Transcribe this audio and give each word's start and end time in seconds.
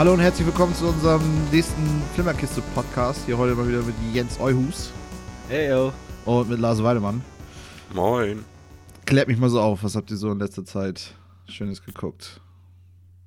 Hallo 0.00 0.14
und 0.14 0.20
herzlich 0.20 0.46
willkommen 0.46 0.74
zu 0.74 0.86
unserem 0.86 1.20
nächsten 1.50 2.02
Flimmerkiste-Podcast. 2.14 3.26
Hier 3.26 3.36
heute 3.36 3.54
mal 3.54 3.68
wieder 3.68 3.82
mit 3.82 3.94
Jens 4.14 4.40
Euhus 4.40 4.92
Hey 5.46 5.68
yo. 5.68 5.92
und 6.24 6.48
mit 6.48 6.58
Lars 6.58 6.82
Weidemann. 6.82 7.22
Moin. 7.92 8.42
Klärt 9.04 9.28
mich 9.28 9.36
mal 9.36 9.50
so 9.50 9.60
auf, 9.60 9.84
was 9.84 9.96
habt 9.96 10.10
ihr 10.10 10.16
so 10.16 10.32
in 10.32 10.38
letzter 10.38 10.64
Zeit 10.64 11.14
Schönes 11.48 11.84
geguckt? 11.84 12.40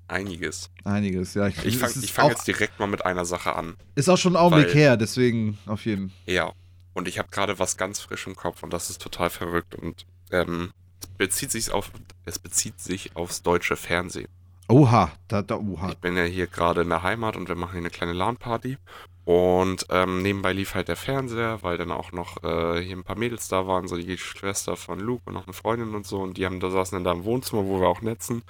Einiges. 0.08 0.72
Einiges, 0.84 1.36
ja. 1.36 1.46
Ich 1.48 1.63
es 1.63 1.76
fange 1.76 2.08
fang 2.08 2.30
jetzt 2.30 2.48
direkt 2.48 2.80
mal 2.80 2.88
mit 2.88 3.05
einer 3.05 3.26
Sache 3.26 3.55
an. 3.55 3.76
Ist 3.94 4.10
auch 4.10 4.18
schon 4.18 4.34
ein 4.34 4.41
Augenblick 4.41 4.70
weil- 4.70 4.74
her, 4.74 4.98
deswegen 4.98 5.60
auf 5.68 5.85
jeden 5.85 6.12
Ja. 6.26 6.54
Und 6.96 7.08
ich 7.08 7.20
habe 7.20 7.30
gerade 7.30 7.60
was 7.60 7.77
ganz 7.77 7.99
frisch 7.99 8.26
im 8.26 8.35
Kopf 8.35 8.63
und 8.63 8.74
das 8.74 8.90
ist 8.90 8.99
total 8.99 9.30
verrückt 9.30 9.76
und 9.76 10.08
ähm, 10.32 10.71
es 10.99 11.08
bezieht 11.20 11.52
sich 11.52 11.71
auf 11.71 11.91
es 12.26 12.40
bezieht 12.40 12.80
sich 12.80 13.16
aufs 13.16 13.44
deutsche 13.44 13.76
Fernsehen. 13.76 14.27
Oha, 14.73 15.12
da, 15.27 15.44
da, 15.44 15.58
oha. 15.58 15.91
Ich 15.91 16.00
bin 16.00 16.18
ja 16.18 16.23
hier 16.23 16.48
gerade 16.48 16.82
in 16.82 16.90
der 16.90 17.04
Heimat 17.04 17.38
und 17.38 17.48
wir 17.48 17.54
machen 17.54 17.73
hier 17.73 17.82
eine 17.82 17.91
kleine 17.91 18.13
LAN-Party. 18.13 18.80
Und 19.23 19.86
ähm, 19.91 20.23
nebenbei 20.23 20.52
lief 20.52 20.73
halt 20.73 20.88
der 20.88 20.96
Fernseher, 20.96 21.62
weil 21.62 21.77
dann 21.77 21.91
auch 21.91 22.12
noch 22.12 22.44
äh, 22.44 22.82
hier 22.82 22.98
ein 22.98 23.04
paar 23.04 23.16
Mädels 23.16 23.48
da 23.48 23.68
waren, 23.68 23.88
so 23.88 23.96
die 23.96 24.18
Schwester 24.18 24.76
von 24.76 24.99
Luke 24.99 25.22
und 25.26 25.36
noch 25.36 25.46
eine 25.46 25.54
Freundin 25.54 25.94
und 25.94 26.08
so. 26.08 26.22
Und 26.22 26.38
die 26.38 26.48
haben 26.48 26.59
da 26.59 26.72
saßen 26.72 26.96
dann 26.96 27.04
da 27.04 27.12
im 27.12 27.23
Wohnzimmer, 27.23 27.63
wo 27.66 27.82
wir 27.82 27.88
auch 27.88 28.02
netzen, 28.02 28.41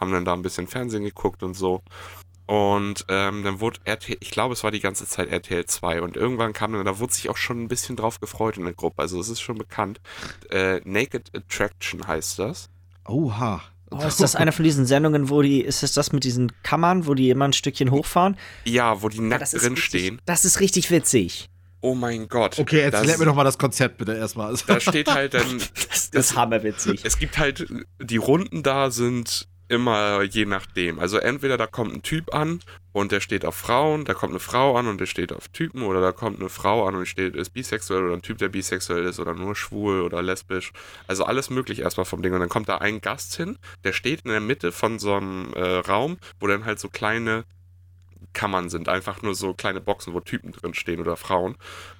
haben 0.00 0.12
dann 0.12 0.24
da 0.24 0.32
ein 0.32 0.40
bisschen 0.40 0.66
Fernsehen 0.66 1.04
geguckt 1.04 1.42
und 1.42 1.52
so. 1.52 1.82
Und 2.46 3.04
ähm, 3.08 3.42
dann 3.42 3.60
wurde 3.60 3.78
RTL, 3.84 4.16
ich 4.20 4.30
glaube, 4.30 4.54
es 4.54 4.64
war 4.64 4.70
die 4.70 4.80
ganze 4.80 5.06
Zeit 5.06 5.28
RTL 5.28 5.66
2 5.66 6.00
und 6.00 6.16
irgendwann 6.16 6.54
kam 6.54 6.72
dann, 6.72 6.86
da 6.86 6.98
wurde 7.00 7.12
sich 7.12 7.28
auch 7.28 7.36
schon 7.36 7.62
ein 7.62 7.68
bisschen 7.68 7.96
drauf 7.96 8.18
gefreut 8.18 8.56
in 8.56 8.64
der 8.64 8.72
Gruppe. 8.72 9.02
Also 9.02 9.20
es 9.20 9.28
ist 9.28 9.42
schon 9.42 9.58
bekannt. 9.58 10.00
Äh, 10.48 10.80
Naked 10.84 11.36
Attraction 11.36 12.06
heißt 12.06 12.38
das. 12.38 12.70
Oha. 13.06 13.60
Oh, 13.90 14.02
ist 14.02 14.20
das 14.20 14.34
eine 14.36 14.52
von 14.52 14.64
diesen 14.64 14.84
Sendungen, 14.84 15.30
wo 15.30 15.42
die, 15.42 15.60
ist 15.60 15.82
es 15.82 15.92
das 15.92 16.12
mit 16.12 16.24
diesen 16.24 16.50
Kammern, 16.62 17.06
wo 17.06 17.14
die 17.14 17.30
immer 17.30 17.44
ein 17.46 17.52
Stückchen 17.52 17.90
hochfahren? 17.90 18.36
Ja, 18.64 19.00
wo 19.02 19.08
die 19.08 19.20
nackt 19.20 19.42
das 19.42 19.54
ist 19.54 19.62
drin 19.62 19.74
richtig, 19.74 19.84
stehen. 19.86 20.22
Das 20.26 20.44
ist 20.44 20.60
richtig 20.60 20.90
witzig. 20.90 21.48
Oh 21.82 21.94
mein 21.94 22.26
Gott. 22.28 22.58
Okay, 22.58 22.80
jetzt 22.80 22.94
Das- 22.94 23.18
mir 23.18 23.24
doch 23.26 23.34
mal 23.36 23.44
das 23.44 23.58
Konzept 23.58 23.98
bitte 23.98 24.14
erstmal. 24.14 24.54
Da 24.66 24.80
steht 24.80 25.08
halt 25.12 25.34
dann, 25.34 25.58
Das, 25.58 26.10
das 26.10 26.30
ist 26.30 26.36
hammerwitzig. 26.36 27.02
es 27.04 27.18
gibt 27.18 27.38
halt, 27.38 27.66
die 28.02 28.16
Runden 28.16 28.62
da 28.64 28.90
sind 28.90 29.46
immer 29.68 30.22
je 30.22 30.44
nachdem. 30.44 30.98
Also 30.98 31.18
entweder 31.18 31.56
da 31.56 31.66
kommt 31.66 31.94
ein 31.94 32.02
Typ 32.02 32.34
an 32.34 32.60
und 32.92 33.12
der 33.12 33.20
steht 33.20 33.44
auf 33.44 33.56
Frauen, 33.56 34.04
da 34.04 34.14
kommt 34.14 34.32
eine 34.32 34.38
Frau 34.38 34.76
an 34.76 34.86
und 34.86 35.00
der 35.00 35.06
steht 35.06 35.32
auf 35.32 35.48
Typen 35.48 35.82
oder 35.82 36.00
da 36.00 36.12
kommt 36.12 36.40
eine 36.40 36.48
Frau 36.48 36.86
an 36.86 36.94
und 36.94 37.06
steht, 37.06 37.34
ist 37.34 37.50
bisexuell 37.50 38.04
oder 38.04 38.14
ein 38.14 38.22
Typ, 38.22 38.38
der 38.38 38.48
bisexuell 38.48 39.04
ist 39.04 39.18
oder 39.18 39.34
nur 39.34 39.56
schwul 39.56 40.02
oder 40.02 40.22
lesbisch. 40.22 40.72
Also 41.06 41.24
alles 41.24 41.50
möglich 41.50 41.80
erstmal 41.80 42.06
vom 42.06 42.22
Ding. 42.22 42.32
Und 42.32 42.40
dann 42.40 42.48
kommt 42.48 42.68
da 42.68 42.78
ein 42.78 43.00
Gast 43.00 43.36
hin, 43.36 43.58
der 43.84 43.92
steht 43.92 44.22
in 44.22 44.30
der 44.30 44.40
Mitte 44.40 44.72
von 44.72 44.98
so 44.98 45.14
einem 45.14 45.52
äh, 45.54 45.78
Raum, 45.78 46.18
wo 46.40 46.46
dann 46.46 46.64
halt 46.64 46.78
so 46.78 46.88
kleine 46.88 47.44
Kammern 48.32 48.68
sind, 48.68 48.88
einfach 48.88 49.22
nur 49.22 49.34
so 49.34 49.54
kleine 49.54 49.80
Boxen, 49.80 50.14
wo 50.14 50.20
Typen 50.20 50.52
drin 50.52 50.74
stehen 50.74 51.00
oder 51.00 51.16
Frauen. 51.16 51.56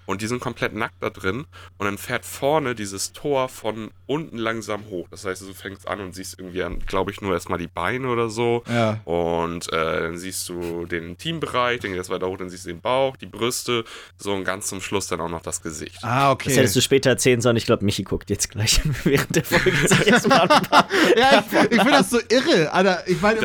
Und 0.06 0.22
die 0.22 0.26
sind 0.26 0.40
komplett 0.40 0.74
nackt 0.74 1.02
da 1.02 1.10
drin. 1.10 1.46
Und 1.78 1.86
dann 1.86 1.98
fährt 1.98 2.24
vorne 2.24 2.74
dieses 2.74 3.12
Tor 3.12 3.48
von 3.48 3.90
unten 4.06 4.38
langsam 4.38 4.86
hoch. 4.88 5.08
Das 5.10 5.24
heißt, 5.24 5.42
du 5.42 5.52
fängst 5.52 5.86
an 5.88 6.00
und 6.00 6.14
siehst 6.14 6.38
irgendwie, 6.38 6.64
glaube 6.86 7.10
ich, 7.10 7.20
nur 7.20 7.32
erstmal 7.34 7.58
die 7.58 7.66
Beine 7.66 8.08
oder 8.08 8.28
so. 8.30 8.62
ja. 8.68 9.00
Und 9.04 9.72
äh, 9.72 10.00
dann 10.02 10.16
siehst 10.18 10.48
du 10.48 10.86
den 10.86 11.04
Intimbereich, 11.10 11.80
dann 11.80 11.90
geht 11.90 12.00
das 12.00 12.08
weiter 12.10 12.28
hoch, 12.28 12.36
dann 12.38 12.48
siehst 12.50 12.66
du 12.66 12.70
den 12.70 12.80
Bauch, 12.80 13.16
die 13.16 13.26
Brüste, 13.26 13.84
so 14.16 14.32
und 14.32 14.44
ganz 14.44 14.68
zum 14.68 14.80
Schluss 14.80 15.06
dann 15.08 15.20
auch 15.20 15.28
noch 15.28 15.42
das 15.42 15.62
Gesicht. 15.62 15.98
Ah, 16.02 16.30
okay. 16.30 16.48
Das 16.50 16.58
hättest 16.58 16.76
du 16.76 16.80
später 16.80 17.10
erzählen 17.10 17.40
sollen. 17.40 17.56
Ich 17.56 17.66
glaube, 17.66 17.84
Michi 17.84 18.02
guckt 18.04 18.30
jetzt 18.30 18.50
gleich 18.50 18.80
während 19.04 19.34
der 19.34 19.44
Folge 19.44 19.76
sich 19.88 20.06
erstmal 20.06 20.42
ein 20.42 20.48
paar. 20.48 20.88
ja, 21.16 21.44
ich, 21.50 21.56
ich 21.72 21.82
finde 21.82 21.90
das 21.90 22.10
so 22.10 22.18
irre. 22.28 22.72
Alter, 22.72 23.02
ich 23.08 23.20
meine, 23.20 23.40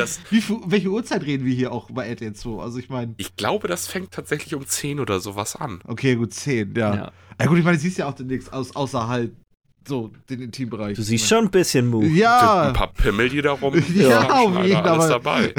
welche 0.66 0.88
Uhrzeit 0.88 1.22
reden 1.22 1.44
wir 1.44 1.54
hier 1.54 1.72
auch 1.72 1.90
bei 1.90 2.06
RTL 2.08 2.32
2? 2.34 2.62
Also 2.62 2.78
ich 2.78 2.88
meine, 2.88 3.14
Ich 3.16 3.36
glaube, 3.36 3.68
das 3.68 3.88
fängt 3.88 4.12
tatsächlich 4.12 4.54
um 4.54 4.66
10 4.66 5.00
oder 5.00 5.18
sowas 5.20 5.56
an. 5.56 5.80
okay, 5.86 6.14
gut, 6.16 6.32
10, 6.34 6.51
ja. 6.52 6.94
Ja. 6.94 7.12
Ja, 7.40 7.46
gut, 7.46 7.58
ich 7.58 7.64
meine, 7.64 7.76
du 7.76 7.82
siehst 7.82 7.98
ja 7.98 8.06
auch 8.08 8.18
nichts 8.20 8.52
aus, 8.52 8.74
außer 8.76 9.08
halt 9.08 9.32
so 9.88 10.12
den 10.30 10.40
Intimbereich. 10.42 10.94
Du 10.96 11.02
siehst 11.02 11.28
schon 11.28 11.46
ein 11.46 11.50
bisschen 11.50 11.88
Move. 11.88 12.04
Ein 12.06 12.14
Ja, 12.14 12.70
paar 12.72 12.92
Pimmel, 12.92 13.28
die 13.30 13.42
da 13.42 13.50
rum. 13.52 13.74
Ja, 13.94 14.24
klatschen, 14.24 14.56
auf 14.56 14.64
jeden, 14.64 14.76
Alter, 14.76 14.92
alles 14.92 15.04
aber- 15.10 15.12
dabei. 15.18 15.54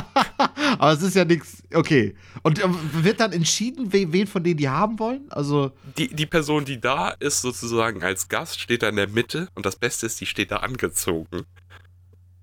aber 0.78 0.92
es 0.92 1.02
ist 1.02 1.16
ja 1.16 1.24
nichts. 1.24 1.62
Okay. 1.74 2.14
Und 2.42 2.62
ähm, 2.62 2.76
wird 2.92 3.18
dann 3.20 3.32
entschieden, 3.32 3.92
we 3.92 4.12
wen 4.12 4.26
von 4.28 4.44
denen 4.44 4.58
die 4.58 4.68
haben 4.68 4.98
wollen? 5.00 5.22
Also, 5.30 5.72
Die, 5.96 6.08
die 6.14 6.26
Person, 6.26 6.64
die 6.64 6.80
da 6.80 7.10
ist, 7.10 7.42
sozusagen 7.42 8.02
als 8.02 8.28
Gast, 8.28 8.60
steht 8.60 8.82
da 8.82 8.88
in 8.90 8.96
der 8.96 9.08
Mitte 9.08 9.48
und 9.56 9.66
das 9.66 9.74
Beste 9.76 10.06
ist, 10.06 10.20
die 10.20 10.26
steht 10.26 10.50
da 10.52 10.58
angezogen. 10.58 11.42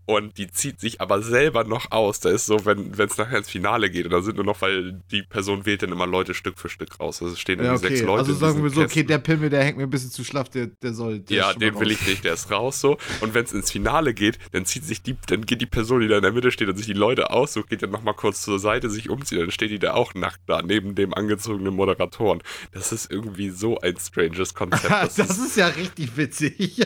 Und 0.05 0.37
die 0.37 0.51
zieht 0.51 0.79
sich 0.79 1.01
aber 1.01 1.21
selber 1.21 1.63
noch 1.63 1.91
aus. 1.91 2.19
Da 2.19 2.29
ist 2.29 2.45
so, 2.45 2.65
wenn 2.65 2.91
es 2.91 3.17
nachher 3.17 3.39
ins 3.39 3.49
Finale 3.49 3.89
geht, 3.89 4.05
und 4.05 4.11
da 4.11 4.21
sind 4.21 4.35
nur 4.35 4.45
noch, 4.45 4.61
weil 4.61 5.01
die 5.11 5.23
Person 5.23 5.65
wählt 5.65 5.81
dann 5.81 5.91
immer 5.91 6.05
Leute 6.05 6.35
Stück 6.35 6.59
für 6.59 6.69
Stück 6.69 6.99
raus. 6.99 7.21
Also 7.21 7.33
es 7.33 7.39
stehen 7.39 7.59
ja, 7.59 7.65
irgendwie 7.65 7.85
okay. 7.85 7.95
sechs 7.95 8.05
Leute. 8.05 8.19
also 8.19 8.33
sagen 8.35 8.61
wir 8.61 8.69
so, 8.69 8.81
okay, 8.81 8.87
Kästen. 8.87 9.07
der 9.07 9.17
Pimmel, 9.17 9.49
der 9.49 9.63
hängt 9.63 9.77
mir 9.77 9.83
ein 9.83 9.89
bisschen 9.89 10.11
zu 10.11 10.23
schlaff, 10.23 10.49
der, 10.49 10.67
der 10.67 10.93
soll. 10.93 11.19
Der 11.21 11.37
Ja, 11.37 11.53
den 11.53 11.79
will 11.79 11.89
ich 11.91 12.05
nicht, 12.05 12.23
der 12.23 12.33
ist 12.33 12.51
raus 12.51 12.79
so. 12.79 12.97
Und 13.21 13.33
wenn 13.33 13.45
es 13.45 13.53
ins 13.53 13.71
Finale 13.71 14.13
geht, 14.13 14.37
dann 14.51 14.65
zieht 14.65 14.85
sich 14.85 15.01
die, 15.01 15.15
dann 15.27 15.45
geht 15.45 15.61
die 15.61 15.65
Person, 15.65 16.01
die 16.01 16.07
da 16.07 16.17
in 16.17 16.23
der 16.23 16.31
Mitte 16.31 16.51
steht 16.51 16.69
und 16.69 16.77
sich 16.77 16.85
die 16.85 16.93
Leute 16.93 17.31
aussucht, 17.31 17.69
geht 17.69 17.81
dann 17.81 17.91
nochmal 17.91 18.13
kurz 18.13 18.41
zur 18.41 18.59
Seite, 18.59 18.91
sich 18.91 19.09
umzieht, 19.09 19.39
dann 19.39 19.51
steht 19.51 19.71
die 19.71 19.79
da 19.79 19.93
auch 19.93 20.13
nackt 20.13 20.41
da, 20.45 20.61
neben 20.61 20.93
dem 20.93 21.13
angezogenen 21.13 21.75
Moderatoren. 21.75 22.43
Das 22.71 22.91
ist 22.91 23.09
irgendwie 23.09 23.49
so 23.49 23.79
ein 23.79 23.95
stranges 23.97 24.53
Konzept. 24.53 24.85
das, 24.89 25.15
Das 25.15 25.29
ist, 25.31 25.45
ist 25.47 25.57
ja 25.57 25.67
richtig 25.67 26.15
witzig. 26.15 26.81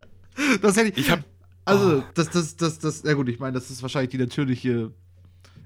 das 0.62 0.76
hätte 0.76 0.88
ich. 0.88 0.98
ich 0.98 1.10
habe 1.10 1.22
Also, 1.66 1.98
Oh. 1.98 2.02
das, 2.14 2.30
das, 2.30 2.56
das, 2.56 2.78
das, 2.78 3.02
ja 3.02 3.12
gut, 3.12 3.28
ich 3.28 3.38
meine, 3.38 3.52
das 3.52 3.70
ist 3.70 3.82
wahrscheinlich 3.82 4.10
die 4.10 4.18
natürliche 4.18 4.90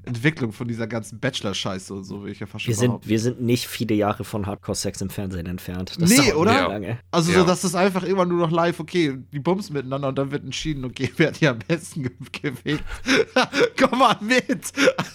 Entwicklung 0.03 0.51
von 0.53 0.67
dieser 0.67 0.87
ganzen 0.87 1.21
Bachelor-Scheiße 1.21 1.93
und 1.93 2.05
so, 2.05 2.25
will 2.25 2.33
ich 2.33 2.41
ja 2.41 2.47
fast 2.47 2.65
schon 2.65 2.71
Wir 2.73 2.77
sind, 2.77 2.87
behaupten. 2.89 3.09
wir 3.11 3.21
sind 3.21 3.43
nicht 3.43 3.69
viele 3.69 3.95
Jahre 3.95 4.25
von 4.25 4.47
Hardcore-Sex 4.47 5.03
im 5.03 5.11
Fernsehen 5.11 5.45
entfernt. 5.45 5.95
Das 6.01 6.09
Nee, 6.11 6.33
oder? 6.33 6.53
Ja. 6.53 6.67
Lange. 6.69 6.99
Also, 7.11 7.33
Ja. 7.33 7.41
so, 7.41 7.45
dass 7.47 7.61
das 7.61 7.75
einfach 7.75 8.03
immer 8.05 8.25
nur 8.25 8.39
noch 8.39 8.51
live, 8.51 8.81
okay, 8.81 9.19
die 9.31 9.39
bumsen 9.41 9.75
miteinander 9.75 10.09
und 10.09 10.17
dann 10.17 10.31
wird 10.31 10.43
entschieden, 10.43 10.87
okay, 10.87 11.13
wer 11.19 11.29
hat 11.29 11.37
hier 11.37 11.51
am 11.51 11.59
besten 11.59 12.05
ge- 12.05 12.13
gewählt. 12.33 12.83
Komm 13.79 13.99
mal 13.99 14.17
mit. 14.23 14.73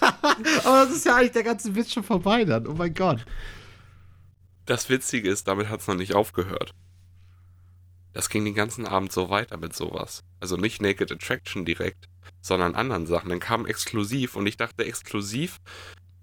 Aber 0.64 0.84
das 0.86 0.90
ist 0.94 1.04
ja 1.04 1.16
eigentlich 1.16 1.32
der 1.32 1.42
ganze 1.42 1.74
Witz 1.74 1.92
schon 1.92 2.04
vorbei 2.04 2.44
dann. 2.44 2.68
Oh 2.68 2.74
mein 2.74 2.94
Gott. 2.94 3.26
Das 4.66 4.88
Witzige 4.88 5.28
ist, 5.30 5.48
damit 5.48 5.68
hat 5.68 5.80
es 5.80 5.88
noch 5.88 5.96
nicht 5.96 6.14
aufgehört. 6.14 6.70
Das 8.16 8.30
ging 8.30 8.46
den 8.46 8.54
ganzen 8.54 8.86
Abend 8.86 9.12
so 9.12 9.28
weiter 9.28 9.58
mit 9.58 9.76
sowas. 9.76 10.22
Also 10.40 10.56
nicht 10.56 10.80
Naked 10.80 11.12
Attraction 11.12 11.66
direkt, 11.66 12.06
sondern 12.40 12.74
anderen 12.74 13.06
Sachen. 13.06 13.28
Dann 13.28 13.40
kam 13.40 13.66
exklusiv 13.66 14.36
und 14.36 14.46
ich 14.46 14.56
dachte, 14.56 14.86
exklusiv 14.86 15.58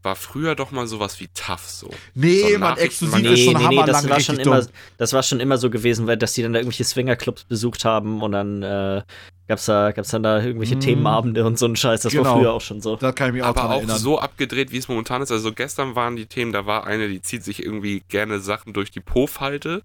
war 0.02 0.16
früher 0.16 0.56
doch 0.56 0.72
mal 0.72 0.88
sowas 0.88 1.20
wie 1.20 1.28
tough 1.36 1.62
so. 1.70 1.90
Nee, 2.16 2.54
So 2.54 2.58
man, 2.60 2.78
exklusiv 2.78 3.22
Nee, 3.22 3.34
ist 3.36 3.44
schon 3.46 3.54
nee, 3.54 3.68
nee, 3.70 3.84
das 3.86 4.10
war 4.10 4.20
schon 4.20 4.38
dumm. 4.38 4.46
immer, 4.54 4.66
das 4.98 5.14
war 5.14 5.22
schon 5.24 5.40
immer 5.40 5.58
so 5.60 5.70
gewesen, 5.70 6.08
weil 6.08 6.18
dass 6.18 6.34
die 6.34 6.42
dann 6.42 6.54
da 6.54 6.60
irgendwelche 6.60 6.84
Swingerclubs 6.84 7.44
besucht 7.44 7.86
haben 7.86 8.22
und 8.24 8.32
dann 8.32 8.64
äh, 8.64 9.04
gab's 9.48 9.66
da, 9.66 9.92
gab's 9.92 10.10
dann 10.10 10.24
da 10.24 10.42
irgendwelche 10.44 10.76
Mhm. 10.76 10.80
Themenabende 10.82 11.46
und 11.46 11.60
so 11.60 11.68
ein 11.68 11.76
Scheiß. 11.76 12.02
Das 12.02 12.12
Genau. 12.12 12.26
war 12.26 12.38
früher 12.40 12.54
auch 12.54 12.62
schon 12.62 12.82
so. 12.82 12.96
Da 12.96 13.12
kann 13.12 13.28
ich 13.28 13.34
mich 13.36 13.44
auch 13.44 13.50
Aber 13.50 13.66
auch 13.70 13.78
erinnern. 13.78 14.00
so 14.00 14.18
abgedreht, 14.20 14.72
wie 14.72 14.78
es 14.78 14.88
momentan 14.88 15.22
ist. 15.22 15.32
Also 15.32 15.54
gestern 15.54 15.96
waren 15.96 16.16
die 16.16 16.26
Themen, 16.26 16.52
da 16.54 16.66
war 16.66 16.86
eine, 16.88 17.08
die 17.08 17.22
zieht 17.22 17.44
sich 17.44 17.64
irgendwie 17.64 18.02
gerne 18.10 18.40
Sachen 18.40 18.74
durch 18.74 18.90
die 18.90 19.00
Po-Falte. 19.00 19.84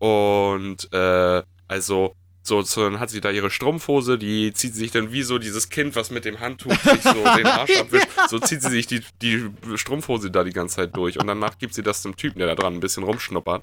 Und 0.00 0.92
äh, 0.92 1.42
also 1.68 2.16
so, 2.42 2.62
so, 2.62 2.82
dann 2.82 2.98
hat 2.98 3.10
sie 3.10 3.20
da 3.20 3.30
ihre 3.30 3.50
Strumpfhose, 3.50 4.18
die 4.18 4.52
zieht 4.52 4.74
sich 4.74 4.90
dann 4.90 5.12
wie 5.12 5.22
so 5.22 5.38
dieses 5.38 5.68
Kind, 5.68 5.94
was 5.94 6.10
mit 6.10 6.24
dem 6.24 6.40
Handtuch 6.40 6.72
sich 6.72 7.02
so 7.02 7.12
den 7.12 7.46
Arsch 7.46 7.76
abwischt, 7.80 8.08
so 8.28 8.38
zieht 8.38 8.62
sie 8.62 8.70
sich 8.70 8.86
die, 8.86 9.02
die 9.20 9.50
Strumpfhose 9.76 10.30
da 10.30 10.42
die 10.42 10.52
ganze 10.52 10.76
Zeit 10.76 10.96
durch. 10.96 11.18
Und 11.18 11.26
danach 11.26 11.58
gibt 11.58 11.74
sie 11.74 11.82
das 11.82 12.02
dem 12.02 12.16
Typen, 12.16 12.38
der 12.38 12.48
da 12.48 12.54
dran 12.54 12.74
ein 12.74 12.80
bisschen 12.80 13.04
rumschnuppert. 13.04 13.62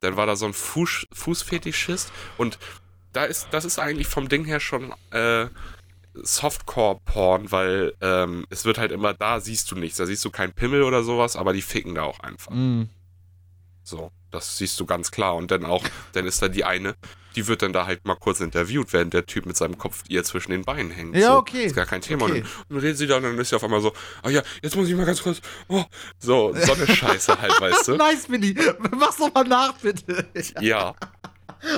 Dann 0.00 0.16
war 0.16 0.26
da 0.26 0.36
so 0.36 0.46
ein 0.46 0.54
Fuß, 0.54 1.06
Fußfetischist 1.12 2.12
und 2.38 2.58
da 3.12 3.24
ist, 3.24 3.48
das 3.50 3.64
ist 3.64 3.78
eigentlich 3.78 4.06
vom 4.06 4.28
Ding 4.28 4.44
her 4.44 4.60
schon 4.60 4.92
äh, 5.10 5.46
Softcore-Porn, 6.14 7.50
weil 7.50 7.94
ähm, 8.00 8.46
es 8.48 8.64
wird 8.64 8.78
halt 8.78 8.92
immer, 8.92 9.14
da 9.14 9.40
siehst 9.40 9.70
du 9.70 9.76
nichts, 9.76 9.98
da 9.98 10.06
siehst 10.06 10.24
du 10.24 10.30
keinen 10.30 10.52
Pimmel 10.52 10.82
oder 10.82 11.02
sowas, 11.02 11.36
aber 11.36 11.52
die 11.52 11.62
ficken 11.62 11.96
da 11.96 12.02
auch 12.02 12.20
einfach. 12.20 12.52
Mm. 12.52 12.84
So, 13.84 14.10
das 14.30 14.56
siehst 14.58 14.80
du 14.80 14.86
ganz 14.86 15.10
klar. 15.10 15.36
Und 15.36 15.50
dann 15.50 15.64
auch, 15.64 15.84
dann 16.12 16.26
ist 16.26 16.40
da 16.42 16.48
die 16.48 16.64
eine, 16.64 16.94
die 17.36 17.46
wird 17.46 17.62
dann 17.62 17.72
da 17.72 17.86
halt 17.86 18.06
mal 18.06 18.14
kurz 18.14 18.40
interviewt, 18.40 18.92
während 18.92 19.12
der 19.12 19.26
Typ 19.26 19.44
mit 19.44 19.56
seinem 19.56 19.76
Kopf 19.76 20.04
ihr 20.08 20.24
zwischen 20.24 20.52
den 20.52 20.62
Beinen 20.62 20.90
hängt. 20.90 21.14
Ja, 21.16 21.32
so, 21.32 21.36
okay. 21.38 21.66
Ist 21.66 21.76
gar 21.76 21.84
kein 21.84 22.00
Thema. 22.00 22.24
Okay. 22.24 22.40
Und, 22.40 22.46
dann, 22.70 22.78
redet 22.78 22.96
sie 22.96 23.06
da 23.06 23.18
und 23.18 23.24
dann 23.24 23.38
ist 23.38 23.50
sie 23.50 23.56
auf 23.56 23.62
einmal 23.64 23.80
so, 23.82 23.92
ah 24.22 24.30
ja, 24.30 24.42
jetzt 24.62 24.74
muss 24.74 24.88
ich 24.88 24.94
mal 24.96 25.04
ganz 25.04 25.22
kurz, 25.22 25.40
oh, 25.68 25.84
so, 26.18 26.54
so 26.54 26.72
eine 26.72 26.86
Scheiße 26.86 27.40
halt, 27.40 27.60
weißt 27.60 27.88
du? 27.88 27.96
Nice, 27.96 28.26
Billy. 28.26 28.56
Mach's 28.98 29.18
doch 29.18 29.32
mal 29.34 29.44
nach, 29.44 29.74
bitte. 29.74 30.26
Ja, 30.60 30.94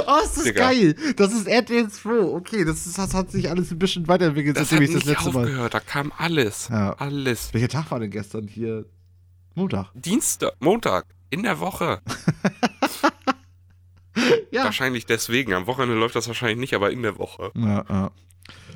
Oh, 0.05 0.17
ist 0.25 0.37
das 0.37 0.45
Digga. 0.45 0.69
geil. 0.73 0.97
Das 1.17 1.33
ist 1.33 1.47
RTL 1.47 1.89
2. 1.89 2.11
Okay, 2.35 2.65
das, 2.65 2.87
ist, 2.87 2.99
das 2.99 3.15
hat 3.15 3.31
sich 3.31 3.49
alles 3.49 3.71
ein 3.71 3.79
bisschen 3.79 4.09
weiterentwickelt, 4.09 4.57
das 4.57 4.71
seitdem 4.71 4.83
ich 4.85 4.91
das 4.95 5.05
nicht 5.05 5.15
letzte 5.17 5.31
Mal. 5.33 5.45
aufgehört, 5.45 5.75
da 5.75 5.81
kam 5.81 6.13
alles, 6.17 6.69
Ja. 6.69 6.95
alles. 6.95 7.55
Welcher 7.55 7.69
Tag 7.69 7.91
war 7.93 8.01
denn 8.01 8.11
gestern 8.11 8.49
hier? 8.49 8.85
Montag. 9.55 9.91
Dienstag, 9.95 10.53
Montag, 10.59 11.07
in 11.31 11.43
der 11.43 11.61
Woche. 11.61 12.01
Ja. 14.51 14.65
Wahrscheinlich 14.65 15.05
deswegen. 15.05 15.53
Am 15.53 15.67
Wochenende 15.67 15.95
läuft 15.95 16.17
das 16.17 16.27
wahrscheinlich 16.29 16.57
nicht, 16.59 16.75
aber 16.75 16.91
in 16.91 17.03
der 17.03 17.19
Woche. 17.19 17.53
Ja, 17.55 17.85
ja. 17.89 18.11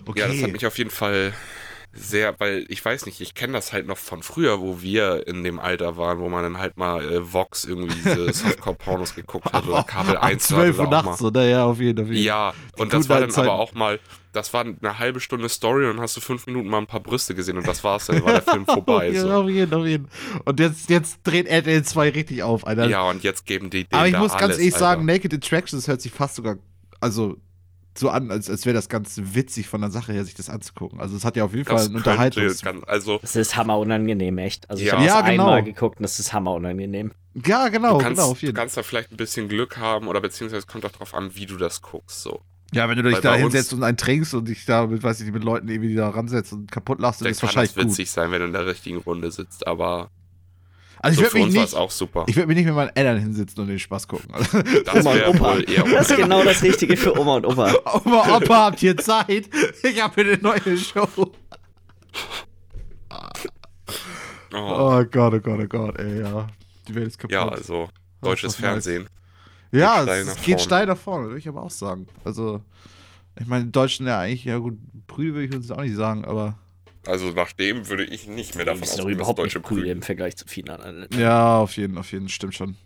Okay. 0.04 0.20
Ja, 0.20 0.28
das 0.28 0.42
hat 0.42 0.52
mich 0.52 0.66
auf 0.66 0.76
jeden 0.76 0.90
Fall 0.90 1.32
sehr, 1.92 2.38
weil 2.38 2.64
ich 2.68 2.84
weiß 2.84 3.06
nicht, 3.06 3.20
ich 3.20 3.34
kenne 3.34 3.54
das 3.54 3.72
halt 3.72 3.86
noch 3.88 3.98
von 3.98 4.22
früher, 4.22 4.60
wo 4.60 4.80
wir 4.80 5.26
in 5.26 5.42
dem 5.42 5.58
Alter 5.58 5.96
waren, 5.96 6.20
wo 6.20 6.28
man 6.28 6.42
dann 6.44 6.58
halt 6.58 6.76
mal 6.76 7.02
äh, 7.02 7.32
Vox 7.32 7.64
irgendwie 7.64 7.94
diese 7.96 8.32
Softcore-Pornos 8.32 9.14
geguckt 9.16 9.52
hat 9.52 9.66
oder 9.66 9.82
Kabel 9.82 10.16
Ab 10.16 10.22
1 10.24 10.46
12 10.48 10.78
Uhr 10.78 10.86
nachts, 10.88 11.20
oder? 11.20 11.48
Ja, 11.48 11.64
auf 11.64 11.80
jeden 11.80 12.06
Fall. 12.06 12.16
Ja, 12.16 12.54
und 12.78 12.92
das 12.92 13.08
war 13.08 13.20
dann 13.20 13.30
Zeiten. 13.30 13.48
aber 13.48 13.58
auch 13.58 13.74
mal, 13.74 13.98
das 14.32 14.52
war 14.54 14.64
eine 14.64 14.98
halbe 15.00 15.18
Stunde 15.18 15.48
Story 15.48 15.86
und 15.86 15.94
dann 15.96 16.00
hast 16.02 16.16
du 16.16 16.20
fünf 16.20 16.46
Minuten 16.46 16.68
mal 16.68 16.78
ein 16.78 16.86
paar 16.86 17.00
Brüste 17.00 17.34
gesehen 17.34 17.58
und 17.58 17.66
das 17.66 17.82
war's, 17.82 18.06
dann 18.06 18.22
war 18.24 18.34
der 18.34 18.42
Film 18.42 18.64
vorbei. 18.66 19.08
ja, 19.10 19.22
So. 19.22 19.32
auf 19.32 19.48
jeden, 19.48 19.74
auf 19.74 19.84
jeden. 19.84 20.08
Und 20.44 20.60
jetzt, 20.60 20.88
jetzt 20.90 21.18
dreht 21.24 21.48
RTL 21.48 21.82
2 21.82 22.10
richtig 22.10 22.42
auf, 22.44 22.64
Alter. 22.66 22.86
Ja, 22.88 23.02
und 23.10 23.24
jetzt 23.24 23.46
geben 23.46 23.68
die 23.68 23.84
denen 23.84 23.98
Aber 23.98 24.06
ich 24.08 24.16
muss 24.16 24.30
alles, 24.30 24.40
ganz 24.40 24.52
ehrlich 24.58 24.74
Alter. 24.74 24.78
sagen, 24.78 25.04
Naked 25.06 25.34
Attraction, 25.34 25.76
das 25.78 25.88
hört 25.88 26.00
sich 26.00 26.12
fast 26.12 26.36
sogar, 26.36 26.56
also 27.00 27.36
so 27.96 28.08
an, 28.08 28.30
als, 28.30 28.48
als 28.48 28.66
wäre 28.66 28.74
das 28.74 28.88
ganz 28.88 29.20
witzig 29.22 29.68
von 29.68 29.80
der 29.80 29.90
Sache 29.90 30.12
her, 30.12 30.24
sich 30.24 30.34
das 30.34 30.48
anzugucken. 30.48 31.00
Also 31.00 31.16
es 31.16 31.24
hat 31.24 31.36
ja 31.36 31.44
auf 31.44 31.52
jeden 31.52 31.64
Fall 31.64 31.76
das 31.76 31.86
einen 31.86 31.94
könnte 31.96 32.10
Unterhaltungs... 32.10 32.62
ganz, 32.62 32.84
also 32.86 33.18
Das 33.20 33.36
ist 33.36 33.56
hammer 33.56 33.78
unangenehm, 33.78 34.38
echt. 34.38 34.68
Also 34.70 34.82
ich 34.82 34.88
Ja. 34.88 34.94
habe 34.94 35.04
das 35.04 35.14
Ja, 35.14 35.20
genau. 35.22 35.44
einmal 35.44 35.62
geguckt 35.64 35.98
und 35.98 36.04
das 36.04 36.18
ist 36.18 36.32
hammer 36.32 36.54
unangenehm. 36.54 37.12
Ja, 37.46 37.68
genau, 37.68 37.98
du, 37.98 38.04
kannst, 38.04 38.18
genau, 38.20 38.30
auf 38.32 38.40
du 38.40 38.52
kannst 38.52 38.76
da 38.76 38.82
vielleicht 38.82 39.12
ein 39.12 39.16
bisschen 39.16 39.48
Glück 39.48 39.76
haben 39.76 40.08
oder 40.08 40.20
beziehungsweise 40.20 40.58
es 40.60 40.66
kommt 40.66 40.84
auch 40.84 40.90
drauf 40.92 41.14
an, 41.14 41.34
wie 41.34 41.46
du 41.46 41.56
das 41.56 41.80
guckst. 41.82 42.22
So. 42.22 42.40
Ja, 42.72 42.88
wenn 42.88 42.96
du 42.96 43.02
dich 43.02 43.14
Weil 43.14 43.20
da 43.22 43.34
hinsetzt 43.34 43.72
und 43.72 43.82
einen 43.82 43.96
trinkst 43.96 44.34
und 44.34 44.46
dich 44.48 44.64
da 44.64 44.86
mit, 44.86 45.02
weiß 45.02 45.18
ich 45.20 45.26
nicht, 45.26 45.34
mit 45.34 45.44
Leuten 45.44 45.68
irgendwie 45.68 45.94
da 45.94 46.08
ransetzt 46.08 46.52
und 46.52 46.70
kaputt 46.70 47.00
lachst, 47.00 47.20
dann 47.20 47.28
ist 47.28 47.40
kann 47.40 47.48
das 47.48 47.56
wahrscheinlich 47.56 47.74
gut. 47.74 47.84
witzig 47.86 48.10
sein, 48.10 48.30
wenn 48.30 48.40
du 48.40 48.46
in 48.46 48.52
der 48.52 48.66
richtigen 48.66 48.98
Runde 48.98 49.30
sitzt, 49.32 49.66
aber 49.66 50.10
Also 51.02 51.12
ich 51.12 51.16
so 51.16 51.22
würde 51.22 51.30
für 51.30 51.36
mich 51.38 51.46
uns 51.46 51.56
war 51.56 51.64
es 51.64 51.70
nicht, 51.72 51.80
auch 51.80 51.90
super. 51.90 52.24
ich 52.28 52.36
würde 52.36 52.46
mich 52.48 52.56
nicht 52.58 52.66
mit 52.66 52.74
meinen 52.74 52.94
Eltern 52.94 53.18
hinsitzen 53.18 53.60
und 53.62 53.68
den 53.68 53.78
Spaß 53.78 54.06
gucken. 54.06 54.34
Also, 54.34 54.62
Das 54.84 54.94
Oma 55.06 55.12
und 55.12 55.34
Opa. 55.36 55.54
wohl 55.54 55.70
eher 55.70 55.84
Das 55.84 56.10
ist 56.10 56.16
genau 56.16 56.44
das 56.44 56.62
Richtige 56.62 56.96
für 56.96 57.18
Oma 57.18 57.36
und 57.36 57.46
Opa. 57.46 57.72
Oma, 58.04 58.36
Opa, 58.36 58.66
habt 58.66 58.82
ihr 58.82 58.96
Zeit? 58.98 59.48
Ich 59.82 60.02
habe 60.02 60.20
eine 60.20 60.36
neue 60.36 60.76
Show. 60.76 61.08
oh, 61.16 61.32
Oh 64.52 65.04
Gott, 65.10 65.34
oh 65.34 65.40
Gott, 65.40 65.60
oh 65.60 65.66
Gott, 65.66 65.98
ey, 65.98 66.20
ja. 66.20 66.46
Die 66.86 66.94
Welt 66.94 67.06
ist 67.08 67.18
kaputt. 67.18 67.32
Ja, 67.32 67.48
also 67.48 67.88
deutsches. 68.20 68.56
Fernsehen. 68.56 69.08
Ja, 69.72 70.04
es, 70.04 70.42
geht 70.42 70.60
steil 70.60 70.86
nach 70.86 70.98
vorne, 70.98 71.26
würde 71.28 71.38
ich 71.38 71.48
aber 71.48 71.62
auch 71.62 71.70
sagen. 71.70 72.08
Also, 72.24 72.60
ich 73.38 73.46
meine, 73.46 73.66
die 73.66 73.72
Deutschen 73.72 74.06
ja 74.06 74.18
eigentlich, 74.18 74.44
ja 74.44 74.58
gut, 74.58 74.76
Brüder 75.06 75.34
würde 75.34 75.46
ich 75.46 75.54
uns 75.54 75.70
auch 75.70 75.80
nicht 75.80 75.94
sagen, 75.96 76.24
aber 76.24 76.58
Also 77.06 77.30
nach 77.30 77.52
dem 77.52 77.88
würde 77.88 78.04
ich 78.04 78.26
nicht 78.28 78.56
mehr 78.56 78.64
davon 78.66 78.80
Das 78.80 78.90
ist 78.90 78.98
doch 78.98 79.04
ausgehen, 79.04 79.18
dass 79.18 79.22
überhaupt 79.24 79.38
deutsche 79.38 79.58
nicht 79.58 79.70
cool 79.70 79.86
im 79.86 80.02
Vergleich 80.02 80.36
zu 80.36 80.46
vielen 80.46 80.68
anderen. 80.68 81.06
ja, 81.18 81.58
auf 81.58 81.76
jeden, 81.76 81.96
auf 81.98 82.12
jeden, 82.12 82.28
stimmt 82.28 82.54
schon. 82.54 82.76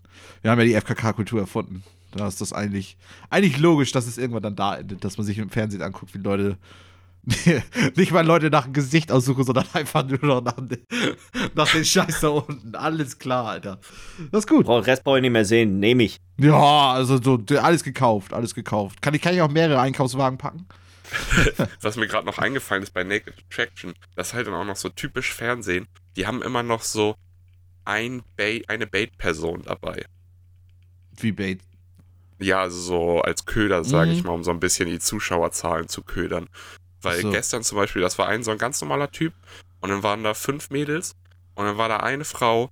Wir 0.42 0.50
haben 0.50 0.58
ja 0.60 0.64
die 0.66 0.74
FKK-Kultur 0.74 1.40
erfunden. 1.40 1.82
Da 2.16 2.28
ist 2.28 2.40
das 2.40 2.52
eigentlich, 2.52 2.96
eigentlich 3.28 3.58
logisch, 3.58 3.90
dass 3.90 4.06
es 4.06 4.18
irgendwann 4.18 4.42
dann 4.44 4.54
da 4.56 4.76
endet, 4.76 5.02
dass 5.04 5.18
man 5.18 5.26
sich 5.26 5.38
im 5.38 5.50
Fernsehen 5.50 5.82
anguckt, 5.82 6.14
wie 6.14 6.18
Leute 6.18 6.58
nicht 7.96 8.12
mal 8.12 8.24
Leute 8.24 8.50
nach 8.50 8.64
dem 8.64 8.72
Gesicht 8.74 9.10
aussuchen, 9.10 9.44
sondern 9.44 9.64
einfach 9.72 10.06
nur 10.06 10.18
noch 10.22 10.42
nach, 10.42 10.56
den- 10.60 10.84
nach 11.54 11.70
den 11.72 11.84
Scheiß 11.84 12.20
da 12.20 12.28
unten. 12.28 12.74
Alles 12.76 13.18
klar, 13.18 13.46
Alter. 13.48 13.80
Das 14.30 14.40
ist 14.44 14.46
gut. 14.48 14.66
Brauch- 14.66 14.86
Rest 14.86 15.02
brauche 15.04 15.16
ich 15.18 15.22
nicht 15.22 15.30
mehr 15.32 15.44
sehen, 15.46 15.80
nehme 15.80 16.04
ich. 16.04 16.18
Ja, 16.38 16.92
also 16.92 17.20
so, 17.20 17.40
alles 17.58 17.82
gekauft, 17.82 18.32
alles 18.34 18.54
gekauft. 18.54 19.00
Kann 19.02 19.14
ich, 19.14 19.22
kann 19.22 19.34
ich 19.34 19.40
auch 19.42 19.50
mehrere 19.50 19.80
Einkaufswagen 19.80 20.36
packen? 20.38 20.66
Was 21.80 21.96
mir 21.96 22.06
gerade 22.06 22.26
noch 22.26 22.38
eingefallen 22.38 22.82
ist 22.82 22.92
bei 22.94 23.04
Naked 23.04 23.34
Attraction, 23.38 23.94
das 24.16 24.28
ist 24.28 24.34
halt 24.34 24.46
dann 24.46 24.54
auch 24.54 24.64
noch 24.64 24.76
so 24.76 24.88
typisch 24.88 25.32
Fernsehen. 25.32 25.86
Die 26.16 26.26
haben 26.26 26.42
immer 26.42 26.62
noch 26.62 26.82
so 26.82 27.16
ein 27.84 28.22
Bait, 28.36 28.68
eine 28.70 28.86
Bait-Person 28.86 29.62
dabei. 29.62 30.06
Wie 31.16 31.32
Bait. 31.32 31.60
Ja, 32.38 32.60
also 32.62 32.78
so 32.80 33.20
als 33.20 33.44
Köder, 33.46 33.84
sage 33.84 34.10
Mhm. 34.10 34.16
ich 34.16 34.24
mal, 34.24 34.32
um 34.32 34.44
so 34.44 34.50
ein 34.50 34.60
bisschen 34.60 34.88
die 34.88 34.98
Zuschauerzahlen 34.98 35.88
zu 35.88 36.02
ködern. 36.02 36.48
Weil 37.02 37.20
So. 37.20 37.30
gestern 37.30 37.62
zum 37.62 37.76
Beispiel, 37.76 38.02
das 38.02 38.18
war 38.18 38.28
ein 38.28 38.42
so 38.42 38.50
ein 38.50 38.58
ganz 38.58 38.80
normaler 38.80 39.10
Typ 39.10 39.34
und 39.80 39.90
dann 39.90 40.02
waren 40.02 40.24
da 40.24 40.34
fünf 40.34 40.70
Mädels 40.70 41.14
und 41.54 41.66
dann 41.66 41.76
war 41.76 41.88
da 41.88 41.98
eine 41.98 42.24
Frau, 42.24 42.70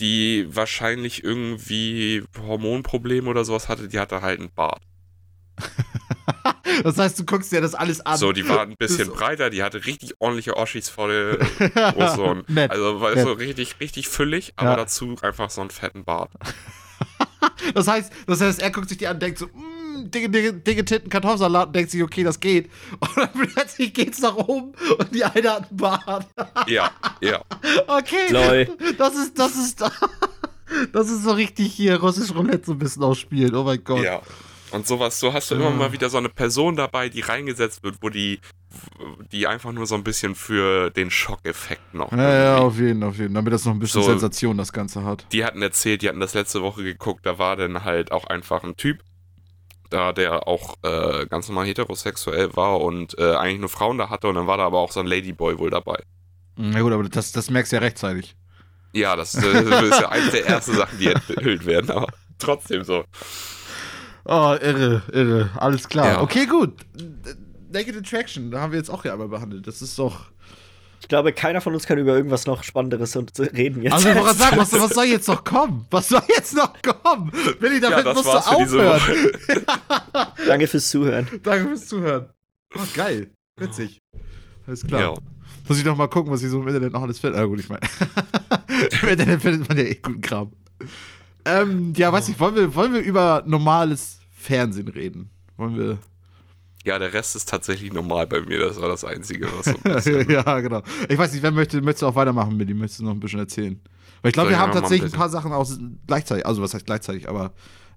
die 0.00 0.46
wahrscheinlich 0.48 1.22
irgendwie 1.24 2.24
Hormonprobleme 2.38 3.28
oder 3.28 3.44
sowas 3.44 3.68
hatte, 3.68 3.88
die 3.88 3.98
hatte 4.00 4.22
halt 4.22 4.40
einen 4.40 4.50
Bart. 4.50 4.82
Das 6.82 6.98
heißt, 6.98 7.18
du 7.18 7.24
guckst 7.24 7.52
dir 7.52 7.60
das 7.60 7.74
alles 7.74 8.00
an. 8.00 8.16
So, 8.18 8.32
die 8.32 8.48
war 8.48 8.60
ein 8.62 8.76
bisschen 8.76 9.08
Das- 9.08 9.16
breiter, 9.16 9.50
die 9.50 9.62
hatte 9.62 9.84
richtig 9.86 10.14
ordentliche 10.20 10.56
Oschis 10.56 10.88
vor 10.88 11.08
der 11.08 11.36
Brust. 11.94 12.18
Also 12.70 13.00
war 13.00 13.14
Nett. 13.14 13.24
so 13.24 13.32
richtig, 13.32 13.76
richtig 13.80 14.08
füllig, 14.08 14.52
aber 14.56 14.70
Ja. 14.70 14.76
dazu 14.76 15.16
einfach 15.22 15.50
so 15.50 15.60
einen 15.60 15.70
fetten 15.70 16.04
Bart. 16.04 16.30
Das 17.74 17.86
heißt, 17.88 18.12
das 18.26 18.40
heißt, 18.40 18.62
er 18.62 18.70
guckt 18.70 18.88
sich 18.88 18.98
die 18.98 19.06
an 19.06 19.16
und 19.16 19.22
denkt 19.22 19.38
so, 19.38 19.46
mmm, 19.46 20.10
dicke, 20.10 20.28
dicke, 20.30 20.52
dicke 20.54 20.84
Titten, 20.84 21.08
Kartoffelsalat 21.10 21.68
und 21.68 21.76
denkt 21.76 21.90
sich, 21.90 22.02
okay, 22.02 22.22
das 22.24 22.40
geht. 22.40 22.70
Und 23.00 23.16
dann 23.16 23.30
plötzlich 23.32 23.92
geht's 23.92 24.20
nach 24.20 24.34
oben 24.36 24.72
und 24.98 25.14
die 25.14 25.24
eine 25.24 25.50
hat 25.52 25.68
einen 25.68 25.76
Bart. 25.76 26.26
Ja, 26.66 26.90
ja. 27.20 27.42
Okay. 27.86 28.28
Lol. 28.30 28.68
Das 28.98 29.14
ist, 29.14 29.38
das 29.38 29.56
ist, 29.56 29.80
das 30.92 31.08
ist 31.10 31.22
so 31.24 31.32
richtig 31.32 31.72
hier 31.72 32.00
russisch 32.00 32.34
Roulette 32.34 32.66
so 32.66 32.72
ein 32.72 32.78
bisschen 32.78 33.02
ausspielen. 33.02 33.54
Oh 33.54 33.64
mein 33.64 33.82
Gott. 33.84 34.02
Ja. 34.02 34.22
Und 34.72 34.86
sowas, 34.86 35.20
so 35.20 35.32
hast 35.32 35.50
du 35.50 35.54
immer 35.54 35.70
mal 35.70 35.92
wieder 35.92 36.10
so 36.10 36.18
eine 36.18 36.28
Person 36.28 36.76
dabei, 36.76 37.08
die 37.08 37.20
reingesetzt 37.20 37.82
wird, 37.84 37.98
wo 38.00 38.08
die, 38.08 38.40
die 39.30 39.46
einfach 39.46 39.72
nur 39.72 39.86
so 39.86 39.94
ein 39.94 40.02
bisschen 40.02 40.34
für 40.34 40.90
den 40.90 41.10
Schockeffekt 41.10 41.94
noch. 41.94 42.10
Ja, 42.12 42.34
ja, 42.34 42.56
auf 42.58 42.76
jeden, 42.78 43.02
auf 43.04 43.16
jeden. 43.16 43.34
Damit 43.34 43.52
das 43.52 43.64
noch 43.64 43.72
ein 43.72 43.78
bisschen 43.78 44.02
So. 44.02 44.08
Sensation 44.08 44.56
das 44.56 44.72
Ganze 44.72 45.04
hat. 45.04 45.26
Die 45.32 45.44
hatten 45.44 45.62
erzählt, 45.62 46.02
die 46.02 46.08
hatten 46.08 46.20
das 46.20 46.34
letzte 46.34 46.62
Woche 46.62 46.82
geguckt, 46.82 47.24
da 47.24 47.38
war 47.38 47.56
dann 47.56 47.84
halt 47.84 48.10
auch 48.10 48.24
einfach 48.24 48.64
ein 48.64 48.76
Typ, 48.76 49.02
da 49.90 50.12
der 50.12 50.48
auch 50.48 50.74
äh, 50.82 51.26
ganz 51.26 51.48
normal 51.48 51.66
heterosexuell 51.66 52.56
war 52.56 52.80
und 52.80 53.16
äh, 53.18 53.36
eigentlich 53.36 53.60
nur 53.60 53.68
Frauen 53.68 53.98
da 53.98 54.10
hatte 54.10 54.26
und 54.26 54.34
dann 54.34 54.48
war 54.48 54.56
da 54.56 54.64
aber 54.66 54.78
auch 54.78 54.90
so 54.90 55.00
ein 55.00 55.06
Ladyboy 55.06 55.58
wohl 55.58 55.70
dabei. 55.70 56.02
Na 56.56 56.80
gut, 56.80 56.92
aber 56.92 57.04
das, 57.04 57.32
das 57.32 57.50
merkst 57.50 57.70
du 57.72 57.76
ja 57.76 57.82
rechtzeitig. 57.82 58.34
Ja, 58.92 59.14
das, 59.14 59.34
äh, 59.34 59.60
ist 59.88 60.00
ja 60.00 60.08
eine 60.08 60.30
der 60.30 60.46
ersten 60.46 60.74
Sachen, 60.74 60.98
die 60.98 61.06
enthüllt 61.08 61.66
werden, 61.66 61.90
aber 61.90 62.08
trotzdem 62.38 62.82
so. 62.82 63.04
Oh, 64.28 64.56
irre, 64.60 65.02
irre. 65.12 65.50
Alles 65.56 65.88
klar. 65.88 66.06
Ja. 66.06 66.20
Okay, 66.22 66.46
gut. 66.46 66.72
Naked 67.72 67.96
Attraction, 67.96 68.50
da 68.50 68.60
haben 68.60 68.72
wir 68.72 68.78
jetzt 68.78 68.90
auch 68.90 69.04
ja 69.04 69.12
einmal 69.12 69.28
behandelt. 69.28 69.66
Das 69.66 69.82
ist 69.82 69.98
doch. 69.98 70.26
Ich 71.00 71.08
glaube, 71.08 71.32
keiner 71.32 71.60
von 71.60 71.74
uns 71.74 71.86
kann 71.86 71.98
über 71.98 72.16
irgendwas 72.16 72.46
noch 72.46 72.64
Spannenderes 72.64 73.16
reden 73.38 73.82
jetzt. 73.82 73.92
Also, 73.92 74.08
gerade 74.08 74.34
sagen, 74.34 74.56
was, 74.56 74.72
was 74.80 74.90
soll 74.90 75.04
jetzt 75.04 75.28
noch 75.28 75.44
kommen? 75.44 75.86
Was 75.90 76.08
soll 76.08 76.22
jetzt 76.34 76.56
noch 76.56 76.72
kommen? 76.82 77.30
Willi, 77.60 77.78
damit 77.78 78.04
Ja, 78.04 78.12
musst 78.14 78.26
du 78.26 78.30
aufhören. 78.30 79.00
Danke 80.46 80.66
fürs 80.66 80.88
Zuhören. 80.88 81.28
Danke 81.42 81.68
fürs 81.68 81.86
Zuhören. 81.86 82.26
Oh, 82.74 82.80
geil. 82.94 83.30
Witzig. 83.56 84.00
Alles 84.66 84.84
klar. 84.84 85.00
Ja. 85.00 85.14
Muss 85.68 85.78
ich 85.78 85.84
noch 85.84 85.96
mal 85.96 86.08
gucken, 86.08 86.32
was 86.32 86.42
ich 86.42 86.50
so 86.50 86.60
im 86.60 86.66
Internet 86.66 86.92
noch 86.92 87.02
alles 87.02 87.18
finde. 87.20 87.38
Ah, 87.38 87.44
gut, 87.44 87.60
ich 87.60 87.68
meine. 87.68 87.80
Im 89.02 89.08
Internet 89.08 89.42
findet 89.42 89.68
man 89.68 89.78
ja 89.78 89.84
eh 89.84 89.94
guten 89.94 90.20
Kram. 90.20 90.52
Ähm, 91.46 91.92
ja, 91.96 92.12
weiß 92.12 92.28
ich, 92.28 92.40
wollen 92.40 92.56
wir, 92.56 92.74
wollen 92.74 92.92
wir 92.92 93.00
über 93.00 93.44
normales 93.46 94.18
Fernsehen 94.32 94.88
reden? 94.88 95.30
Wollen 95.56 95.76
wir. 95.76 95.98
ja, 96.84 96.98
der 96.98 97.12
Rest 97.12 97.36
ist 97.36 97.48
tatsächlich 97.48 97.92
normal 97.92 98.26
bei 98.26 98.40
mir, 98.40 98.58
das 98.58 98.80
war 98.80 98.88
das 98.88 99.04
Einzige, 99.04 99.48
was 99.56 99.66
so 99.66 99.76
ein 99.84 99.94
bisschen. 99.94 100.30
ja, 100.30 100.60
genau. 100.60 100.82
Ich 101.08 101.16
weiß 101.16 101.32
nicht, 101.32 101.42
wer 101.42 101.52
möchte, 101.52 101.80
möchtest 101.80 102.02
du 102.02 102.08
auch 102.08 102.14
weitermachen, 102.16 102.56
Milli? 102.56 102.74
Möchtest 102.74 103.00
du 103.00 103.04
noch 103.04 103.12
ein 103.12 103.20
bisschen 103.20 103.38
erzählen? 103.38 103.80
Weil 104.22 104.30
ich 104.30 104.34
glaube, 104.34 104.50
wir 104.50 104.58
haben 104.58 104.72
tatsächlich 104.72 105.12
ein 105.12 105.18
paar 105.18 105.28
Sachen 105.28 105.52
auch 105.52 105.68
gleichzeitig, 106.06 106.44
also 106.46 106.62
was 106.62 106.74
heißt 106.74 106.84
gleichzeitig, 106.84 107.28
aber 107.28 107.52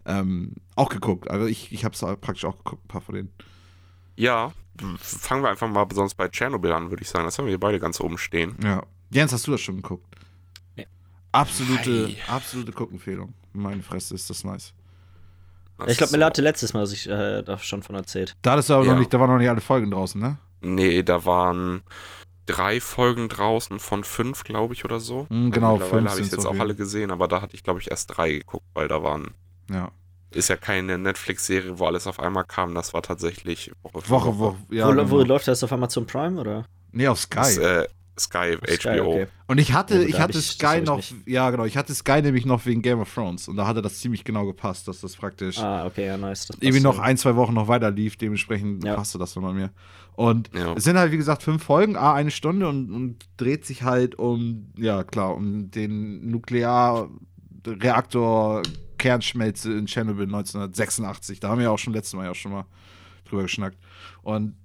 ähm, 0.05 0.53
auch 0.75 0.89
geguckt. 0.89 1.29
Also 1.29 1.47
ich, 1.47 1.71
ich 1.71 1.85
habe 1.85 1.93
es 1.93 2.01
praktisch 2.21 2.45
auch 2.45 2.57
geguckt, 2.57 2.85
ein 2.85 2.87
paar 2.87 3.01
von 3.01 3.15
denen. 3.15 3.31
Ja, 4.15 4.51
fangen 4.99 5.43
wir 5.43 5.49
einfach 5.49 5.67
mal 5.67 5.87
sonst 5.91 6.15
bei 6.15 6.27
Tschernobyl 6.27 6.71
an, 6.71 6.89
würde 6.89 7.01
ich 7.01 7.09
sagen. 7.09 7.25
Das 7.25 7.37
haben 7.39 7.47
wir 7.47 7.59
beide 7.59 7.79
ganz 7.79 7.99
oben 7.99 8.17
stehen. 8.17 8.55
Ja. 8.63 8.83
Jens, 9.11 9.33
hast 9.33 9.47
du 9.47 9.51
das 9.51 9.61
schon 9.61 9.77
geguckt? 9.77 10.15
Absolute, 11.31 12.07
Ei. 12.07 12.17
absolute 12.27 12.71
Guckempfehlung. 12.71 13.33
Meine 13.53 13.81
Fresse 13.83 14.15
ist 14.15 14.29
das 14.29 14.43
nice. 14.43 14.73
Das 15.77 15.91
ich 15.91 15.97
glaube, 15.97 16.05
ist 16.09 16.11
Miller 16.13 16.25
hatte 16.25 16.41
letztes 16.41 16.73
Mal 16.73 16.85
sich 16.85 17.07
äh, 17.07 17.41
da 17.41 17.57
schon 17.57 17.83
von 17.83 17.95
erzählt. 17.95 18.35
Da 18.41 18.55
du 18.59 18.73
aber 18.73 18.85
Ja. 18.85 18.91
noch 18.93 18.99
nicht, 18.99 19.13
da 19.13 19.19
waren 19.19 19.29
noch 19.29 19.37
nicht 19.37 19.49
alle 19.49 19.61
Folgen 19.61 19.91
draußen, 19.91 20.19
ne? 20.19 20.37
Nee, 20.61 21.03
da 21.03 21.25
waren 21.25 21.83
drei 22.45 22.81
Folgen 22.81 23.29
draußen 23.29 23.79
von 23.79 24.03
fünf, 24.03 24.43
glaube 24.43 24.73
ich, 24.73 24.83
oder 24.83 24.99
so. 24.99 25.27
Mhm, 25.29 25.51
genau, 25.51 25.73
Mittlerweile 25.73 26.01
fünf 26.01 26.11
habe 26.11 26.21
ich 26.21 26.31
jetzt 26.31 26.45
auch 26.45 26.59
alle 26.59 26.75
gesehen, 26.75 27.11
aber 27.11 27.27
da 27.27 27.41
hatte 27.41 27.55
ich, 27.55 27.63
glaube 27.63 27.79
ich, 27.79 27.89
erst 27.91 28.17
drei 28.17 28.31
geguckt, 28.31 28.65
weil 28.73 28.87
da 28.87 29.03
waren. 29.03 29.33
Ja. 29.71 29.91
Ist 30.31 30.49
ja 30.49 30.57
keine 30.57 30.97
Netflix-Serie, 30.97 31.79
wo 31.79 31.85
alles 31.85 32.05
auf 32.07 32.19
einmal 32.19 32.43
kam. 32.43 32.75
Das 32.75 32.93
war 32.93 33.01
tatsächlich 33.01 33.71
Woche 33.81 34.01
für 34.01 34.09
Woche, 34.09 34.37
Woche. 34.39 34.57
Ja, 34.69 34.87
wo, 34.87 34.91
genau. 34.91 35.09
wo 35.09 35.21
läuft 35.21 35.47
das 35.47 35.63
auf 35.63 35.71
Amazon 35.71 36.05
Prime 36.05 36.39
oder? 36.39 36.65
Nee, 36.91 37.07
auf 37.07 37.19
Sky. 37.19 37.35
Das, 37.37 37.57
äh, 37.57 37.87
Sky, 38.19 38.57
Sky, 38.67 38.99
HBO. 38.99 39.11
okay. 39.13 39.27
Und 39.47 39.57
ich 39.57 39.73
hatte, 39.73 40.01
Ja, 40.01 40.07
ich 40.07 40.19
hatte 40.19 40.37
ich- 40.37 40.45
Sky 40.47 40.79
ich 40.79 40.85
noch, 40.85 40.97
nicht. 40.97 41.15
ja 41.25 41.49
genau, 41.49 41.65
ich 41.65 41.77
hatte 41.77 41.93
Sky 41.95 42.21
nämlich 42.21 42.45
noch 42.45 42.65
wegen 42.65 42.81
Game 42.81 42.99
of 42.99 43.13
Thrones 43.13 43.47
und 43.47 43.55
da 43.57 43.65
hatte 43.65 43.81
das 43.81 43.99
ziemlich 43.99 44.23
genau 44.23 44.45
gepasst, 44.45 44.87
dass 44.87 45.01
das 45.01 45.15
praktisch 45.15 45.57
Ah, 45.59 45.85
okay, 45.85 46.05
ja, 46.05 46.17
nice. 46.17 46.47
Das 46.47 46.57
irgendwie 46.59 46.81
noch 46.81 46.99
ein, 46.99 47.17
zwei 47.17 47.35
Wochen 47.35 47.53
noch 47.53 47.67
weiter 47.67 47.89
lief, 47.91 48.17
dementsprechend 48.17 48.83
Ja. 48.83 48.95
passte 48.95 49.17
das 49.17 49.33
dann 49.33 49.43
bei 49.43 49.53
mir. 49.53 49.71
Und 50.13 50.49
Ja. 50.53 50.73
es 50.73 50.83
sind 50.83 50.97
halt, 50.97 51.11
wie 51.13 51.17
gesagt, 51.17 51.43
fünf 51.43 51.63
Folgen, 51.63 51.95
a 51.95 52.13
eine 52.13 52.31
Stunde 52.31 52.67
und, 52.67 52.91
und 52.91 53.25
dreht 53.37 53.65
sich 53.65 53.83
halt 53.83 54.15
um, 54.19 54.71
ja 54.77 55.03
klar, 55.03 55.33
um 55.35 55.71
den 55.71 56.29
Nuklearreaktor 56.29 58.63
Kernschmelze 58.97 59.71
in 59.77 59.85
Tschernobyl 59.85 60.25
1986. 60.25 61.39
Da 61.39 61.49
haben 61.49 61.59
wir 61.59 61.65
ja 61.65 61.71
auch 61.71 61.79
schon 61.79 61.93
letztes 61.93 62.13
Mal 62.15 62.25
ja 62.25 62.31
auch 62.31 62.35
schon 62.35 62.51
mal 62.51 62.65
drüber 63.25 63.43
geschnackt. 63.43 63.77
Und 64.23 64.55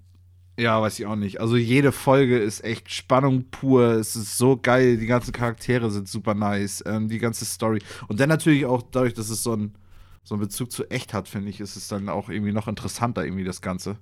Ja, 0.56 0.80
weiß 0.80 0.98
ich 1.00 1.06
auch 1.06 1.16
nicht. 1.16 1.40
Also 1.40 1.56
jede 1.56 1.90
Folge 1.90 2.38
ist 2.38 2.62
echt 2.62 2.90
Spannung 2.92 3.44
pur. 3.50 3.94
Es 3.94 4.14
ist 4.14 4.38
so 4.38 4.56
geil. 4.56 4.96
Die 4.98 5.06
ganzen 5.06 5.32
Charaktere 5.32 5.90
sind 5.90 6.08
super 6.08 6.34
nice. 6.34 6.82
Ähm, 6.86 7.08
die 7.08 7.18
ganze 7.18 7.44
Story. 7.44 7.82
Und 8.06 8.20
dann 8.20 8.28
natürlich 8.28 8.64
auch 8.64 8.82
dadurch, 8.82 9.14
dass 9.14 9.30
es 9.30 9.42
so, 9.42 9.54
ein, 9.56 9.74
so 10.22 10.34
einen 10.36 10.42
Bezug 10.42 10.70
zu 10.70 10.88
echt 10.90 11.12
hat, 11.12 11.26
finde 11.28 11.50
ich, 11.50 11.60
ist 11.60 11.74
es 11.74 11.88
dann 11.88 12.08
auch 12.08 12.28
irgendwie 12.28 12.52
noch 12.52 12.68
interessanter, 12.68 13.24
irgendwie 13.24 13.42
das 13.44 13.62
Ganze. 13.62 13.96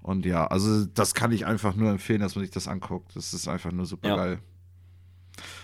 Und 0.00 0.26
ja, 0.26 0.46
also 0.46 0.84
das 0.86 1.14
kann 1.14 1.32
ich 1.32 1.44
einfach 1.46 1.74
nur 1.74 1.90
empfehlen, 1.90 2.20
dass 2.20 2.36
man 2.36 2.44
sich 2.44 2.52
das 2.52 2.68
anguckt. 2.68 3.16
Das 3.16 3.34
ist 3.34 3.48
einfach 3.48 3.72
nur 3.72 3.86
super 3.86 4.08
Ja. 4.10 4.16
geil. 4.16 4.38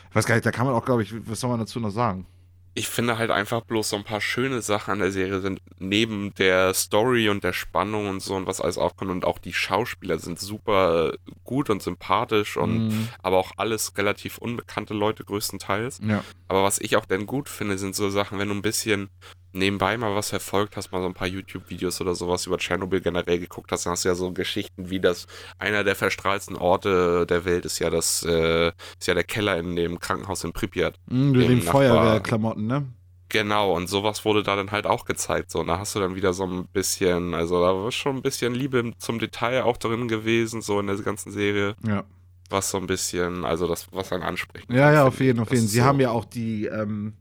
Ich 0.08 0.16
weiß 0.16 0.26
gar 0.26 0.34
nicht, 0.34 0.44
da 0.46 0.50
kann 0.50 0.66
man 0.66 0.74
auch, 0.74 0.84
glaube 0.84 1.02
ich, 1.04 1.14
was 1.28 1.38
soll 1.38 1.50
man 1.50 1.60
dazu 1.60 1.78
noch 1.78 1.90
sagen? 1.90 2.26
Ich 2.74 2.88
finde 2.88 3.18
halt 3.18 3.30
einfach 3.30 3.62
bloß 3.62 3.90
so 3.90 3.96
ein 3.96 4.04
paar 4.04 4.20
schöne 4.20 4.62
Sachen 4.62 4.92
an 4.92 4.98
der 5.00 5.10
Serie 5.10 5.40
sind, 5.40 5.60
neben 5.78 6.32
der 6.34 6.72
Story 6.72 7.28
und 7.28 7.42
der 7.42 7.52
Spannung 7.52 8.08
und 8.08 8.20
so 8.20 8.36
und 8.36 8.46
was 8.46 8.60
alles 8.60 8.78
aufkommt 8.78 9.10
und 9.10 9.24
auch 9.24 9.38
die 9.38 9.52
Schauspieler 9.52 10.18
sind 10.18 10.38
super 10.38 11.12
gut 11.42 11.68
und 11.68 11.82
sympathisch 11.82 12.56
und 12.56 12.88
Mhm. 12.88 13.08
aber 13.22 13.38
auch 13.38 13.52
alles 13.56 13.96
relativ 13.98 14.38
unbekannte 14.38 14.94
Leute 14.94 15.24
größtenteils. 15.24 16.00
Ja. 16.06 16.22
Aber 16.46 16.62
was 16.62 16.78
ich 16.78 16.96
auch 16.96 17.06
dann 17.06 17.26
gut 17.26 17.48
finde, 17.48 17.76
sind 17.76 17.96
so 17.96 18.08
Sachen, 18.08 18.38
wenn 18.38 18.48
du 18.48 18.54
ein 18.54 18.62
bisschen 18.62 19.10
nebenbei 19.52 19.96
mal 19.96 20.14
was 20.14 20.30
verfolgt 20.30 20.76
hast, 20.76 20.92
mal 20.92 21.00
so 21.00 21.06
ein 21.06 21.14
paar 21.14 21.26
YouTube-Videos 21.26 22.00
oder 22.00 22.14
sowas 22.14 22.46
über 22.46 22.58
Tschernobyl 22.58 23.00
generell 23.00 23.38
geguckt 23.38 23.72
hast, 23.72 23.86
dann 23.86 23.92
hast 23.92 24.04
du 24.04 24.08
ja 24.08 24.14
so 24.14 24.32
Geschichten 24.32 24.90
wie 24.90 25.00
das, 25.00 25.26
einer 25.58 25.84
der 25.84 25.96
verstrahlten 25.96 26.56
Orte 26.56 27.26
der 27.26 27.44
Welt 27.44 27.64
ist 27.64 27.78
ja 27.78 27.90
das, 27.90 28.22
äh, 28.22 28.68
ist 28.68 29.06
ja 29.06 29.14
der 29.14 29.24
Keller 29.24 29.58
in 29.58 29.76
dem 29.76 29.98
Krankenhaus 29.98 30.44
in 30.44 30.52
Pripyat. 30.52 30.94
Mhm, 31.08 31.30
mit 31.32 31.48
den 31.48 31.62
Feuerwehrklamotten, 31.62 32.66
ne? 32.66 32.86
Genau, 33.30 33.76
und 33.76 33.88
sowas 33.88 34.24
wurde 34.24 34.42
da 34.42 34.56
dann 34.56 34.72
halt 34.72 34.86
auch 34.86 35.04
gezeigt. 35.04 35.52
So, 35.52 35.60
und 35.60 35.68
da 35.68 35.78
hast 35.78 35.94
du 35.94 36.00
dann 36.00 36.16
wieder 36.16 36.32
so 36.32 36.44
ein 36.44 36.66
bisschen, 36.66 37.32
also 37.32 37.62
da 37.62 37.74
war 37.74 37.92
schon 37.92 38.16
ein 38.16 38.22
bisschen 38.22 38.54
Liebe 38.54 38.92
zum 38.98 39.20
Detail 39.20 39.62
auch 39.62 39.76
drin 39.76 40.08
gewesen, 40.08 40.62
so 40.62 40.80
in 40.80 40.88
der 40.88 40.96
ganzen 40.96 41.30
Serie. 41.30 41.76
Ja. 41.86 42.04
Was 42.50 42.72
so 42.72 42.78
ein 42.78 42.88
bisschen, 42.88 43.44
also 43.44 43.68
das, 43.68 43.86
was 43.92 44.12
einen 44.12 44.24
ansprechen 44.24 44.74
Ja, 44.74 44.92
ja, 44.92 45.06
auf 45.06 45.20
jeden, 45.20 45.38
auf 45.38 45.52
jeden. 45.52 45.68
Sie 45.68 45.78
so, 45.78 45.84
haben 45.84 46.00
ja 46.00 46.10
auch 46.10 46.24
die, 46.24 46.66
ähm, 46.66 47.14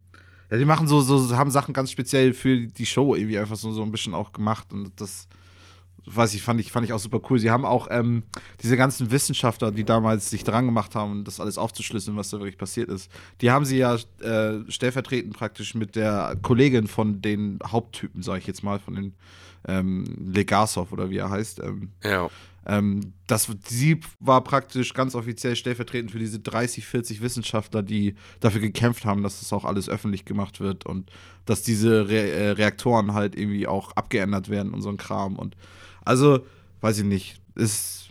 ja, 0.52 0.58
die 0.58 0.66
machen 0.66 0.88
so, 0.88 1.02
so, 1.02 1.36
haben 1.36 1.52
Sachen 1.52 1.74
ganz 1.74 1.92
speziell 1.92 2.34
für 2.34 2.68
die 2.68 2.86
Show 2.86 3.16
irgendwie 3.16 3.38
einfach 3.38 3.56
so, 3.56 3.72
so 3.72 3.84
ein 3.84 3.92
bisschen 3.92 4.14
auch 4.14 4.32
gemacht 4.32 4.74
und 4.74 5.00
das, 5.00 5.28
weiß 6.06 6.34
ich, 6.34 6.42
fand 6.42 6.60
ich, 6.60 6.72
fand 6.72 6.86
ich 6.86 6.94
auch 6.94 7.00
super 7.00 7.22
cool. 7.30 7.40
Sie 7.40 7.52
haben 7.52 7.66
auch 7.66 7.88
ähm, 7.92 8.24
diese 8.62 8.78
ganzen 8.78 9.12
Wissenschaftler, 9.12 9.72
die 9.72 9.84
damals 9.84 10.30
sich 10.30 10.44
dran 10.44 10.66
gemacht 10.66 10.96
haben, 10.96 11.24
das 11.24 11.40
alles 11.40 11.58
aufzuschlüsseln, 11.58 12.18
was 12.18 12.30
da 12.30 12.40
wirklich 12.40 12.58
passiert 12.58 12.90
ist, 12.90 13.12
die 13.42 13.52
haben 13.52 13.66
sie 13.66 13.78
ja 13.78 13.96
äh, 14.22 14.60
stellvertretend 14.70 15.36
praktisch 15.36 15.76
mit 15.76 15.96
der 15.96 16.38
Kollegin 16.42 16.88
von 16.88 17.22
den 17.22 17.60
Haupttypen, 17.66 18.22
sage 18.24 18.40
ich 18.40 18.48
jetzt 18.48 18.64
mal, 18.64 18.80
von 18.80 18.96
den 18.96 19.16
ähm, 19.68 20.06
Legasov 20.34 20.92
oder 20.92 21.10
wie 21.10 21.18
er 21.18 21.30
heißt, 21.30 21.60
ähm, 21.60 21.92
Ja, 22.04 22.30
ähm, 22.70 23.14
das, 23.26 23.48
sie 23.66 24.00
war 24.20 24.44
praktisch 24.44 24.94
ganz 24.94 25.16
offiziell 25.16 25.56
stellvertretend 25.56 26.12
für 26.12 26.20
diese 26.20 26.40
30, 26.40 26.86
40 26.86 27.22
Wissenschaftler, 27.22 27.82
die 27.82 28.16
dafür 28.42 28.62
gekämpft 28.62 29.06
haben, 29.06 29.24
dass 29.24 29.40
das 29.40 29.54
auch 29.54 29.66
alles 29.66 29.90
öffentlich 29.90 30.24
gemacht 30.24 30.60
wird 30.60 30.86
und 30.86 31.10
dass 31.46 31.64
diese 31.64 32.10
Re 32.10 32.30
äh, 32.30 32.50
Reaktoren 32.52 33.14
halt 33.14 33.36
irgendwie 33.36 33.66
auch 33.66 33.94
abgeändert 33.94 34.50
werden 34.50 34.74
und 34.74 34.84
so 34.84 34.90
ein 34.90 34.98
Kram. 34.98 35.36
Und 35.36 35.56
also, 36.04 36.42
weiß 36.82 37.00
ich 37.00 37.06
nicht, 37.06 37.42
ist. 37.56 38.09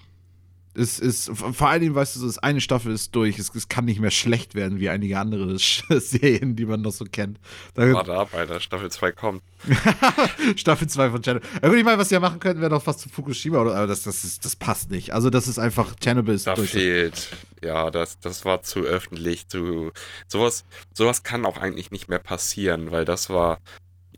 Ist, 0.78 1.00
ist, 1.00 1.30
vor 1.35 1.68
allen 1.68 1.80
Dingen, 1.82 1.94
weißt 1.97 2.14
du, 2.14 2.25
das 2.25 2.38
eine 2.38 2.61
Staffel 2.61 2.92
ist 2.92 3.12
durch. 3.16 3.38
Es, 3.38 3.52
es 3.54 3.68
kann 3.68 3.85
nicht 3.85 3.99
mehr 3.99 4.12
schlecht 4.12 4.54
werden 4.54 4.78
wie 4.78 4.88
einige 4.88 5.18
andere 5.18 5.58
Serien, 5.58 6.54
die 6.54 6.66
man 6.66 6.82
noch 6.82 6.92
so 6.92 7.04
kennt. 7.04 7.40
Da, 7.75 7.92
warte 7.92 8.14
ab, 8.14 8.28
Alter, 8.32 8.61
Staffel 8.61 8.88
2 8.90 9.11
kommt. 9.12 9.42
Staffel 10.56 10.88
2 10.88 11.11
von 11.11 11.23
Chernobyl. 11.23 11.49
Ja, 11.61 11.68
gut, 11.68 11.78
ich 11.78 11.85
meine, 11.85 11.99
was 11.99 12.08
sie 12.11 12.14
ja 12.14 12.20
machen 12.20 12.38
könnten, 12.38 12.61
wäre 12.61 12.70
doch 12.70 12.87
was 12.87 12.99
zu 12.99 13.08
Fukushima, 13.08 13.61
oder, 13.61 13.75
aber 13.75 13.87
das, 13.88 14.02
das, 14.04 14.23
ist, 14.23 14.44
das 14.44 14.54
passt 14.54 14.90
nicht. 14.90 15.12
Also, 15.12 15.30
das 15.30 15.49
ist 15.49 15.58
einfach, 15.58 15.94
Chernobyl 16.00 16.35
ist 16.35 16.47
Da 16.47 16.54
durch. 16.54 16.70
fehlt, 16.70 17.28
ja, 17.62 17.90
das, 17.90 18.20
das 18.20 18.44
war 18.44 18.62
zu 18.62 18.80
öffentlich, 18.80 19.49
zu, 19.49 19.90
sowas, 20.28 20.64
sowas 20.94 21.25
kann 21.25 21.44
auch 21.44 21.56
eigentlich 21.58 21.90
nicht 21.90 22.08
mehr 22.08 22.20
passieren, 22.20 22.92
weil 22.92 23.04
das 23.04 23.30
war, 23.30 23.58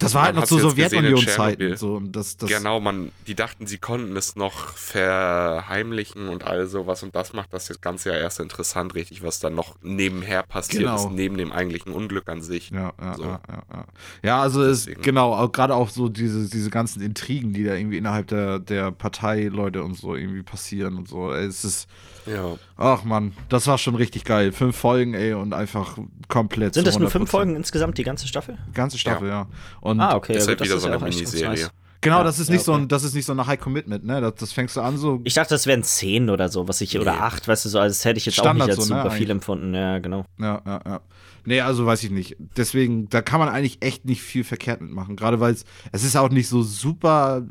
Das 0.00 0.14
war 0.14 0.24
halt 0.24 0.34
noch 0.34 0.44
zu 0.44 0.56
hat's 0.56 0.76
jetzt 0.76 0.90
gesehen 0.90 1.04
in 1.04 1.16
Sowjetunion-Zeiten. 1.16 1.76
So, 1.76 2.00
das, 2.00 2.36
das, 2.36 2.48
genau, 2.50 2.80
man, 2.80 3.12
die 3.26 3.34
dachten, 3.34 3.66
sie 3.66 3.78
konnten 3.78 4.16
es 4.16 4.34
noch 4.34 4.74
verheimlichen 4.76 6.28
und 6.28 6.44
all 6.44 6.66
sowas 6.66 7.02
und 7.02 7.14
das 7.14 7.32
macht 7.32 7.52
das 7.52 7.68
jetzt 7.68 7.82
Ganze 7.82 8.10
ja 8.10 8.16
erst 8.16 8.40
interessant, 8.40 8.94
richtig, 8.94 9.22
was 9.22 9.40
dann 9.40 9.54
noch 9.54 9.76
nebenher 9.82 10.42
passiert 10.42 10.82
Genau. 10.84 10.96
ist, 10.96 11.10
neben 11.12 11.36
dem 11.36 11.52
eigentlichen 11.52 11.92
Unglück 11.92 12.28
an 12.28 12.42
sich. 12.42 12.70
Ja, 12.70 12.92
ja, 13.00 13.14
So. 13.14 13.22
ja, 13.24 13.40
ja, 13.48 13.62
ja. 13.72 13.84
Ja, 14.22 14.40
also 14.42 14.62
ist 14.62 14.86
Deswegen. 14.86 15.02
genau, 15.02 15.48
gerade 15.48 15.74
auch 15.74 15.88
so 15.90 16.08
diese, 16.08 16.48
diese 16.48 16.70
ganzen 16.70 17.02
Intrigen, 17.02 17.52
die 17.52 17.64
da 17.64 17.74
irgendwie 17.74 17.98
innerhalb 17.98 18.26
der, 18.28 18.58
der 18.58 18.90
Parteileute 18.90 19.82
und 19.82 19.94
so 19.96 20.14
irgendwie 20.16 20.42
passieren 20.42 20.96
und 20.96 21.08
so. 21.08 21.32
Es 21.32 21.64
ist, 21.64 21.88
Ja. 22.32 22.56
ach 22.76 23.04
man, 23.04 23.32
das 23.48 23.66
war 23.66 23.78
schon 23.78 23.94
richtig 23.94 24.24
geil. 24.24 24.52
Fünf 24.52 24.76
Folgen, 24.76 25.14
ey, 25.14 25.32
und 25.34 25.52
einfach 25.52 25.98
komplett. 26.28 26.74
Sind 26.74 26.86
das 26.86 26.98
nur 26.98 27.10
fünf 27.10 27.28
100%. 27.28 27.30
Folgen 27.30 27.56
insgesamt, 27.56 27.98
die 27.98 28.04
ganze 28.04 28.26
Staffel? 28.28 28.58
Ganze 28.74 28.98
Staffel, 28.98 29.28
ja. 29.28 29.46
Und 29.80 30.00
Ah, 30.00 30.14
okay. 30.16 30.34
ist 30.36 30.44
ja, 30.44 30.48
halt 30.48 30.60
wieder 30.60 30.74
das 30.74 30.82
so 30.82 30.88
ist 30.88 30.94
eine 30.94 31.02
ja 31.02 31.10
Miniserie. 31.16 31.68
genau, 32.00 32.18
Ja, 32.18 32.24
das 32.24 32.38
ist 32.38 32.48
ja, 32.48 32.54
nicht 32.54 32.64
so 32.64 32.72
okay. 32.72 32.82
ein, 32.82 32.88
das 32.88 33.04
ist 33.04 33.14
nicht 33.14 33.26
so 33.26 33.32
eine 33.32 33.46
High 33.46 33.58
Commitment, 33.60 34.04
ne? 34.04 34.20
Das, 34.20 34.34
das 34.36 34.52
fängst 34.52 34.76
du 34.76 34.80
an 34.80 34.96
so. 34.96 35.20
Ich 35.24 35.34
dachte, 35.34 35.54
das 35.54 35.66
wären 35.66 35.82
zehn 35.82 36.30
oder 36.30 36.48
so, 36.48 36.68
was 36.68 36.80
ich, 36.80 36.98
oder 36.98 37.12
Nee. 37.12 37.18
acht, 37.18 37.48
weißt 37.48 37.64
du, 37.64 37.68
so, 37.68 37.78
also 37.78 37.92
das 37.92 38.04
hätte 38.04 38.18
ich 38.18 38.26
jetzt 38.26 38.34
Standard 38.36 38.62
auch 38.62 38.66
nicht 38.68 38.78
als 38.78 38.86
so, 38.88 38.94
ne, 38.94 39.00
super 39.02 39.10
viel 39.12 39.18
eigentlich. 39.22 39.30
empfunden. 39.30 39.74
Ja, 39.74 39.98
genau. 39.98 40.24
Ja, 40.38 40.62
ja, 40.66 40.80
ja. 40.86 41.00
Nee, 41.46 41.60
also 41.62 41.86
weiß 41.86 42.04
ich 42.04 42.10
nicht. 42.10 42.36
Deswegen, 42.56 43.08
da 43.08 43.22
kann 43.22 43.40
man 43.40 43.48
eigentlich 43.48 43.78
echt 43.82 44.04
nicht 44.04 44.20
viel 44.22 44.44
verkehrt 44.44 44.82
mitmachen. 44.82 45.16
Gerade 45.16 45.40
weil 45.40 45.54
es, 45.54 45.64
es 45.90 46.04
ist 46.04 46.14
auch 46.16 46.28
nicht 46.28 46.48
so 46.48 46.62
super 46.62 47.42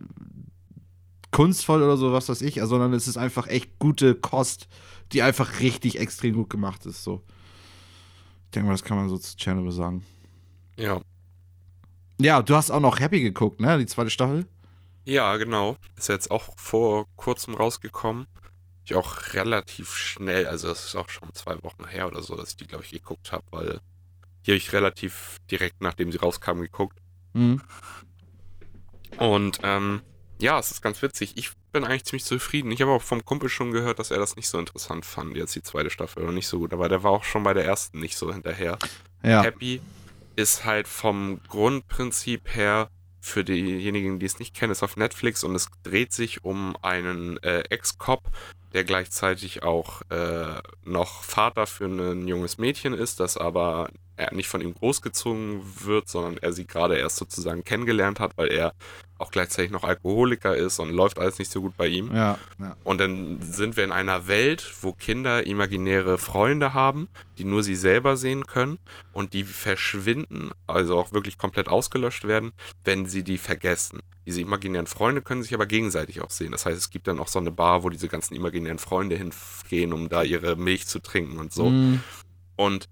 kunstvoll 1.32 1.84
oder 1.84 1.98
so, 1.98 2.12
was 2.12 2.30
weiß 2.30 2.42
ich, 2.42 2.60
sondern 2.62 2.94
es 2.94 3.08
ist 3.08 3.18
einfach 3.18 3.48
echt 3.48 3.80
gute 3.80 4.16
Kost, 4.16 4.68
die 5.12 5.22
einfach 5.22 5.60
richtig 5.60 6.00
extrem 6.00 6.36
gut 6.36 6.50
gemacht 6.50 6.86
ist. 6.86 7.04
So. 7.04 7.24
Ich 8.46 8.52
denke 8.52 8.68
mal, 8.68 8.74
das 8.74 8.84
kann 8.84 8.98
man 8.98 9.10
so 9.10 9.18
zu 9.18 9.36
Chernobyl 9.38 9.72
sagen. 9.72 10.06
Ja. 10.78 11.02
Ja, 12.20 12.42
du 12.42 12.56
hast 12.56 12.72
auch 12.72 12.80
noch 12.80 13.00
Happy 13.00 13.22
geguckt, 13.22 13.62
ne? 13.62 13.78
Die 13.78 13.86
zweite 13.86 14.10
Staffel. 14.10 14.46
Ja, 15.06 15.38
genau. 15.38 15.78
Ist 15.98 16.10
jetzt 16.10 16.32
auch 16.32 16.54
vor 16.58 17.06
kurzem 17.16 17.56
rausgekommen. 17.56 18.28
Ich 18.84 18.96
auch 18.96 19.34
relativ 19.34 19.96
schnell, 19.96 20.48
also 20.48 20.68
das 20.68 20.86
ist 20.86 20.96
auch 20.96 21.10
schon 21.10 21.34
zwei 21.34 21.62
Wochen 21.64 21.88
her 21.88 22.08
oder 22.08 22.24
so, 22.24 22.36
dass 22.36 22.50
ich 22.50 22.58
die, 22.58 22.68
glaube 22.68 22.84
ich, 22.84 22.92
geguckt 22.92 23.32
habe, 23.32 23.44
weil 23.52 23.80
die 24.46 24.52
habe 24.52 24.58
ich 24.58 24.74
relativ 24.74 25.38
direkt, 25.52 25.82
nachdem 25.82 26.12
sie 26.12 26.18
rauskam, 26.18 26.60
geguckt. 26.60 26.98
Mhm. 27.34 27.62
Und 29.18 29.60
ähm, 29.64 30.02
ja, 30.39 30.58
es 30.58 30.72
ist 30.72 30.81
ganz 30.81 31.01
witzig. 31.01 31.34
Ich 31.36 31.51
bin 31.72 31.84
eigentlich 31.84 32.05
ziemlich 32.05 32.24
zufrieden. 32.24 32.72
Ich 32.72 32.81
habe 32.81 32.91
auch 32.91 33.01
vom 33.01 33.24
Kumpel 33.25 33.50
schon 33.50 33.72
gehört, 33.72 34.00
dass 34.00 34.12
er 34.12 34.19
das 34.19 34.36
nicht 34.36 34.48
so 34.48 34.58
interessant 34.58 35.05
fand, 35.05 35.36
jetzt 35.36 35.55
die 35.55 35.63
zweite 35.63 35.89
Staffel, 35.89 36.24
oder 36.24 36.31
nicht 36.31 36.48
so 36.48 36.60
gut. 36.60 36.74
Aber 36.74 36.89
der 36.89 37.03
war 37.03 37.12
auch 37.12 37.24
schon 37.24 37.43
bei 37.43 37.53
der 37.53 37.65
ersten 37.65 38.00
nicht 38.00 38.17
so 38.17 38.31
hinterher. 38.34 38.77
Ja. 39.22 39.43
Happy 39.43 39.81
ist 40.36 40.63
halt 40.63 40.88
vom 40.88 41.41
Grundprinzip 41.50 42.55
her, 42.55 42.89
für 43.22 43.43
diejenigen, 43.43 44.19
die 44.19 44.25
es 44.25 44.39
nicht 44.39 44.55
kennen, 44.55 44.72
ist 44.72 44.84
auf 44.84 44.96
Netflix 44.96 45.43
und 45.43 45.53
es 45.53 45.67
dreht 45.84 46.13
sich 46.13 46.43
um 46.46 46.77
einen 46.81 47.38
äh, 47.43 47.60
Ex-Cop, 47.69 48.24
der 48.74 48.86
gleichzeitig 48.86 49.63
auch 49.63 50.01
äh, 50.10 50.62
noch 50.86 51.24
Vater 51.24 51.67
für 51.67 51.86
ein 51.86 52.27
junges 52.27 52.58
Mädchen 52.58 52.93
ist, 52.93 53.19
das 53.19 53.36
aber 53.36 53.89
er 54.20 54.34
nicht 54.34 54.50
von 54.50 54.62
ihm 54.62 54.74
großgezogen 54.74 55.62
wird, 55.84 56.10
sondern 56.10 56.38
er 56.38 56.52
sie 56.52 56.68
gerade 56.68 56.98
erst 56.98 57.18
sozusagen 57.18 57.64
kennengelernt 57.64 58.20
hat, 58.20 58.38
weil 58.38 58.52
er 58.52 58.74
auch 59.18 59.32
gleichzeitig 59.32 59.72
noch 59.72 59.84
Alkoholiker 59.84 60.56
ist 60.56 60.80
und 60.80 60.92
läuft 60.92 61.20
alles 61.20 61.40
nicht 61.40 61.52
so 61.52 61.62
gut 61.62 61.76
bei 61.78 61.88
ihm. 61.88 62.14
Ja, 62.14 62.38
ja. 62.58 62.76
Und 62.84 63.00
dann 63.00 63.42
sind 63.42 63.76
wir 63.76 63.84
in 63.84 63.92
einer 63.92 64.28
Welt, 64.28 64.74
wo 64.82 64.94
Kinder 64.94 65.46
imaginäre 65.46 66.18
Freunde 66.18 66.74
haben, 66.74 67.10
die 67.38 67.44
nur 67.44 67.64
sie 67.64 67.76
selber 67.76 68.18
sehen 68.18 68.46
können 68.46 68.78
und 69.12 69.34
die 69.34 69.44
verschwinden, 69.44 70.52
also 70.68 70.98
auch 70.98 71.12
wirklich 71.12 71.38
komplett 71.38 71.68
ausgelöscht 71.68 72.28
werden, 72.28 72.52
wenn 72.84 73.06
sie 73.06 73.24
die 73.24 73.38
vergessen. 73.38 74.00
Diese 74.26 74.42
imaginären 74.42 74.88
Freunde 74.88 75.22
können 75.22 75.44
sich 75.44 75.54
aber 75.54 75.66
gegenseitig 75.66 76.22
auch 76.22 76.30
sehen. 76.30 76.52
Das 76.52 76.66
heißt, 76.66 76.78
es 76.78 76.90
gibt 76.90 77.08
dann 77.08 77.20
auch 77.20 77.28
so 77.28 77.40
eine 77.40 77.52
Bar, 77.52 77.84
wo 77.84 77.90
diese 77.90 78.08
ganzen 78.08 78.36
imaginären 78.36 78.80
Freunde 78.80 79.18
hingehen, 79.18 79.92
um 79.92 80.08
da 80.08 80.24
ihre 80.24 80.56
Milch 80.56 80.88
zu 80.88 81.00
trinken 81.00 81.40
und 81.40 81.52
so. 81.52 81.70
Mhm. 81.70 82.02
Und 82.56 82.90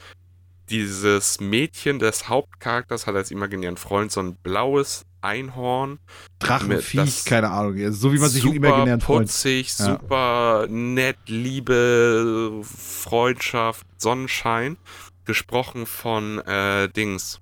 dieses 0.70 1.40
Mädchen 1.40 2.00
des 2.00 2.30
Hauptcharakters 2.30 3.08
hat 3.08 3.16
als 3.16 3.32
imaginären 3.32 3.78
Freund 3.78 4.12
so 4.12 4.20
ein 4.22 4.36
blaues 4.36 5.06
Einhorn, 5.22 6.00
Drachenviech, 6.40 7.26
keine 7.26 7.50
Ahnung. 7.50 7.92
So 7.92 8.14
wie 8.14 8.20
man 8.20 8.30
sich 8.30 8.44
im 8.46 8.54
super 8.54 8.68
imaginären 8.68 9.02
Freund. 9.02 9.28
putzig, 9.28 9.78
Ja. 9.80 9.86
super 9.86 10.68
nett, 10.70 11.18
Liebe, 11.28 12.62
Freundschaft, 12.64 13.86
Sonnenschein. 13.98 14.78
Gesprochen 15.26 15.86
von 15.86 16.40
äh, 16.40 16.88
Dings, 16.90 17.42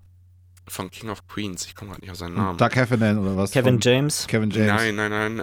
von 0.68 0.90
King 0.90 1.10
of 1.12 1.28
Queens. 1.28 1.66
Ich 1.68 1.76
komme 1.76 1.92
gerade 1.92 2.02
nicht 2.02 2.12
auf 2.12 2.18
seinen 2.18 2.34
Namen. 2.36 2.58
Doug 2.58 2.72
Heffernan 2.74 3.20
oder 3.20 3.38
was? 3.38 3.52
Kevin 3.52 3.76
Von 3.76 3.82
James, 3.82 4.26
Kevin 4.28 4.50
James. 4.50 4.68
Nein, 4.68 4.96
nein, 4.96 5.12
nein. 5.12 5.40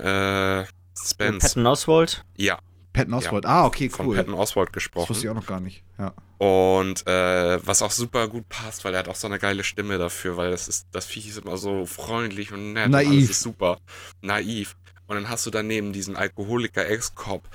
Äh, 0.63 0.67
Spence. 1.01 1.39
Patton 1.47 1.67
Oswald. 1.67 2.25
ja, 2.37 2.59
Patton 2.93 3.15
Oswalt. 3.15 3.47
Ah, 3.47 3.65
okay, 3.67 3.89
von 3.89 4.07
cool. 4.07 4.17
Patton 4.17 4.35
Oswald 4.35 4.69
Das 4.69 4.75
gesprochen. 4.75 5.09
wusste 5.11 5.25
ich 5.27 5.31
auch 5.31 5.35
noch 5.35 5.47
gar 5.47 5.61
nicht. 5.61 5.83
Ja. 5.99 6.13
Und 6.39 7.07
äh, 7.07 7.65
was 7.67 7.83
auch 7.83 7.91
super 7.91 8.29
gut 8.29 8.49
passt, 8.49 8.85
weil 8.85 8.93
er 8.95 9.01
hat 9.01 9.09
auch 9.09 9.15
so 9.17 9.27
eine 9.29 9.39
geile 9.39 9.65
Stimme 9.65 9.97
dafür, 9.99 10.37
weil 10.37 10.51
das 10.51 10.69
ist, 10.69 10.87
das 10.93 11.07
Viech 11.07 11.29
ist 11.29 11.39
immer 11.39 11.57
so 11.57 11.87
freundlich 11.87 12.53
und 12.53 12.73
nett. 12.75 12.87
Und 12.87 12.93
Naiv. 12.93 13.09
alles 13.11 13.31
ist 13.31 13.41
super. 13.43 13.79
Naiv. 14.21 14.77
und 15.07 15.17
dann 15.17 15.29
hast 15.29 15.47
du 15.47 15.51
daneben 15.51 15.93
diesen 15.93 16.17
Alkoholiker 16.17 16.87
Ex-Cop, 16.89 17.49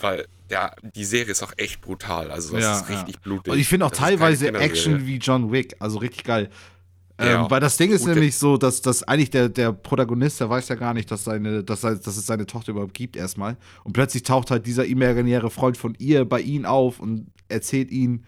weil 0.00 0.26
der, 0.50 0.74
die 0.94 1.04
Serie 1.04 1.32
ist 1.32 1.42
auch 1.42 1.52
echt 1.56 1.80
brutal. 1.80 2.30
Also 2.30 2.54
das 2.54 2.62
Ja, 2.62 2.76
ist 2.78 2.88
richtig 2.88 3.16
ja. 3.16 3.20
blutig. 3.22 3.52
Und 3.52 3.58
ich 3.58 3.68
finde 3.68 3.86
auch 3.86 3.90
Das 3.90 3.98
teilweise. 3.98 4.48
Action 4.54 5.06
wie 5.06 5.16
John 5.18 5.50
Wick, 5.52 5.76
also 5.80 5.98
richtig 5.98 6.24
geil. 6.24 6.50
Ja. 7.18 7.44
Ähm, 7.44 7.50
weil 7.50 7.60
das 7.60 7.76
Ding 7.78 7.90
ist 7.92 8.02
Gute- 8.02 8.14
nämlich 8.14 8.36
so, 8.36 8.56
dass, 8.58 8.82
dass 8.82 9.02
eigentlich 9.02 9.30
der, 9.30 9.48
der 9.48 9.72
Protagonist, 9.72 10.38
der 10.40 10.50
weiß 10.50 10.68
ja 10.68 10.74
gar 10.74 10.92
nicht, 10.92 11.10
dass, 11.10 11.24
seine, 11.24 11.64
dass, 11.64 11.80
dass 11.80 12.06
es 12.06 12.26
seine 12.26 12.44
Tochter 12.46 12.72
überhaupt 12.72 12.92
gibt 12.94 13.16
erstmal. 13.16 13.56
Und 13.84 13.92
plötzlich 13.94 14.22
taucht 14.22 14.50
halt 14.50 14.66
dieser 14.66 14.84
imaginäre 14.84 15.48
Freund 15.50 15.76
von 15.78 15.94
ihr 15.98 16.24
bei 16.26 16.40
ihm 16.42 16.66
auf 16.66 17.00
und 17.00 17.28
erzählt 17.48 17.90
ihn, 17.90 18.24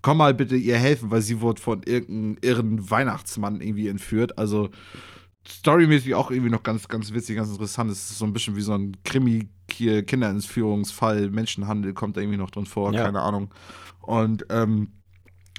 komm 0.00 0.16
mal 0.18 0.34
bitte 0.34 0.56
ihr 0.56 0.76
helfen, 0.76 1.10
weil 1.12 1.22
sie 1.22 1.40
wurde 1.40 1.60
von 1.62 1.82
irgendeinem 1.84 2.36
irren 2.40 2.90
Weihnachtsmann 2.90 3.60
irgendwie 3.60 3.86
entführt. 3.88 4.36
Also 4.38 4.70
storymäßig 5.46 6.14
auch 6.14 6.30
irgendwie 6.30 6.50
noch 6.50 6.62
ganz, 6.62 6.88
ganz 6.88 7.12
witzig, 7.12 7.36
ganz 7.36 7.50
interessant. 7.50 7.90
Es 7.90 8.10
ist 8.10 8.18
so 8.18 8.24
ein 8.24 8.32
bisschen 8.32 8.56
wie 8.56 8.62
so 8.62 8.72
ein 8.74 8.96
Krimi, 9.04 9.48
Kinderentführungsfall, 9.68 11.30
Menschenhandel 11.30 11.94
kommt 11.94 12.16
da 12.16 12.20
irgendwie 12.20 12.38
noch 12.38 12.50
drin 12.50 12.66
vor, 12.66 12.92
Ja. 12.92 13.04
keine 13.04 13.20
Ahnung. 13.20 13.50
Und 14.00 14.46
ähm, 14.50 14.88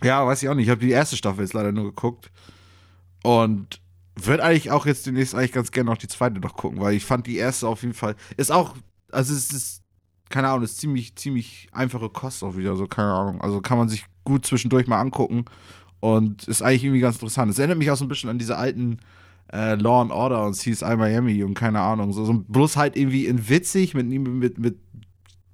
ja, 0.04 0.26
weiß 0.26 0.44
ich 0.44 0.50
auch 0.50 0.56
nicht. 0.56 0.66
Ich 0.66 0.70
habe 0.72 0.82
die 0.82 0.92
erste 0.92 1.16
Staffel 1.16 1.42
jetzt 1.42 1.54
leider 1.54 1.72
nur 1.72 1.86
geguckt. 1.86 2.32
Und 3.24 3.82
würde 4.16 4.44
eigentlich 4.44 4.72
auch 4.72 4.86
jetzt 4.86 5.06
demnächst 5.08 5.34
eigentlich 5.34 5.54
ganz 5.54 5.72
gerne 5.72 5.90
noch 5.90 5.98
die 5.98 6.08
zweite 6.08 6.40
noch 6.40 6.56
gucken, 6.56 6.80
weil 6.80 6.94
ich 6.94 7.06
fand 7.06 7.26
die 7.26 7.38
erste 7.38 7.68
auf 7.68 7.82
jeden 7.82 7.96
Fall. 7.96 8.16
Ist 8.38 8.52
auch, 8.52 8.76
also 9.12 9.34
es 9.34 9.52
ist, 9.52 9.82
keine 10.30 10.50
Ahnung, 10.50 10.64
ist 10.64 10.78
ziemlich, 10.78 11.16
ziemlich 11.16 11.68
einfache 11.72 12.10
Kost 12.10 12.44
auch 12.44 12.56
wieder, 12.56 12.76
so 12.76 12.86
keine 12.86 13.12
Ahnung. 13.12 13.42
Also 13.42 13.60
kann 13.62 13.78
man 13.78 13.90
sich 13.90 14.06
gut 14.24 14.46
zwischendurch 14.46 14.88
mal 14.88 15.00
angucken 15.00 15.46
und 16.00 16.48
ist 16.48 16.62
eigentlich 16.62 16.84
irgendwie 16.84 17.02
ganz 17.02 17.16
interessant. 17.16 17.52
Es 17.52 17.60
erinnert 17.60 17.80
mich 17.80 17.90
auch 17.90 17.98
so 17.98 18.06
ein 18.06 18.10
bisschen 18.10 18.30
an 18.30 18.38
diese 18.38 18.58
alten 18.58 19.00
äh, 19.52 19.76
Law 19.76 20.02
and 20.02 20.12
Order 20.12 20.46
und 20.46 20.54
CSI 20.54 20.96
Miami 20.96 21.44
und 21.44 21.54
keine 21.56 21.82
Ahnung. 21.82 22.14
So, 22.14 22.26
so 22.26 22.34
bloß 22.34 22.78
halt 22.78 22.96
irgendwie 22.96 23.26
in 23.26 23.50
witzig 23.50 23.94
mit, 23.96 24.08
mit, 24.08 24.58
mit 24.58 24.78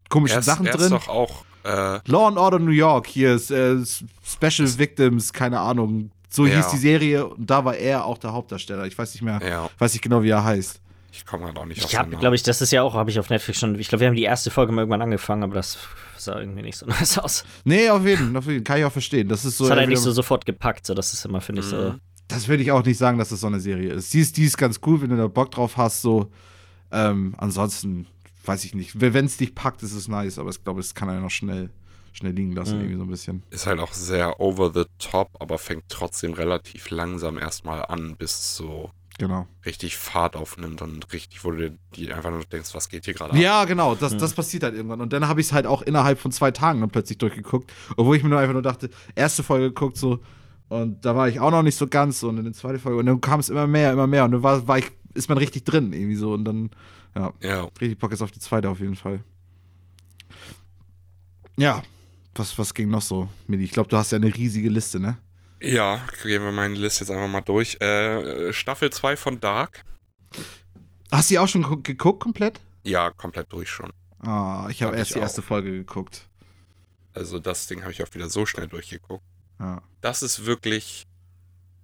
komischen 0.09 0.37
er 0.37 0.39
ist, 0.39 0.45
Sachen 0.45 0.65
er 0.65 0.75
drin. 0.75 0.85
ist 0.85 0.91
doch 0.91 1.07
auch, 1.07 1.45
äh, 1.63 1.99
Law 2.05 2.27
and 2.27 2.37
Order 2.37 2.59
New 2.59 2.71
York, 2.71 3.07
hier 3.07 3.35
ist 3.35 3.51
äh, 3.51 3.77
Special 4.23 4.77
Victims, 4.77 5.33
keine 5.33 5.59
Ahnung. 5.59 6.11
So 6.29 6.45
Ja. 6.45 6.57
hieß 6.57 6.67
die 6.67 6.77
Serie 6.77 7.25
und 7.27 7.49
da 7.49 7.65
war 7.65 7.75
er 7.75 8.05
auch 8.05 8.17
der 8.17 8.33
Hauptdarsteller. 8.33 8.85
Ich 8.85 8.97
weiß 8.97 9.13
nicht 9.13 9.23
mehr, 9.23 9.39
ja, 9.47 9.69
weiß 9.79 9.93
nicht 9.93 10.01
genau, 10.03 10.21
wie 10.23 10.29
er 10.29 10.43
heißt. 10.43 10.79
ich 11.11 11.25
komme 11.25 11.45
halt 11.45 11.57
auch 11.57 11.65
nicht 11.65 11.83
auf 11.83 11.91
Ich 11.91 11.97
habe, 11.97 12.15
glaube 12.17 12.35
ich, 12.35 12.43
das 12.43 12.61
ist 12.61 12.71
ja 12.71 12.83
auch, 12.83 12.93
habe 12.93 13.09
ich 13.09 13.19
auf 13.19 13.29
Netflix 13.29 13.59
schon, 13.59 13.79
ich 13.79 13.87
glaube, 13.89 14.01
wir 14.01 14.07
haben 14.09 14.15
die 14.15 14.23
erste 14.23 14.51
Folge 14.51 14.71
mal 14.71 14.81
irgendwann 14.81 15.01
angefangen, 15.01 15.41
aber 15.43 15.55
das 15.55 15.77
sah 16.17 16.39
irgendwie 16.39 16.61
nicht 16.61 16.77
so 16.77 16.85
nice 16.87 17.17
aus. 17.17 17.43
Nee, 17.63 17.89
auf 17.89 18.05
jeden, 18.05 18.35
auf 18.37 18.45
jeden 18.45 18.63
Kann 18.63 18.77
ich 18.77 18.85
auch 18.85 18.91
verstehen. 18.91 19.27
Das 19.27 19.43
ist 19.43 19.57
so. 19.57 19.63
Das 19.63 19.71
hat 19.71 19.79
er 19.79 19.87
nicht 19.87 19.99
so 20.01 20.11
sofort 20.11 20.45
gepackt, 20.45 20.85
so 20.85 20.93
das 20.93 21.13
ist 21.13 21.25
immer, 21.25 21.41
finde 21.41 21.61
ich, 21.61 21.67
so. 21.67 21.75
Mhm. 21.77 21.99
das 22.27 22.47
würde 22.47 22.61
ich 22.61 22.71
auch 22.71 22.83
nicht 22.85 22.97
sagen, 22.99 23.17
dass 23.17 23.29
das 23.29 23.39
so 23.41 23.47
eine 23.47 23.59
Serie 23.59 23.91
ist. 23.93 24.13
Die 24.13 24.19
ist, 24.19 24.37
die 24.37 24.43
ist 24.45 24.57
ganz 24.57 24.79
cool, 24.85 25.01
wenn 25.01 25.09
du 25.09 25.17
da 25.17 25.27
Bock 25.27 25.49
drauf 25.49 25.77
hast, 25.77 26.01
so. 26.03 26.29
Ähm, 26.91 27.33
ansonsten 27.37 28.05
weiß 28.45 28.65
ich 28.65 28.73
nicht. 28.75 28.99
Wenn 28.99 29.25
es 29.25 29.37
dich 29.37 29.53
packt, 29.55 29.81
ist 29.83 29.93
es 29.93 30.07
nice, 30.07 30.37
aber 30.39 30.49
ich 30.51 30.63
glaube, 30.63 30.79
es 30.79 30.93
kann 30.93 31.09
er 31.09 31.19
noch 31.19 31.29
schnell, 31.31 31.69
schnell 32.13 32.33
liegen 32.33 32.53
lassen, 32.53 32.75
Mhm. 32.75 32.81
irgendwie 32.81 32.97
so 32.97 33.03
ein 33.03 33.09
bisschen. 33.09 33.43
Ist 33.49 33.65
halt 33.67 33.79
auch 33.79 33.93
sehr 33.93 34.39
over 34.39 34.71
the 34.73 34.85
top, 34.99 35.29
aber 35.39 35.57
fängt 35.57 35.83
trotzdem 35.89 36.33
relativ 36.33 36.89
langsam 36.89 37.37
erstmal 37.37 37.85
an, 37.85 38.15
bis 38.17 38.55
so 38.55 38.89
Genau. 39.17 39.47
richtig 39.65 39.97
Fahrt 39.97 40.37
aufnimmt 40.37 40.81
und 40.81 41.11
richtig, 41.11 41.43
wo 41.43 41.51
du 41.51 41.77
dir 41.95 42.15
einfach 42.15 42.29
nur 42.31 42.43
denkst, 42.45 42.73
was 42.73 42.87
geht 42.87 43.03
hier 43.03 43.13
gerade 43.13 43.33
ab? 43.33 43.39
Ja, 43.39 43.65
genau, 43.65 43.93
das, 43.95 44.13
Hm. 44.13 44.19
das 44.19 44.33
passiert 44.33 44.63
halt 44.63 44.75
irgendwann. 44.75 45.01
Und 45.01 45.11
dann 45.11 45.27
habe 45.27 45.41
ich 45.41 45.47
es 45.47 45.53
halt 45.53 45.65
auch 45.65 45.81
innerhalb 45.81 46.19
von 46.19 46.31
zwei 46.31 46.51
Tagen 46.51 46.79
dann 46.79 46.89
plötzlich 46.89 47.17
durchgeguckt. 47.17 47.69
Obwohl 47.97 48.15
ich 48.15 48.23
mir 48.23 48.29
nur 48.29 48.39
einfach 48.39 48.53
nur 48.53 48.61
dachte, 48.61 48.89
erste 49.15 49.43
Folge 49.43 49.67
geguckt 49.67 49.97
so 49.97 50.19
und 50.69 51.03
da 51.03 51.15
war 51.15 51.27
ich 51.27 51.39
auch 51.41 51.51
noch 51.51 51.63
nicht 51.63 51.75
so 51.75 51.87
ganz 51.87 52.19
so 52.21 52.29
und 52.29 52.37
in 52.37 52.45
der 52.45 52.53
zweiten 52.53 52.79
Folge 52.79 52.99
und 52.99 53.07
dann 53.07 53.19
kam 53.19 53.39
es 53.41 53.49
immer 53.49 53.67
mehr, 53.67 53.91
immer 53.91 54.07
mehr 54.07 54.23
und 54.23 54.31
dann 54.31 54.43
war, 54.43 54.65
war 54.67 54.77
ich, 54.77 54.89
ist 55.15 55.27
man 55.27 55.37
richtig 55.37 55.65
drin 55.65 55.91
irgendwie 55.91 56.15
so 56.15 56.31
und 56.33 56.45
dann, 56.45 56.69
ja, 57.15 57.33
Ja, 57.41 57.63
richtig 57.81 57.97
Bock 57.99 58.11
jetzt 58.11 58.21
auf 58.21 58.31
die 58.31 58.39
zweite 58.39 58.69
auf 58.69 58.79
jeden 58.79 58.95
Fall. 58.95 59.21
Ja, 61.57 61.83
was, 62.35 62.57
was 62.57 62.73
ging 62.73 62.89
noch 62.89 63.01
so, 63.01 63.27
Midi? 63.47 63.63
Ich 63.63 63.71
glaube, 63.71 63.89
du 63.89 63.97
hast 63.97 64.11
ja 64.11 64.17
eine 64.17 64.33
riesige 64.33 64.69
Liste, 64.69 64.99
ne? 64.99 65.17
ja 65.61 65.99
gehen 66.23 66.41
wir 66.41 66.53
meine 66.53 66.75
Liste 66.75 67.03
jetzt 67.03 67.11
einfach 67.11 67.27
mal 67.27 67.41
durch. 67.41 67.79
Äh, 67.81 68.53
Staffel 68.53 68.89
2 68.91 69.17
von 69.17 69.39
Dark. 69.41 69.83
Hast 71.11 71.29
du 71.29 71.33
die 71.33 71.39
auch 71.39 71.47
schon 71.49 71.63
gu- 71.63 71.81
geguckt 71.81 72.21
komplett? 72.21 72.59
Ja, 72.83 73.09
komplett 73.11 73.51
durch 73.51 73.69
schon. 73.69 73.91
Ah, 74.19 74.67
ich 74.69 74.81
habe 74.83 74.93
Hab 74.93 74.99
erst 74.99 75.11
ich 75.11 75.15
die 75.15 75.19
erste 75.19 75.41
auch. 75.41 75.45
Folge 75.45 75.71
geguckt. 75.71 76.27
Also 77.13 77.39
das 77.39 77.67
Ding 77.67 77.81
habe 77.81 77.91
ich 77.91 78.01
auch 78.03 78.13
wieder 78.13 78.29
so 78.29 78.45
schnell 78.45 78.67
durchgeguckt. 78.67 79.23
Ja. 79.59 79.81
Das 80.01 80.21
ist 80.21 80.45
wirklich 80.45 81.05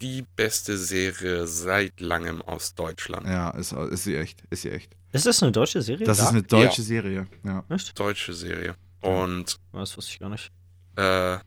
die 0.01 0.23
beste 0.35 0.77
Serie 0.77 1.47
seit 1.47 1.99
langem 1.99 2.41
aus 2.41 2.75
Deutschland. 2.75 3.25
Ja, 3.27 3.49
ist, 3.51 3.71
ist 3.73 4.03
sie 4.03 4.15
echt. 4.15 4.43
Ist 4.49 4.61
sie 4.61 4.69
echt. 4.71 4.95
Ist 5.11 5.25
das 5.25 5.41
eine 5.43 5.51
deutsche 5.51 5.81
Serie? 5.81 6.05
Das 6.05 6.19
ist 6.19 6.25
Dark? 6.25 6.33
eine 6.33 6.43
deutsche 6.43 6.81
Serie. 6.81 7.27
Ja. 7.43 7.63
Echt? 7.69 7.97
Deutsche 7.99 8.33
Serie. 8.33 8.75
Und 9.05 9.57
Das 9.73 9.95
wusste 9.97 10.11
ich 10.13 10.19
gar 10.19 10.29
nicht. 10.29 10.51
äh, 10.95 11.37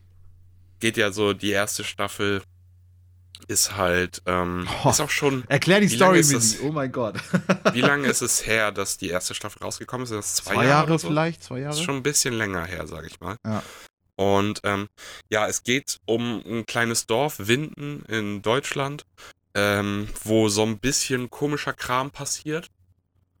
geht 0.79 0.97
ja 0.97 1.11
so, 1.11 1.33
die 1.33 1.49
erste 1.51 1.83
Staffel 1.83 2.41
ist 3.47 3.75
halt, 3.77 4.21
ähm, 4.25 4.67
Oh. 4.83 4.89
ist 4.89 4.99
auch 5.01 5.09
schon, 5.09 5.43
Erklär 5.47 5.79
die 5.79 5.87
Story, 5.89 6.19
Midi. 6.21 6.33
das? 6.33 6.59
Oh 6.61 6.71
mein 6.71 6.91
Gott. 6.91 7.15
wie 7.73 7.81
lange 7.81 8.07
ist 8.07 8.21
es 8.21 8.45
her, 8.45 8.71
dass 8.71 8.97
die 8.97 9.09
erste 9.09 9.33
Staffel 9.33 9.63
rausgekommen 9.63 10.05
ist? 10.05 10.11
Ist 10.11 10.35
zwei, 10.37 10.55
Zwei 10.55 10.65
Jahre 10.67 10.87
oder 10.87 10.99
so? 10.99 11.07
vielleicht? 11.07 11.43
Zwei 11.43 11.59
Jahre? 11.59 11.73
ist 11.73 11.81
schon 11.83 11.95
ein 11.97 12.03
bisschen 12.03 12.33
länger 12.35 12.65
her, 12.65 12.85
sag 12.87 13.05
ich 13.05 13.19
mal. 13.19 13.37
Ja. 13.45 13.63
Und 14.15 14.59
ähm, 14.65 14.89
ja, 15.29 15.47
es 15.47 15.63
geht 15.63 15.99
um 16.05 16.43
ein 16.45 16.65
kleines 16.65 17.07
Dorf, 17.07 17.35
Winden 17.39 18.03
in 18.09 18.41
Deutschland, 18.41 19.05
ähm, 19.55 20.09
wo 20.25 20.49
so 20.49 20.63
ein 20.65 20.77
bisschen 20.77 21.29
komischer 21.29 21.73
Kram 21.73 22.11
passiert. 22.11 22.69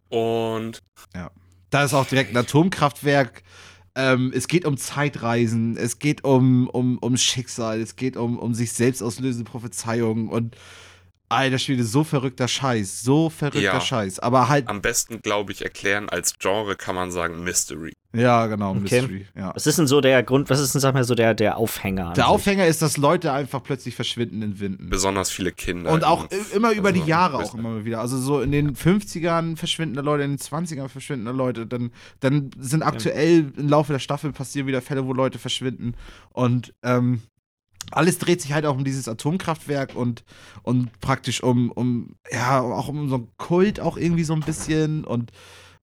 Und 0.07 0.81
Da 1.69 1.83
ist 1.83 1.93
auch 1.93 2.05
direkt 2.07 2.31
ein 2.31 2.37
Atomkraftwerk. 2.37 3.43
Ähm, 3.95 4.31
es 4.33 4.47
geht 4.47 4.65
um 4.65 4.77
Zeitreisen, 4.77 5.77
es 5.77 5.99
geht 5.99 6.23
um, 6.23 6.67
um, 6.69 6.97
um 6.99 7.17
Schicksal, 7.17 7.81
es 7.81 7.95
geht 7.95 8.17
um, 8.17 8.37
um 8.37 8.53
sich 8.53 8.71
selbst 8.71 9.01
auslösende 9.01 9.49
Prophezeiungen 9.49 10.29
und 10.29 10.55
alter 11.29 11.59
Schwede, 11.59 11.83
so 11.83 12.03
verrückter 12.03 12.47
Scheiß, 12.47 13.01
so 13.01 13.29
verrückter 13.29 13.61
Ja. 13.61 13.81
Scheiß. 13.81 14.19
Aber 14.19 14.49
halt, 14.49 14.67
am 14.67 14.81
besten, 14.81 15.21
glaube 15.21 15.51
ich, 15.51 15.61
erklären, 15.63 16.09
als 16.09 16.37
Genre 16.39 16.75
kann 16.75 16.95
man 16.95 17.11
sagen 17.11 17.43
Mystery. 17.43 17.93
ja, 18.13 18.47
genau, 18.47 18.71
Okay. 18.71 18.79
Mystery. 19.01 19.27
Ja. 19.35 19.51
Was 19.53 19.67
ist 19.67 19.77
denn 19.77 19.85
so 19.87 20.01
der 20.01 20.23
Grund, 20.23 20.49
was 20.49 20.59
ist 20.59 20.73
denn, 20.73 20.81
sag 20.81 20.93
mal, 20.95 21.03
so 21.03 21.13
der, 21.15 21.35
der 21.35 21.57
Aufhänger? 21.57 22.13
Der 22.13 22.23
sich? 22.25 22.33
Aufhänger 22.33 22.65
ist, 22.65 22.81
dass 22.81 22.97
Leute 22.97 23.31
einfach 23.31 23.61
plötzlich 23.61 23.95
verschwinden 23.95 24.41
in 24.41 24.59
Winden. 24.59 24.89
Besonders 24.89 25.29
viele 25.29 25.51
Kinder. 25.51 25.91
Und 25.91 26.03
auch 26.03 26.27
immer 26.55 26.71
über 26.71 26.91
die 26.91 27.01
also, 27.01 27.09
Jahre 27.09 27.37
auch 27.37 27.53
immer 27.53 27.85
wieder. 27.85 27.99
Also 28.01 28.17
so 28.17 28.41
in 28.41 28.51
den 28.51 28.75
50ern 28.75 29.55
verschwindende 29.55 30.01
Leute, 30.01 30.23
in 30.23 30.31
den 30.31 30.39
20ern 30.39 30.87
verschwindende 30.89 31.31
Leute. 31.31 31.67
Dann, 31.67 31.91
dann 32.19 32.49
sind 32.57 32.81
aktuell 32.83 33.51
im 33.55 33.69
Laufe 33.69 33.93
der 33.93 33.99
Staffel 33.99 34.31
passieren 34.31 34.67
wieder 34.67 34.81
Fälle, 34.81 35.05
wo 35.05 35.13
Leute 35.13 35.37
verschwinden. 35.37 35.93
Und 36.31 36.73
ähm, 36.83 37.21
alles 37.91 38.17
dreht 38.17 38.41
sich 38.41 38.53
halt 38.53 38.65
auch 38.65 38.75
um 38.75 38.83
dieses 38.83 39.07
Atomkraftwerk 39.07 39.95
und, 39.95 40.23
und 40.63 40.99
praktisch 40.99 41.41
um, 41.43 41.71
um, 41.71 42.15
ja, 42.31 42.61
auch 42.61 42.87
um 42.87 43.09
so 43.09 43.15
einen 43.15 43.31
Kult 43.37 43.79
auch 43.79 43.97
irgendwie 43.97 44.23
so 44.23 44.33
ein 44.33 44.41
bisschen. 44.41 45.03
Und 45.03 45.31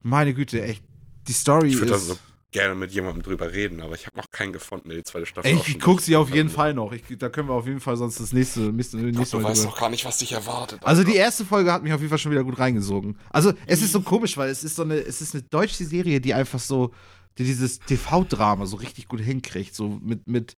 meine 0.01 0.33
Güte, 0.33 0.61
echt, 0.61 0.83
die 1.27 1.33
Story 1.33 1.67
Ich 1.67 1.73
ist. 1.75 1.79
würde 1.81 1.91
da 1.93 1.97
so 1.99 2.17
gerne 2.51 2.75
mit 2.75 2.91
jemandem 2.91 3.23
drüber 3.23 3.51
reden, 3.51 3.81
aber 3.81 3.95
ich 3.95 4.07
habe 4.07 4.17
noch 4.17 4.31
keinen 4.31 4.53
gefunden, 4.53 4.89
der 4.89 4.97
die 4.97 5.03
zweite 5.03 5.25
Staffel 5.25 5.51
ich 5.51 5.71
schon 5.73 5.81
guck 5.81 6.01
sie 6.01 6.15
auf 6.15 6.33
jeden. 6.33 6.49
Fall 6.49 6.73
noch. 6.73 6.93
Ich, 6.93 7.03
da 7.17 7.29
können 7.29 7.49
wir 7.49 7.53
auf 7.53 7.67
jeden 7.67 7.81
Fall 7.81 7.97
sonst 7.97 8.19
das 8.19 8.31
nächste, 8.31 8.61
nächste, 8.61 8.97
nächste 8.97 9.37
Du 9.37 9.43
Mal 9.43 9.49
weißt 9.49 9.65
doch 9.65 9.77
gar 9.77 9.89
nicht, 9.89 10.05
was 10.05 10.17
dich 10.19 10.31
erwartet. 10.31 10.79
Also 10.83 11.03
die 11.03 11.15
erste 11.15 11.45
Folge 11.45 11.71
hat 11.71 11.83
mich 11.83 11.91
auf 11.93 11.99
jeden 11.99 12.09
Fall 12.09 12.17
schon 12.17 12.31
wieder 12.31 12.43
gut 12.43 12.57
reingesogen. 12.57 13.17
Also 13.29 13.53
es 13.65 13.81
ist 13.81 13.91
so 13.91 14.01
komisch, 14.01 14.37
weil 14.37 14.49
es 14.49 14.63
ist 14.63 14.75
so 14.75 14.83
eine, 14.83 14.95
es 14.95 15.21
ist 15.21 15.35
eine 15.35 15.43
deutsche 15.43 15.83
Serie, 15.83 16.21
die 16.21 16.33
einfach 16.33 16.59
so, 16.59 16.91
die 17.37 17.43
dieses 17.43 17.79
TV-Drama 17.79 18.65
so 18.65 18.77
richtig 18.77 19.07
gut 19.07 19.19
hinkriegt. 19.19 19.75
So 19.75 19.99
mit, 20.01 20.25
mit, 20.27 20.55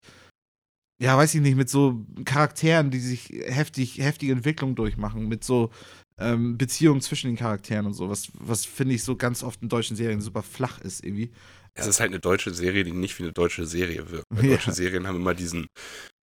ja, 1.01 1.17
weiß 1.17 1.33
ich 1.35 1.41
nicht, 1.41 1.55
mit 1.55 1.69
so 1.69 2.05
Charakteren, 2.25 2.91
die 2.91 2.99
sich 2.99 3.29
heftig, 3.45 3.97
heftige 3.99 4.33
Entwicklungen 4.33 4.75
durchmachen, 4.75 5.27
mit 5.27 5.43
so 5.43 5.69
ähm, 6.17 6.57
Beziehungen 6.57 7.01
zwischen 7.01 7.27
den 7.27 7.37
Charakteren 7.37 7.85
und 7.85 7.93
so, 7.93 8.09
was, 8.09 8.29
was 8.37 8.65
finde 8.65 8.95
ich 8.95 9.03
so 9.03 9.15
ganz 9.15 9.41
oft 9.43 9.61
in 9.61 9.69
deutschen 9.69 9.95
Serien 9.95 10.19
super 10.21 10.43
flach 10.43 10.79
ist 10.81 11.03
irgendwie. 11.03 11.31
Es 11.75 11.87
ist 11.87 12.01
halt 12.01 12.09
eine 12.09 12.19
deutsche 12.19 12.53
Serie, 12.53 12.83
die 12.83 12.91
nicht 12.91 13.17
wie 13.19 13.23
eine 13.23 13.31
deutsche 13.31 13.65
Serie 13.65 14.11
wirkt. 14.11 14.25
Weil 14.29 14.43
Ja. 14.49 14.51
Deutsche 14.57 14.73
Serien 14.73 15.07
haben 15.07 15.15
immer 15.15 15.33
diesen, 15.33 15.67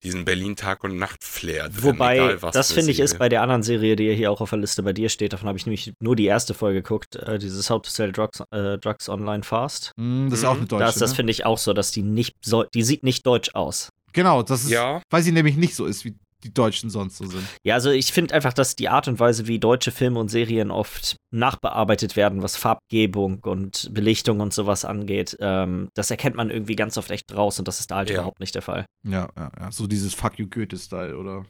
diesen 0.03 0.27
Berlin-Tag- 0.27 0.85
und 0.85 0.99
Nacht-Flair 0.99 1.71
drin, 1.71 1.83
Wobei, 1.83 2.17
egal 2.17 2.43
was 2.43 2.53
das 2.53 2.73
finde 2.73 2.91
ich 2.91 3.01
ist 3.01 3.17
bei 3.19 3.31
der 3.31 3.41
anderen 3.41 3.63
Serie, 3.63 3.97
die 3.97 4.13
hier 4.15 4.31
auch 4.31 4.43
auf 4.43 4.51
der 4.51 4.59
Liste 4.59 4.83
bei 4.83 4.93
dir 4.93 5.09
steht, 5.09 5.33
davon 5.33 5.49
habe 5.49 5.57
ich 5.57 5.65
nämlich 5.65 5.95
nur 6.01 6.15
die 6.15 6.27
erste 6.27 6.53
Folge 6.53 6.83
geguckt, 6.83 7.17
äh, 7.17 7.39
dieses 7.39 7.71
How 7.71 7.81
to 7.81 7.89
Sell 7.89 8.13
Drugs, 8.13 8.43
äh, 8.51 8.77
Drugs 8.77 9.09
Online 9.09 9.45
Fast. 9.45 9.93
Mm, 9.97 10.29
das 10.29 10.41
ist 10.41 10.43
Mhm. 10.45 10.49
auch 10.51 10.57
eine 10.59 10.67
deutsche. 10.67 10.85
das 10.85 10.95
das 10.97 11.11
ne? 11.13 11.17
finde 11.17 11.31
ich 11.31 11.47
auch 11.47 11.57
so, 11.59 11.73
dass 11.73 11.91
die 11.91 12.03
nicht 12.03 12.35
so, 12.45 12.65
die 12.65 12.83
sieht 12.83 13.03
nicht 13.03 13.25
deutsch 13.25 13.55
aus. 13.55 13.89
Genau, 14.13 14.43
das 14.43 14.65
ist, 14.65 14.71
Ja, 14.71 15.03
weil 15.11 15.23
sie 15.23 15.33
nämlich 15.33 15.57
nicht 15.57 15.75
so 15.75 15.87
ist, 15.87 16.05
wie 16.05 16.17
die 16.45 16.53
Deutschen 16.53 16.91
sonst 16.91 17.17
so 17.17 17.27
sind. 17.27 17.45
Ja, 17.65 17.75
also 17.75 17.91
ich 17.91 18.13
finde 18.13 18.35
einfach, 18.35 18.53
dass 18.53 18.77
die 18.77 18.89
Art 18.89 19.09
und 19.09 19.19
Weise, 19.19 19.47
wie 19.49 19.59
deutsche 19.59 19.91
Filme 19.91 20.21
und 20.21 20.29
Serien 20.29 20.71
oft 20.71 21.17
nachbearbeitet 21.33 22.15
werden, 22.15 22.43
was 22.43 22.57
Farbgebung 22.57 23.41
und 23.43 23.89
Belichtung 23.93 24.41
und 24.41 24.53
sowas 24.55 24.85
angeht, 24.85 25.37
ähm, 25.41 25.89
das 25.95 26.11
erkennt 26.11 26.37
man 26.37 26.51
irgendwie 26.51 26.77
ganz 26.77 26.99
oft 26.99 27.11
echt 27.11 27.35
raus 27.35 27.59
und 27.59 27.67
das 27.69 27.81
ist 27.81 27.91
da 27.91 27.97
halt 27.97 28.11
Ja. 28.11 28.17
überhaupt 28.17 28.41
nicht 28.41 28.55
der 28.55 28.63
Fall. 28.63 28.85
Ja, 29.03 29.29
ja, 29.37 29.51
ja. 29.59 29.73
So 29.73 29.87
dieses 29.87 30.15
Fuck 30.15 30.39
you 30.39 30.47
Goethe-Style, 30.49 31.17
oder? 31.17 31.45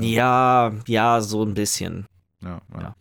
Ja, 0.00 0.72
ja, 0.86 1.20
so 1.20 1.42
ein 1.44 1.54
bisschen. 1.54 2.06
Ja, 2.42 2.60
ja. 2.74 2.80
Ja. 2.80 2.94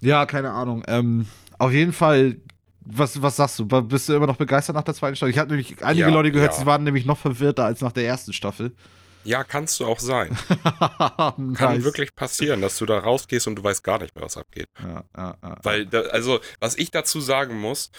Ja, 0.00 0.26
keine 0.26 0.50
Ahnung. 0.50 0.84
Ähm, 0.86 1.26
auf 1.58 1.72
jeden 1.72 1.92
Fall, 1.92 2.36
was, 2.86 3.20
was 3.20 3.36
sagst 3.36 3.58
du? 3.58 3.66
Bist 3.66 4.08
du 4.08 4.14
immer 4.14 4.26
noch 4.26 4.36
begeistert 4.36 4.74
nach 4.76 4.82
der 4.84 4.94
zweiten 4.94 5.16
Staffel? 5.16 5.30
Ich 5.30 5.38
habe 5.38 5.48
nämlich 5.50 5.82
einige 5.84 6.06
Ja, 6.06 6.12
Leute 6.12 6.30
gehört, 6.32 6.52
ja. 6.52 6.58
sie 6.60 6.66
waren 6.66 6.84
nämlich 6.84 7.04
noch 7.04 7.18
verwirrter 7.18 7.64
als 7.64 7.80
nach 7.80 7.92
der 7.92 8.06
ersten 8.06 8.32
Staffel. 8.32 8.72
Ja, 9.24 9.42
kannst 9.42 9.80
du 9.80 9.86
auch 9.86 9.98
sein. 9.98 10.36
Kann 10.78 11.34
Nice. 11.52 11.82
wirklich 11.82 12.14
passieren, 12.14 12.60
dass 12.62 12.78
du 12.78 12.86
da 12.86 12.98
rausgehst 12.98 13.48
und 13.48 13.56
du 13.56 13.64
weißt 13.64 13.82
gar 13.82 13.98
nicht 14.00 14.14
mehr, 14.14 14.24
was 14.24 14.36
abgeht. 14.36 14.68
Ja, 14.80 15.02
ja, 15.16 15.36
ja. 15.42 15.56
Weil, 15.64 15.86
da, 15.86 16.02
also, 16.02 16.38
was 16.60 16.76
ich 16.76 16.92
dazu 16.92 17.20
sagen 17.20 17.58
muss, 17.58 17.90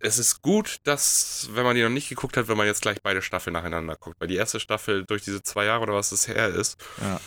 es 0.00 0.18
ist 0.18 0.40
gut, 0.40 0.76
dass, 0.84 1.48
wenn 1.54 1.64
man 1.64 1.74
die 1.74 1.82
noch 1.82 1.88
nicht 1.90 2.08
geguckt 2.08 2.36
hat, 2.36 2.46
wenn 2.46 2.56
man 2.56 2.66
jetzt 2.68 2.82
gleich 2.82 3.02
beide 3.02 3.20
Staffeln 3.20 3.52
nacheinander 3.54 3.96
guckt. 3.96 4.16
Weil 4.20 4.28
die 4.28 4.36
erste 4.36 4.60
Staffel 4.60 5.04
durch 5.04 5.22
diese 5.24 5.42
zwei 5.42 5.64
Jahre 5.64 5.82
oder 5.82 5.94
was 5.94 6.12
es 6.12 6.28
her 6.28 6.48
ist, 6.48 6.78
Ja. 7.02 7.20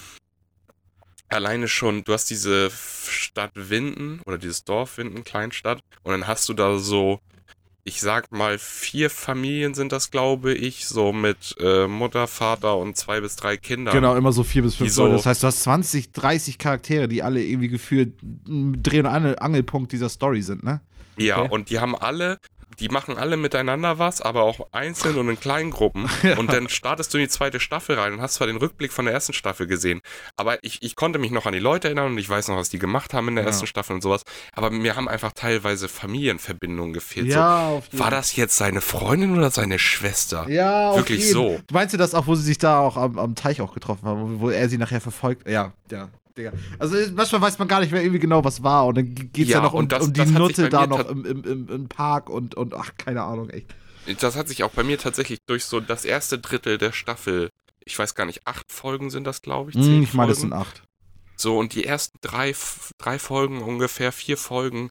Alleine 1.34 1.68
schon, 1.68 2.04
du 2.04 2.14
hast 2.14 2.30
diese 2.30 2.70
Stadt 2.72 3.52
Winden 3.56 4.22
oder 4.26 4.38
dieses 4.38 4.64
Dorf 4.64 4.98
Winden, 4.98 5.24
Kleinstadt, 5.24 5.80
und 6.04 6.12
dann 6.12 6.28
hast 6.28 6.48
du 6.50 6.54
da 6.54 6.78
so, 6.78 7.20
ich 7.84 8.00
sag 8.02 8.32
mal, 8.32 8.60
vier 8.60 9.10
Familien 9.10 9.74
sind 9.74 9.92
das, 9.92 10.12
glaube 10.12 10.54
ich, 10.54 10.86
so 10.88 11.12
mit 11.14 11.56
äh, 11.60 11.88
Mutter, 11.88 12.28
Vater 12.28 12.78
und 12.78 12.96
zwei 12.96 13.22
bis 13.22 13.36
drei 13.36 13.58
Kindern. 13.58 13.94
Genau, 13.94 14.16
immer 14.16 14.32
so 14.32 14.44
vier 14.44 14.62
bis 14.62 14.76
fünf 14.76 14.92
so- 14.92 15.04
Leute. 15.06 15.16
Das 15.18 15.26
heißt, 15.26 15.44
du 15.44 15.48
hast 15.48 15.64
20, 15.64 16.12
30 16.12 16.58
Charaktere, 16.60 17.08
die 17.08 17.24
alle 17.24 17.42
irgendwie 17.44 17.70
gefühlt 17.70 18.22
ein 18.48 18.84
Dreh- 18.84 19.00
und 19.00 19.08
Angel 19.08 19.38
Angelpunkt 19.40 19.92
dieser 19.92 20.10
Story 20.10 20.42
sind, 20.44 20.64
ne? 20.64 20.82
Ja, 21.18 21.40
Okay. 21.42 21.50
und 21.52 21.70
die 21.70 21.80
haben 21.80 21.96
alle, 21.96 22.40
die 22.82 22.90
machen 22.90 23.18
alle 23.18 23.38
miteinander 23.38 24.00
was, 24.00 24.22
aber 24.22 24.44
auch 24.44 24.68
einzeln 24.74 25.18
und 25.18 25.30
in 25.30 25.40
kleinen 25.40 25.72
Gruppen. 25.72 26.10
Ja. 26.24 26.38
Und 26.38 26.52
dann 26.54 26.68
startest 26.70 27.14
du 27.14 27.18
in 27.18 27.24
die 27.24 27.30
zweite 27.30 27.60
Staffel 27.60 27.98
rein 27.98 28.14
und 28.14 28.22
hast 28.22 28.36
zwar 28.36 28.48
den 28.48 28.58
Rückblick 28.58 28.92
von 28.92 29.06
der 29.06 29.14
ersten 29.14 29.34
Staffel 29.34 29.66
gesehen, 29.68 30.02
aber 30.36 30.64
ich, 30.64 30.82
ich 30.84 30.96
konnte 30.96 31.18
mich 31.20 31.32
noch 31.32 31.46
an 31.46 31.54
die 31.54 31.60
Leute 31.60 31.88
erinnern 31.88 32.08
und 32.12 32.18
ich 32.18 32.30
weiß 32.30 32.48
noch, 32.50 32.58
was 32.58 32.70
die 32.70 32.80
gemacht 32.80 33.14
haben 33.14 33.28
in 33.30 33.36
der 33.36 33.44
Ja. 33.46 33.50
ersten 33.50 33.66
Staffel 33.68 33.94
und 33.94 34.02
sowas. 34.02 34.24
Aber 34.54 34.70
mir 34.70 34.96
haben 34.96 35.08
einfach 35.08 35.32
teilweise 35.32 35.88
Familienverbindungen 35.88 36.94
gefehlt. 36.94 37.28
Ja, 37.28 37.82
So, 37.92 38.00
war 38.00 38.12
das 38.12 38.36
jetzt 38.36 38.58
seine 38.58 38.82
Freundin 38.82 39.38
oder 39.38 39.52
seine 39.52 39.80
Schwester? 39.80 40.48
Ja, 40.50 40.90
auf 40.92 40.98
Wirklich 40.98 41.30
so. 41.30 41.60
Meinst 41.72 41.94
du 41.94 41.98
das 41.98 42.14
auch, 42.14 42.28
wo 42.28 42.36
sie 42.36 42.44
sich 42.44 42.58
da 42.58 42.80
auch 42.80 42.98
am, 42.98 43.18
am 43.18 43.36
Teich 43.36 43.62
auch 43.62 43.74
getroffen 43.74 44.06
haben, 44.08 44.40
wo 44.40 44.50
er 44.50 44.70
sie 44.70 44.78
nachher 44.78 45.02
verfolgt? 45.02 45.48
Ja, 45.50 45.74
ja. 45.92 46.10
Digga. 46.38 46.54
Also 46.80 46.96
manchmal 47.14 47.42
weiß 47.42 47.60
man 47.60 47.68
gar 47.68 47.80
nicht 47.82 47.92
mehr 47.92 48.02
irgendwie 48.02 48.20
genau, 48.20 48.44
was 48.44 48.64
war. 48.64 48.86
Und 48.88 48.96
dann 48.98 49.14
geht 49.16 49.32
es 49.48 49.50
ja, 49.50 49.58
Ja, 49.58 49.64
noch 49.64 49.74
um, 49.74 49.88
das- 49.88 50.04
um 50.06 50.14
die 50.14 50.26
Nutte 50.26 50.70
da 50.70 50.88
noch 50.88 51.08
im, 51.10 51.26
im, 51.26 51.44
im, 51.44 51.70
im 51.70 51.90
Park 51.90 52.30
und, 52.30 52.56
und 52.56 52.74
ach, 52.74 52.92
keine 52.98 53.24
Ahnung, 53.24 53.50
echt. 53.50 53.74
Das 54.20 54.36
hat 54.36 54.48
sich 54.48 54.64
auch 54.64 54.72
bei 54.72 54.84
mir 54.84 54.98
tatsächlich 54.98 55.40
durch 55.48 55.66
so 55.66 55.80
das 55.80 56.06
erste 56.06 56.40
Drittel 56.40 56.78
der 56.78 56.92
Staffel, 56.92 57.50
ich 57.86 57.98
weiß 57.98 58.16
gar 58.16 58.26
nicht, 58.26 58.48
acht 58.48 58.72
Folgen 58.72 59.10
sind 59.10 59.26
das, 59.26 59.42
glaube 59.42 59.70
ich. 59.72 59.76
Hm, 59.76 59.84
zehn 59.84 60.04
ich 60.04 60.14
meine, 60.14 60.32
es 60.32 60.42
sind 60.42 60.54
acht. 60.54 60.84
So, 61.36 61.58
und 61.58 61.74
die 61.76 61.86
ersten 61.86 62.18
drei, 62.22 62.54
drei 63.00 63.18
Folgen, 63.20 63.62
ungefähr 63.62 64.12
vier 64.12 64.38
Folgen, 64.38 64.90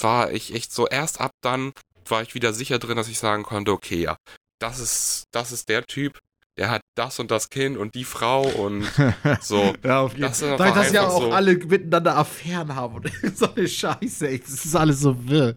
war 0.00 0.32
ich 0.32 0.54
echt 0.54 0.72
so, 0.72 0.86
erst 0.86 1.20
ab 1.20 1.32
dann 1.42 1.72
war 2.08 2.22
ich 2.22 2.34
wieder 2.34 2.52
sicher 2.52 2.78
drin, 2.78 2.96
dass 2.96 3.08
ich 3.08 3.18
sagen 3.18 3.42
konnte, 3.42 3.72
okay, 3.72 4.00
ja, 4.02 4.16
das 4.58 4.78
ist, 4.78 5.24
das 5.32 5.52
ist 5.52 5.68
der 5.68 5.84
Typ, 5.86 6.18
der 6.58 6.70
hat 6.70 6.80
das 6.94 7.18
und 7.18 7.30
das 7.30 7.48
Kind 7.50 7.76
und 7.78 7.94
die 7.94 8.04
Frau 8.04 8.42
und 8.42 8.84
so. 9.40 9.72
ja, 9.84 10.00
auf 10.00 10.12
jeden 10.12 10.22
Das 10.22 10.40
Fall. 10.40 10.56
Dadurch, 10.56 10.74
dass 10.74 10.92
ja 10.92 11.08
auch 11.08 11.22
so- 11.22 11.32
alle 11.32 11.56
miteinander 11.56 12.16
Affären 12.18 12.74
haben 12.74 12.96
und 12.96 13.10
so 13.36 13.52
eine 13.54 13.66
Scheiße, 13.66 14.28
echt. 14.28 14.44
Das 14.44 14.64
ist 14.64 14.76
alles 14.76 15.00
so 15.00 15.16
wirr. 15.28 15.56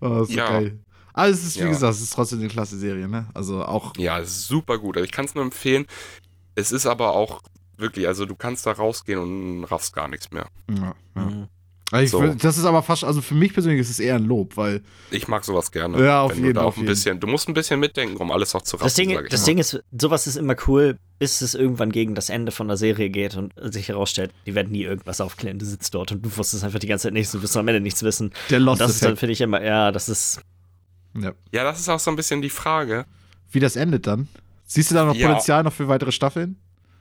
Oh, 0.00 0.22
ist 0.22 0.28
so 0.30 0.34
Ja. 0.38 0.48
geil. 0.50 0.78
Aber 1.12 1.28
es 1.28 1.42
ist, 1.44 1.56
wie 1.56 1.60
Ja. 1.60 1.68
gesagt, 1.68 1.94
es 1.94 2.02
ist 2.02 2.12
trotzdem 2.12 2.40
eine 2.40 2.48
klasse 2.48 2.76
Serie, 2.78 3.08
ne? 3.08 3.26
Also 3.34 3.64
auch. 3.64 3.92
Ja, 3.96 4.22
super 4.24 4.78
gut. 4.78 4.96
Also 4.96 5.04
ich 5.06 5.12
kann 5.12 5.24
es 5.24 5.34
nur 5.34 5.44
empfehlen. 5.44 5.86
Es 6.54 6.72
ist 6.72 6.86
aber 6.86 7.12
auch 7.14 7.40
wirklich, 7.78 8.06
also 8.06 8.24
du 8.26 8.34
kannst 8.36 8.66
da 8.66 8.72
rausgehen 8.72 9.18
und 9.18 9.64
raffst 9.64 9.94
gar 9.94 10.08
nichts 10.08 10.30
mehr. 10.30 10.46
Ja, 10.70 10.94
ja. 11.16 11.22
Mhm. 11.22 11.48
Also 11.92 12.18
So. 12.18 12.22
will- 12.24 12.34
Das 12.36 12.58
ist 12.58 12.64
aber 12.64 12.82
fast, 12.82 13.04
also 13.04 13.22
für 13.22 13.34
mich 13.34 13.52
persönlich 13.52 13.80
ist 13.80 13.90
es 13.90 14.00
eher 14.00 14.16
ein 14.16 14.24
Lob, 14.24 14.56
weil. 14.56 14.82
Ich 15.12 15.28
mag 15.28 15.44
sowas 15.44 15.70
gerne. 15.70 16.04
Ja, 16.04 16.22
auf 16.22 16.32
wenn 16.36 16.44
jeden, 16.44 16.58
auch 16.58 16.76
ein 16.76 16.84
bisschen, 16.84 17.20
du 17.20 17.28
musst 17.28 17.46
ein 17.48 17.54
bisschen 17.54 17.78
mitdenken, 17.78 18.16
um 18.16 18.32
alles 18.32 18.54
auch 18.56 18.62
zu 18.62 18.76
raffen, 18.76 18.86
Das 18.86 18.94
Ding, 18.94 19.16
das. 19.30 19.44
Ding 19.44 19.58
ist, 19.58 19.80
sowas 19.96 20.26
ist 20.26 20.34
immer 20.36 20.56
cool, 20.66 20.98
bis 21.20 21.42
es 21.42 21.54
irgendwann 21.54 21.92
gegen 21.92 22.16
das 22.16 22.28
Ende 22.28 22.50
von 22.50 22.66
der 22.66 22.76
Serie 22.76 23.08
geht 23.08 23.36
und 23.36 23.52
sich 23.72 23.88
herausstellt, 23.88 24.32
die 24.46 24.54
werden 24.56 24.72
nie 24.72 24.82
irgendwas 24.82 25.20
aufklären. 25.20 25.60
Du 25.60 25.64
sitzt 25.64 25.94
dort 25.94 26.10
und 26.10 26.22
du 26.26 26.36
wusstest 26.36 26.64
einfach 26.64 26.80
die 26.80 26.88
ganze 26.88 27.04
Zeit 27.04 27.12
nichts, 27.12 27.30
du 27.30 27.40
wirst 27.40 27.56
am 27.56 27.68
Ende 27.68 27.80
nichts 27.80 28.02
wissen. 28.02 28.32
Der 28.50 28.58
Und 28.58 28.64
Lost 28.64 28.80
das 28.80 28.90
ist 28.90 29.04
dann, 29.04 29.16
finde 29.16 29.32
ich, 29.34 29.40
immer, 29.40 29.62
ja, 29.62 29.92
das 29.92 30.08
ist. 30.08 30.40
Ja. 31.16 31.32
Ja, 31.52 31.62
das 31.64 31.78
ist 31.78 31.88
auch 31.88 32.00
so 32.00 32.10
ein 32.10 32.16
bisschen 32.16 32.42
die 32.42 32.50
Frage. 32.50 33.06
Wie 33.52 33.60
das 33.60 33.76
endet 33.76 34.06
dann? 34.08 34.26
Siehst 34.66 34.90
du 34.90 34.96
da 34.96 35.04
noch 35.04 35.14
Ja. 35.14 35.28
Potenzial 35.28 35.62
noch 35.62 35.72
für 35.72 35.86
weitere 35.86 36.10
Staffeln? 36.10 36.56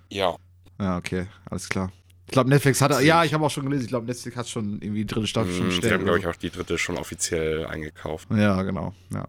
Ja, 0.09 0.35
Ja, 0.79 0.97
okay, 0.97 1.25
alles 1.49 1.67
klar. 1.69 1.91
Ich 2.27 2.31
glaube, 2.31 2.49
Netflix 2.49 2.81
hat. 2.81 3.01
Ja, 3.03 3.23
ich 3.23 3.33
habe 3.33 3.45
auch 3.45 3.51
schon 3.51 3.65
gelesen, 3.65 3.83
ich 3.83 3.89
glaube, 3.89 4.07
Netflix 4.07 4.35
hat 4.35 4.49
schon 4.49 4.81
irgendwie 4.81 5.01
die 5.01 5.05
dritte 5.07 5.27
Staffel 5.27 5.53
schon 5.53 5.67
Mm, 5.67 5.69
die 5.69 5.75
bestellt. 5.75 5.93
haben, 5.93 6.03
glaube 6.05 6.19
ich, 6.19 6.27
auch 6.27 6.35
die 6.35 6.49
dritte 6.49 6.77
schon 6.77 6.97
offiziell 6.97 7.65
eingekauft. 7.67 8.27
Ja, 8.31 8.61
genau. 8.63 8.93
Ja. 9.13 9.27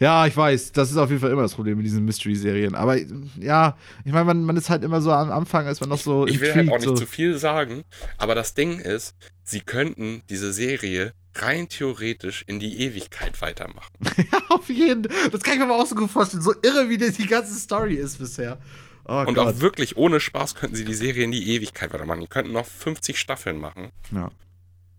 Ja, 0.00 0.26
ich 0.26 0.36
weiß, 0.36 0.72
das 0.72 0.90
ist 0.90 0.96
auf 0.96 1.10
jeden 1.10 1.20
Fall 1.20 1.30
immer 1.30 1.42
das 1.42 1.54
Problem 1.54 1.76
mit 1.76 1.86
diesen 1.86 2.04
Mystery-Serien. 2.04 2.74
Aber 2.74 2.96
ja, 3.38 3.76
ich 4.04 4.12
meine, 4.12 4.24
man, 4.24 4.42
man 4.44 4.56
ist 4.56 4.70
halt 4.70 4.82
immer 4.82 5.00
so 5.02 5.12
am 5.12 5.30
Anfang, 5.30 5.66
ist 5.66 5.80
man 5.80 5.90
noch 5.90 5.98
so. 5.98 6.26
Ich 6.26 6.40
will 6.40 6.54
halt 6.54 6.68
auch 6.70 6.76
nicht 6.78 6.84
so. 6.84 6.94
zu 6.94 7.06
viel 7.06 7.38
sagen, 7.38 7.84
aber 8.18 8.34
das 8.34 8.54
Ding 8.54 8.80
ist, 8.80 9.14
sie 9.44 9.60
könnten 9.60 10.22
diese 10.30 10.52
Serie 10.52 11.12
rein 11.36 11.68
theoretisch 11.68 12.42
in 12.48 12.58
die 12.58 12.80
Ewigkeit 12.80 13.40
weitermachen. 13.40 13.92
Ja, 14.32 14.38
auf 14.48 14.68
jeden 14.68 15.02
Das 15.30 15.42
kann 15.42 15.54
ich 15.54 15.58
mir 15.60 15.66
aber 15.66 15.76
auch 15.76 15.86
so 15.86 15.94
gut 15.94 16.10
vorstellen. 16.10 16.42
So 16.42 16.54
irre, 16.62 16.88
wie 16.88 16.98
das 16.98 17.12
die 17.16 17.26
ganze 17.26 17.54
Story 17.54 17.94
ist 17.94 18.18
bisher. 18.18 18.58
Oh 19.06 19.24
Und 19.26 19.34
Gott. 19.34 19.38
auch 19.56 19.60
wirklich 19.60 19.96
ohne 19.96 20.20
Spaß 20.20 20.54
könnten 20.54 20.76
sie 20.76 20.84
die 20.84 20.94
Serie 20.94 21.24
in 21.24 21.32
die 21.32 21.50
Ewigkeit 21.54 21.92
weitermachen. 21.92 22.20
Die 22.20 22.26
könnten 22.28 22.52
noch 22.52 22.66
50 22.66 23.18
Staffeln 23.18 23.58
machen. 23.58 23.90
Ja. 24.12 24.30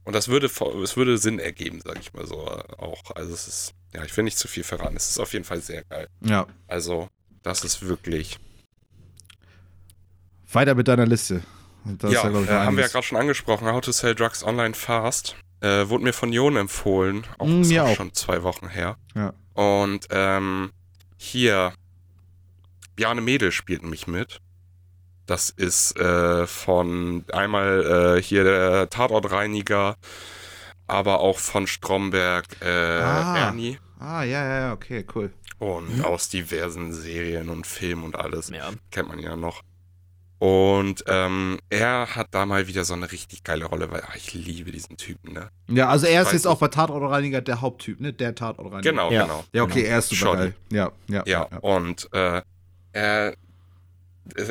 Und 0.04 0.14
das 0.14 0.28
würde, 0.28 0.48
es 0.48 0.98
würde 0.98 1.18
Sinn 1.18 1.40
ergeben, 1.40 1.80
sag 1.84 2.00
ich 2.00 2.12
mal 2.14 2.26
so 2.26 2.40
auch. 2.40 3.16
Also 3.16 3.34
es 3.34 3.48
ist, 3.48 3.74
ja, 3.94 4.04
ich 4.04 4.16
will 4.18 4.24
nicht 4.24 4.38
zu 4.38 4.48
viel 4.48 4.64
verraten. 4.64 4.96
Es 4.98 5.10
ist 5.10 5.20
auf 5.20 5.34
jeden 5.34 5.46
Fall 5.46 5.62
sehr 5.62 5.84
geil. 5.84 6.08
ja. 6.22 6.48
Also, 6.68 7.08
das 7.44 7.64
ist 7.64 7.84
wirklich. 7.88 8.38
Weiter 10.52 10.76
mit 10.76 10.88
deiner 10.88 11.06
Liste. 11.06 11.42
Ja, 12.04 12.10
ich, 12.10 12.48
äh, 12.48 12.48
haben 12.52 12.76
wir 12.78 12.84
ja 12.84 12.90
gerade 12.90 13.06
schon 13.06 13.18
angesprochen. 13.18 13.68
How 13.68 13.82
to 13.82 13.92
Sell 13.92 14.14
Drugs 14.16 14.44
Online 14.44 14.74
Fast. 14.74 15.36
Äh, 15.62 15.88
wurde 15.90 16.04
mir 16.04 16.14
von 16.14 16.34
Jon 16.34 16.56
empfohlen. 16.58 17.24
Auch, 17.38 17.48
Mm, 17.48 17.64
auch 17.80 17.90
auch. 17.90 17.96
schon 17.96 18.14
zwei 18.14 18.44
Wochen 18.44 18.68
her. 18.68 18.98
Ja. 19.16 19.34
Und 19.54 20.08
ähm, 20.12 20.72
hier, 21.18 21.74
Bjarne 22.96 23.22
Mädel 23.22 23.52
spielt 23.52 23.84
mich 23.84 24.08
mit. 24.08 24.40
Das 25.26 25.50
ist 25.50 25.98
äh, 25.98 26.46
von 26.48 27.24
einmal 27.32 28.18
äh, 28.18 28.22
hier 28.22 28.44
der 28.44 28.90
Tatortreiniger, 28.90 29.96
aber 30.88 31.20
auch 31.20 31.38
von 31.40 31.68
Stromberg 31.68 32.46
äh, 32.62 32.66
Ah. 32.68 33.38
Ernie 33.38 33.78
Ah, 34.00 34.24
ja, 34.24 34.44
ja, 34.44 34.60
ja, 34.62 34.74
okay, 34.74 35.06
cool. 35.14 35.32
und 35.60 36.04
aus 36.04 36.28
diversen 36.28 36.92
Serien 36.92 37.50
und 37.50 37.68
Filmen 37.68 38.04
und 38.04 38.16
alles. 38.16 38.50
Ja. 38.50 38.72
Kennt 38.90 39.10
man 39.10 39.20
ja 39.20 39.36
noch. 39.36 39.62
Und 40.40 41.04
ähm, 41.06 41.60
er 41.70 42.16
hat 42.16 42.30
da 42.32 42.48
mal 42.48 42.68
wieder 42.68 42.84
so 42.84 42.96
eine 42.96 43.12
richtig 43.12 43.44
geile 43.44 43.66
Rolle, 43.66 43.92
weil 43.92 44.02
ach, 44.10 44.16
ich 44.16 44.34
liebe 44.34 44.72
diesen 44.72 44.98
Typen, 44.98 45.34
ne? 45.34 45.50
Ja, 45.68 45.88
also 45.90 46.08
er 46.08 46.22
ist 46.24 46.28
Weiß 46.30 46.34
jetzt 46.34 46.48
auch 46.48 46.58
bei 46.58 46.68
Tatortreiniger 46.70 47.42
der 47.42 47.62
Haupttyp, 47.62 48.00
ne? 48.02 48.12
Der 48.12 48.34
Tatortreiniger. 48.34 48.90
Genau, 48.90 49.12
Ja. 49.12 49.22
genau. 49.22 49.46
Ja, 49.54 49.62
okay, 49.62 49.84
er 49.84 50.00
ist 50.00 50.10
super 50.10 50.36
geil. 50.38 50.56
Ja, 50.72 50.92
ja. 51.08 51.22
Ja, 51.28 51.44
und 51.62 52.10
äh, 52.12 52.42
er, 52.94 53.36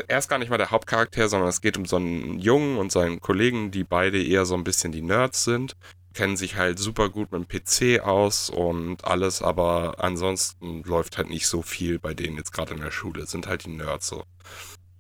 er 0.09 0.19
ist 0.19 0.29
gar 0.29 0.39
nicht 0.39 0.51
mal 0.51 0.59
der 0.59 0.71
Hauptcharakter, 0.71 1.29
sondern 1.29 1.49
es 1.49 1.61
geht 1.61 1.77
um 1.77 1.87
so 1.87 1.97
einen 1.97 2.39
Jungen 2.39 2.79
und 2.79 2.93
seinen 2.93 3.21
Kollegen, 3.21 3.71
die 3.71 3.85
beide 3.85 4.23
eher 4.23 4.45
so 4.45 4.55
ein 4.55 4.65
bisschen 4.65 4.93
die 4.93 5.03
Nerds 5.03 5.45
sind, 5.45 5.77
kennen 6.15 6.37
sich 6.37 6.57
halt 6.57 6.79
super 6.79 7.09
gut 7.09 7.33
mit 7.33 7.43
dem 7.43 7.49
PC 7.49 8.03
aus 8.05 8.51
und 8.51 9.05
alles, 9.05 9.43
aber 9.43 9.97
ansonsten 9.99 10.83
läuft 10.83 11.19
halt 11.19 11.31
nicht 11.31 11.47
so 11.47 11.63
viel 11.63 11.99
bei 11.99 12.15
denen 12.15 12.37
jetzt 12.37 12.53
gerade 12.53 12.75
in 12.75 12.81
der 12.81 12.91
Schule, 12.91 13.27
sind 13.27 13.47
halt 13.47 13.65
die 13.65 13.71
Nerds 13.71 14.09
so. 14.09 14.25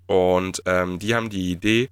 Und 0.07 0.63
ähm, 0.67 0.99
die 0.99 1.15
haben 1.15 1.31
die 1.31 1.51
Idee, 1.51 1.89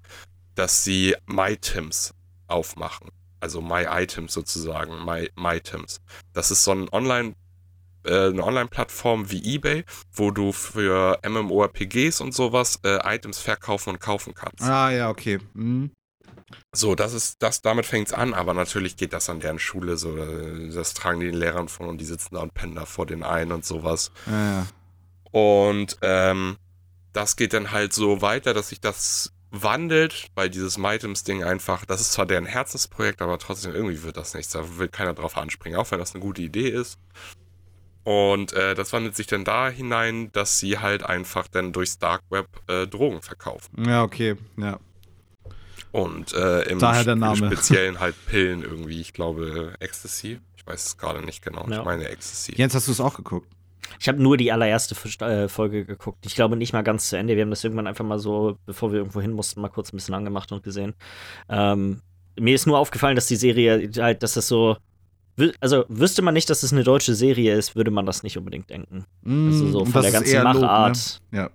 dass 0.55 0.83
sie 0.85 1.15
MyTims 1.27 2.15
aufmachen. 2.49 3.11
Also 3.41 3.61
MyItems 3.61 4.33
sozusagen, 4.33 5.05
My, 5.05 5.31
MyTims. 5.37 6.01
Das 6.33 6.51
ist 6.51 6.65
so 6.65 6.73
ein 6.73 6.89
Online- 6.91 7.35
äh, 8.05 8.29
eine 8.29 8.45
Online-Plattform 8.45 9.31
wie 9.31 9.55
eBay, 9.55 9.85
wo 10.13 10.31
du 10.31 10.53
für 10.53 11.19
MMORPGs 11.27 12.21
und 12.21 12.35
sowas 12.35 12.81
äh, 12.85 12.99
Items 13.05 13.39
verkaufen 13.39 13.91
und 13.91 14.01
kaufen 14.01 14.35
kannst. 14.35 14.63
Ah, 14.63 14.91
ja, 14.91 15.11
okay. 15.11 15.39
Mhm. 15.55 15.91
So, 16.73 16.95
das 16.95 17.13
ist, 17.13 17.43
das, 17.43 17.61
damit 17.61 17.87
fängt's 17.87 18.13
an, 18.13 18.33
aber 18.33 18.55
natürlich 18.55 18.97
geht 18.97 19.13
das 19.13 19.29
an 19.29 19.41
deren 19.41 19.59
Schule 19.59 19.97
so, 19.97 20.17
äh, 20.17 20.71
das 20.71 20.95
tragen 20.95 21.21
die 21.21 21.27
den 21.27 21.35
Lehrern 21.35 21.69
von 21.69 21.89
und 21.89 21.99
die 22.01 22.05
sitzen 22.05 22.35
da 22.35 22.41
und 22.41 22.55
pennen 22.55 22.75
da 22.75 22.87
vor 22.87 23.07
den 23.07 23.23
ein 23.23 23.53
und 23.53 23.65
sowas. 23.65 24.11
Ja. 24.27 24.67
Und 25.31 25.99
ähm, 26.03 26.57
das 27.13 27.37
geht 27.37 27.53
dann 27.53 27.71
halt 27.71 27.93
so 27.93 28.23
weiter, 28.23 28.55
dass 28.55 28.71
sich 28.71 28.81
das 28.81 29.33
wandelt, 29.51 30.29
weil 30.35 30.51
dieses 30.51 30.79
MyTims-Ding 30.79 31.43
einfach, 31.43 31.85
das 31.85 32.01
ist 32.01 32.13
zwar 32.13 32.27
deren 32.27 32.47
Herzensprojekt, 32.47 33.23
aber 33.23 33.39
trotzdem 33.39 33.75
irgendwie 33.75 34.03
wird 34.03 34.17
das 34.17 34.35
nichts. 34.35 34.53
Da 34.53 34.79
will 34.79 34.89
keiner 34.89 35.15
drauf 35.15 35.37
anspringen, 35.37 35.79
auch 35.79 35.91
wenn 35.91 35.99
das 35.99 36.15
eine 36.15 36.23
gute 36.23 36.43
Idee 36.43 36.69
ist. 36.69 36.99
Und 38.09 38.55
äh, 38.55 38.75
das 38.75 38.95
wandelt 38.95 39.15
sich 39.17 39.27
dann 39.27 39.45
da 39.45 39.69
hinein, 39.69 40.33
dass 40.33 40.59
sie 40.59 40.79
halt 40.79 41.03
einfach 41.03 41.47
dann 41.47 41.75
durchs 41.75 41.99
Dark 41.99 42.23
Web 42.31 42.47
äh, 42.67 42.87
Drogen 42.87 43.21
verkaufen. 43.21 43.85
Ja, 43.87 44.03
okay, 44.03 44.37
ja. 44.57 44.81
Und 45.93 46.33
äh, 46.33 46.63
im, 46.71 46.79
Daher 46.79 47.05
der 47.05 47.17
Name. 47.17 47.37
im 47.37 47.53
Speziellen 47.53 48.01
halt 48.01 48.15
Pillen 48.25 48.63
irgendwie. 48.63 48.99
Ich 48.99 49.13
glaube 49.13 49.75
Ecstasy. 49.79 50.41
Ich 50.57 50.67
weiß 50.67 50.87
es 50.87 50.97
gerade 50.97 51.23
nicht 51.23 51.45
genau. 51.45 51.69
Ja. 51.69 51.81
Ich 51.81 51.85
meine 51.85 52.09
Ecstasy. 52.09 52.55
Jens, 52.57 52.75
hast 52.75 52.89
du 52.89 52.93
es 52.93 53.01
auch 53.01 53.15
geguckt? 53.15 53.47
Ich 54.01 54.09
habe 54.09 54.23
nur 54.23 54.39
die 54.39 54.53
allererste 54.53 54.95
äh, 55.27 55.47
Folge 55.49 55.85
geguckt. 55.85 56.25
Ich 56.25 56.35
glaube 56.35 56.57
nicht 56.57 56.73
mal 56.73 56.81
ganz 56.81 57.11
zu 57.11 57.19
Ende. 57.19 57.37
Wir 57.37 57.43
haben 57.43 57.51
das 57.51 57.63
irgendwann 57.63 57.87
einfach 57.87 58.07
mal 58.07 58.19
so, 58.19 58.57
bevor 58.65 58.91
wir 58.91 59.01
irgendwo 59.01 59.21
hin 59.21 59.33
mussten, 59.33 59.61
mal 59.61 59.69
kurz 59.69 59.93
ein 59.93 59.97
bisschen 59.99 60.15
angemacht 60.15 60.51
und 60.51 60.63
gesehen. 60.63 60.95
Ähm, 61.51 62.01
mir 62.41 62.55
ist 62.55 62.67
nur 62.67 62.79
aufgefallen, 62.79 63.17
dass 63.17 63.27
die 63.27 63.37
Serie 63.37 63.91
halt, 63.99 64.23
dass 64.23 64.33
das 64.33 64.49
so. 64.49 64.79
Also 65.61 65.85
wüsste 65.89 66.23
man 66.23 66.35
nicht, 66.35 66.51
dass 66.51 66.63
es 66.63 66.73
eine 66.73 66.85
deutsche 66.85 67.15
Serie 67.15 67.55
ist, 67.57 67.77
würde 67.77 67.91
man 67.91 68.07
das 68.07 68.23
nicht 68.23 68.37
unbedingt 68.39 68.69
denken. 68.71 69.05
Also 69.47 69.69
so 69.71 69.85
Mm, 69.85 69.87
von 69.87 69.93
das 69.93 70.03
der 70.03 70.09
ist 70.09 70.13
ganzen 70.15 70.35
eher 70.35 70.45
Lob, 70.45 70.55
ne? 70.55 70.61
Machart. 70.61 71.21
Ja. 71.33 71.51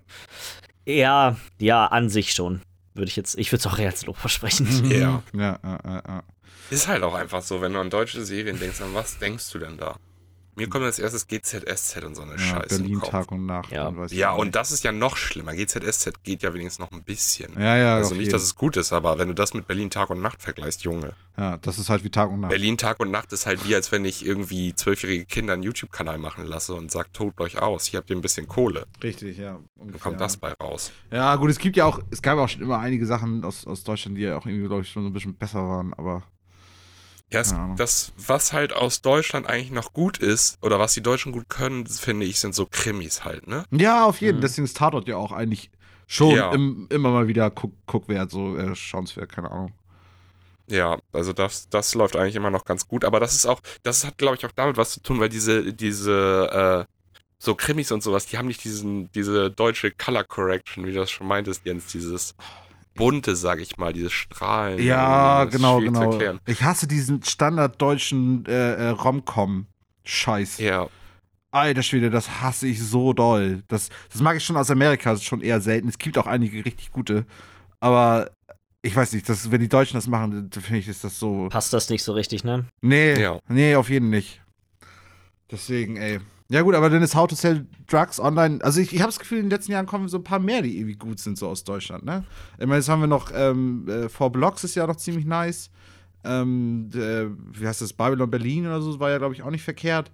Ja, 0.86 1.36
ja, 1.58 1.86
an 1.86 2.08
sich 2.10 2.32
schon. 2.32 2.60
Würde 2.94 3.08
ich 3.08 3.16
jetzt, 3.16 3.36
ich 3.38 3.50
würde 3.50 3.60
es 3.60 3.66
auch 3.66 3.78
eher 3.78 3.90
als 3.90 4.04
Lob 4.06 4.16
versprechen. 4.16 4.66
Ja. 4.90 5.22
Ja, 5.32 5.58
ja, 5.62 5.78
ja, 5.84 6.02
ja. 6.06 6.22
Ist 6.70 6.88
halt 6.88 7.02
auch 7.02 7.14
einfach 7.14 7.42
so, 7.42 7.60
wenn 7.60 7.72
du 7.72 7.80
an 7.80 7.90
deutsche 7.90 8.24
Serien 8.24 8.58
denkst, 8.58 8.80
an 8.80 8.94
was 8.94 9.18
denkst 9.18 9.50
du 9.52 9.58
denn 9.58 9.76
da? 9.76 9.96
Mir 10.56 10.68
kommt 10.68 10.84
als 10.84 10.98
erstes 10.98 11.26
GZSZ 11.26 12.04
und 12.04 12.14
so 12.14 12.22
eine 12.22 12.32
ja 12.32 12.38
Scheiße. 12.38 12.68
Berlin 12.68 12.94
im 12.94 13.00
Kopf. 13.00 13.10
Tag 13.10 13.32
und 13.32 13.46
Nacht. 13.46 13.70
Ja. 13.72 13.88
und 13.88 14.12
Ja, 14.12 14.32
und 14.32 14.54
das 14.54 14.70
ist 14.70 14.84
ja 14.84 14.92
noch 14.92 15.16
schlimmer. 15.16 15.54
GZSZ 15.54 16.22
geht 16.22 16.42
ja 16.42 16.54
wenigstens 16.54 16.78
noch 16.78 16.92
ein 16.92 17.02
bisschen. 17.02 17.52
Ja, 17.58 17.76
ja, 17.76 17.94
also 17.96 18.14
nicht, 18.14 18.22
jeden. 18.22 18.32
dass 18.32 18.42
es 18.42 18.54
gut 18.54 18.76
ist, 18.76 18.92
aber 18.92 19.18
wenn 19.18 19.28
du 19.28 19.34
das 19.34 19.54
mit 19.54 19.66
Berlin 19.66 19.90
Tag 19.90 20.10
und 20.10 20.20
Nacht 20.22 20.42
vergleichst, 20.42 20.82
Junge. 20.82 21.14
ja, 21.36 21.56
das 21.58 21.78
ist 21.78 21.90
halt 21.90 22.04
wie 22.04 22.10
Tag 22.10 22.30
und 22.30 22.40
Nacht. 22.40 22.50
Berlin 22.50 22.78
Tag 22.78 23.00
und 23.00 23.10
Nacht 23.10 23.32
ist 23.32 23.46
halt 23.46 23.66
wie, 23.68 23.74
als 23.74 23.90
wenn 23.92 24.04
ich 24.04 24.24
irgendwie 24.24 24.74
zwölfjährige 24.74 25.24
Kinder 25.24 25.54
einen 25.54 25.62
YouTube-Kanal 25.62 26.18
machen 26.18 26.44
lasse 26.46 26.74
und 26.74 26.90
sag, 26.90 27.12
tobt 27.12 27.40
euch 27.40 27.58
aus, 27.58 27.86
hier 27.86 27.98
habt 27.98 28.10
ihr 28.10 28.16
ein 28.16 28.22
bisschen 28.22 28.46
Kohle. 28.46 28.86
Richtig, 29.02 29.38
ja. 29.38 29.52
Dann 29.54 29.68
ungefähr. 29.76 30.00
kommt 30.00 30.20
das 30.20 30.36
bei 30.36 30.52
raus. 30.52 30.92
Ja, 31.10 31.34
gut, 31.36 31.50
es 31.50 31.58
gibt 31.58 31.76
ja 31.76 31.84
auch, 31.84 31.98
es 32.10 32.22
gab 32.22 32.38
auch 32.38 32.48
schon 32.48 32.62
immer 32.62 32.78
einige 32.78 33.06
Sachen 33.06 33.44
aus, 33.44 33.66
aus 33.66 33.82
Deutschland, 33.84 34.16
die 34.16 34.22
ja 34.22 34.36
auch 34.36 34.46
irgendwie, 34.46 34.66
glaube 34.66 34.82
ich, 34.82 34.88
schon 34.90 35.02
so 35.02 35.10
ein 35.10 35.12
bisschen 35.12 35.34
besser 35.34 35.66
waren, 35.68 35.92
aber 35.94 36.22
Ahnung. 37.42 37.76
das, 37.76 38.12
was 38.16 38.52
halt 38.52 38.72
aus 38.72 39.02
Deutschland 39.02 39.46
eigentlich 39.46 39.70
noch 39.70 39.92
gut 39.92 40.18
ist, 40.18 40.58
oder 40.62 40.78
was 40.78 40.94
die 40.94 41.02
Deutschen 41.02 41.32
gut 41.32 41.48
können, 41.48 41.86
finde 41.86 42.26
ich, 42.26 42.40
sind 42.40 42.54
so 42.54 42.66
Krimis 42.66 43.24
halt, 43.24 43.46
ne? 43.46 43.64
ja, 43.70 44.04
auf 44.04 44.20
jeden. 44.20 44.38
Mhm. 44.38 44.42
Deswegen 44.42 44.64
ist 44.64 44.76
Tatort 44.76 45.08
ja 45.08 45.16
auch 45.16 45.32
eigentlich 45.32 45.70
schon 46.06 46.36
Ja. 46.36 46.52
im, 46.52 46.86
immer 46.90 47.10
mal 47.10 47.28
wieder 47.28 47.50
guck, 47.50 47.72
guckwert, 47.86 48.30
so 48.30 48.56
äh, 48.56 48.74
schauenswert, 48.74 49.30
keine 49.30 49.50
Ahnung. 49.50 49.72
Ja, 50.66 50.98
also 51.12 51.32
das, 51.32 51.68
das 51.68 51.94
läuft 51.94 52.16
eigentlich 52.16 52.36
immer 52.36 52.50
noch 52.50 52.64
ganz 52.64 52.88
gut, 52.88 53.04
aber 53.04 53.20
das 53.20 53.34
ist 53.34 53.44
auch, 53.46 53.60
das 53.82 54.04
hat, 54.06 54.16
glaube 54.16 54.36
ich, 54.36 54.46
auch 54.46 54.52
damit 54.52 54.76
was 54.78 54.92
zu 54.92 55.02
tun, 55.02 55.20
weil 55.20 55.28
diese, 55.28 55.74
diese, 55.74 56.86
äh, 56.88 56.92
so 57.38 57.54
Krimis 57.54 57.92
und 57.92 58.02
sowas, 58.02 58.24
die 58.26 58.38
haben 58.38 58.48
nicht 58.48 58.64
diesen, 58.64 59.10
diese 59.12 59.50
deutsche 59.50 59.90
Color 59.90 60.24
Correction, 60.24 60.86
wie 60.86 60.92
du 60.92 61.00
das 61.00 61.10
schon 61.10 61.26
meintest, 61.26 61.66
Jens, 61.66 61.86
dieses 61.88 62.34
bunte, 62.94 63.36
sag 63.36 63.60
ich 63.60 63.76
mal, 63.76 63.92
dieses 63.92 64.12
Strahlen. 64.12 64.82
Ja, 64.82 65.44
genau, 65.44 65.80
genau. 65.80 66.12
erklären. 66.12 66.40
Ich 66.46 66.62
hasse 66.62 66.86
diesen 66.86 67.22
standarddeutschen 67.22 68.46
äh, 68.46 68.74
äh, 68.74 68.88
Rom-Com-Scheiß. 68.90 70.58
Ja, 70.58 70.88
Alter 71.50 71.82
Schwede, 71.84 72.10
das 72.10 72.40
hasse 72.42 72.66
ich 72.66 72.82
so 72.82 73.12
doll. 73.12 73.62
Das, 73.68 73.88
das 74.10 74.20
mag 74.20 74.36
ich 74.36 74.44
schon 74.44 74.56
aus 74.56 74.70
Amerika, 74.70 75.12
das 75.12 75.20
ist 75.20 75.26
schon 75.26 75.40
eher 75.40 75.60
selten. 75.60 75.86
Es 75.88 75.98
gibt 75.98 76.18
auch 76.18 76.26
einige 76.26 76.64
richtig 76.64 76.90
gute. 76.90 77.26
Aber 77.78 78.30
ich 78.82 78.94
weiß 78.96 79.12
nicht, 79.12 79.28
das, 79.28 79.50
wenn 79.52 79.60
die 79.60 79.68
Deutschen 79.68 79.94
das 79.96 80.08
machen, 80.08 80.50
dann 80.50 80.62
finde 80.62 80.80
ich, 80.80 80.88
ist 80.88 81.04
das 81.04 81.18
so. 81.18 81.48
Passt 81.50 81.72
das 81.72 81.88
nicht 81.90 82.02
so 82.02 82.12
richtig, 82.12 82.42
ne? 82.42 82.64
Nee, 82.82 83.14
Ja. 83.20 83.38
nee, 83.48 83.76
auf 83.76 83.88
jeden 83.88 84.10
nicht. 84.10 84.42
Deswegen, 85.50 85.96
ey. 85.96 86.18
Ja 86.50 86.60
gut, 86.60 86.74
aber 86.74 86.90
dann 86.90 87.02
ist 87.02 87.14
How 87.14 87.26
to 87.26 87.34
Sell 87.34 87.66
Drugs 87.86 88.20
online. 88.20 88.62
Also 88.62 88.80
ich, 88.80 88.92
ich 88.92 89.00
habe 89.00 89.08
das 89.08 89.18
Gefühl, 89.18 89.38
in 89.38 89.44
den 89.46 89.50
letzten 89.50 89.72
Jahren 89.72 89.86
kommen 89.86 90.08
so 90.08 90.18
ein 90.18 90.24
paar 90.24 90.38
mehr, 90.38 90.60
die 90.60 90.76
irgendwie 90.76 90.96
gut 90.96 91.18
sind, 91.18 91.38
so 91.38 91.48
aus 91.48 91.64
Deutschland, 91.64 92.04
ne? 92.04 92.24
Ich 92.58 92.66
meine, 92.66 92.76
jetzt 92.76 92.88
haben 92.88 93.00
wir 93.00 93.06
noch, 93.06 93.30
ähm, 93.34 93.88
äh, 93.88 94.08
Four 94.10 94.30
Blocks 94.30 94.62
ist 94.62 94.74
ja 94.74 94.86
noch 94.86 94.96
ziemlich 94.96 95.24
nice. 95.24 95.70
Ähm, 96.22 96.90
der, 96.92 97.30
wie 97.52 97.66
heißt 97.66 97.80
das, 97.80 97.92
Babylon 97.92 98.30
Berlin 98.30 98.66
oder 98.66 98.80
so, 98.80 98.98
war 99.00 99.10
ja, 99.10 99.18
glaube 99.18 99.34
ich, 99.34 99.42
auch 99.42 99.50
nicht 99.50 99.62
verkehrt. 99.62 100.10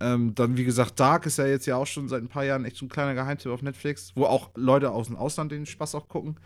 Ähm, 0.00 0.34
dann, 0.34 0.56
wie 0.56 0.64
gesagt, 0.64 0.98
Dark 1.00 1.26
ist 1.26 1.38
ja 1.38 1.46
jetzt 1.46 1.66
ja 1.66 1.76
auch 1.76 1.86
schon 1.86 2.08
seit 2.08 2.22
ein 2.22 2.28
paar 2.28 2.44
Jahren 2.44 2.64
echt 2.64 2.76
so 2.76 2.84
ein 2.84 2.90
kleiner 2.90 3.14
Geheimtipp 3.14 3.50
auf 3.50 3.62
Netflix, 3.62 4.12
wo 4.14 4.24
auch 4.24 4.50
Leute 4.54 4.90
aus 4.90 5.06
dem 5.06 5.16
Ausland 5.16 5.52
den 5.52 5.64
Spaß 5.66 5.94
auch 5.94 6.08
gucken. 6.08 6.36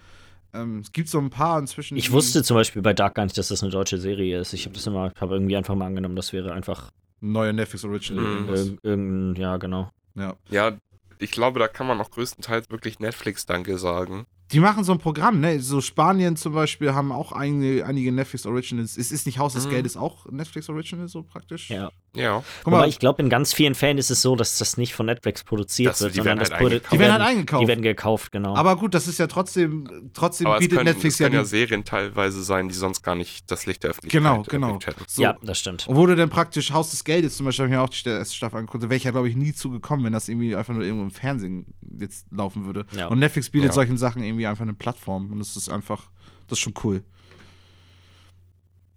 Ähm, 0.53 0.81
es 0.81 0.93
gibt 0.93 1.09
so 1.09 1.19
ein 1.19 1.31
paar 1.31 1.59
inzwischen. 1.59 1.97
Ich 1.97 2.13
wusste 2.13 2.43
zum 2.43 2.57
Beispiel 2.57 2.83
bei 2.83 2.93
Dark 2.93 3.15
gar 3.15 3.25
nicht, 3.25 3.39
dass 3.39 3.49
das 3.49 3.63
eine 3.63 3.71
deutsche 3.71 3.99
Serie 3.99 4.41
ist. 4.41 4.53
Ich 4.53 4.67
habe 4.67 4.75
das 4.75 4.87
immer, 4.87 5.13
habe 5.21 5.35
irgendwie 5.35 5.57
einfach 5.57 5.75
mal 5.75 5.87
angenommen, 5.87 6.17
das 6.17 6.33
wäre 6.33 6.53
einfach 6.53 6.91
Neue 7.21 7.53
Netflix 7.53 7.85
Original. 7.85 8.25
Mhm. 8.25 8.79
irgendein, 8.83 9.41
ja, 9.41 9.57
genau. 9.57 9.91
Ja. 10.15 10.37
ja, 10.49 10.73
ich 11.19 11.31
glaube, 11.31 11.59
da 11.59 11.69
kann 11.69 11.87
man 11.87 12.01
auch 12.01 12.11
größtenteils 12.11 12.71
wirklich 12.71 12.99
Netflix-Danke 12.99 13.79
sagen. 13.79 14.27
Die 14.53 14.61
machen 14.61 14.85
so 14.85 14.93
ein 14.93 14.99
Programm, 14.99 15.41
ne? 15.41 15.61
So 15.61 15.81
Spanien 15.81 16.37
zum 16.37 16.53
Beispiel 16.55 16.93
haben 16.95 17.13
auch 17.13 17.33
einige, 17.33 17.87
einige 17.87 18.11
Netflix 18.13 18.47
Originals. 18.47 18.97
Es 18.97 19.13
ist 19.13 19.27
nicht 19.27 19.39
Haus 19.39 19.53
des 19.55 19.67
Mhm. 19.67 19.71
Geldes 19.71 19.97
auch 19.97 20.27
Netflix 20.31 20.69
Original 20.69 21.09
so 21.09 21.23
praktisch? 21.23 21.71
Ja. 21.71 21.91
Ja, 22.17 22.43
Guck 22.65 22.73
Aber 22.73 22.79
mal, 22.83 22.89
ich 22.89 22.99
glaube, 22.99 23.23
in 23.23 23.29
ganz 23.29 23.53
vielen 23.53 23.77
Fällen 23.77 23.97
ist 23.97 24.11
es 24.11 24.21
so, 24.21 24.35
dass 24.35 24.59
das 24.59 24.77
nicht 24.77 24.95
von 24.95 25.07
Netflix 25.07 25.45
produziert 25.45 25.93
Das- 25.93 26.01
wird, 26.01 26.15
die 26.15 26.17
sondern 26.17 26.39
werden 26.41 26.49
das 26.49 26.51
halt 26.51 26.61
eingekauft. 26.63 26.93
die 26.93 26.99
werden 26.99 27.13
halt 27.13 27.23
eingekauft. 27.23 27.63
Die 27.63 27.69
werden 27.69 27.83
gekauft, 27.83 28.33
genau. 28.33 28.57
aber 28.57 28.75
gut, 28.77 28.95
das 28.95 29.07
ist 29.07 29.19
ja 29.21 29.29
trotzdem, 29.29 30.11
trotzdem 30.13 30.49
aber 30.49 30.57
es 30.57 30.61
bietet 30.63 30.79
können, 30.79 30.91
Netflix 30.91 31.15
es 31.15 31.19
ja, 31.21 31.27
können 31.29 31.37
ja 31.37 31.45
Serien 31.45 31.85
teilweise 31.85 32.43
sein, 32.43 32.69
die 32.69 32.75
sonst 32.75 33.03
gar 33.03 33.15
nicht 33.15 33.49
das 33.49 33.65
Licht 33.67 33.85
der 33.85 33.91
Öffentlichkeit 33.91 34.21
Genau, 34.23 34.43
genau. 34.43 34.79
so. 35.07 35.23
ja, 35.23 35.37
das 35.41 35.61
stimmt. 35.61 35.87
Und 35.87 35.95
wo 35.95 36.05
du 36.07 36.17
dann 36.17 36.31
praktisch 36.31 36.73
Haus 36.73 36.91
des 36.91 37.05
Geldes 37.05 37.37
zum 37.37 37.47
Beispiel, 37.47 37.67
habe 37.67 37.75
ich 37.75 37.79
mir 37.79 37.85
auch 37.85 37.89
die 37.91 38.09
erste 38.09 38.35
Staffel 38.35 38.57
angeguckt, 38.59 38.83
wäre 38.83 38.97
ich 38.97 39.05
ja, 39.05 39.13
glaube 39.13 39.29
ich, 39.29 39.37
nie 39.37 39.53
zugekommen, 39.53 40.05
wenn 40.05 40.13
das 40.13 40.29
irgendwie 40.29 40.57
einfach 40.57 40.75
nur 40.75 40.83
irgendwo 40.83 41.05
im 41.05 41.13
Fernsehen 41.13 41.67
jetzt 41.97 42.27
laufen 42.33 42.67
würde. 42.67 42.87
Ja. 42.91 43.07
Und 43.07 43.21
Netflix 43.21 43.51
bietet 43.51 43.69
Ja. 43.69 43.73
solchen 43.75 43.97
Sachen 43.99 44.25
irgendwie 44.25 44.40
einfach 44.47 44.63
eine 44.63 44.75
Plattform. 44.75 45.33
Und 45.33 45.39
das 45.39 45.57
ist 45.57 45.69
einfach, 45.69 46.11
das 46.47 46.59
ist 46.59 46.63
schon 46.63 46.75
cool. 46.85 47.03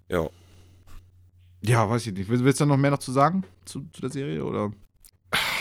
Ja. 0.09 0.29
Ja, 1.61 1.89
weiß 1.89 2.07
ich 2.07 2.13
nicht. 2.13 2.29
Willst, 2.29 2.59
du 2.59 2.65
noch 2.65 2.77
mehr 2.77 2.91
noch 2.91 2.99
zu 2.99 3.11
sagen 3.11 3.43
zu, 3.65 3.87
zu 3.93 4.01
der 4.01 4.09
Serie? 4.09 4.43
Oder? 4.43 4.71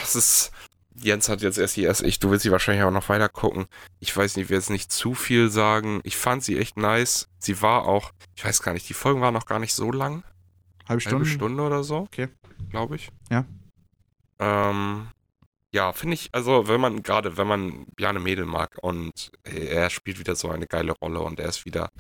Das 0.01 0.16
ist. 0.16 0.53
Jens 0.95 1.31
hat 1.31 1.40
jetzt 1.40 1.57
erst 1.57 1.77
die 1.77 1.85
erste, 1.85 2.07
ich, 2.07 2.18
du 2.18 2.31
willst 2.31 2.42
sie 2.42 2.53
wahrscheinlich 2.53 2.85
auch 2.85 2.90
noch 2.90 3.09
weiter 3.09 3.31
gucken. 3.31 3.64
Ich 3.99 4.14
weiß 4.14 4.37
nicht, 4.37 4.45
ich 4.45 4.51
will 4.51 4.59
jetzt 4.59 4.68
nicht 4.68 4.92
zu 4.92 5.14
viel 5.14 5.49
sagen. 5.49 6.01
Ich 6.05 6.18
fand 6.18 6.45
sie 6.45 6.59
echt 6.59 6.77
nice. 6.77 7.29
Sie 7.38 7.62
war 7.62 7.87
auch, 7.87 8.12
ich 8.37 8.45
weiß 8.45 8.61
gar 8.62 8.75
nicht, 8.75 8.87
die 8.90 8.95
Folgen 8.95 9.23
waren 9.23 9.33
noch 9.33 9.47
gar 9.47 9.59
nicht 9.59 9.73
so 9.73 9.90
lang. 9.90 10.23
Halbe 10.87 11.01
Stunde? 11.01 11.25
Halbe 11.25 11.31
Stunde 11.31 11.62
oder 11.62 11.83
so. 11.83 11.97
Okay. 11.97 12.29
Glaube 12.71 12.97
ich. 12.97 13.09
Ja. 13.31 13.47
Ähm, 14.38 15.07
ja, 15.72 15.92
finde 15.92 16.14
ich, 16.14 16.28
also 16.32 16.68
wenn 16.68 16.80
man, 16.80 17.02
gerade 17.02 17.37
wenn 17.37 17.46
man 17.46 17.87
Bjarne 17.96 18.20
Mädel 18.20 18.44
mag 18.44 18.78
und 18.82 19.32
er 19.44 19.90
spielt 19.90 20.18
wieder 20.18 20.35
so 20.37 20.50
eine 20.50 20.66
geile 20.66 20.92
Rolle 20.92 21.20
und 21.20 21.40
er 21.40 21.48
ist 21.48 21.64
wieder, 21.64 21.90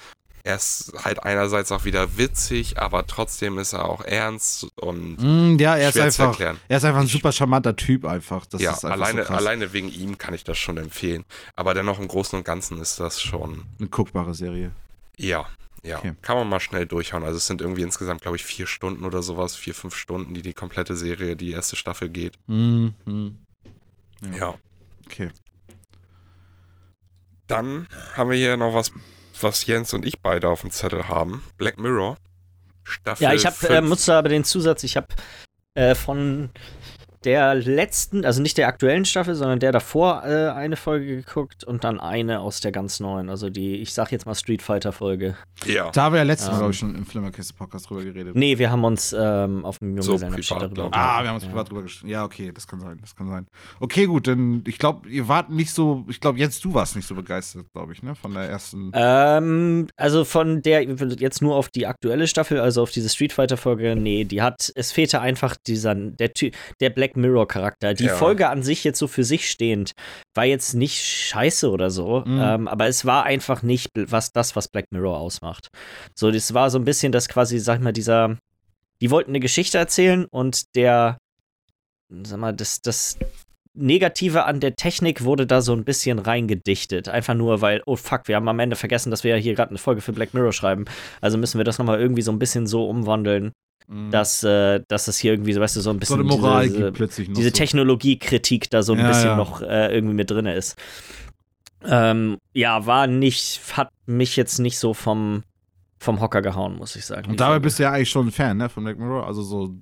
er 0.44 0.56
ist 0.56 0.92
halt 1.04 1.22
einerseits 1.22 1.70
auch 1.72 1.84
wieder 1.84 2.18
witzig, 2.18 2.76
aber 2.78 3.06
trotzdem 3.06 3.58
ist 3.58 3.72
er 3.72 3.84
auch 3.88 4.04
ernst 4.04 4.66
und 4.76 5.16
Mm, 5.22 5.56
ja, 5.58 5.76
er 5.76 5.88
ist 5.90 5.98
einfach, 5.98 6.30
erklären. 6.30 6.58
er 6.68 6.76
ist 6.78 6.84
einfach 6.84 7.00
ein 7.00 7.06
super 7.06 7.30
charmanter 7.32 7.76
Typ 7.76 8.04
einfach. 8.04 8.44
Das 8.46 8.60
ja, 8.60 8.72
ist 8.72 8.84
einfach 8.84 8.96
alleine, 9.06 9.24
so 9.24 9.32
alleine 9.32 9.72
wegen 9.72 9.88
ihm 9.88 10.18
kann 10.18 10.34
ich 10.34 10.42
das 10.44 10.58
schon 10.58 10.76
empfehlen. 10.78 11.24
Aber 11.56 11.74
dennoch 11.74 11.98
im 12.00 12.08
Großen 12.08 12.36
und 12.38 12.44
Ganzen 12.44 12.78
ist 12.80 12.98
das 13.00 13.22
schon, 13.22 13.62
Eine 13.78 13.88
guckbare 13.88 14.34
Serie. 14.34 14.72
ja, 15.16 15.46
ja, 15.84 15.98
Okay. 15.98 16.12
kann 16.22 16.36
man 16.36 16.48
mal 16.48 16.60
schnell 16.60 16.86
durchhauen. 16.86 17.24
Also 17.24 17.36
es 17.38 17.46
sind 17.46 17.60
irgendwie 17.60 17.82
insgesamt, 17.82 18.20
glaube 18.22 18.36
ich, 18.36 18.44
vier 18.44 18.66
Stunden 18.66 19.04
oder 19.04 19.22
sowas, 19.22 19.56
vier, 19.56 19.74
fünf 19.74 19.94
Stunden, 19.96 20.34
die 20.34 20.42
die 20.42 20.52
komplette 20.54 20.94
Serie, 20.96 21.36
die 21.36 21.52
erste 21.52 21.74
Staffel 21.76 22.08
geht. 22.08 22.34
Mhm. 22.48 22.94
Mhm. 24.22 24.34
Ja. 24.34 24.54
Okay. 25.06 25.30
Dann 27.46 27.86
haben 28.14 28.30
wir 28.30 28.36
hier 28.36 28.56
noch 28.56 28.74
was, 28.74 28.92
was 29.40 29.66
Jens 29.66 29.92
und 29.92 30.06
ich 30.06 30.20
beide 30.20 30.48
auf 30.48 30.62
dem 30.62 30.70
Zettel 30.70 31.08
haben. 31.08 31.44
Black 31.58 31.78
Mirror. 31.78 32.16
Staffel 32.84 33.24
Ja, 33.24 33.34
ich 33.34 33.46
habe, 33.46 33.68
äh, 33.68 33.80
musste 33.80 34.14
aber 34.14 34.28
den 34.28 34.44
Zusatz, 34.44 34.82
ich 34.84 34.96
habe 34.96 35.08
äh, 35.74 35.94
von 35.94 36.50
der 37.24 37.54
letzten, 37.54 38.24
also 38.24 38.42
nicht 38.42 38.58
der 38.58 38.68
aktuellen 38.68 39.04
Staffel, 39.04 39.34
sondern 39.34 39.58
der 39.60 39.72
davor 39.72 40.22
äh, 40.24 40.48
eine 40.50 40.76
Folge 40.76 41.16
geguckt 41.16 41.64
und 41.64 41.84
dann 41.84 42.00
eine 42.00 42.40
aus 42.40 42.60
der 42.60 42.72
ganz 42.72 43.00
neuen, 43.00 43.28
also 43.28 43.50
die, 43.50 43.76
ich 43.76 43.92
sag 43.94 44.12
jetzt 44.12 44.26
mal 44.26 44.34
Street 44.34 44.62
Fighter 44.62 44.92
Folge. 44.92 45.36
Ja. 45.66 45.90
Da 45.90 46.04
haben 46.04 46.12
wir 46.12 46.18
ja 46.18 46.24
letztes 46.24 46.48
Mal, 46.48 46.54
Ähm. 46.54 46.58
glaube 46.58 46.72
ich, 46.72 46.78
schon 46.78 46.94
im 46.94 47.06
Flimmerkiste-Podcast 47.06 47.88
drüber 47.88 48.04
geredet. 48.04 48.34
Nee, 48.34 48.58
wir 48.58 48.70
haben 48.70 48.84
uns 48.84 49.14
ähm, 49.18 49.64
auf 49.64 49.78
dem 49.78 50.00
So 50.02 50.12
Junggesellenabschied 50.12 50.56
privat, 50.58 50.78
darüber 50.78 50.96
ich. 50.96 51.02
Ah, 51.02 51.22
wir 51.22 51.28
haben 51.28 51.34
uns 51.36 51.44
privat 51.44 51.70
drüber 51.70 51.82
gesprochen. 51.82 52.08
Ja, 52.10 52.24
okay, 52.24 52.52
das 52.52 52.66
kann 52.66 52.80
sein, 52.80 52.98
das 53.00 53.14
kann 53.14 53.28
sein. 53.28 53.46
Okay, 53.80 54.06
gut, 54.06 54.26
dann, 54.26 54.64
ich 54.66 54.78
glaube, 54.78 55.08
ihr 55.08 55.28
wart 55.28 55.50
nicht 55.50 55.72
so, 55.72 56.04
ich 56.08 56.20
glaube, 56.20 56.38
jetzt 56.38 56.64
du 56.64 56.74
warst 56.74 56.96
nicht 56.96 57.06
so 57.06 57.14
begeistert, 57.14 57.66
glaube 57.72 57.92
ich, 57.92 58.02
ne, 58.02 58.14
von 58.14 58.34
der 58.34 58.44
ersten. 58.44 58.90
Ähm, 58.94 59.86
also 59.96 60.24
von 60.24 60.62
der, 60.62 60.82
jetzt 60.82 61.42
nur 61.42 61.54
auf 61.56 61.68
die 61.68 61.86
aktuelle 61.86 62.26
Staffel, 62.26 62.60
also 62.60 62.82
auf 62.82 62.90
diese 62.90 63.08
Street 63.08 63.32
Fighter 63.32 63.56
Folge, 63.56 63.96
nee, 63.96 64.24
die 64.24 64.42
hat, 64.42 64.72
es 64.74 64.92
fehlte 64.92 65.20
einfach 65.20 65.56
dieser, 65.56 65.94
der, 65.94 66.30
der 66.80 66.90
Black 66.90 67.11
Mirror 67.16 67.48
Charakter. 67.48 67.94
Die 67.94 68.04
Ja. 68.04 68.16
Folge 68.16 68.48
an 68.48 68.62
sich 68.62 68.84
jetzt 68.84 68.98
so 68.98 69.06
für 69.06 69.24
sich 69.24 69.50
stehend 69.50 69.92
war 70.34 70.44
jetzt 70.44 70.74
nicht 70.74 71.00
scheiße 71.02 71.70
oder 71.70 71.90
so, 71.90 72.22
Mhm. 72.26 72.40
ähm, 72.42 72.68
aber 72.68 72.86
es 72.86 73.04
war 73.04 73.24
einfach 73.24 73.62
nicht 73.62 73.90
was 73.94 74.32
das, 74.32 74.56
was 74.56 74.68
Black 74.68 74.86
Mirror 74.90 75.18
ausmacht. 75.18 75.68
So, 76.14 76.30
das 76.30 76.54
war 76.54 76.70
so 76.70 76.78
ein 76.78 76.84
bisschen 76.84 77.12
das 77.12 77.28
quasi, 77.28 77.58
sag 77.58 77.76
ich 77.78 77.82
mal, 77.84 77.92
dieser, 77.92 78.36
die 79.00 79.10
wollten 79.10 79.30
eine 79.32 79.40
Geschichte 79.40 79.78
erzählen 79.78 80.26
und 80.30 80.74
der, 80.74 81.18
sag 82.24 82.38
mal, 82.38 82.52
das, 82.52 82.80
das, 82.82 83.18
Negative 83.74 84.44
an 84.44 84.60
der 84.60 84.74
Technik 84.74 85.24
wurde 85.24 85.46
da 85.46 85.62
so 85.62 85.72
ein 85.72 85.84
bisschen 85.84 86.18
reingedichtet. 86.18 87.08
Einfach 87.08 87.32
nur, 87.32 87.62
weil, 87.62 87.82
oh 87.86 87.96
fuck, 87.96 88.28
wir 88.28 88.36
haben 88.36 88.46
am 88.48 88.58
Ende 88.58 88.76
vergessen, 88.76 89.10
dass 89.10 89.24
wir 89.24 89.34
ja 89.34 89.40
hier 89.40 89.54
gerade 89.54 89.70
eine 89.70 89.78
Folge 89.78 90.02
für 90.02 90.12
Black 90.12 90.34
Mirror 90.34 90.52
schreiben. 90.52 90.84
Also 91.22 91.38
müssen 91.38 91.56
wir 91.56 91.64
das 91.64 91.78
nochmal 91.78 91.98
irgendwie 91.98 92.20
so 92.20 92.30
ein 92.32 92.38
bisschen 92.38 92.66
so 92.66 92.86
umwandeln, 92.86 93.52
Mhm. 93.88 94.10
dass, 94.10 94.42
äh, 94.44 94.80
dass 94.88 95.06
das 95.06 95.18
hier 95.18 95.32
irgendwie, 95.32 95.52
so, 95.52 95.60
weißt 95.60 95.76
du, 95.76 95.80
so 95.80 95.90
ein 95.90 95.94
so 95.96 95.98
bisschen 96.00 96.20
eine 96.20 96.24
Moral 96.28 96.68
diese, 96.68 96.80
noch 96.80 96.92
diese 96.94 97.42
so. 97.44 97.50
Technologiekritik 97.50 98.70
da 98.70 98.82
so 98.82 98.92
ein 98.92 99.00
Ja, 99.00 99.08
bisschen 99.08 99.26
ja. 99.30 99.36
noch 99.36 99.62
äh, 99.62 99.94
irgendwie 99.94 100.14
mit 100.14 100.30
drin 100.30 100.46
ist. 100.46 100.76
Ähm, 101.84 102.38
ja, 102.52 102.86
war 102.86 103.06
nicht, 103.06 103.60
hat 103.76 103.90
mich 104.06 104.36
jetzt 104.36 104.58
nicht 104.58 104.78
so 104.78 104.94
vom, 104.94 105.42
vom 105.98 106.20
Hocker 106.20 106.42
gehauen, 106.42 106.76
muss 106.76 106.94
ich 106.96 107.04
sagen. 107.04 107.30
Und 107.30 107.40
dabei 107.40 107.58
bist 107.58 107.78
du 107.78 107.82
ja 107.84 107.92
eigentlich 107.92 108.10
schon 108.10 108.28
ein 108.28 108.32
Fan, 108.32 108.56
ne, 108.56 108.68
von 108.68 108.84
Black 108.84 108.98
Mirror. 108.98 109.26
Also 109.26 109.42
so, 109.42 109.74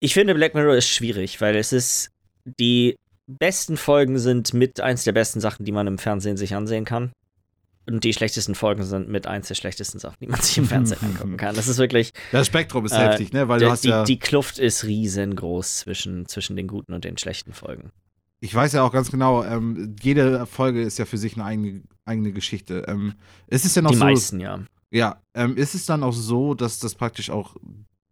Ich 0.00 0.14
finde, 0.14 0.34
Black 0.34 0.54
Mirror 0.54 0.76
ist 0.76 0.88
schwierig, 0.88 1.40
weil 1.40 1.56
es 1.56 1.72
ist, 1.72 2.10
die 2.44 2.96
besten 3.26 3.76
Folgen 3.76 4.18
sind 4.18 4.54
mit 4.54 4.80
eins 4.80 5.04
der 5.04 5.12
besten 5.12 5.40
Sachen, 5.40 5.64
die 5.64 5.72
man 5.72 5.86
im 5.86 5.98
Fernsehen 5.98 6.36
sich 6.36 6.54
ansehen 6.54 6.84
kann. 6.84 7.12
Und 7.86 8.02
die 8.02 8.12
schlechtesten 8.12 8.54
Folgen 8.54 8.82
sind 8.82 9.08
mit 9.08 9.26
eins 9.26 9.48
der 9.48 9.54
schlechtesten 9.54 9.98
Sachen, 9.98 10.16
die 10.20 10.26
man 10.26 10.40
sich 10.40 10.58
im 10.58 10.64
Fernsehen 10.68 10.98
angucken 11.02 11.36
kann. 11.36 11.54
Das 11.54 11.68
ist 11.68 11.78
wirklich, 11.78 12.12
das 12.32 12.46
Spektrum 12.48 12.84
ist 12.84 12.92
Äh, 12.92 12.98
heftig, 12.98 13.32
ne, 13.32 13.48
weil 13.48 13.60
die, 13.60 13.64
du 13.66 13.70
hast 13.70 13.84
die, 13.84 13.88
ja, 13.88 14.04
die 14.04 14.18
Kluft 14.18 14.58
ist 14.58 14.84
riesengroß 14.84 15.78
zwischen, 15.78 16.26
zwischen 16.26 16.56
den 16.56 16.66
guten 16.66 16.92
und 16.92 17.04
den 17.04 17.16
schlechten 17.16 17.52
Folgen. 17.52 17.92
ich 18.40 18.54
weiß 18.54 18.72
ja 18.72 18.82
auch 18.82 18.92
ganz 18.92 19.10
genau, 19.10 19.44
ähm, 19.44 19.94
jede 20.02 20.46
Folge 20.46 20.82
ist 20.82 20.98
ja 20.98 21.04
für 21.04 21.18
sich 21.18 21.34
eine 21.36 21.44
eigene, 21.44 21.82
eigene 22.04 22.32
Geschichte. 22.32 22.84
Ähm, 22.88 23.14
ist 23.46 23.64
es 23.64 23.74
denn 23.74 23.86
auch 23.86 23.90
Die 23.90 23.96
so, 23.96 24.04
meisten, 24.04 24.40
ja. 24.40 24.60
ja, 24.90 25.20
ähm, 25.34 25.56
ist 25.56 25.74
es 25.74 25.86
dann 25.86 26.02
auch 26.02 26.12
so, 26.12 26.54
dass 26.54 26.78
das 26.78 26.94
praktisch 26.96 27.30
auch 27.30 27.56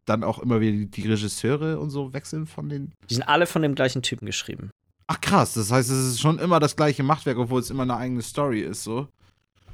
dann 0.07 0.23
auch 0.23 0.39
immer 0.39 0.61
wieder 0.61 0.73
die, 0.73 0.87
die 0.91 1.09
Regisseure 1.09 1.79
und 1.81 1.91
so 1.91 2.13
wechseln 2.13 2.47
von 2.47 2.69
den 2.69 2.93
Die 3.11 3.15
sind 3.15 3.25
alle 3.25 3.47
von 3.47 3.63
dem 3.63 3.75
gleichen 3.75 4.03
Typen 4.03 4.27
geschrieben. 4.27 4.71
Ach 5.07 5.21
krass, 5.21 5.55
das 5.55 5.71
heißt, 5.71 5.91
es 5.91 6.07
ist 6.13 6.21
schon 6.21 6.39
immer 6.39 6.61
das 6.61 6.77
gleiche 6.77 7.03
Machtwerk, 7.03 7.37
obwohl 7.39 7.61
es 7.61 7.71
immer 7.71 7.83
eine 7.83 7.97
eigene 7.97 8.23
Story 8.23 8.61
ist, 8.61 8.85
so. 8.85 9.09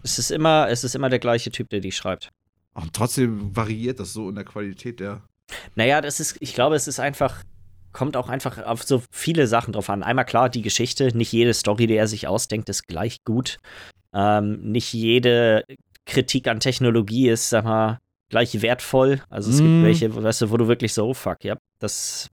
Es 0.02 0.18
ist 0.18 0.30
immer, 0.30 0.68
es 0.68 0.84
ist 0.84 0.94
immer 0.94 1.08
der 1.08 1.18
gleiche 1.18 1.50
Typ, 1.50 1.68
der 1.70 1.80
die 1.80 1.92
schreibt. 1.92 2.30
Und 2.74 2.92
trotzdem 2.94 3.54
variiert 3.54 4.00
das 4.00 4.12
so 4.12 4.28
in 4.28 4.34
der 4.34 4.44
Qualität 4.44 5.00
der. 5.00 5.22
Naja, 5.74 6.00
das 6.00 6.20
ist, 6.20 6.36
ich 6.40 6.54
glaube, 6.54 6.76
es 6.76 6.86
ist 6.86 7.00
einfach, 7.00 7.42
kommt 7.92 8.16
auch 8.16 8.28
einfach 8.28 8.58
auf 8.64 8.82
so 8.84 9.02
viele 9.10 9.46
Sachen 9.46 9.72
drauf 9.72 9.90
an. 9.90 10.02
Einmal 10.02 10.24
klar, 10.24 10.48
die 10.48 10.62
Geschichte, 10.62 11.14
nicht 11.16 11.32
jede 11.32 11.52
Story, 11.54 11.86
die 11.86 11.96
er 11.96 12.06
sich 12.06 12.28
ausdenkt, 12.28 12.68
ist 12.68 12.86
gleich 12.86 13.24
gut. 13.24 13.58
Ähm, 14.14 14.60
nicht 14.70 14.92
jede 14.92 15.64
Kritik 16.06 16.48
an 16.48 16.60
Technologie 16.60 17.28
ist, 17.28 17.50
sag 17.50 17.64
mal, 17.64 17.98
gleich 18.30 18.62
wertvoll. 18.62 19.20
Also 19.28 19.50
es 19.50 19.60
Mm. 19.60 19.64
gibt 19.64 19.82
welche, 19.82 20.22
weißt 20.22 20.42
du, 20.42 20.50
wo 20.50 20.56
du 20.56 20.68
wirklich 20.68 20.94
so, 20.94 21.08
oh 21.08 21.14
fuck, 21.14 21.42
ja, 21.44 21.56
das, 21.80 22.28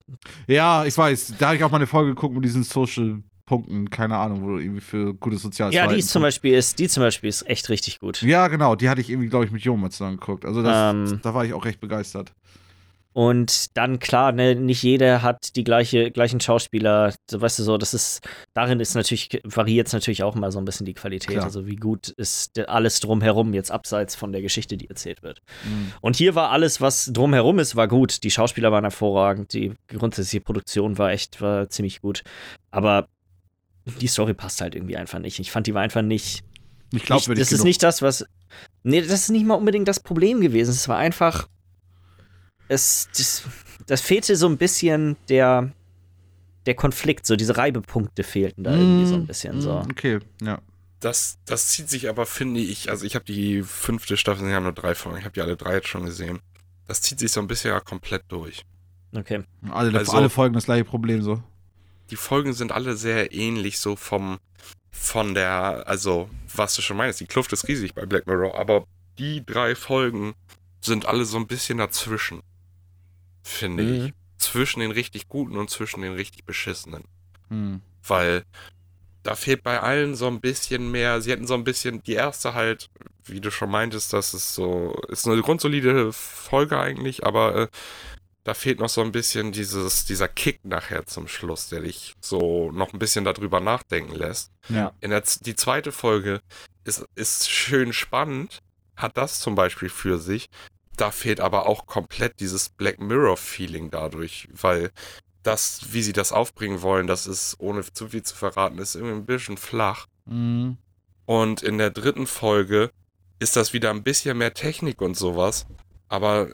Ja, 0.46 0.84
ich 0.84 0.96
weiß, 0.96 1.34
da 1.38 1.46
habe 1.48 1.56
ich 1.56 1.64
auch 1.64 1.70
mal 1.70 1.76
eine 1.78 1.86
Folge 1.88 2.10
geguckt 2.14 2.34
mit 2.34 2.44
diesen 2.44 2.62
Social 2.62 3.22
Punkten, 3.48 3.88
keine 3.88 4.18
Ahnung, 4.18 4.42
wo 4.42 4.48
du 4.48 4.58
irgendwie 4.58 4.82
für 4.82 5.14
gutes 5.14 5.40
soziales 5.40 5.74
ja, 5.74 5.86
die 5.86 5.98
ist 5.98 6.10
zum 6.10 6.20
Beispiel 6.20 6.52
ist, 6.52 6.78
die 6.78 6.86
zum 6.86 7.02
Beispiel 7.02 7.30
ist 7.30 7.48
echt 7.48 7.70
richtig 7.70 7.98
gut. 7.98 8.20
Ja, 8.20 8.48
genau, 8.48 8.74
die 8.74 8.90
hatte 8.90 9.00
ich 9.00 9.08
irgendwie, 9.08 9.30
glaube 9.30 9.46
ich, 9.46 9.50
mit 9.50 9.62
Jo 9.62 9.74
mal 9.74 9.90
zusammen 9.90 10.18
geguckt. 10.18 10.44
Also 10.44 10.62
das, 10.62 10.94
Ähm. 10.94 11.20
da 11.22 11.32
war 11.32 11.46
ich 11.46 11.54
auch 11.54 11.64
recht 11.64 11.80
begeistert. 11.80 12.34
Und 13.14 13.76
dann, 13.76 13.98
klar, 13.98 14.30
ne, 14.30 14.54
nicht 14.54 14.82
jeder 14.84 15.22
hat 15.22 15.56
die 15.56 15.64
gleiche, 15.64 16.12
gleichen 16.12 16.40
Schauspieler. 16.40 17.12
So, 17.28 17.40
weißt 17.40 17.58
du 17.58 17.62
so, 17.64 17.76
das 17.78 17.92
ist, 17.94 18.20
darin 18.54 18.78
ist 18.78 18.94
natürlich, 18.94 19.40
variiert 19.42 19.88
es 19.88 19.92
natürlich 19.92 20.22
auch 20.22 20.36
mal 20.36 20.52
so 20.52 20.60
ein 20.60 20.64
bisschen 20.64 20.86
die 20.86 20.94
Qualität. 20.94 21.32
Klar. 21.32 21.44
Also 21.44 21.66
wie 21.66 21.74
gut 21.74 22.10
ist 22.10 22.56
alles 22.68 23.00
drumherum 23.00 23.54
jetzt 23.54 23.72
abseits 23.72 24.14
von 24.14 24.30
der 24.30 24.42
Geschichte, 24.42 24.76
die 24.76 24.88
erzählt 24.88 25.24
wird. 25.24 25.40
Mhm. 25.64 25.92
Und 26.00 26.14
hier 26.14 26.36
war 26.36 26.50
alles, 26.50 26.80
was 26.80 27.10
drumherum 27.12 27.58
ist, 27.58 27.74
war 27.74 27.88
gut. 27.88 28.22
Die 28.22 28.30
Schauspieler 28.30 28.70
waren 28.70 28.84
hervorragend, 28.84 29.52
die 29.52 29.72
grundsätzliche 29.88 30.42
Produktion 30.42 30.96
war 30.98 31.10
echt, 31.10 31.40
war 31.40 31.68
ziemlich 31.70 32.00
gut. 32.00 32.22
Aber 32.70 33.08
die 34.00 34.06
Story 34.06 34.34
passt 34.34 34.60
halt 34.60 34.74
irgendwie 34.74 34.96
einfach 34.96 35.18
nicht. 35.18 35.38
Ich 35.38 35.50
fand, 35.50 35.66
die 35.66 35.74
war 35.74 35.82
einfach 35.82 36.02
nicht. 36.02 36.44
Ich 36.90 36.92
nicht 36.94 37.06
glaube, 37.06 37.34
das 37.34 37.52
ist 37.52 37.64
nicht 37.64 37.82
das, 37.82 38.02
was. 38.02 38.24
Nee, 38.82 39.02
das 39.02 39.12
ist 39.12 39.30
nicht 39.30 39.44
mal 39.46 39.54
unbedingt 39.54 39.88
das 39.88 40.00
Problem 40.00 40.40
gewesen. 40.40 40.70
Es 40.70 40.88
war 40.88 40.96
einfach. 40.98 41.48
Es. 42.68 43.08
Das, 43.16 43.42
das 43.86 44.00
fehlte 44.00 44.36
so 44.36 44.48
ein 44.48 44.56
bisschen 44.58 45.16
der. 45.28 45.72
Der 46.66 46.74
Konflikt, 46.74 47.24
so 47.24 47.34
diese 47.34 47.56
Reibepunkte 47.56 48.22
fehlten 48.22 48.62
da 48.62 48.72
irgendwie 48.72 49.06
so 49.06 49.14
ein 49.14 49.26
bisschen 49.26 49.62
so. 49.62 49.78
Okay, 49.90 50.18
ja. 50.42 50.60
Das, 51.00 51.38
das 51.46 51.68
zieht 51.68 51.88
sich 51.88 52.10
aber, 52.10 52.26
finde 52.26 52.60
ich, 52.60 52.90
also 52.90 53.06
ich 53.06 53.14
habe 53.14 53.24
die 53.24 53.62
fünfte 53.62 54.18
Staffel, 54.18 54.44
sie 54.46 54.52
haben 54.52 54.64
nur 54.64 54.72
drei 54.74 54.94
Folgen, 54.94 55.16
ich 55.18 55.24
habe 55.24 55.32
die 55.32 55.40
alle 55.40 55.56
drei 55.56 55.76
jetzt 55.76 55.88
schon 55.88 56.04
gesehen. 56.04 56.40
Das 56.86 57.00
zieht 57.00 57.20
sich 57.20 57.30
so 57.32 57.40
ein 57.40 57.46
bisschen 57.46 57.70
ja 57.70 57.80
komplett 57.80 58.24
durch. 58.28 58.66
Okay. 59.16 59.44
Alle, 59.70 59.96
Also- 59.98 60.12
alle 60.12 60.28
Folgen 60.28 60.52
das 60.54 60.66
gleiche 60.66 60.84
Problem 60.84 61.22
so. 61.22 61.42
Die 62.10 62.16
Folgen 62.16 62.52
sind 62.52 62.72
alle 62.72 62.96
sehr 62.96 63.32
ähnlich, 63.32 63.78
so 63.78 63.96
vom, 63.96 64.38
von 64.90 65.34
der, 65.34 65.84
also, 65.86 66.28
was 66.54 66.74
du 66.74 66.82
schon 66.82 66.96
meinst, 66.96 67.20
die 67.20 67.26
Kluft 67.26 67.52
ist 67.52 67.68
riesig 67.68 67.94
bei 67.94 68.06
Black 68.06 68.26
Mirror, 68.26 68.58
aber 68.58 68.84
die 69.18 69.44
drei 69.44 69.74
Folgen 69.74 70.34
sind 70.80 71.06
alle 71.06 71.24
so 71.24 71.36
ein 71.36 71.46
bisschen 71.46 71.78
dazwischen, 71.78 72.42
finde 73.42 73.82
Mhm. 73.82 74.04
ich. 74.06 74.12
Zwischen 74.38 74.78
den 74.80 74.92
richtig 74.92 75.26
guten 75.28 75.56
und 75.56 75.68
zwischen 75.68 76.00
den 76.02 76.12
richtig 76.12 76.44
beschissenen. 76.44 77.04
Hm. 77.48 77.80
weil 78.06 78.44
da 79.22 79.34
fehlt 79.34 79.62
bei 79.62 79.80
allen 79.80 80.14
so 80.14 80.26
ein 80.28 80.40
bisschen 80.40 80.90
mehr. 80.90 81.20
Sie 81.20 81.30
hätten 81.30 81.46
so 81.46 81.54
ein 81.54 81.64
bisschen 81.64 82.02
die 82.02 82.12
erste 82.12 82.54
halt, 82.54 82.88
wie 83.24 83.40
du 83.40 83.50
schon 83.50 83.70
meintest, 83.70 84.12
das 84.12 84.32
ist 84.32 84.54
so, 84.54 84.94
ist 85.08 85.26
eine 85.26 85.40
grundsolide 85.42 86.12
Folge 86.12 86.78
eigentlich, 86.78 87.24
aber 87.26 87.54
äh, 87.56 87.68
da 88.44 88.54
fehlt 88.54 88.80
noch 88.80 88.88
so 88.88 89.02
ein 89.02 89.12
bisschen 89.12 89.52
dieses, 89.52 90.04
dieser 90.06 90.28
Kick 90.28 90.64
nachher 90.64 91.06
zum 91.06 91.28
Schluss, 91.28 91.68
der 91.68 91.80
dich 91.80 92.14
so 92.20 92.70
noch 92.72 92.92
ein 92.92 92.98
bisschen 92.98 93.24
darüber 93.24 93.60
nachdenken 93.60 94.14
lässt. 94.14 94.52
Ja. 94.68 94.92
In 95.00 95.10
der, 95.10 95.22
die 95.40 95.56
zweite 95.56 95.92
Folge 95.92 96.40
ist, 96.84 97.04
ist 97.14 97.50
schön 97.50 97.92
spannend, 97.92 98.62
hat 98.96 99.16
das 99.16 99.40
zum 99.40 99.54
Beispiel 99.54 99.88
für 99.88 100.18
sich. 100.18 100.48
Da 100.96 101.10
fehlt 101.10 101.40
aber 101.40 101.66
auch 101.66 101.86
komplett 101.86 102.40
dieses 102.40 102.70
Black 102.70 102.98
Mirror-Feeling 103.00 103.90
dadurch, 103.90 104.48
weil 104.52 104.90
das, 105.42 105.92
wie 105.92 106.02
sie 106.02 106.12
das 106.12 106.32
aufbringen 106.32 106.82
wollen, 106.82 107.06
das 107.06 107.26
ist, 107.26 107.56
ohne 107.58 107.84
zu 107.92 108.08
viel 108.08 108.22
zu 108.22 108.34
verraten, 108.34 108.78
ist 108.78 108.96
irgendwie 108.96 109.14
ein 109.14 109.26
bisschen 109.26 109.56
flach. 109.56 110.06
Mhm. 110.24 110.78
Und 111.26 111.62
in 111.62 111.78
der 111.78 111.90
dritten 111.90 112.26
Folge 112.26 112.90
ist 113.38 113.56
das 113.56 113.72
wieder 113.72 113.90
ein 113.90 114.02
bisschen 114.02 114.38
mehr 114.38 114.54
Technik 114.54 115.00
und 115.00 115.16
sowas, 115.16 115.66
aber 116.08 116.50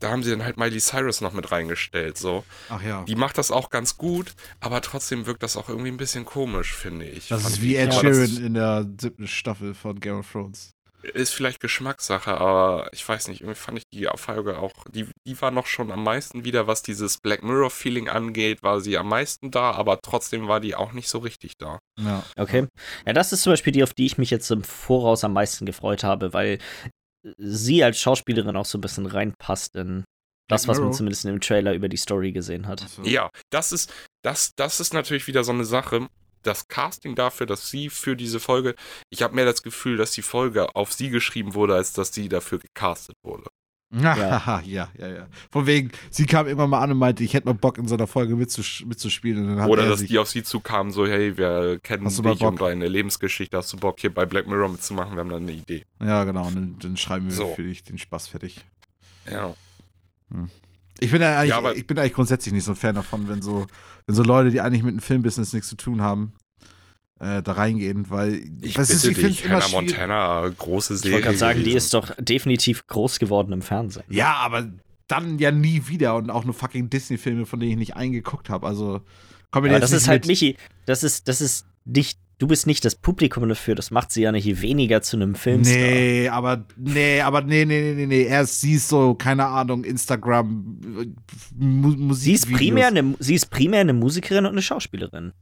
da 0.00 0.10
haben 0.10 0.22
sie 0.22 0.30
dann 0.30 0.44
halt 0.44 0.56
Miley 0.56 0.80
Cyrus 0.80 1.20
noch 1.20 1.32
mit 1.32 1.50
reingestellt, 1.52 2.18
so. 2.18 2.44
Ach 2.68 2.82
ja. 2.82 3.04
Die 3.04 3.16
macht 3.16 3.38
das 3.38 3.50
auch 3.50 3.70
ganz 3.70 3.96
gut, 3.96 4.34
aber 4.60 4.80
trotzdem 4.80 5.26
wirkt 5.26 5.42
das 5.42 5.56
auch 5.56 5.68
irgendwie 5.68 5.90
ein 5.90 5.96
bisschen 5.96 6.24
komisch, 6.24 6.74
finde 6.74 7.06
ich. 7.06 7.28
Das 7.28 7.42
Fand 7.42 7.54
ist 7.54 7.62
wie. 7.62 7.76
Ed 7.76 7.94
Sheeran 7.94 8.36
in 8.36 8.54
der 8.54 8.86
siebten 9.00 9.26
Staffel 9.26 9.74
von 9.74 10.00
Game 10.00 10.18
of 10.20 10.30
Thrones. 10.30 10.74
Ist 11.12 11.34
vielleicht 11.34 11.60
Geschmackssache, 11.60 12.38
aber 12.38 12.88
ich 12.92 13.06
weiß 13.06 13.28
nicht, 13.28 13.42
irgendwie 13.42 13.60
fand 13.60 13.76
ich 13.76 13.84
die 13.92 14.08
Folge 14.14 14.58
auch, 14.58 14.72
die, 14.90 15.06
die 15.26 15.38
war 15.42 15.50
noch 15.50 15.66
schon 15.66 15.92
am 15.92 16.02
meisten 16.02 16.46
wieder, 16.46 16.66
was 16.66 16.82
dieses 16.82 17.18
Black 17.18 17.42
Mirror-Feeling 17.42 18.08
angeht, 18.08 18.62
war 18.62 18.80
sie 18.80 18.96
am 18.96 19.10
meisten 19.10 19.50
da, 19.50 19.72
aber 19.72 20.00
trotzdem 20.00 20.48
war 20.48 20.60
die 20.60 20.74
auch 20.74 20.92
nicht 20.92 21.10
so 21.10 21.18
richtig 21.18 21.58
da. 21.58 21.78
Ja. 22.00 22.24
Okay. 22.38 22.68
Ja, 23.04 23.12
das 23.12 23.34
ist 23.34 23.42
zum 23.42 23.52
Beispiel 23.52 23.74
die, 23.74 23.82
auf 23.82 23.92
die 23.92 24.06
ich 24.06 24.16
mich 24.16 24.30
jetzt 24.30 24.50
im 24.50 24.64
Voraus 24.64 25.24
am 25.24 25.34
meisten 25.34 25.66
gefreut 25.66 26.04
habe, 26.04 26.32
weil 26.32 26.58
sie 27.38 27.82
als 27.82 27.98
Schauspielerin 27.98 28.56
auch 28.56 28.66
so 28.66 28.78
ein 28.78 28.80
bisschen 28.80 29.06
reinpasst 29.06 29.76
in 29.76 30.04
das, 30.48 30.68
was 30.68 30.78
man 30.78 30.92
zumindest 30.92 31.24
in 31.24 31.30
dem 31.32 31.40
Trailer 31.40 31.72
über 31.72 31.88
die 31.88 31.96
Story 31.96 32.32
gesehen 32.32 32.66
hat. 32.66 32.86
Ja, 33.02 33.30
das 33.50 33.72
ist, 33.72 33.92
das, 34.22 34.54
das 34.56 34.78
ist 34.78 34.92
natürlich 34.92 35.26
wieder 35.26 35.42
so 35.42 35.52
eine 35.52 35.64
Sache. 35.64 36.08
Das 36.42 36.68
Casting 36.68 37.14
dafür, 37.14 37.46
dass 37.46 37.70
sie 37.70 37.88
für 37.88 38.14
diese 38.16 38.38
Folge, 38.38 38.74
ich 39.08 39.22
habe 39.22 39.34
mehr 39.34 39.46
das 39.46 39.62
Gefühl, 39.62 39.96
dass 39.96 40.12
die 40.12 40.20
Folge 40.20 40.76
auf 40.76 40.92
sie 40.92 41.08
geschrieben 41.08 41.54
wurde, 41.54 41.74
als 41.74 41.94
dass 41.94 42.12
sie 42.12 42.28
dafür 42.28 42.58
gecastet 42.58 43.16
wurde. 43.22 43.44
Ja. 44.00 44.62
ja, 44.66 44.88
ja, 44.98 45.08
ja. 45.08 45.26
Von 45.50 45.66
wegen, 45.66 45.90
sie 46.10 46.26
kam 46.26 46.46
irgendwann 46.46 46.70
mal 46.70 46.80
an 46.80 46.92
und 46.92 46.98
meinte, 46.98 47.22
ich 47.22 47.34
hätte 47.34 47.46
mal 47.46 47.54
Bock 47.54 47.78
in 47.78 47.86
so 47.88 47.94
einer 47.94 48.06
Folge 48.06 48.36
mitzusch 48.36 48.84
mitzuspielen. 48.84 49.60
Oder 49.60 49.84
er 49.84 49.90
dass 49.90 50.04
die 50.04 50.18
auf 50.18 50.28
sie 50.28 50.42
zukamen, 50.42 50.92
so, 50.92 51.06
hey, 51.06 51.36
wir 51.36 51.78
kennen 51.82 52.08
dich 52.08 52.42
und 52.42 52.60
deine 52.60 52.88
Lebensgeschichte, 52.88 53.56
hast 53.56 53.72
du 53.72 53.76
Bock, 53.76 54.00
hier 54.00 54.12
bei 54.12 54.26
Black 54.26 54.46
Mirror 54.46 54.68
mitzumachen? 54.68 55.14
Wir 55.14 55.20
haben 55.20 55.30
da 55.30 55.36
eine 55.36 55.52
Idee. 55.52 55.84
Ja, 56.00 56.24
genau. 56.24 56.46
Und 56.46 56.54
dann, 56.54 56.76
dann 56.80 56.96
schreiben 56.96 57.26
wir 57.26 57.32
So. 57.32 57.54
für 57.54 57.62
dich 57.62 57.84
den 57.84 57.98
Spaß 57.98 58.28
fertig. 58.28 58.64
Ja. 59.30 59.54
Ich 61.00 61.10
bin 61.10 61.20
ja 61.20 61.42
ich 61.44 61.86
bin 61.86 61.98
eigentlich 61.98 62.12
grundsätzlich 62.12 62.52
nicht 62.52 62.64
so 62.64 62.72
ein 62.72 62.76
Fan 62.76 62.94
davon, 62.94 63.28
wenn 63.28 63.42
so, 63.42 63.66
wenn 64.06 64.14
so 64.14 64.22
Leute, 64.22 64.50
die 64.50 64.60
eigentlich 64.60 64.82
mit 64.82 64.94
dem 64.94 65.00
Filmbusiness 65.00 65.52
nichts 65.52 65.68
zu 65.68 65.76
tun 65.76 66.02
haben, 66.02 66.32
äh, 67.20 67.42
da 67.42 67.52
reingehen, 67.52 68.10
weil 68.10 68.42
Ich 68.60 68.76
was 68.76 68.88
bitte 68.88 68.96
ist, 68.98 69.04
ich 69.06 69.14
finde 69.16 69.28
dich, 69.30 69.48
Hannah. 69.48 69.68
Montana, 69.68 70.48
große 70.58 70.94
Ich 70.94 71.00
Serie. 71.00 71.14
wollte 71.14 71.24
gerade 71.26 71.38
sagen, 71.38 71.58
die 71.60 71.64
gewesen. 71.64 71.76
ist 71.78 71.94
doch 71.94 72.10
definitiv 72.18 72.86
groß 72.86 73.18
geworden 73.18 73.52
im 73.52 73.62
Fernsehen. 73.62 74.04
Ja, 74.08 74.34
aber 74.34 74.68
dann 75.08 75.38
ja 75.38 75.50
nie 75.50 75.82
wieder 75.86 76.16
und 76.16 76.30
auch 76.30 76.44
nur 76.44 76.54
fucking 76.54 76.90
Disney-Filme, 76.90 77.46
von 77.46 77.60
denen 77.60 77.72
ich 77.72 77.78
nicht 77.78 77.96
eingeguckt 77.96 78.48
habe. 78.50 78.66
Also 78.66 79.02
komm 79.50 79.62
mir 79.64 79.68
Aber 79.70 79.76
jetzt 79.78 79.84
das 79.84 79.90
nicht 79.92 80.00
ist 80.02 80.08
halt, 80.08 80.22
mit. 80.22 80.28
Michi, 80.28 80.56
das 80.86 81.02
ist, 81.04 81.28
das 81.28 81.40
ist 81.40 81.66
nicht 81.84 82.18
du 82.38 82.48
bist 82.48 82.66
nicht 82.66 82.84
das 82.84 82.96
Publikum 82.96 83.48
dafür, 83.48 83.76
das 83.76 83.92
macht 83.92 84.10
sie 84.10 84.22
ja 84.22 84.32
nicht 84.32 84.60
weniger 84.60 85.00
zu 85.02 85.16
einem 85.16 85.34
Filmstar. 85.36 85.76
Nee, 85.76 86.28
aber 86.28 86.66
nee, 86.76 87.20
aber 87.20 87.42
nee, 87.42 87.64
nee, 87.64 87.80
nee, 87.80 87.94
nee, 87.94 88.06
nee. 88.06 88.22
Er 88.24 88.42
ist, 88.42 88.60
sie 88.60 88.72
ist 88.74 88.88
so, 88.88 89.14
keine 89.14 89.46
Ahnung, 89.46 89.84
Instagram 89.84 90.80
äh, 91.00 91.06
Mu 91.56 91.90
Musik. 91.90 92.22
Sie 92.24 92.32
ist, 92.32 92.52
primär 92.52 92.88
eine, 92.88 93.14
sie 93.20 93.34
ist 93.36 93.50
primär 93.50 93.80
eine 93.80 93.92
Musikerin 93.92 94.46
und 94.46 94.52
eine 94.52 94.62
Schauspielerin. 94.62 95.32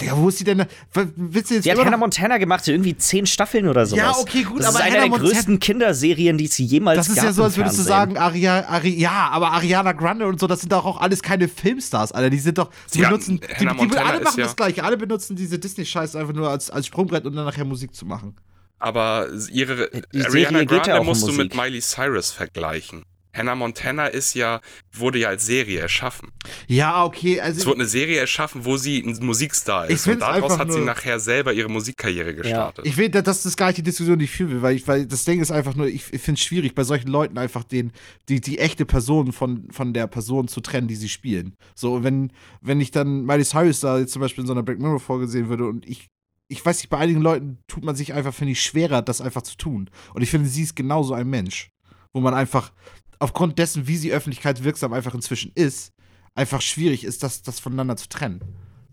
Digga, 0.00 0.16
wo 0.16 0.28
ist 0.28 0.38
sie 0.38 0.44
denn? 0.44 0.64
Willst 0.94 1.50
du 1.50 1.54
jetzt 1.54 1.64
die 1.66 1.72
hat 1.72 1.78
Hannah 1.84 1.96
Montana 1.96 2.38
gemacht, 2.38 2.64
so 2.64 2.70
irgendwie 2.70 2.96
zehn 2.96 3.26
Staffeln 3.26 3.66
oder 3.66 3.84
sowas. 3.84 4.02
Ja, 4.04 4.12
okay, 4.16 4.44
gut, 4.44 4.60
das 4.60 4.66
aber 4.66 4.78
ist 4.78 4.82
eine 4.84 4.90
Hannah 4.94 5.00
der 5.02 5.10
Montana- 5.10 5.30
größten 5.32 5.58
Kinderserien, 5.58 6.38
die 6.38 6.44
es 6.44 6.56
jemals 6.58 6.98
Das 6.98 7.08
ist 7.08 7.16
gab 7.16 7.24
ja 7.24 7.32
so, 7.32 7.42
als 7.42 7.56
würdest 7.56 7.78
du 7.78 7.82
sagen, 7.82 8.16
Aria, 8.16 8.64
Ari, 8.68 8.90
ja, 8.96 9.28
aber 9.32 9.50
Ariana 9.52 9.92
Grande 9.92 10.26
und 10.28 10.38
so, 10.38 10.46
das 10.46 10.60
sind 10.60 10.70
doch 10.72 10.84
auch 10.84 11.00
alles 11.00 11.20
keine 11.22 11.48
Filmstars, 11.48 12.12
Alter. 12.12 12.30
Die 12.30 12.38
sind 12.38 12.58
doch, 12.58 12.70
sie 12.86 13.00
Ja, 13.00 13.08
benutzen, 13.08 13.40
die, 13.40 13.66
die, 13.66 13.66
Montana 13.74 14.04
alle 14.08 14.18
ist 14.18 14.24
machen 14.24 14.38
ja- 14.40 14.46
das 14.46 14.54
Gleiche. 14.56 14.84
Alle 14.84 14.96
benutzen 14.96 15.34
diese 15.34 15.58
Disney-Scheiße 15.58 16.16
einfach 16.18 16.34
nur 16.34 16.48
als, 16.48 16.70
als 16.70 16.86
Sprungbrett 16.86 17.26
und 17.26 17.34
dann 17.34 17.44
nachher 17.44 17.64
Musik 17.64 17.92
zu 17.94 18.06
machen. 18.06 18.36
Aber 18.78 19.26
ihre 19.50 19.90
Die 20.14 20.20
Ariana 20.24 20.30
Serie 20.30 20.66
geht 20.66 20.70
ja 20.70 20.78
Grande 20.84 20.94
auch 20.94 21.00
um 21.00 21.06
musst 21.08 21.26
du 21.26 21.32
mit. 21.32 21.56
Miley 21.56 21.80
Cyrus 21.80 22.30
vergleichen. 22.30 23.02
Hannah 23.38 23.54
Montana 23.54 24.06
ist 24.08 24.34
ja, 24.34 24.60
wurde 24.92 25.20
ja 25.20 25.28
als 25.28 25.46
Serie 25.46 25.80
erschaffen. 25.80 26.30
Ja, 26.66 27.04
okay, 27.04 27.36
Es 27.36 27.42
also. 27.42 27.66
wurde 27.66 27.80
eine 27.80 27.88
Serie 27.88 28.18
erschaffen, 28.18 28.64
wo 28.64 28.76
sie 28.76 28.98
ein 29.00 29.16
Musikstar 29.24 29.88
ist. 29.88 30.06
Und 30.06 30.20
daraus 30.20 30.58
hat 30.58 30.72
sie 30.72 30.80
nachher 30.80 31.20
selber 31.20 31.52
ihre 31.52 31.68
Musikkarriere 31.68 32.34
gestartet. 32.34 32.84
Ich 32.86 32.96
will, 32.96 33.08
das 33.08 33.46
ist 33.46 33.56
gar 33.56 33.68
nicht 33.68 33.78
die 33.78 33.82
Diskussion, 33.82 34.18
die 34.18 34.26
ich 34.26 34.30
führen 34.30 34.50
will, 34.50 34.62
weil, 34.62 34.76
ich, 34.76 34.86
weil 34.88 35.06
das 35.06 35.24
Ding 35.24 35.40
ist 35.40 35.50
einfach 35.50 35.74
nur, 35.74 35.86
ich, 35.86 36.12
ich 36.12 36.20
finde 36.20 36.38
es 36.38 36.44
schwierig, 36.44 36.74
bei 36.74 36.84
solchen 36.84 37.08
Leuten 37.08 37.38
einfach 37.38 37.64
den, 37.64 37.92
die, 38.28 38.40
die 38.40 38.58
echte 38.58 38.84
Person 38.84 39.32
von, 39.32 39.68
von 39.70 39.92
der 39.94 40.06
Person 40.06 40.48
zu 40.48 40.60
trennen, 40.60 40.88
die 40.88 40.96
sie 40.96 41.08
spielen. 41.08 41.54
So, 41.74 42.02
wenn, 42.04 42.32
wenn 42.60 42.80
ich 42.80 42.90
dann 42.90 43.24
Miley 43.24 43.44
Cyrus 43.44 43.80
da 43.80 43.98
jetzt 43.98 44.12
zum 44.12 44.20
Beispiel 44.20 44.42
in 44.42 44.46
so 44.48 44.52
einer 44.52 44.62
Black 44.62 44.78
Mirror-Folge 44.78 45.28
sehen 45.28 45.48
würde 45.48 45.66
und 45.66 45.86
ich, 45.86 46.08
ich 46.48 46.64
weiß 46.64 46.78
nicht, 46.78 46.88
bei 46.88 46.98
einigen 46.98 47.20
Leuten 47.20 47.58
tut 47.68 47.84
man 47.84 47.94
sich 47.94 48.14
einfach, 48.14 48.34
finde 48.34 48.52
ich, 48.52 48.62
schwerer, 48.62 49.02
das 49.02 49.20
einfach 49.20 49.42
zu 49.42 49.56
tun. 49.56 49.90
Und 50.14 50.22
ich 50.22 50.30
finde, 50.30 50.48
sie 50.48 50.62
ist 50.62 50.74
genauso 50.74 51.14
ein 51.14 51.28
Mensch, 51.28 51.70
wo 52.12 52.20
man 52.20 52.34
einfach 52.34 52.72
aufgrund 53.18 53.58
dessen, 53.58 53.86
wie 53.86 53.96
sie 53.96 54.12
öffentlichkeitswirksam 54.12 54.92
einfach 54.92 55.14
inzwischen 55.14 55.52
ist, 55.54 55.92
einfach 56.34 56.60
schwierig 56.60 57.04
ist, 57.04 57.22
das, 57.22 57.42
das 57.42 57.60
voneinander 57.60 57.96
zu 57.96 58.08
trennen. 58.08 58.40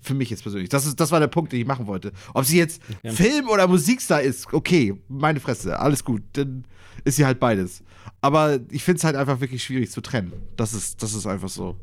Für 0.01 0.13
mich 0.13 0.29
jetzt 0.29 0.43
persönlich. 0.43 0.69
Das, 0.69 0.85
ist, 0.85 0.99
das 0.99 1.11
war 1.11 1.19
der 1.19 1.27
Punkt, 1.27 1.51
den 1.51 1.59
ich 1.59 1.65
machen 1.65 1.87
wollte. 1.87 2.11
Ob 2.33 2.45
sie 2.45 2.57
jetzt 2.57 2.81
Ja. 3.01 3.11
Film- 3.11 3.49
oder 3.49 3.67
Musikstar 3.67 4.21
ist, 4.21 4.53
okay, 4.53 4.95
meine 5.07 5.39
Fresse, 5.39 5.79
alles 5.79 6.03
gut. 6.03 6.21
Dann 6.33 6.65
ist 7.03 7.15
sie 7.15 7.25
halt 7.25 7.39
beides. 7.39 7.83
Aber 8.21 8.59
ich 8.69 8.83
finde 8.83 8.99
es 8.99 9.03
halt 9.03 9.15
einfach 9.15 9.39
wirklich 9.41 9.63
schwierig 9.63 9.91
zu 9.91 10.01
trennen. 10.01 10.33
Das 10.57 10.73
ist, 10.73 11.01
das 11.01 11.13
ist 11.13 11.25
einfach 11.25 11.49
so. 11.49 11.75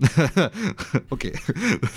okay. 1.10 1.32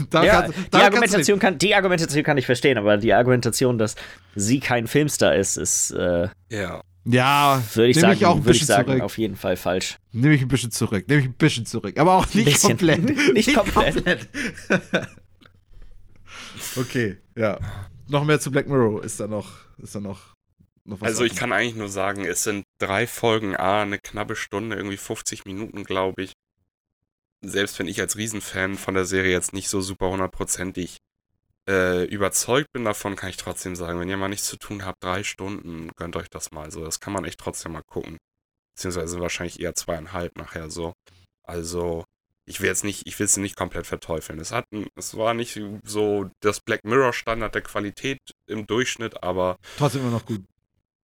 da 0.09 0.23
Ja, 0.23 0.41
kannst, 0.41 0.57
die, 0.73 0.77
Argumentation 0.77 1.39
kann, 1.39 1.57
die 1.57 1.75
Argumentation 1.75 2.23
kann 2.23 2.37
ich 2.37 2.45
verstehen, 2.45 2.77
aber 2.77 2.97
die 2.97 3.13
Argumentation, 3.13 3.77
dass 3.77 3.95
sie 4.35 4.59
kein 4.59 4.87
Filmstar 4.87 5.35
ist, 5.35 5.57
ist, 5.57 5.91
äh, 5.91 6.27
ja. 6.49 6.81
Ja, 7.03 7.63
würde 7.73 7.89
ich 7.89 7.95
nehme 7.95 8.07
sagen, 8.07 8.19
ich 8.19 8.25
auch 8.25 8.35
ein 8.35 8.45
würde 8.45 8.51
ich 8.51 8.59
bisschen 8.61 8.75
sagen 8.75 8.87
zurück. 8.89 9.01
auf 9.01 9.17
jeden 9.17 9.35
Fall 9.35 9.57
falsch. 9.57 9.97
Nehme 10.11 10.35
ich 10.35 10.41
ein 10.41 10.47
bisschen 10.47 10.71
zurück. 10.71 11.07
Nehme 11.07 11.21
ich 11.21 11.27
ein 11.27 11.33
bisschen 11.33 11.65
zurück. 11.65 11.97
Aber 11.97 12.13
auch 12.13 12.31
nicht 12.33 12.45
bisschen. 12.45 12.69
komplett. 12.69 13.03
Nicht 13.33 13.55
komplett. 13.55 13.95
komplett. 13.95 14.29
okay, 16.75 17.17
ja. 17.35 17.59
Noch 18.07 18.23
mehr 18.23 18.39
zu 18.39 18.51
Black 18.51 18.67
Mirror 18.67 19.03
ist 19.03 19.19
da 19.19 19.27
noch, 19.27 19.51
ist 19.77 19.95
da 19.95 19.99
noch, 19.99 20.35
noch 20.83 21.01
was 21.01 21.07
Also 21.07 21.23
ich 21.23 21.35
kann 21.35 21.53
eigentlich 21.53 21.75
nur 21.75 21.89
sagen, 21.89 22.25
es 22.25 22.43
sind 22.43 22.65
drei 22.77 23.07
Folgen, 23.07 23.55
A, 23.55 23.81
eine 23.81 23.97
knappe 23.97 24.35
Stunde, 24.35 24.75
irgendwie 24.75 24.97
50 24.97 25.45
Minuten, 25.45 25.83
glaube 25.83 26.23
ich. 26.23 26.33
Selbst 27.43 27.79
wenn 27.79 27.87
ich 27.87 27.99
als 27.99 28.17
Riesenfan 28.17 28.75
von 28.75 28.93
der 28.93 29.05
Serie 29.05 29.31
jetzt 29.31 29.53
nicht 29.53 29.69
so 29.69 29.81
super 29.81 30.09
hundertprozentig 30.09 30.97
äh, 31.71 32.03
überzeugt 32.05 32.71
bin 32.73 32.83
davon, 32.85 33.15
kann 33.15 33.29
ich 33.29 33.37
trotzdem 33.37 33.75
sagen, 33.75 33.99
wenn 33.99 34.09
ihr 34.09 34.17
mal 34.17 34.27
nichts 34.27 34.47
zu 34.47 34.57
tun 34.57 34.85
habt, 34.85 35.03
drei 35.03 35.23
Stunden, 35.23 35.89
gönnt 35.95 36.15
euch 36.15 36.29
das 36.29 36.51
mal 36.51 36.71
so. 36.71 36.83
Das 36.83 36.99
kann 36.99 37.13
man 37.13 37.25
echt 37.25 37.39
trotzdem 37.39 37.71
mal 37.71 37.83
gucken. 37.83 38.17
Beziehungsweise 38.75 39.19
wahrscheinlich 39.19 39.59
eher 39.59 39.73
zweieinhalb 39.75 40.37
nachher 40.37 40.69
so. 40.69 40.93
Also, 41.43 42.03
ich 42.45 42.59
will 42.61 42.67
jetzt 42.67 42.83
nicht, 42.83 43.07
ich 43.07 43.17
will 43.19 43.25
es 43.25 43.37
nicht 43.37 43.55
komplett 43.55 43.87
verteufeln. 43.87 44.39
Es 44.39 44.51
hat, 44.51 44.65
es 44.95 45.15
war 45.15 45.33
nicht 45.33 45.59
so 45.83 46.29
das 46.41 46.59
Black 46.59 46.83
Mirror 46.83 47.13
Standard 47.13 47.55
der 47.55 47.61
Qualität 47.61 48.19
im 48.47 48.67
Durchschnitt, 48.67 49.23
aber 49.23 49.57
Trotzdem 49.77 50.01
immer 50.01 50.11
noch 50.11 50.25
gut. 50.25 50.43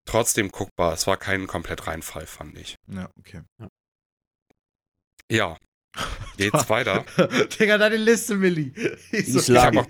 trotzdem 0.04 0.50
guckbar. 0.50 0.92
Es 0.94 1.06
war 1.06 1.16
kein 1.16 1.46
komplett 1.46 1.86
Reinfall, 1.86 2.26
fand 2.26 2.56
ich. 2.58 2.76
Ja, 2.88 3.08
okay. 3.18 3.42
Ja. 5.30 5.56
Geht's 6.36 6.68
weiter? 6.68 7.04
Digga, 7.58 7.78
deine 7.78 7.96
Liste, 7.96 8.36
Milli. 8.36 8.72
Ich 9.12 9.48
lang. 9.48 9.86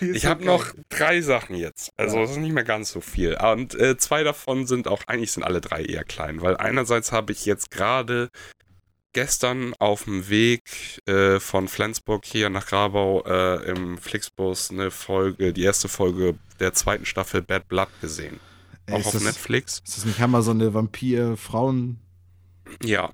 Ich 0.00 0.26
hab 0.26 0.32
habe 0.38 0.44
noch 0.44 0.66
drei 0.88 1.20
Sachen 1.20 1.56
jetzt. 1.56 1.92
Also 1.96 2.16
Ja. 2.16 2.22
das 2.22 2.32
ist 2.32 2.36
nicht 2.38 2.52
mehr 2.52 2.64
ganz 2.64 2.90
so 2.92 3.00
viel. 3.00 3.34
Und 3.36 3.74
äh, 3.74 3.96
zwei 3.96 4.22
davon 4.24 4.66
sind 4.66 4.88
auch, 4.88 5.02
eigentlich 5.06 5.32
sind 5.32 5.42
alle 5.42 5.60
drei 5.60 5.82
eher 5.84 6.04
klein, 6.04 6.40
weil 6.42 6.56
einerseits 6.56 7.12
habe 7.12 7.32
ich 7.32 7.44
jetzt 7.46 7.70
gerade 7.70 8.28
gestern 9.14 9.74
auf 9.78 10.04
dem 10.04 10.28
Weg 10.30 10.62
äh, 11.06 11.38
von 11.38 11.68
Flensburg 11.68 12.24
hier 12.24 12.48
nach 12.48 12.66
Grabau 12.66 13.22
äh, 13.24 13.70
im 13.70 13.98
Flixbus 13.98 14.70
eine 14.70 14.90
Folge, 14.90 15.52
die 15.52 15.62
erste 15.64 15.88
Folge 15.88 16.34
der 16.60 16.72
zweiten 16.72 17.04
Staffel 17.04 17.42
Bad 17.42 17.68
Blood 17.68 17.88
gesehen. 18.00 18.40
Ey, 18.86 18.94
auch 18.94 19.00
ist, 19.00 19.06
auf 19.06 19.12
das, 19.12 19.22
Netflix. 19.24 19.82
ist 19.84 19.98
das 19.98 20.04
nicht 20.06 20.18
Hammer, 20.18 20.40
so 20.42 20.50
eine 20.52 20.72
Vampir-Frauen-Sache, 20.72 21.98
Ja, 22.88 23.12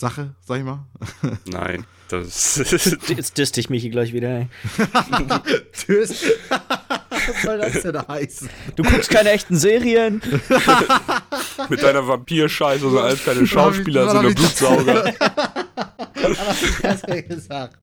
sag 0.00 0.58
ich 0.58 0.64
mal? 0.64 0.86
nein. 1.46 1.84
Das 2.08 2.56
Jetzt 3.06 3.38
disst 3.38 3.56
ich 3.58 3.70
mich 3.70 3.82
hier 3.82 3.90
gleich 3.92 4.12
wieder. 4.12 4.28
Ey. 4.40 4.48
Tschüss. 5.72 6.24
Was 6.48 7.42
soll 7.42 7.58
das 7.58 7.82
denn 7.82 8.08
heißen? 8.08 8.50
Du 8.74 8.82
guckst 8.82 9.10
keine 9.10 9.30
echten 9.30 9.56
Serien. 9.56 10.20
mit 11.68 11.82
deiner 11.82 12.08
Vampir-Scheiße, 12.08 12.90
so 12.90 12.98
als 12.98 13.24
keine 13.24 13.46
Schauspieler, 13.46 14.06
Schauspieler, 14.06 14.10
so 14.10 14.18
eine 14.18 14.34
Blutsauger. 14.34 15.14
Was 16.82 17.02
hat 17.02 17.08
er 17.10 17.22
gesagt? 17.22 17.76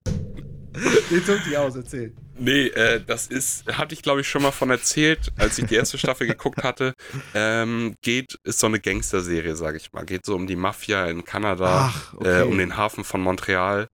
Den 1.09 1.25
zog 1.25 1.39
die 1.49 1.55
aus, 1.55 1.75
erzähl. 1.75 2.13
Nee, 2.39 2.67
äh, 2.67 3.01
das 3.05 3.27
ist, 3.27 3.67
hatte 3.77 3.93
ich 3.93 4.01
glaube 4.01 4.21
ich 4.21 4.27
schon 4.27 4.41
mal 4.41 4.51
von 4.51 4.69
erzählt, 4.69 5.31
als 5.37 5.57
ich 5.57 5.65
die 5.65 5.75
erste 5.75 5.97
Staffel 5.97 6.27
geguckt 6.27 6.63
hatte. 6.63 6.93
Ähm, 7.33 7.95
geht, 8.01 8.39
ist 8.43 8.59
so 8.59 8.67
eine 8.67 8.79
Gangster-Serie, 8.79 9.55
sage 9.55 9.77
ich 9.77 9.93
mal. 9.93 10.05
Geht 10.05 10.25
so 10.25 10.35
um 10.35 10.47
die 10.47 10.55
Mafia 10.55 11.07
in 11.07 11.25
Kanada, 11.25 11.91
Ach, 11.91 12.13
okay. 12.13 12.41
äh, 12.41 12.43
um 12.43 12.57
den 12.57 12.77
Hafen 12.77 13.03
von 13.03 13.21
Montreal. 13.21 13.87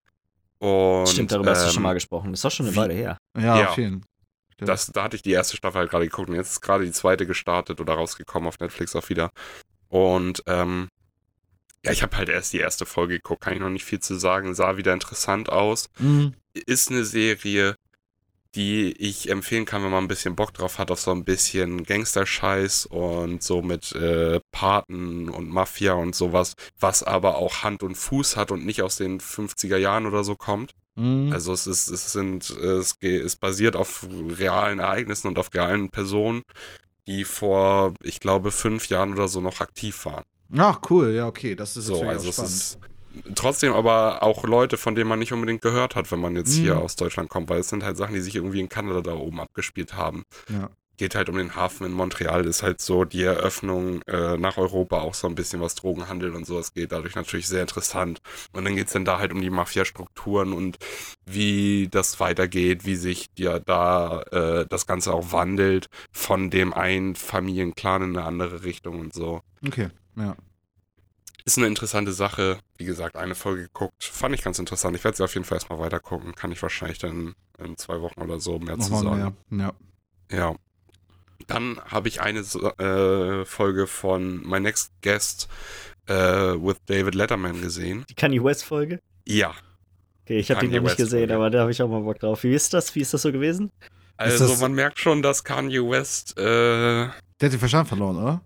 Und, 0.59 1.09
Stimmt, 1.09 1.31
darüber 1.31 1.51
hast 1.51 1.63
du 1.63 1.67
ähm, 1.67 1.73
schon 1.73 1.83
mal 1.83 1.93
gesprochen. 1.93 2.31
Das 2.31 2.39
ist 2.39 2.45
doch 2.45 2.51
schon 2.51 2.67
eine 2.67 2.75
Weile 2.75 2.93
her. 2.93 3.17
ja, 3.37 3.59
ja. 3.59 3.69
auf 3.69 3.77
jeden 3.77 4.05
Das, 4.57 4.87
da 4.87 5.03
hatte 5.03 5.15
ich 5.15 5.21
die 5.21 5.31
erste 5.31 5.57
Staffel 5.57 5.79
halt 5.79 5.89
gerade 5.89 6.05
geguckt 6.05 6.29
und 6.29 6.35
jetzt 6.35 6.51
ist 6.51 6.61
gerade 6.61 6.85
die 6.85 6.91
zweite 6.91 7.25
gestartet 7.25 7.81
oder 7.81 7.93
rausgekommen 7.95 8.47
auf 8.47 8.59
Netflix 8.59 8.95
auch 8.95 9.09
wieder. 9.09 9.29
Und 9.89 10.41
ähm, 10.47 10.87
ja, 11.85 11.91
ich 11.91 12.01
habe 12.01 12.15
halt 12.15 12.29
erst 12.29 12.53
die 12.53 12.59
erste 12.59 12.85
Folge 12.85 13.15
geguckt, 13.15 13.41
kann 13.41 13.53
ich 13.53 13.59
noch 13.59 13.69
nicht 13.69 13.83
viel 13.83 13.99
zu 13.99 14.15
sagen, 14.15 14.55
sah 14.55 14.77
wieder 14.77 14.93
interessant 14.93 15.49
aus. 15.49 15.89
Mhm. 15.99 16.33
ist 16.53 16.89
eine 16.89 17.03
Serie, 17.03 17.75
die 18.55 18.91
ich 18.93 19.29
empfehlen 19.29 19.65
kann, 19.65 19.83
wenn 19.83 19.89
man 19.91 20.03
ein 20.03 20.07
bisschen 20.07 20.35
Bock 20.35 20.53
drauf 20.53 20.77
hat, 20.77 20.91
auf 20.91 20.99
so 20.99 21.11
ein 21.11 21.23
bisschen 21.25 21.83
Gangster-Scheiß 21.83 22.85
und 22.85 23.41
so 23.41 23.61
mit 23.63 23.93
äh, 23.93 24.39
Paten 24.51 25.29
und 25.29 25.49
Mafia 25.49 25.93
und 25.93 26.15
sowas, 26.15 26.55
was 26.79 27.01
aber 27.03 27.37
auch 27.37 27.63
Hand 27.63 27.81
und 27.81 27.95
Fuß 27.95 28.37
hat 28.37 28.51
und 28.51 28.65
nicht 28.65 28.81
aus 28.83 28.97
den 28.97 29.19
50er 29.19 29.77
Jahren 29.77 30.05
oder 30.05 30.23
so 30.23 30.35
kommt. 30.35 30.71
Mhm. 30.95 31.31
Also 31.33 31.51
es 31.53 31.65
ist, 31.65 31.89
es 31.89 32.11
sind, 32.11 32.49
es 32.51 32.97
es 33.01 33.35
basiert 33.35 33.75
auf 33.75 34.05
realen 34.11 34.79
Ereignissen 34.79 35.27
und 35.27 35.39
auf 35.39 35.51
realen 35.53 35.89
Personen, 35.89 36.43
die 37.07 37.23
vor, 37.25 37.93
ich 38.03 38.19
glaube, 38.19 38.51
fünf 38.51 38.87
Jahren 38.89 39.13
oder 39.13 39.27
so 39.27 39.41
noch 39.41 39.61
aktiv 39.61 40.05
waren. 40.05 40.23
Ach, 40.55 40.79
cool, 40.89 41.11
ja, 41.11 41.27
okay. 41.27 41.55
Das 41.55 41.75
ist 41.75 41.85
So, 41.85 42.03
also 42.03 42.25
auch 42.25 42.29
es 42.29 42.35
spannend. 42.35 42.51
ist 42.51 42.79
trotzdem 43.35 43.73
aber 43.73 44.23
auch 44.23 44.43
Leute, 44.43 44.77
von 44.77 44.95
denen 44.95 45.09
man 45.09 45.19
nicht 45.19 45.33
unbedingt 45.33 45.61
gehört 45.61 45.95
hat, 45.95 46.11
wenn 46.11 46.19
man 46.19 46.35
jetzt 46.35 46.53
hier 46.53 46.75
Mhm. 46.75 46.81
aus 46.81 46.95
Deutschland 46.95 47.29
kommt, 47.29 47.49
weil 47.49 47.59
es 47.59 47.69
sind 47.69 47.83
halt 47.83 47.97
Sachen, 47.97 48.15
die 48.15 48.21
sich 48.21 48.35
irgendwie 48.35 48.59
in 48.59 48.69
Kanada 48.69 49.01
da 49.01 49.13
oben 49.13 49.39
abgespielt 49.39 49.93
haben. 49.95 50.23
Ja. 50.49 50.69
Geht 50.95 51.15
halt 51.15 51.27
um 51.27 51.37
den 51.37 51.55
Hafen 51.55 51.87
in 51.87 51.91
Montreal, 51.91 52.45
ist 52.45 52.61
halt 52.61 52.79
so 52.79 53.03
die 53.03 53.23
Eröffnung 53.23 54.03
äh, 54.03 54.37
nach 54.37 54.57
Europa, 54.57 54.99
auch 55.01 55.15
so 55.15 55.27
ein 55.27 55.33
bisschen 55.33 55.59
was 55.59 55.73
Drogenhandel 55.73 56.35
und 56.35 56.45
sowas 56.45 56.73
geht, 56.73 56.91
dadurch 56.91 57.15
natürlich 57.15 57.47
sehr 57.47 57.61
interessant. 57.61 58.19
Und 58.51 58.63
dann 58.63 58.75
geht's 58.75 58.93
dann 58.93 59.03
da 59.03 59.17
halt 59.17 59.33
um 59.33 59.41
die 59.41 59.49
Mafia-Strukturen 59.49 60.53
und 60.53 60.77
wie 61.25 61.87
das 61.89 62.19
weitergeht, 62.19 62.85
wie 62.85 62.95
sich 62.95 63.25
ja 63.39 63.57
da 63.57 64.21
äh, 64.31 64.67
das 64.69 64.85
Ganze 64.85 65.13
auch 65.13 65.31
wandelt 65.31 65.87
von 66.11 66.51
dem 66.51 66.73
einen 66.73 67.15
Familienclan 67.15 68.03
in 68.03 68.17
eine 68.17 68.27
andere 68.27 68.63
Richtung 68.63 68.99
und 68.99 69.13
so. 69.15 69.41
Okay, 69.65 69.89
ja. 70.15 70.35
Ist 71.45 71.57
eine 71.57 71.67
interessante 71.67 72.13
Sache. 72.13 72.59
Wie 72.77 72.85
gesagt, 72.85 73.17
eine 73.17 73.35
Folge 73.35 73.63
geguckt. 73.63 74.03
Fand 74.03 74.33
ich 74.33 74.41
ganz 74.43 74.59
interessant. 74.59 74.95
Ich 74.95 75.03
werde 75.03 75.17
sie 75.17 75.23
auf 75.23 75.33
jeden 75.33 75.45
Fall 75.45 75.57
erstmal 75.57 75.79
weiter 75.79 75.99
gucken. 75.99 76.35
Kann 76.35 76.51
ich 76.53 76.61
wahrscheinlich 76.61 76.99
dann 76.99 77.35
in 77.59 77.75
zwei 77.77 77.99
Wochen 78.01 78.21
oder 78.21 78.39
so 78.39 78.59
mehr 78.59 78.79
zu 78.79 78.91
Nochmal 78.91 79.17
sagen. 79.19 79.37
mehr. 79.49 79.73
Ja. 80.31 80.37
Ja. 80.37 80.55
Dann 81.47 81.81
habe 81.85 82.07
ich 82.07 82.21
eine 82.21 82.39
äh, 82.39 83.45
Folge 83.45 83.87
von 83.87 84.47
My 84.47 84.61
Next 84.61 84.91
Guest 85.01 85.49
äh, 86.07 86.13
with 86.13 86.77
David 86.85 87.15
Letterman 87.15 87.61
gesehen. 87.61 88.05
Die 88.09 88.13
Kanye 88.15 88.41
West-Folge? 88.41 88.99
Ja. 89.27 89.53
Okay, 90.23 90.39
ich 90.39 90.49
habe 90.51 90.61
die 90.61 90.67
noch 90.67 90.73
nicht 90.83 90.83
West 90.91 90.97
gesehen, 90.97 91.19
Folge. 91.27 91.35
aber 91.35 91.49
da 91.49 91.59
habe 91.61 91.71
ich 91.71 91.81
auch 91.81 91.89
mal 91.89 92.01
Bock 92.01 92.19
drauf. 92.19 92.43
Wie 92.43 92.53
ist 92.53 92.73
das? 92.73 92.95
Wie 92.95 93.01
ist 93.01 93.13
das 93.13 93.21
so 93.23 93.31
gewesen? 93.33 93.69
Also 94.15 94.47
das- 94.47 94.61
man 94.61 94.73
merkt 94.73 94.99
schon, 94.99 95.21
dass 95.21 95.43
Kanye 95.43 95.79
West, 95.89 96.37
äh, 96.37 96.43
Der 96.43 97.07
hat 97.41 97.51
den 97.51 97.59
Verstand 97.59 97.89
verloren, 97.89 98.15
oder? 98.17 98.41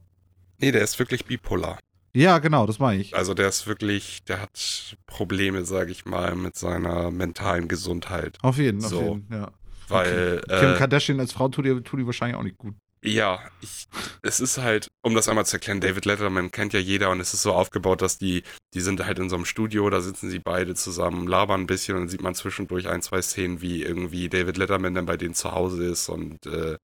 nee, 0.57 0.71
der 0.71 0.81
ist 0.81 0.97
wirklich 0.97 1.23
bipolar. 1.25 1.77
Ja, 2.17 2.39
genau, 2.39 2.65
das 2.65 2.79
meine 2.79 2.99
ich. 2.99 3.15
Also 3.15 3.35
der 3.35 3.47
ist 3.47 3.67
wirklich, 3.67 4.23
der 4.23 4.41
hat 4.41 4.97
Probleme, 5.05 5.65
sage 5.65 5.91
ich 5.91 6.05
mal, 6.05 6.35
mit 6.35 6.55
seiner 6.55 7.11
mentalen 7.11 7.67
Gesundheit. 7.67 8.39
Auf 8.41 8.57
jeden, 8.57 8.83
auf 8.83 8.89
So. 8.89 9.01
jeden, 9.01 9.27
ja. 9.31 9.51
Weil, 9.87 10.41
Kim 10.47 10.73
äh, 10.73 10.77
Kardashian 10.77 11.19
als 11.19 11.31
Frau 11.33 11.47
tut 11.47 11.65
die, 11.65 11.79
tut 11.81 11.99
die 11.99 12.05
wahrscheinlich 12.07 12.35
auch 12.35 12.43
nicht 12.43 12.57
gut. 12.57 12.73
ja, 13.03 13.39
ich, 13.61 13.85
es 14.23 14.39
ist 14.39 14.57
halt, 14.57 14.87
um 15.03 15.13
das 15.13 15.29
einmal 15.29 15.45
zu 15.45 15.57
erklären, 15.57 15.79
David 15.79 16.05
Letterman 16.05 16.49
kennt 16.51 16.73
ja 16.73 16.79
jeder 16.79 17.11
und 17.11 17.19
es 17.19 17.35
ist 17.35 17.43
so 17.43 17.53
aufgebaut, 17.53 18.01
dass 18.01 18.17
die, 18.17 18.41
die 18.73 18.81
sind 18.81 19.05
halt 19.05 19.19
in 19.19 19.29
so 19.29 19.35
einem 19.35 19.45
Studio, 19.45 19.87
da 19.91 20.01
sitzen 20.01 20.31
sie 20.31 20.39
beide 20.39 20.73
zusammen, 20.73 21.27
labern 21.27 21.61
ein 21.61 21.67
bisschen 21.67 21.95
und 21.95 22.01
dann 22.01 22.09
sieht 22.09 22.23
man 22.23 22.33
zwischendurch 22.33 22.87
ein, 22.89 23.03
zwei 23.03 23.21
Szenen, 23.21 23.61
wie 23.61 23.83
irgendwie 23.83 24.27
David 24.27 24.57
Letterman 24.57 24.95
dann 24.95 25.05
bei 25.05 25.17
denen 25.17 25.35
zu 25.35 25.51
Hause 25.51 25.85
ist 25.85 26.09
und 26.09 26.47
äh, 26.47 26.77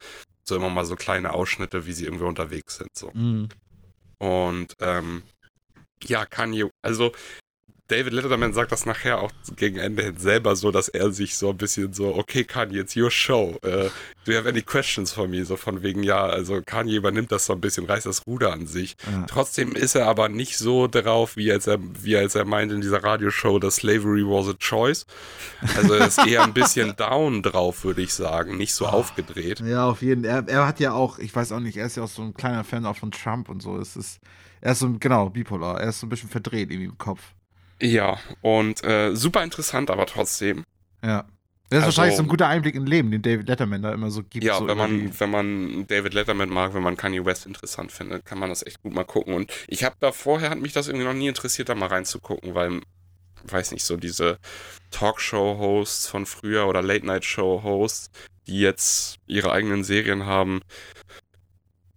so 0.43 0.55
immer 0.55 0.69
mal 0.69 0.85
so 0.85 0.95
kleine 0.95 1.33
Ausschnitte, 1.33 1.87
wie 1.87 1.93
sie 1.93 2.05
irgendwie 2.05 2.25
unterwegs 2.25 2.77
sind. 2.77 2.89
So. 2.95 3.09
Mhm. 3.13 3.49
Und 4.23 4.77
ähm, 4.79 5.23
ja, 6.05 6.25
Kanye, 6.25 6.69
also 6.81 7.11
David 7.89 8.13
Letterman 8.13 8.53
sagt 8.53 8.71
das 8.71 8.85
nachher 8.85 9.21
auch 9.21 9.31
gegen 9.57 9.77
Ende 9.77 10.03
hin 10.03 10.17
selber 10.17 10.55
so, 10.55 10.71
dass 10.71 10.87
er 10.87 11.11
sich 11.11 11.35
so 11.35 11.49
ein 11.49 11.57
bisschen 11.57 11.91
so, 11.91 12.15
okay, 12.15 12.45
Kanye, 12.45 12.79
it's 12.79 12.95
your 12.95 13.11
show. 13.11 13.57
Äh, 13.61 13.89
do 14.23 14.31
you 14.31 14.37
have 14.37 14.47
any 14.47 14.61
questions 14.61 15.11
for 15.11 15.27
me? 15.27 15.43
So 15.43 15.57
von 15.57 15.83
wegen, 15.83 16.01
ja, 16.01 16.25
also 16.25 16.61
Kanye 16.65 16.95
übernimmt 16.95 17.33
das 17.33 17.45
so 17.45 17.53
ein 17.53 17.59
bisschen, 17.59 17.85
reißt 17.85 18.05
das 18.05 18.25
Ruder 18.25 18.53
an 18.53 18.67
sich. 18.67 18.95
Ja. 19.11 19.25
Trotzdem 19.27 19.73
ist 19.73 19.95
er 19.95 20.07
aber 20.07 20.29
nicht 20.29 20.57
so 20.57 20.87
drauf, 20.87 21.35
wie 21.35 21.51
als 21.51 21.67
er, 21.67 21.77
wie 22.01 22.15
als 22.15 22.35
er 22.35 22.45
meint 22.45 22.71
in 22.71 22.79
dieser 22.79 23.03
Radioshow, 23.03 23.59
dass 23.59 23.75
Slavery 23.77 24.23
was 24.23 24.47
a 24.47 24.53
choice. 24.57 25.05
Also 25.75 25.95
er 25.95 26.07
ist 26.07 26.25
eher 26.25 26.43
ein 26.43 26.53
bisschen 26.53 26.95
down 26.97 27.43
drauf, 27.43 27.83
würde 27.83 28.01
ich 28.01 28.13
sagen, 28.13 28.55
nicht 28.55 28.73
so 28.73 28.85
aufgedreht. 28.87 29.59
Ja, 29.59 29.89
auf 29.89 30.01
jeden 30.01 30.23
Fall. 30.23 30.45
Er, 30.47 30.47
er 30.47 30.67
hat 30.67 30.79
ja 30.79 30.93
auch, 30.93 31.19
ich 31.19 31.35
weiß 31.35 31.51
auch 31.51 31.59
nicht, 31.59 31.75
er 31.75 31.87
ist 31.87 31.97
ja 31.97 32.03
auch 32.03 32.09
so 32.09 32.21
ein 32.21 32.33
kleiner 32.33 32.63
Fan 32.63 32.85
auch 32.85 32.95
von 32.95 33.11
Trump 33.11 33.49
und 33.49 33.61
so. 33.61 33.77
Es 33.77 33.97
ist, 33.97 34.19
er 34.61 34.71
ist 34.71 34.79
so, 34.79 34.89
genau, 34.97 35.29
bipolar. 35.29 35.81
Er 35.81 35.89
ist 35.89 35.99
so 35.99 36.07
ein 36.07 36.09
bisschen 36.09 36.29
verdreht 36.29 36.71
irgendwie 36.71 36.89
im 36.89 36.97
Kopf. 36.97 37.21
Ja, 37.83 38.17
und 38.41 38.81
äh, 38.85 39.13
super 39.13 39.43
interessant, 39.43 39.91
aber 39.91 40.05
trotzdem. 40.05 40.63
Ja. 41.03 41.25
Das 41.69 41.79
ist 41.79 41.85
Also- 41.85 41.97
wahrscheinlich 41.97 42.17
so 42.17 42.23
ein 42.23 42.29
guter 42.29 42.47
Einblick 42.47 42.75
in 42.75 42.85
Leben, 42.85 43.09
den 43.11 43.21
David 43.21 43.47
Letterman 43.47 43.81
da 43.81 43.91
immer 43.91 44.09
so 44.11 44.21
gibt. 44.23 44.45
Ja, 44.45 44.57
so 44.59 44.67
wenn 44.67 44.77
man, 44.77 45.19
wenn 45.19 45.29
man 45.31 45.87
David 45.87 46.13
Letterman 46.13 46.49
mag, 46.49 46.73
wenn 46.75 46.83
man 46.83 46.95
Kanye 46.95 47.25
West 47.25 47.45
interessant 47.45 47.91
findet, 47.91 48.25
kann 48.25 48.37
man 48.39 48.49
das 48.49 48.65
echt 48.65 48.81
gut 48.83 48.93
mal 48.93 49.03
gucken. 49.03 49.33
Und 49.33 49.51
ich 49.67 49.83
habe 49.83 49.95
da 49.99 50.11
vorher, 50.11 50.49
hat 50.51 50.59
mich 50.59 50.71
das 50.73 50.87
irgendwie 50.87 51.05
noch 51.05 51.13
nie 51.13 51.27
interessiert, 51.27 51.69
da 51.69 51.75
mal 51.75 51.87
reinzugucken, 51.87 52.53
weil, 52.55 52.79
weiß 53.45 53.71
nicht, 53.71 53.83
so 53.83 53.97
diese 53.97 54.37
Talkshow-Hosts 54.91 56.07
von 56.07 56.25
früher 56.25 56.67
oder 56.67 56.81
Late-Night-Show-Hosts, 56.81 58.11
die 58.47 58.59
jetzt 58.59 59.17
ihre 59.25 59.51
eigenen 59.51 59.83
Serien 59.83 60.25
haben, 60.25 60.61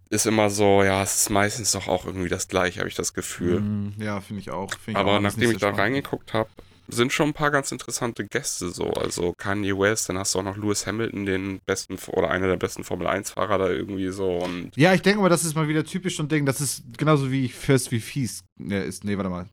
ist 0.09 0.25
immer 0.25 0.49
so, 0.49 0.83
ja, 0.83 1.03
es 1.03 1.15
ist 1.15 1.29
meistens 1.29 1.71
doch 1.71 1.87
auch 1.87 2.05
irgendwie 2.05 2.29
das 2.29 2.47
gleiche, 2.47 2.79
habe 2.79 2.89
ich 2.89 2.95
das 2.95 3.13
Gefühl. 3.13 3.59
Mm, 3.61 3.93
Ja, 3.99 4.21
finde 4.21 4.41
ich 4.41 4.51
auch. 4.51 4.71
Find 4.79 4.97
Aber 4.97 5.17
auch 5.17 5.19
nachdem 5.21 5.43
ich 5.51 5.53
so 5.53 5.59
da 5.59 5.67
spannend. 5.67 5.79
reingeguckt 5.79 6.33
habe, 6.33 6.49
sind 6.89 7.11
schon 7.11 7.29
ein 7.29 7.33
paar 7.33 7.51
ganz 7.51 7.71
interessante 7.73 8.25
Gäste 8.25 8.69
so. 8.69 8.85
Also 8.91 9.33
Kanye 9.37 9.77
West, 9.77 10.07
dann 10.07 10.17
hast 10.17 10.33
du 10.35 10.39
auch 10.39 10.43
noch 10.43 10.55
Lewis 10.55 10.87
Hamilton, 10.87 11.25
den 11.25 11.59
besten 11.65 11.97
oder 12.13 12.29
einer 12.29 12.47
der 12.47 12.55
besten 12.55 12.85
Formel 12.85 13.07
1-Fahrer 13.07 13.57
da 13.57 13.69
irgendwie 13.69 14.09
so. 14.09 14.37
Und 14.37 14.71
Ja, 14.77 14.93
ich 14.93 15.01
denke 15.01 15.19
mal, 15.21 15.27
das 15.29 15.43
ist 15.43 15.55
mal 15.55 15.67
wieder 15.67 15.83
typisch 15.83 16.15
so 16.15 16.23
ein 16.23 16.29
Ding. 16.29 16.45
Das 16.45 16.61
ist 16.61 16.83
genauso 16.97 17.29
wie 17.31 17.49
First 17.49 17.91
wie 17.91 17.99
Fies 17.99 18.43
ne, 18.57 18.83
ist. 18.83 19.03
Nee, 19.03 19.17
warte 19.17 19.29
mal. 19.29 19.47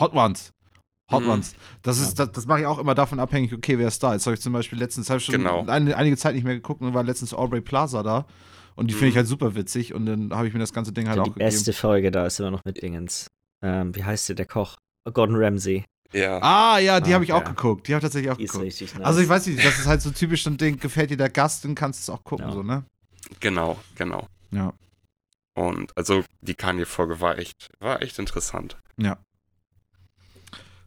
Hot 0.00 0.12
Ones. 0.14 0.50
Hot 1.12 1.22
Mhm. 1.22 1.30
Ones. 1.30 1.54
Das 1.82 2.00
ist, 2.00 2.18
das, 2.18 2.32
das 2.32 2.46
mache 2.46 2.60
ich 2.60 2.66
auch 2.66 2.78
immer 2.78 2.94
davon 2.96 3.20
abhängig, 3.20 3.52
okay, 3.52 3.78
wer 3.78 3.86
ist 3.88 4.02
da. 4.02 4.14
Jetzt 4.14 4.26
habe 4.26 4.34
ich 4.34 4.40
zum 4.40 4.52
Beispiel 4.52 4.78
letztens, 4.78 5.08
habe 5.10 5.18
ich 5.18 5.24
schon 5.26 5.34
Genau. 5.36 5.64
eine, 5.66 5.96
einige 5.96 6.16
Zeit 6.16 6.34
nicht 6.34 6.44
mehr 6.44 6.54
geguckt 6.54 6.80
und 6.80 6.94
war 6.94 7.04
letztens 7.04 7.32
Aubrey 7.34 7.60
Plaza 7.60 8.02
da. 8.02 8.26
Und 8.74 8.88
die 8.90 8.94
Mhm. 8.94 8.98
finde 8.98 9.10
ich 9.10 9.16
halt 9.16 9.26
super 9.28 9.54
witzig 9.54 9.92
und 9.94 10.06
dann 10.06 10.32
habe 10.34 10.46
ich 10.48 10.54
mir 10.54 10.60
das 10.60 10.72
ganze 10.72 10.92
Ding 10.92 11.06
halt 11.08 11.16
die 11.16 11.20
auch 11.20 11.24
gegeben. 11.26 11.38
beste 11.44 11.72
Folge 11.72 12.10
da 12.10 12.26
ist 12.26 12.40
immer 12.40 12.50
noch 12.50 12.64
mit 12.64 12.80
Dingens. 12.82 13.28
Ähm, 13.62 13.94
wie 13.94 14.04
heißt 14.04 14.28
der, 14.30 14.36
der 14.36 14.46
Koch? 14.46 14.76
Gordon 15.12 15.36
Ramsay. 15.36 15.84
ja, 16.12 16.38
Ah, 16.42 16.78
ja, 16.78 17.00
die 17.00 17.10
Ah, 17.10 17.14
habe 17.14 17.24
ich 17.24 17.32
auch 17.32 17.42
ja. 17.42 17.48
geguckt. 17.48 17.88
Die 17.88 17.94
habe 17.94 17.98
ich 18.00 18.02
tatsächlich 18.04 18.30
auch 18.30 18.36
Die 18.36 18.44
ist 18.44 18.52
geguckt. 18.52 18.66
richtig 18.66 18.94
nice. 18.94 19.04
Also 19.04 19.20
ich 19.20 19.28
weiß 19.28 19.46
nicht, 19.46 19.64
das 19.64 19.78
ist 19.78 19.86
halt 19.86 20.00
so 20.02 20.10
typisch 20.10 20.44
so 20.44 20.50
ein 20.50 20.56
Ding, 20.56 20.78
gefällt 20.78 21.10
dir 21.10 21.16
der 21.16 21.30
Gast, 21.30 21.64
dann 21.64 21.74
kannst 21.74 22.06
du 22.06 22.12
es 22.12 22.18
auch 22.18 22.24
gucken, 22.24 22.46
Ja. 22.48 22.52
so, 22.52 22.62
ne? 22.62 22.84
genau, 23.40 23.78
genau. 23.96 24.26
Ja. 24.50 24.72
Und 25.54 25.96
also 25.96 26.24
die 26.40 26.54
Kanye-Folge 26.54 27.20
war 27.20 27.38
echt, 27.38 27.68
war 27.80 28.00
echt 28.02 28.18
interessant. 28.18 28.76
Ja. 28.96 29.18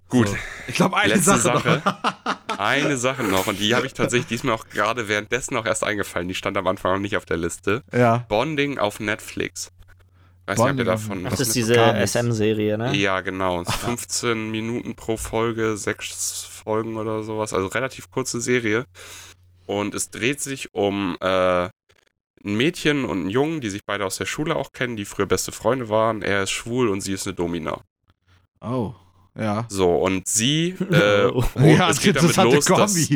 Gut, 0.09 0.27
So. 0.29 0.35
Ich 0.67 0.75
glaube, 0.75 0.95
eine 0.97 1.13
Letzte 1.15 1.37
Sache, 1.37 1.81
Sache. 1.83 2.15
eine 2.59 2.97
Sache 2.97 3.23
noch 3.23 3.47
und 3.47 3.59
die 3.59 3.75
habe 3.75 3.85
ich 3.85 3.93
tatsächlich, 3.93 4.27
die 4.27 4.35
ist 4.35 4.43
mir 4.43 4.53
auch 4.53 4.67
gerade 4.69 5.07
währenddessen 5.07 5.55
auch 5.57 5.65
erst 5.65 5.83
eingefallen. 5.83 6.27
Die 6.27 6.35
stand 6.35 6.57
am 6.57 6.67
Anfang 6.67 6.93
noch 6.93 6.99
nicht 6.99 7.17
auf 7.17 7.25
der 7.25 7.37
Liste. 7.37 7.83
ja. 7.93 8.25
Bonding 8.29 8.77
auf 8.77 8.99
Netflix. 8.99 9.71
Weiß 10.47 10.57
Bonding 10.57 10.75
nicht, 10.75 10.81
ob 10.81 10.87
ihr 10.87 10.91
davon 10.91 11.25
Ach, 11.25 11.31
was 11.31 11.39
das 11.39 11.47
ist 11.49 11.55
diese. 11.55 11.75
SM-Serie, 11.75 12.77
ne? 12.77 12.95
Ja, 12.95 13.21
genau. 13.21 13.61
Es 13.61 13.69
ist 13.69 13.75
15 13.77 14.51
Minuten 14.51 14.95
pro 14.95 15.17
Folge, 15.17 15.75
sechs 15.75 16.43
Folgen 16.43 16.97
oder 16.97 17.23
sowas. 17.23 17.53
Also 17.53 17.67
relativ 17.67 18.11
kurze 18.11 18.39
Serie. 18.39 18.85
Und 19.65 19.95
es 19.95 20.11
dreht 20.11 20.41
sich 20.41 20.73
um 20.73 21.17
äh, 21.19 21.63
ein 21.65 21.71
Mädchen 22.43 23.05
und 23.05 23.21
einen 23.21 23.29
Jungen, 23.31 23.59
die 23.61 23.71
sich 23.71 23.85
beide 23.85 24.05
aus 24.05 24.17
der 24.17 24.27
Schule 24.27 24.55
auch 24.55 24.71
kennen, 24.71 24.95
die 24.95 25.05
früher 25.05 25.25
beste 25.25 25.51
Freunde 25.51 25.89
waren. 25.89 26.21
Er 26.21 26.43
ist 26.43 26.51
schwul 26.51 26.89
und 26.89 27.01
sie 27.01 27.13
ist 27.13 27.25
eine 27.25 27.33
Domina. 27.33 27.81
Oh. 28.61 28.93
Ja. 29.37 29.65
So, 29.69 29.95
und 29.97 30.27
sie, 30.27 30.69
äh, 30.91 31.29
Oh. 31.33 31.43
ja, 31.55 31.89
es 31.89 31.99
geht 31.99 32.15
damit 32.15 32.35
los, 32.37 32.65
dass, 32.65 33.09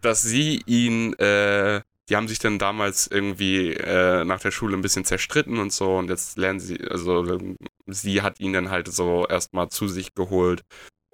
dass 0.00 0.22
sie 0.22 0.62
ihn, 0.66 1.14
äh, 1.14 1.80
die 2.08 2.16
haben 2.16 2.28
sich 2.28 2.38
dann 2.38 2.58
damals 2.58 3.06
irgendwie 3.06 3.72
äh, 3.74 4.24
nach 4.24 4.40
der 4.40 4.50
Schule 4.50 4.76
ein 4.76 4.82
bisschen 4.82 5.04
zerstritten 5.04 5.58
und 5.58 5.72
so 5.72 5.96
und 5.96 6.10
jetzt 6.10 6.36
lernen 6.36 6.60
sie, 6.60 6.80
also 6.88 7.24
sie 7.86 8.22
hat 8.22 8.40
ihn 8.40 8.52
dann 8.52 8.70
halt 8.70 8.92
so 8.92 9.26
erstmal 9.26 9.68
zu 9.68 9.88
sich 9.88 10.14
geholt, 10.14 10.62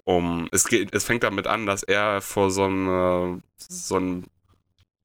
um, 0.03 0.47
es 0.51 0.67
geht, 0.67 0.93
es 0.93 1.03
fängt 1.03 1.23
damit 1.23 1.45
an, 1.47 1.65
dass 1.67 1.83
er 1.83 2.21
vor 2.21 2.49
so 2.49 2.63
einer, 2.63 3.39
so 3.57 3.97
ein, 3.97 4.25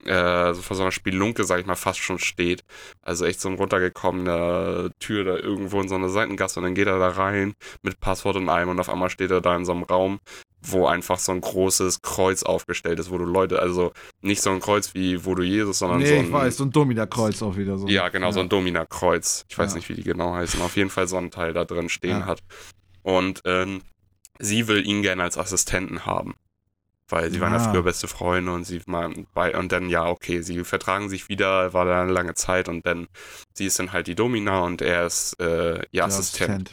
äh, 0.07 0.55
so 0.55 0.63
vor 0.63 0.77
so 0.77 0.83
einer 0.83 0.93
Spielunke, 0.93 1.45
sag 1.45 1.61
ich 1.61 1.67
mal, 1.67 1.75
fast 1.77 1.99
schon 2.01 2.19
steht. 2.19 2.65
Also 3.03 3.25
echt 3.25 3.41
so 3.41 3.49
ein 3.49 3.55
runtergekommener 3.57 4.91
Tür 5.01 5.25
da 5.25 5.37
irgendwo 5.37 5.81
in 5.81 5.89
so 5.89 5.95
einer 5.95 6.09
Seitengasse 6.09 6.61
und 6.61 6.65
dann 6.65 6.75
geht 6.75 6.87
er 6.87 6.99
da 6.99 7.09
rein 7.09 7.55
mit 7.83 8.01
Passwort 8.01 8.37
und 8.37 8.49
allem 8.49 8.69
und 8.69 8.81
auf 8.81 8.89
einmal 8.89 9.11
steht 9.11 9.31
er 9.31 9.41
da 9.41 9.57
in 9.57 9.65
so 9.65 9.73
einem 9.73 9.83
Raum, 9.85 10.21
wo 10.67 10.87
einfach 10.87 11.19
so 11.19 11.33
ein 11.33 11.41
großes 11.41 12.01
Kreuz 12.03 12.43
aufgestellt 12.43 12.99
ist, 12.99 13.11
wo 13.11 13.19
du 13.19 13.25
Leute, 13.25 13.59
also 13.61 13.93
nicht 14.23 14.41
so 14.43 14.51
ein 14.51 14.61
Kreuz 14.61 14.95
wie 14.95 15.25
wo 15.25 15.35
du 15.35 15.43
Jesus, 15.43 15.79
sondern 15.81 15.99
Nee, 16.01 16.07
so 16.07 16.15
ein, 16.15 16.25
ich 16.27 16.33
weiß, 16.33 16.57
so 16.57 16.65
ein 16.65 16.71
Domina-Kreuz 16.71 17.43
auch 17.43 17.57
wieder. 17.57 17.77
So. 17.79 17.87
ja, 17.89 18.09
genau, 18.09 18.31
so 18.31 18.41
ein 18.41 18.49
Domina-Kreuz. 18.49 19.45
Ich 19.49 19.59
weiß 19.59 19.73
Ja. 19.73 19.77
nicht, 19.77 19.89
wie 19.89 19.95
die 19.95 20.03
genau 20.05 20.33
heißen. 20.35 20.61
Auf 20.63 20.77
jeden 20.77 20.91
Fall 20.91 21.07
so 21.07 21.17
ein 21.19 21.31
Teil 21.31 21.53
da 21.53 21.65
drin 21.65 21.89
stehen 21.89 22.21
Ja. 22.21 22.27
hat. 22.27 22.41
Und 23.03 23.43
ähm, 23.45 23.83
sie 24.39 24.67
will 24.67 24.87
ihn 24.87 25.03
gerne 25.03 25.23
als 25.23 25.37
Assistenten 25.37 26.07
haben. 26.07 26.35
Weil 27.09 27.31
sie 27.31 27.41
waren 27.41 27.53
ja 27.53 27.59
Ah. 27.59 27.71
früher 27.71 27.83
beste 27.83 28.09
Freunde 28.09 28.53
und 28.53 28.65
sie 28.65 28.81
mal 28.87 29.13
bei, 29.35 29.57
und 29.57 29.73
dann, 29.73 29.91
ja, 29.91 30.07
okay, 30.07 30.41
sie 30.43 30.65
vertragen 30.65 31.09
sich 31.11 31.29
wieder, 31.29 31.73
war 31.75 31.85
da 31.85 32.03
eine 32.03 32.13
lange 32.13 32.35
Zeit 32.35 32.69
und 32.69 32.87
dann, 32.87 33.09
sie 33.53 33.67
ist 33.67 33.79
dann 33.79 33.93
halt 33.93 34.07
die 34.07 34.15
Domina 34.15 34.61
und 34.61 34.81
er 34.83 35.07
ist 35.07 35.39
äh, 35.41 35.81
ihr 35.81 35.85
Der 35.93 36.05
Assistent. 36.05 36.73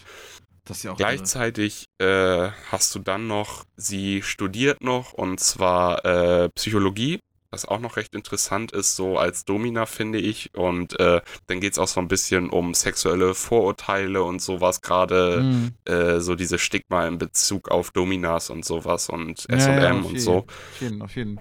Das 0.63 0.77
ist 0.77 0.83
ja 0.83 0.91
auch 0.91 0.99
irre. 0.99 1.07
Gleichzeitig 1.09 1.85
äh, 1.99 2.49
hast 2.71 2.95
du 2.95 2.99
dann 2.99 3.27
noch, 3.27 3.65
sie 3.75 4.21
studiert 4.21 4.81
noch 4.81 5.13
und 5.13 5.39
zwar 5.39 6.05
äh, 6.05 6.49
Psychologie, 6.55 7.19
was 7.51 7.65
auch 7.65 7.79
noch 7.79 7.97
recht 7.97 8.15
interessant 8.15 8.71
ist, 8.71 8.95
so 8.95 9.17
als 9.17 9.43
Domina, 9.45 9.85
finde 9.85 10.19
ich. 10.19 10.55
Und 10.55 10.99
äh, 10.99 11.21
dann 11.47 11.59
geht 11.59 11.73
es 11.73 11.79
auch 11.79 11.87
so 11.87 11.99
ein 11.99 12.07
bisschen 12.07 12.49
um 12.49 12.73
sexuelle 12.73 13.35
Vorurteile 13.35 14.23
und 14.23 14.41
sowas, 14.41 14.81
gerade 14.81 15.41
Mhm. 15.43 15.73
äh, 15.85 16.19
so 16.21 16.35
diese 16.35 16.57
Stigma 16.57 17.05
in 17.07 17.17
Bezug 17.17 17.69
auf 17.69 17.91
Dominas 17.91 18.49
und 18.49 18.63
sowas 18.65 19.09
und 19.09 19.47
Ja, 19.49 19.57
SM 19.57 19.77
ja, 19.81 19.91
und 19.91 20.05
jeden, 20.05 20.19
so. 20.19 20.37
Auf 20.37 20.81
jeden, 20.81 21.01
auf 21.01 21.15
jeden. 21.15 21.39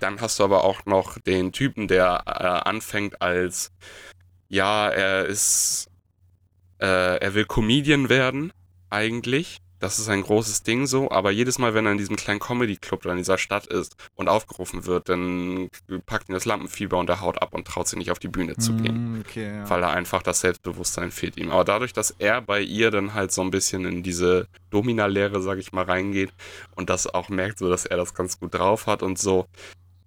Dann 0.00 0.20
hast 0.20 0.38
du 0.40 0.44
aber 0.44 0.64
auch 0.64 0.86
noch 0.86 1.18
den 1.18 1.52
Typen, 1.52 1.88
der 1.88 2.22
äh, 2.26 2.68
anfängt 2.68 3.20
als, 3.22 3.70
ja, 4.48 4.88
er 4.88 5.26
ist, 5.26 5.88
äh, 6.80 7.18
er 7.18 7.34
will 7.34 7.44
Comedian 7.44 8.08
werden, 8.08 8.52
eigentlich. 8.90 9.58
Das 9.80 9.98
ist 9.98 10.08
ein 10.08 10.22
großes 10.22 10.62
Ding 10.62 10.86
so, 10.86 11.10
aber 11.10 11.30
jedes 11.30 11.58
Mal, 11.58 11.74
wenn 11.74 11.84
er 11.84 11.92
in 11.92 11.98
diesem 11.98 12.16
kleinen 12.16 12.40
Comedy-Club 12.40 13.02
da 13.02 13.10
in 13.10 13.18
dieser 13.18 13.36
Stadt 13.36 13.66
ist 13.66 13.96
und 14.14 14.28
aufgerufen 14.28 14.86
wird, 14.86 15.08
dann 15.08 15.68
packt 16.06 16.28
ihn 16.28 16.32
das 16.34 16.44
Lampenfieber 16.46 16.96
und 16.96 17.10
er 17.10 17.20
haut 17.20 17.42
ab 17.42 17.52
und 17.52 17.66
traut 17.66 17.88
sich 17.88 17.98
nicht 17.98 18.10
auf 18.10 18.18
die 18.18 18.28
Bühne 18.28 18.56
zu 18.56 18.72
gehen 18.74 19.14
Mhm, 19.14 19.20
Okay, 19.26 19.46
ja. 19.56 19.68
weil 19.68 19.82
er 19.82 19.90
einfach 19.90 20.22
das 20.22 20.40
Selbstbewusstsein 20.40 21.10
fehlt 21.10 21.36
ihm. 21.36 21.50
Aber 21.50 21.64
dadurch, 21.64 21.92
dass 21.92 22.14
er 22.18 22.40
bei 22.40 22.60
ihr 22.60 22.90
dann 22.90 23.12
halt 23.14 23.32
so 23.32 23.42
ein 23.42 23.50
bisschen 23.50 23.84
in 23.84 24.02
diese 24.02 24.46
Domina-Lehre, 24.70 25.42
sag 25.42 25.58
ich 25.58 25.72
mal, 25.72 25.84
reingeht 25.84 26.32
und 26.76 26.88
das 26.88 27.06
auch 27.12 27.28
merkt, 27.28 27.58
so 27.58 27.68
dass 27.68 27.84
er 27.84 27.96
das 27.96 28.14
ganz 28.14 28.38
gut 28.40 28.54
drauf 28.54 28.86
hat 28.86 29.02
und 29.02 29.18
so, 29.18 29.46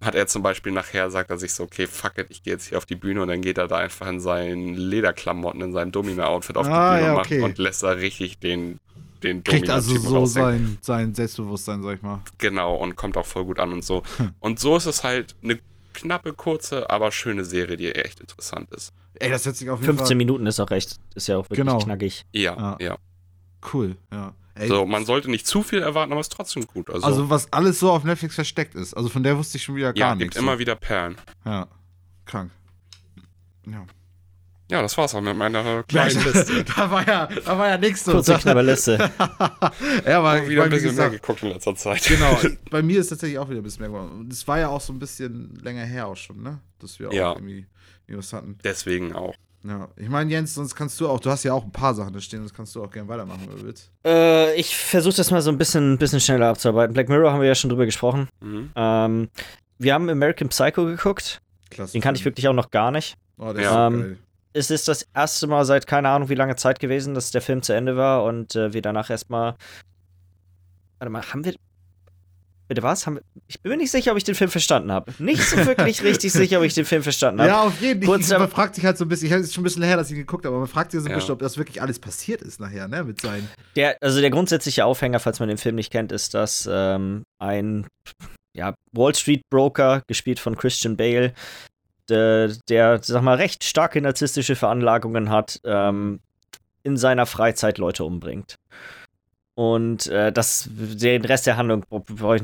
hat 0.00 0.14
er 0.14 0.28
zum 0.28 0.42
Beispiel 0.42 0.70
nachher, 0.72 1.10
sagt 1.10 1.30
er 1.30 1.38
sich 1.38 1.52
so, 1.52 1.64
okay, 1.64 1.86
fuck 1.88 2.18
it, 2.18 2.26
ich 2.30 2.42
gehe 2.44 2.52
jetzt 2.52 2.68
hier 2.68 2.78
auf 2.78 2.86
die 2.86 2.94
Bühne 2.94 3.20
und 3.22 3.28
dann 3.28 3.42
geht 3.42 3.58
er 3.58 3.66
da 3.66 3.76
einfach 3.78 4.06
in 4.08 4.20
seinen 4.20 4.74
Lederklamotten, 4.74 5.60
in 5.60 5.72
seinem 5.72 5.90
Domina-Outfit 5.92 6.56
auf 6.56 6.66
die 6.68 6.72
Ah, 6.72 6.94
Bühne 6.96 7.06
ja, 7.06 7.16
okay. 7.18 7.40
und 7.42 7.58
lässt 7.58 7.82
da 7.82 7.90
richtig 7.90 8.38
den, 8.38 8.78
den 9.22 9.42
Kriegt 9.44 9.68
also 9.70 9.96
so 9.96 10.26
sein, 10.26 10.78
sein 10.80 11.14
Selbstbewusstsein, 11.14 11.82
sag 11.82 11.96
ich 11.96 12.02
mal. 12.02 12.20
Genau, 12.38 12.74
und 12.76 12.96
kommt 12.96 13.16
auch 13.16 13.26
voll 13.26 13.44
gut 13.44 13.58
an 13.58 13.72
und 13.72 13.84
so. 13.84 14.02
Hm. 14.18 14.32
Und 14.40 14.58
so 14.60 14.76
ist 14.76 14.86
es 14.86 15.04
halt 15.04 15.34
eine 15.42 15.58
knappe, 15.94 16.32
kurze, 16.32 16.88
aber 16.90 17.10
schöne 17.12 17.44
Serie, 17.44 17.76
die 17.76 17.92
echt 17.92 18.20
interessant 18.20 18.70
ist. 18.72 18.92
Ey, 19.14 19.30
das 19.30 19.44
hört 19.46 19.56
sich 19.56 19.68
auf 19.70 19.80
jeden 19.80 19.96
15 19.96 20.06
Fall. 20.06 20.16
Minuten 20.16 20.46
ist 20.46 20.60
auch 20.60 20.70
recht. 20.70 20.96
Ist 21.14 21.26
ja 21.28 21.36
auch 21.38 21.44
wirklich 21.50 21.58
Genau. 21.58 21.78
knackig. 21.78 22.24
Ja, 22.32 22.56
Ja. 22.56 22.76
ja. 22.80 22.98
Cool, 23.72 23.96
ja. 24.12 24.32
Ey, 24.54 24.68
So, 24.68 24.86
man 24.86 25.04
sollte 25.06 25.30
nicht 25.30 25.46
zu 25.46 25.62
viel 25.62 25.80
erwarten, 25.80 26.12
aber 26.12 26.20
es 26.20 26.26
ist 26.28 26.32
trotzdem 26.32 26.66
gut. 26.66 26.90
Also, 26.90 27.06
also, 27.06 27.30
was 27.30 27.52
alles 27.52 27.78
so 27.80 27.90
auf 27.90 28.04
Netflix 28.04 28.34
versteckt 28.36 28.74
ist. 28.74 28.94
Also, 28.94 29.08
von 29.08 29.22
der 29.22 29.36
wusste 29.38 29.56
ich 29.58 29.64
schon 29.64 29.74
wieder 29.76 29.92
gar 29.92 29.96
ja, 30.10 30.10
gibt 30.14 30.20
nichts. 30.30 30.36
immer 30.36 30.58
wieder 30.58 30.74
Perlen. 30.76 31.16
Ja. 31.44 31.66
Krank. 32.24 32.50
Ja. 33.66 33.84
Ja, 34.70 34.82
das 34.82 34.98
war's 34.98 35.14
auch 35.14 35.20
mit 35.22 35.34
meiner 35.36 35.82
kleinen 35.84 36.22
Liste. 36.24 36.64
da 36.76 36.90
war 36.90 37.06
ja, 37.06 37.26
da 37.44 37.58
war 37.58 37.68
ja 37.68 37.78
nichts 37.78 38.04
so. 38.04 38.12
Kurze, 38.12 38.34
knappe 38.34 38.60
Liste. 38.62 38.98
ja, 40.06 40.18
aber 40.18 40.46
wieder 40.46 40.64
ein 40.64 40.70
bisschen 40.70 40.94
mehr 40.94 41.08
gesagt, 41.08 41.12
geguckt 41.12 41.42
in 41.42 41.48
letzter 41.50 41.74
Zeit. 41.74 42.02
Genau, 42.04 42.38
bei 42.70 42.82
mir 42.82 43.00
ist 43.00 43.08
tatsächlich 43.08 43.38
auch 43.38 43.48
wieder 43.48 43.60
ein 43.60 43.62
bisschen 43.62 43.80
mehr 43.80 43.88
geworden. 43.88 44.10
Und 44.20 44.32
es 44.32 44.46
war 44.46 44.58
ja 44.58 44.68
auch 44.68 44.80
so 44.80 44.92
ein 44.92 44.98
bisschen 44.98 45.58
länger 45.62 45.84
her 45.84 46.06
auch 46.06 46.16
schon, 46.16 46.42
ne? 46.42 46.58
Dass 46.80 46.98
wir 47.00 47.08
auch 47.08 47.12
Ja. 47.14 47.32
irgendwie 47.32 47.66
irgendwas 48.06 48.32
hatten. 48.34 48.58
Deswegen 48.62 49.14
auch. 49.14 49.34
Ja, 49.64 49.88
ich 49.96 50.08
meine, 50.08 50.30
Jens, 50.30 50.54
sonst 50.54 50.74
kannst 50.76 51.00
du 51.00 51.08
auch, 51.08 51.18
du 51.18 51.30
hast 51.30 51.42
ja 51.44 51.52
auch 51.52 51.64
ein 51.64 51.72
paar 51.72 51.92
Sachen 51.94 52.12
da 52.12 52.20
stehen, 52.20 52.40
sonst 52.40 52.54
kannst 52.54 52.74
du 52.76 52.84
auch 52.84 52.90
gerne 52.90 53.08
weitermachen, 53.08 53.40
wenn 53.48 53.56
du 53.58 53.64
willst. 53.64 53.90
Äh, 54.06 54.54
ich 54.54 54.76
versuche 54.76 55.16
das 55.16 55.30
mal 55.30 55.42
so 55.42 55.50
ein 55.50 55.58
bisschen, 55.58 55.98
bisschen 55.98 56.20
schneller 56.20 56.48
abzuarbeiten. 56.48 56.94
Black 56.94 57.08
Mirror 57.08 57.32
haben 57.32 57.40
wir 57.40 57.48
ja 57.48 57.54
schon 57.56 57.68
drüber 57.70 57.84
gesprochen. 57.86 58.28
Mhm. 58.40 58.70
Ähm, 58.76 59.28
wir 59.78 59.94
haben 59.94 60.08
American 60.10 60.48
Psycho 60.50 60.84
geguckt. 60.84 61.40
Klasse. 61.70 61.92
Den 61.92 62.02
kannte 62.02 62.18
ich 62.20 62.24
wirklich 62.24 62.46
auch 62.48 62.52
noch 62.54 62.70
gar 62.70 62.90
nicht. 62.92 63.16
Oh, 63.38 63.52
der 63.52 63.62
ist 63.64 63.68
so 63.70 63.76
Ähm, 63.76 64.00
geil. 64.00 64.18
Es 64.52 64.70
ist 64.70 64.88
das 64.88 65.06
erste 65.14 65.46
Mal 65.46 65.64
seit 65.64 65.86
keine 65.86 66.08
Ahnung 66.08 66.28
wie 66.28 66.34
lange 66.34 66.56
Zeit 66.56 66.80
gewesen, 66.80 67.14
dass 67.14 67.30
der 67.30 67.42
Film 67.42 67.62
zu 67.62 67.72
Ende 67.72 67.96
war 67.96 68.24
und 68.24 68.56
äh, 68.56 68.72
wir 68.72 68.82
danach 68.82 69.10
erstmal. 69.10 69.54
Warte 70.98 71.10
mal, 71.10 71.22
haben 71.22 71.44
wir. 71.44 71.54
Bitte 72.66 72.82
was? 72.82 73.06
Haben 73.06 73.16
wir, 73.16 73.22
ich 73.46 73.60
bin 73.62 73.70
mir 73.70 73.78
nicht 73.78 73.90
sicher, 73.90 74.10
ob 74.12 74.18
ich 74.18 74.24
den 74.24 74.34
Film 74.34 74.50
verstanden 74.50 74.92
habe. 74.92 75.10
Nicht 75.18 75.42
so 75.42 75.56
wirklich 75.56 76.02
richtig 76.02 76.32
sicher, 76.32 76.58
ob 76.58 76.64
ich 76.64 76.74
den 76.74 76.84
Film 76.84 77.02
verstanden 77.02 77.40
habe. 77.40 77.48
Ja, 77.50 77.62
auf 77.62 77.80
jeden 77.80 78.02
Fall. 78.02 78.16
kurz 78.18 78.28
Man 78.28 78.50
fragt 78.50 78.74
sich 78.74 78.84
halt 78.84 78.98
so 78.98 79.06
ein 79.06 79.08
bisschen, 79.08 79.28
ich 79.28 79.32
habe 79.32 79.42
es 79.42 79.54
schon 79.54 79.62
ein 79.62 79.64
bisschen 79.64 79.84
her, 79.84 79.96
dass 79.96 80.08
ich 80.08 80.12
ihn 80.16 80.18
geguckt 80.18 80.44
habe, 80.44 80.54
aber 80.54 80.60
man 80.60 80.68
fragt 80.68 80.90
sich 80.90 81.00
so 81.00 81.06
ein 81.06 81.10
Ja. 81.10 81.16
bisschen, 81.16 81.32
ob 81.32 81.38
das 81.38 81.56
wirklich 81.56 81.80
alles 81.80 81.98
passiert 81.98 82.42
ist 82.42 82.60
nachher, 82.60 82.86
ne? 82.86 83.04
Mit 83.04 83.22
seinen. 83.22 83.48
Der, 83.74 83.96
also 84.02 84.20
der 84.20 84.28
grundsätzliche 84.28 84.84
Aufhänger, 84.84 85.18
falls 85.18 85.40
man 85.40 85.48
den 85.48 85.56
Film 85.56 85.76
nicht 85.76 85.90
kennt, 85.90 86.12
ist, 86.12 86.34
dass 86.34 86.68
ähm, 86.70 87.22
ein 87.42 87.86
ja, 88.54 88.74
Wall 88.92 89.14
Street 89.14 89.42
Broker, 89.50 90.02
gespielt 90.06 90.38
von 90.38 90.54
Christian 90.56 90.96
Bale, 90.98 91.32
der, 92.08 92.48
der 92.68 93.00
sag 93.02 93.22
mal, 93.22 93.36
recht 93.36 93.64
starke 93.64 94.00
narzisstische 94.00 94.56
Veranlagungen 94.56 95.30
hat, 95.30 95.60
ähm, 95.64 96.20
in 96.82 96.96
seiner 96.96 97.26
Freizeit 97.26 97.78
Leute 97.78 98.04
umbringt. 98.04 98.56
Und 99.54 100.06
äh, 100.06 100.30
das, 100.32 100.68
den 100.70 101.24
Rest 101.24 101.46
der 101.46 101.56
Handlung, 101.56 101.84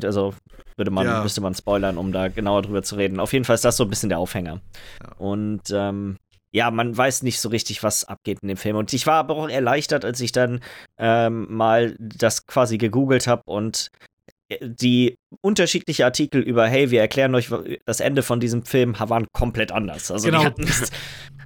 also 0.02 0.34
würde 0.76 0.90
man, 0.90 1.06
Ja. 1.06 1.22
müsste 1.22 1.40
man 1.40 1.54
spoilern, 1.54 1.96
um 1.96 2.10
da 2.12 2.26
genauer 2.28 2.62
drüber 2.62 2.82
zu 2.82 2.96
reden. 2.96 3.20
Auf 3.20 3.32
jeden 3.32 3.44
Fall 3.44 3.54
ist 3.54 3.64
das 3.64 3.76
so 3.76 3.84
ein 3.84 3.90
bisschen 3.90 4.08
der 4.08 4.18
Aufhänger. 4.18 4.60
Ja. 5.00 5.12
Und 5.18 5.62
ähm, 5.72 6.16
ja, 6.50 6.70
man 6.72 6.96
weiß 6.96 7.22
nicht 7.22 7.40
so 7.40 7.48
richtig, 7.48 7.82
was 7.82 8.04
abgeht 8.04 8.38
in 8.42 8.48
dem 8.48 8.56
Film. 8.56 8.76
Und 8.76 8.92
ich 8.92 9.06
war 9.06 9.14
aber 9.16 9.36
auch 9.36 9.48
erleichtert, 9.48 10.04
als 10.04 10.20
ich 10.20 10.32
dann 10.32 10.60
ähm, 10.98 11.46
mal 11.48 11.94
das 11.98 12.46
quasi 12.46 12.78
gegoogelt 12.78 13.26
habe 13.28 13.42
und 13.46 13.90
äh, 14.00 14.06
die 14.62 15.16
unterschiedliche 15.40 16.04
Artikel 16.04 16.40
über, 16.42 16.66
hey, 16.66 16.90
wir 16.90 17.00
erklären 17.00 17.34
euch 17.34 17.50
das 17.86 18.00
Ende 18.00 18.22
von 18.22 18.40
diesem 18.40 18.64
Film, 18.64 18.94
waren 18.98 19.26
komplett 19.32 19.72
anders. 19.72 20.10
Also 20.10 20.26
Genau. 20.30 20.50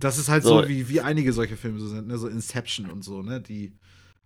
Das 0.00 0.16
ist 0.16 0.28
halt 0.28 0.44
so, 0.44 0.62
So. 0.62 0.68
wie, 0.68 0.88
wie 0.88 1.00
einige 1.00 1.32
solche 1.32 1.56
Filme 1.56 1.80
so 1.80 1.88
sind, 1.88 2.06
ne? 2.06 2.18
So 2.18 2.28
Inception 2.28 2.88
und 2.88 3.02
so, 3.02 3.20
ne? 3.22 3.40
Die 3.40 3.72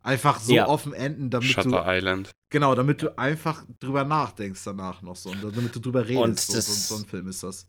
einfach 0.02 0.38
so 0.38 0.52
Ja. 0.52 0.66
offen 0.68 0.92
enden, 0.92 1.30
damit 1.30 1.48
Shutter 1.48 1.70
du. 1.70 1.82
Island. 1.86 2.30
Genau, 2.50 2.74
damit 2.74 3.00
du 3.00 3.16
einfach 3.18 3.64
drüber 3.80 4.04
nachdenkst 4.04 4.60
danach 4.64 5.00
noch 5.00 5.16
so. 5.16 5.30
Und 5.30 5.42
damit 5.56 5.74
du 5.74 5.80
drüber 5.80 6.06
redest. 6.06 6.22
Und 6.24 6.40
so, 6.40 6.52
das- 6.54 6.88
so, 6.88 6.96
so 6.96 7.02
ein 7.02 7.08
Film 7.08 7.26
ist 7.28 7.42
das. 7.42 7.66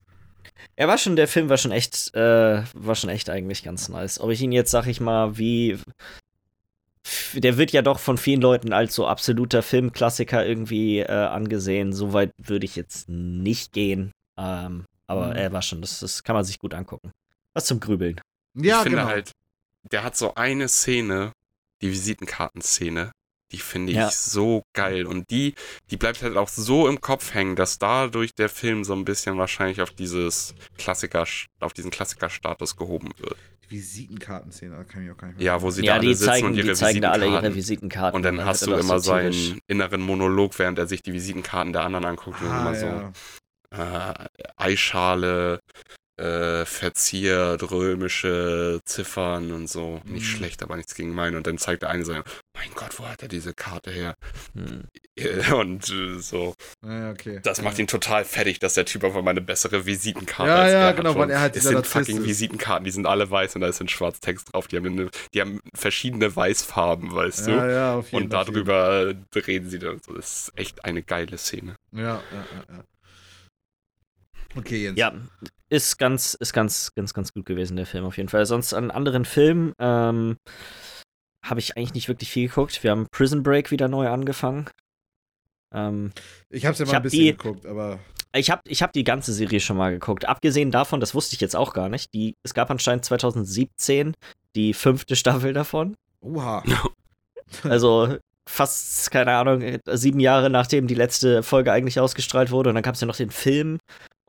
er 0.76 0.90
war 0.90 0.98
schon, 0.98 1.16
der 1.16 1.30
Film 1.30 1.48
war 1.48 1.56
schon 1.58 1.72
echt, 1.72 2.14
äh, 2.14 2.64
war 2.74 2.96
schon 2.96 3.10
echt 3.10 3.30
eigentlich 3.30 3.64
ganz 3.64 3.88
nice. 3.88 4.20
Ob 4.20 4.32
ich 4.32 4.42
ihn 4.42 4.52
jetzt, 4.52 4.72
sag 4.72 4.88
ich 4.88 5.00
mal, 5.00 5.38
wie. 5.38 5.78
Der 7.34 7.58
wird 7.58 7.72
ja 7.72 7.82
doch 7.82 8.00
von 8.00 8.18
vielen 8.18 8.42
Leuten 8.42 8.72
als 8.74 8.96
so 8.96 9.06
absoluter 9.08 9.62
Filmklassiker 9.62 10.46
irgendwie 10.46 11.00
äh, 11.00 11.08
angesehen. 11.12 11.94
Soweit 11.94 12.32
würde 12.38 12.66
ich 12.66 12.76
jetzt 12.76 13.10
nicht 13.10 13.74
gehen. 13.74 14.12
Ähm, 14.38 14.86
aber 15.08 15.28
Mhm. 15.28 15.36
er 15.36 15.52
war 15.52 15.62
schon, 15.62 15.82
das, 15.82 16.00
das 16.00 16.24
kann 16.24 16.36
man 16.36 16.46
sich 16.46 16.60
gut 16.60 16.74
angucken. 16.74 17.12
Was 17.54 17.66
zum 17.66 17.80
Grübeln. 17.80 18.20
Ja, 18.56 18.78
ich 18.78 18.84
finde 18.84 18.98
genau. 19.00 19.10
halt, 19.10 19.32
der 19.92 20.04
hat 20.04 20.16
so 20.16 20.36
eine 20.36 20.68
Szene, 20.70 21.34
die 21.82 21.92
Visitenkartenszene, 21.92 23.12
die 23.52 23.58
finde 23.58 23.92
ich 23.92 23.98
Ja. 23.98 24.10
so 24.10 24.64
geil. 24.74 25.06
Und 25.06 25.30
die, 25.30 25.54
die 25.92 25.98
bleibt 25.98 26.24
halt 26.24 26.38
auch 26.38 26.48
so 26.48 26.88
im 26.88 27.02
Kopf 27.02 27.34
hängen, 27.34 27.56
dass 27.56 27.78
dadurch 27.78 28.34
der 28.34 28.50
Film 28.50 28.84
so 28.84 28.94
ein 28.94 29.06
bisschen 29.06 29.38
wahrscheinlich 29.38 29.82
auf 29.82 29.92
dieses 29.92 30.56
Klassiker, 30.78 31.26
auf 31.60 31.74
diesen 31.74 31.92
Klassikerstatus 31.92 32.76
gehoben 32.78 33.12
wird. 33.18 33.38
Visitenkartenszene, 33.74 34.76
da 34.76 34.84
kann 34.84 35.04
ich 35.04 35.12
auch 35.12 35.18
gar 35.18 35.28
nicht 35.28 35.38
mehr. 35.38 35.46
Ja, 35.46 35.62
wo 35.62 35.70
sie 35.70 35.84
ja, 35.84 35.94
da 35.94 36.00
alle 36.00 36.08
die 36.08 36.14
sitzen 36.14 36.26
zeigen, 36.30 36.48
und 36.48 36.56
ihre 36.56 36.68
die 36.68 36.74
zeigen 36.74 37.02
da 37.02 37.12
alle 37.12 37.26
ihre 37.28 37.56
Visitenkarten. 37.56 38.16
Und 38.16 38.24
dann 38.24 38.38
wird 38.38 38.48
hast 38.48 38.66
du 38.66 38.74
immer 38.74 39.00
so 39.00 39.12
seinen 39.12 39.60
inneren 39.68 40.02
Monolog, 40.02 40.58
während 40.60 40.80
er 40.80 40.88
sich 40.88 41.02
die 41.02 41.14
Visitenkarten 41.14 41.74
der 41.74 41.84
anderen 41.84 42.06
anguckt 42.06 42.42
und 42.42 42.48
Ah, 42.48 42.62
immer 42.62 42.76
so 42.76 42.86
ja. 43.76 44.12
äh, 44.12 44.14
Eischale, 44.58 45.60
äh, 46.18 46.66
verziert, 46.66 47.72
römische 47.72 48.80
Ziffern 48.86 49.52
und 49.52 49.68
so. 49.68 50.00
Nicht 50.06 50.24
Mhm. 50.24 50.38
schlecht, 50.38 50.62
aber 50.64 50.76
nichts 50.76 50.94
gegen 50.96 51.14
meinen. 51.14 51.36
Und 51.36 51.48
dann 51.48 51.58
zeigt 51.58 51.82
der 51.82 51.90
eine 51.90 52.06
so, 52.06 52.14
mein 52.14 52.72
Gott, 52.76 53.00
wo 53.00 53.08
hat 53.08 53.22
er 53.24 53.28
diese 53.28 53.54
Karte 53.54 53.90
her? 53.92 54.16
Hm. 54.54 54.84
Und 55.56 55.90
äh, 55.90 56.18
so, 56.20 56.56
Ja, 56.84 57.12
okay. 57.12 57.40
das 57.44 57.62
macht 57.62 57.78
ihn 57.78 57.86
total 57.88 58.26
fertig, 58.26 58.60
dass 58.60 58.74
der 58.74 58.86
Typ 58.86 59.04
einfach 59.04 59.22
mal 59.22 59.32
eine 59.32 59.42
bessere 59.42 59.86
Visitenkarte 59.86 60.50
Ja, 60.50 60.56
als 60.62 60.72
ja, 60.72 60.80
er 60.80 60.88
hat. 60.90 60.96
genau, 60.98 61.16
weil 61.16 61.30
er 61.30 61.40
halt 61.42 61.56
Es 61.56 61.64
dieser 61.64 61.76
sind 61.76 61.88
fucking 61.88 62.18
ist. 62.20 62.26
Visitenkarten, 62.26 62.84
die 62.86 62.92
sind 62.92 63.06
alle 63.06 63.30
weiß 63.30 63.56
und 63.56 63.62
da 63.62 63.68
ist 63.68 63.80
ein 63.82 63.88
Schwarztext 63.88 64.54
drauf. 64.54 64.68
Die 64.68 64.78
haben, 64.78 64.86
eine, 64.88 65.10
die 65.34 65.42
haben 65.42 65.60
verschiedene 65.76 66.36
Weißfarben, 66.36 67.14
weißt 67.14 67.48
Ja, 67.48 67.66
du? 67.66 67.72
ja, 67.72 67.96
auf 67.96 68.12
jeden 68.12 68.24
Und 68.26 68.34
darüber 68.34 69.14
reden 69.36 69.70
sie 69.70 69.80
dann 69.80 70.00
so. 70.06 70.14
Das 70.14 70.48
ist 70.50 70.52
echt 70.56 70.84
eine 70.86 71.04
geile 71.04 71.38
Szene. 71.38 71.76
Ja, 71.92 72.02
ja, 72.02 72.22
ja, 72.32 72.76
ja. 72.78 72.84
Okay, 74.56 74.84
Jens. 74.84 75.00
Ja, 75.00 75.14
ist 75.70 75.98
ganz, 75.98 76.36
ist 76.36 76.54
ganz, 76.54 76.92
ganz, 76.96 77.14
ganz 77.14 77.34
gut 77.34 77.46
gewesen, 77.46 77.76
der 77.78 77.86
Film 77.86 78.06
auf 78.06 78.18
jeden 78.18 78.30
Fall. 78.30 78.46
Sonst 78.46 78.74
an 78.74 78.92
anderen 78.92 79.26
Filmen 79.26 79.74
ähm, 79.80 80.38
habe 81.44 81.60
ich 81.60 81.76
eigentlich 81.76 81.94
nicht 81.96 82.08
wirklich 82.08 82.30
viel 82.30 82.48
geguckt. 82.48 82.84
Wir 82.84 82.92
haben 82.92 83.08
Prison 83.12 83.42
Break 83.44 83.72
wieder 83.72 83.88
neu 83.88 84.08
angefangen. 84.08 84.70
Ähm, 85.74 86.12
Ich 86.50 86.66
hab's 86.66 86.80
ja 86.80 86.86
Ich 86.86 86.92
mal 86.92 86.98
ein 86.98 87.04
bisschen 87.04 87.20
die- 87.20 87.32
geguckt, 87.32 87.66
aber. 87.66 88.00
ich 88.36 88.52
habe 88.52 88.62
ich 88.68 88.84
hab 88.84 88.94
die 88.94 89.04
ganze 89.04 89.34
Serie 89.34 89.60
schon 89.60 89.78
mal 89.78 89.92
geguckt. 89.92 90.26
Abgesehen 90.26 90.70
davon, 90.70 91.00
das 91.00 91.16
wusste 91.16 91.34
ich 91.36 91.42
jetzt 91.42 91.56
auch 91.56 91.74
gar 91.74 91.90
nicht, 91.90 92.14
die, 92.14 92.36
es 92.44 92.54
gab 92.54 92.70
anscheinend 92.70 93.06
2017 93.06 94.14
die 94.56 94.74
fünfte 94.76 95.16
Staffel 95.16 95.54
davon. 95.54 95.96
Oha. 96.22 96.64
Also 97.64 98.18
fast, 98.50 99.12
keine 99.12 99.36
Ahnung, 99.36 99.78
sieben 99.92 100.20
Jahre 100.20 100.50
nachdem 100.50 100.88
die 100.88 100.96
letzte 100.96 101.44
Folge 101.44 101.72
eigentlich 101.72 102.00
ausgestrahlt 102.00 102.50
wurde. 102.50 102.70
Und 102.70 102.76
dann 102.76 102.84
gab 102.84 102.96
es 102.96 103.02
ja 103.02 103.06
noch 103.06 103.16
den 103.18 103.30
Film. 103.30 103.78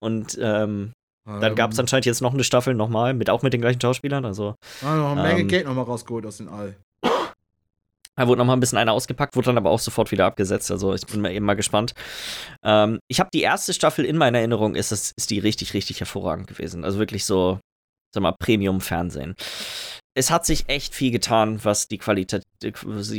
Und 0.05 0.39
ähm, 0.41 0.93
dann 1.27 1.55
gab 1.55 1.73
es 1.73 1.79
anscheinend 1.79 2.05
jetzt 2.05 2.21
noch 2.21 2.35
eine 2.35 2.45
Staffel 2.45 2.75
nochmal, 2.75 3.15
mit, 3.15 3.31
auch 3.31 3.41
mit 3.43 3.55
den 3.55 3.63
gleichen 3.63 3.81
Schauspielern. 3.81 4.27
Also 4.27 4.55
Ah, 4.83 4.95
noch 4.95 5.13
eine 5.13 5.23
Menge 5.23 5.41
ähm, 5.41 5.49
Geld 5.49 5.67
nochmal 5.67 5.85
rausgeholt 5.87 6.27
aus 6.27 6.37
den 6.37 6.49
All. 6.49 6.77
da 7.03 8.29
wurde 8.29 8.39
nochmal 8.41 8.57
ein 8.57 8.61
bisschen 8.61 8.77
einer 8.77 8.93
ausgepackt, 8.93 9.35
wurde 9.35 9.47
dann 9.47 9.57
aber 9.57 9.71
auch 9.71 9.79
sofort 9.79 10.11
wieder 10.13 10.27
abgesetzt. 10.27 10.71
Also 10.71 10.93
ich 10.93 11.07
bin 11.07 11.23
mal 11.23 11.33
eben 11.33 11.47
mal 11.47 11.57
gespannt. 11.57 11.95
Ähm, 12.63 12.99
ich 13.09 13.21
habe 13.21 13.31
die 13.33 13.41
erste 13.41 13.73
Staffel 13.73 14.05
in 14.05 14.19
meiner 14.19 14.39
Erinnerung, 14.39 14.75
ist, 14.75 14.93
das, 14.93 15.13
ist 15.17 15.31
die 15.31 15.39
richtig, 15.39 15.73
richtig 15.73 16.01
hervorragend 16.01 16.47
gewesen. 16.47 16.85
Also 16.85 16.99
wirklich 16.99 17.25
so, 17.25 17.59
sag 18.13 18.23
mal, 18.23 18.35
Premium-Fernsehen. 18.39 19.35
Es 20.17 20.31
hat 20.31 20.47
sich 20.47 20.69
echt 20.69 20.95
viel 20.95 21.11
getan, 21.11 21.65
was 21.65 21.89
die 21.89 21.99
Qualität, 21.99 22.45
die 22.62 22.73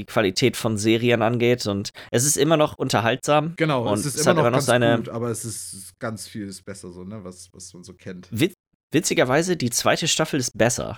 Qualität 0.06 0.56
von 0.56 0.78
Serien 0.78 1.22
angeht. 1.22 1.66
Und 1.68 1.90
es 2.12 2.24
ist 2.26 2.38
immer 2.38 2.56
noch 2.58 2.78
unterhaltsam. 2.78 3.54
Genau, 3.58 3.88
Und 3.88 4.00
es 4.00 4.06
ist 4.06 4.16
es 4.16 4.22
immer 4.22 4.34
noch 4.36 4.40
immer 4.42 4.50
noch 4.52 4.56
ganz 4.58 4.66
seine- 4.66 4.98
gut, 4.98 5.10
aber 5.10 5.30
es 5.30 5.44
ist 5.44 6.00
ganz 6.00 6.28
viel 6.28 6.48
ist 6.48 6.64
besser 6.64 6.92
so, 6.92 7.04
ne, 7.04 7.24
was, 7.24 7.50
was 7.52 7.74
man 7.74 7.84
so 7.84 7.94
kennt. 7.94 8.28
Wit 8.32 8.54
witzigerweise, 8.94 9.58
die 9.58 9.72
zweite 9.72 10.08
Staffel 10.08 10.40
ist 10.40 10.58
besser. 10.58 10.98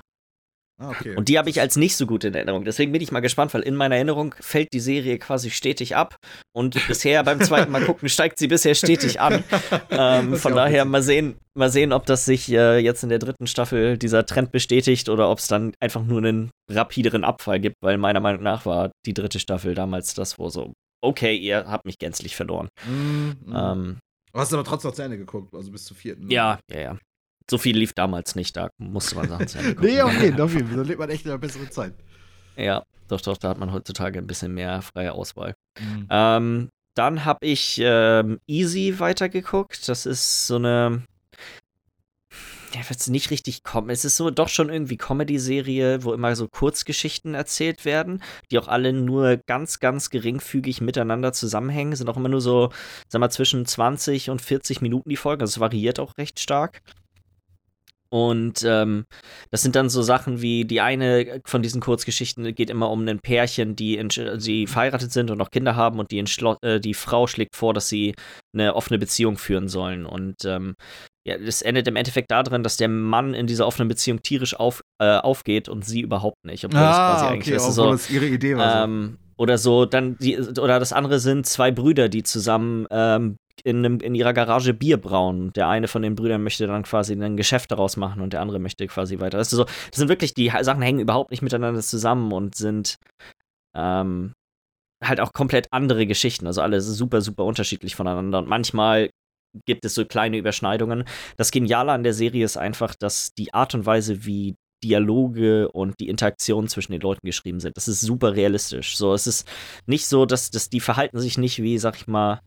Ah, 0.79 0.91
okay. 0.91 1.15
Und 1.15 1.27
die 1.27 1.39
habe 1.39 1.49
ich 1.49 1.59
als 1.59 1.75
nicht 1.75 1.95
so 1.95 2.05
gut 2.05 2.23
in 2.23 2.35
Erinnerung. 2.35 2.63
Deswegen 2.63 2.91
bin 2.91 3.01
ich 3.01 3.11
mal 3.11 3.19
gespannt, 3.19 3.53
weil 3.53 3.61
in 3.61 3.75
meiner 3.75 3.95
Erinnerung 3.95 4.35
fällt 4.39 4.73
die 4.73 4.79
Serie 4.79 5.17
quasi 5.17 5.49
stetig 5.49 5.95
ab. 5.95 6.17
Und 6.55 6.75
bisher 6.87 7.23
beim 7.23 7.41
zweiten 7.41 7.71
Mal 7.71 7.83
gucken 7.83 8.09
steigt 8.09 8.37
sie 8.37 8.47
bisher 8.47 8.75
stetig 8.75 9.19
an. 9.19 9.43
Ähm, 9.89 10.35
von 10.35 10.53
daher 10.53 10.85
mal 10.85 11.01
sehen, 11.01 11.37
mal 11.55 11.69
sehen, 11.71 11.91
ob 11.91 12.05
das 12.05 12.25
sich 12.25 12.51
äh, 12.51 12.77
jetzt 12.77 13.03
in 13.03 13.09
der 13.09 13.19
dritten 13.19 13.47
Staffel 13.47 13.97
dieser 13.97 14.25
Trend 14.25 14.51
bestätigt 14.51 15.09
oder 15.09 15.29
ob 15.29 15.39
es 15.39 15.47
dann 15.47 15.73
einfach 15.79 16.03
nur 16.03 16.19
einen 16.19 16.51
rapideren 16.69 17.23
Abfall 17.23 17.59
gibt, 17.59 17.75
weil 17.81 17.97
meiner 17.97 18.19
Meinung 18.19 18.43
nach 18.43 18.65
war 18.65 18.91
die 19.05 19.13
dritte 19.13 19.39
Staffel 19.39 19.73
damals 19.73 20.13
das, 20.13 20.37
wo 20.37 20.49
so, 20.49 20.73
okay, 21.01 21.35
ihr 21.35 21.65
habt 21.67 21.85
mich 21.85 21.97
gänzlich 21.97 22.35
verloren. 22.35 22.69
Mm, 22.85 23.51
mm. 23.51 23.55
Ähm, 23.55 23.97
Du 24.33 24.39
hast 24.39 24.53
aber 24.53 24.63
trotzdem 24.63 24.89
noch 24.89 24.95
zu 24.95 25.01
Ende 25.01 25.17
geguckt, 25.17 25.55
also 25.55 25.71
bis 25.71 25.85
zur 25.85 25.97
vierten. 25.97 26.27
ne? 26.27 26.33
ja, 26.33 26.59
ja, 26.71 26.79
ja. 26.79 26.97
So 27.49 27.57
viel 27.57 27.77
lief 27.77 27.93
damals 27.93 28.35
nicht, 28.35 28.57
da 28.57 28.69
musste 28.77 29.15
man 29.15 29.29
Sachen 29.29 29.47
zu 29.47 29.57
Ende 29.57 29.75
gucken. 29.75 29.89
Nee, 29.89 30.01
auf 30.01 30.21
jeden, 30.21 30.41
auf 30.41 30.53
jeden. 30.53 30.75
Da 30.75 30.81
lebt 30.83 30.99
man 30.99 31.09
echt 31.09 31.25
in 31.25 31.31
einer 31.31 31.39
besseren 31.39 31.71
Zeit. 31.71 31.93
Ja, 32.57 32.83
doch, 33.07 33.21
doch, 33.21 33.37
da 33.37 33.49
hat 33.49 33.57
man 33.57 33.71
heutzutage 33.71 34.19
ein 34.19 34.27
bisschen 34.27 34.53
mehr 34.53 34.81
freie 34.81 35.13
Auswahl. 35.13 35.55
Mhm. 35.79 36.07
Ähm, 36.09 36.69
dann 36.95 37.25
habe 37.25 37.45
ich 37.45 37.79
ähm, 37.81 38.39
Easy 38.47 38.95
weitergeguckt. 38.99 39.87
Das 39.87 40.05
ist 40.05 40.47
so 40.47 40.55
eine. 40.55 41.03
ja, 42.73 42.81
jetzt 42.89 43.07
nicht 43.07 43.29
richtig 43.29 43.63
kommen. 43.63 43.91
Es 43.91 44.03
ist 44.03 44.17
so 44.17 44.29
doch 44.31 44.49
schon 44.49 44.69
irgendwie 44.69 44.97
Comedy-Serie, 44.97 46.03
wo 46.03 46.13
immer 46.13 46.35
so 46.35 46.47
Kurzgeschichten 46.47 47.35
erzählt 47.35 47.85
werden, 47.85 48.23
die 48.51 48.57
auch 48.57 48.67
alle 48.67 48.93
nur 48.93 49.37
ganz, 49.45 49.79
ganz 49.79 50.09
geringfügig 50.09 50.81
miteinander 50.81 51.33
zusammenhängen. 51.33 51.95
Sind 51.95 52.09
auch 52.09 52.17
immer 52.17 52.29
nur 52.29 52.41
so, 52.41 52.71
sag 53.07 53.19
mal, 53.19 53.29
zwischen 53.29 53.65
20 53.65 54.31
und 54.31 54.41
40 54.41 54.81
Minuten 54.81 55.09
die 55.09 55.17
Folgen. 55.17 55.41
Also 55.41 55.51
es 55.51 55.59
variiert 55.59 55.99
auch 55.99 56.17
recht 56.17 56.39
stark. 56.39 56.81
Und 58.09 58.63
ähm, 58.63 59.05
das 59.51 59.61
sind 59.61 59.75
dann 59.75 59.89
so 59.89 60.01
Sachen 60.01 60.41
wie 60.41 60.65
die 60.65 60.81
eine 60.81 61.41
von 61.45 61.61
diesen 61.61 61.81
Kurzgeschichten 61.81 62.55
geht 62.55 62.69
immer 62.69 62.89
um 62.89 63.07
ein 63.07 63.19
Pärchen, 63.19 63.75
die, 63.75 63.97
in, 63.97 64.09
die 64.09 64.67
verheiratet 64.67 65.11
sind 65.11 65.31
und 65.31 65.37
noch 65.37 65.51
Kinder 65.51 65.75
haben 65.75 65.99
und 65.99 66.11
die, 66.11 66.19
äh, 66.19 66.79
die 66.79 66.93
Frau 66.93 67.27
schlägt 67.27 67.55
vor, 67.55 67.73
dass 67.73 67.89
sie 67.89 68.15
eine 68.53 68.75
offene 68.75 68.97
Beziehung 68.99 69.37
führen 69.37 69.67
sollen. 69.67 70.05
Und 70.05 70.45
ähm, 70.45 70.75
ja, 71.27 71.35
es 71.35 71.61
endet 71.61 71.87
im 71.87 71.97
Endeffekt 71.97 72.31
darin, 72.31 72.63
dass 72.63 72.77
der 72.77 72.87
Mann 72.87 73.33
in 73.33 73.47
dieser 73.47 73.67
offenen 73.67 73.89
Beziehung 73.89 74.21
tierisch 74.21 74.55
auf, 74.55 74.81
äh, 74.99 75.17
aufgeht 75.17 75.67
und 75.67 75.83
sie 75.85 76.01
überhaupt 76.01 76.45
nicht. 76.45 76.63
Obwohl 76.63 76.79
ah, 76.79 76.87
das 76.87 76.97
quasi 76.97 77.25
okay, 77.25 77.33
eigentlich 77.33 77.55
obwohl 77.55 77.71
so, 77.71 77.91
das 77.91 78.09
ihre 78.09 78.25
Idee 78.27 78.55
war. 78.55 78.85
Ähm, 78.85 79.17
oder 79.35 79.57
so, 79.57 79.85
dann 79.85 80.17
die, 80.17 80.37
oder 80.39 80.79
das 80.79 80.93
andere 80.93 81.19
sind 81.19 81.45
zwei 81.45 81.71
Brüder, 81.71 82.09
die 82.09 82.23
zusammen 82.23 82.87
ähm, 82.89 83.37
in, 83.63 83.77
einem, 83.77 83.99
in 83.99 84.15
ihrer 84.15 84.33
Garage 84.33 84.73
Bier 84.73 84.97
brauen. 84.97 85.51
Der 85.53 85.67
eine 85.67 85.87
von 85.87 86.01
den 86.01 86.15
Brüdern 86.15 86.43
möchte 86.43 86.67
dann 86.67 86.83
quasi 86.83 87.13
ein 87.13 87.37
Geschäft 87.37 87.71
daraus 87.71 87.97
machen 87.97 88.21
und 88.21 88.33
der 88.33 88.41
andere 88.41 88.59
möchte 88.59 88.87
quasi 88.87 89.19
weiter. 89.19 89.37
Das, 89.37 89.49
so, 89.49 89.63
das 89.63 89.75
sind 89.93 90.09
wirklich, 90.09 90.33
die 90.33 90.51
Sachen 90.61 90.81
hängen 90.81 90.99
überhaupt 90.99 91.31
nicht 91.31 91.41
miteinander 91.41 91.81
zusammen 91.81 92.31
und 92.31 92.55
sind 92.55 92.97
ähm, 93.75 94.33
halt 95.03 95.19
auch 95.19 95.33
komplett 95.33 95.67
andere 95.71 96.07
Geschichten. 96.07 96.47
Also 96.47 96.61
alle 96.61 96.81
super, 96.81 97.21
super 97.21 97.45
unterschiedlich 97.45 97.95
voneinander. 97.95 98.39
Und 98.39 98.47
manchmal 98.47 99.09
gibt 99.65 99.85
es 99.85 99.95
so 99.95 100.05
kleine 100.05 100.37
Überschneidungen. 100.37 101.03
Das 101.37 101.51
Geniale 101.51 101.91
an 101.91 102.03
der 102.03 102.13
Serie 102.13 102.45
ist 102.45 102.57
einfach, 102.57 102.95
dass 102.95 103.33
die 103.33 103.53
Art 103.53 103.73
und 103.73 103.85
Weise, 103.85 104.25
wie 104.25 104.55
Dialoge 104.83 105.69
und 105.69 105.99
die 105.99 106.07
Interaktionen 106.07 106.69
zwischen 106.69 106.91
den 106.91 107.01
Leuten 107.01 107.25
geschrieben 107.25 107.59
sind. 107.59 107.75
Das 107.77 107.87
ist 107.87 108.01
super 108.01 108.35
realistisch. 108.35 108.95
So, 108.95 109.13
es 109.13 109.25
ist 109.25 109.47
nicht 109.87 110.05
so, 110.05 110.25
dass, 110.25 110.51
dass 110.51 110.69
die 110.69 110.79
verhalten 110.79 111.19
sich 111.19 111.37
nicht 111.37 111.61
wie, 111.61 111.77
sag 111.77 111.95
ich 111.95 112.07
mal, 112.07 112.41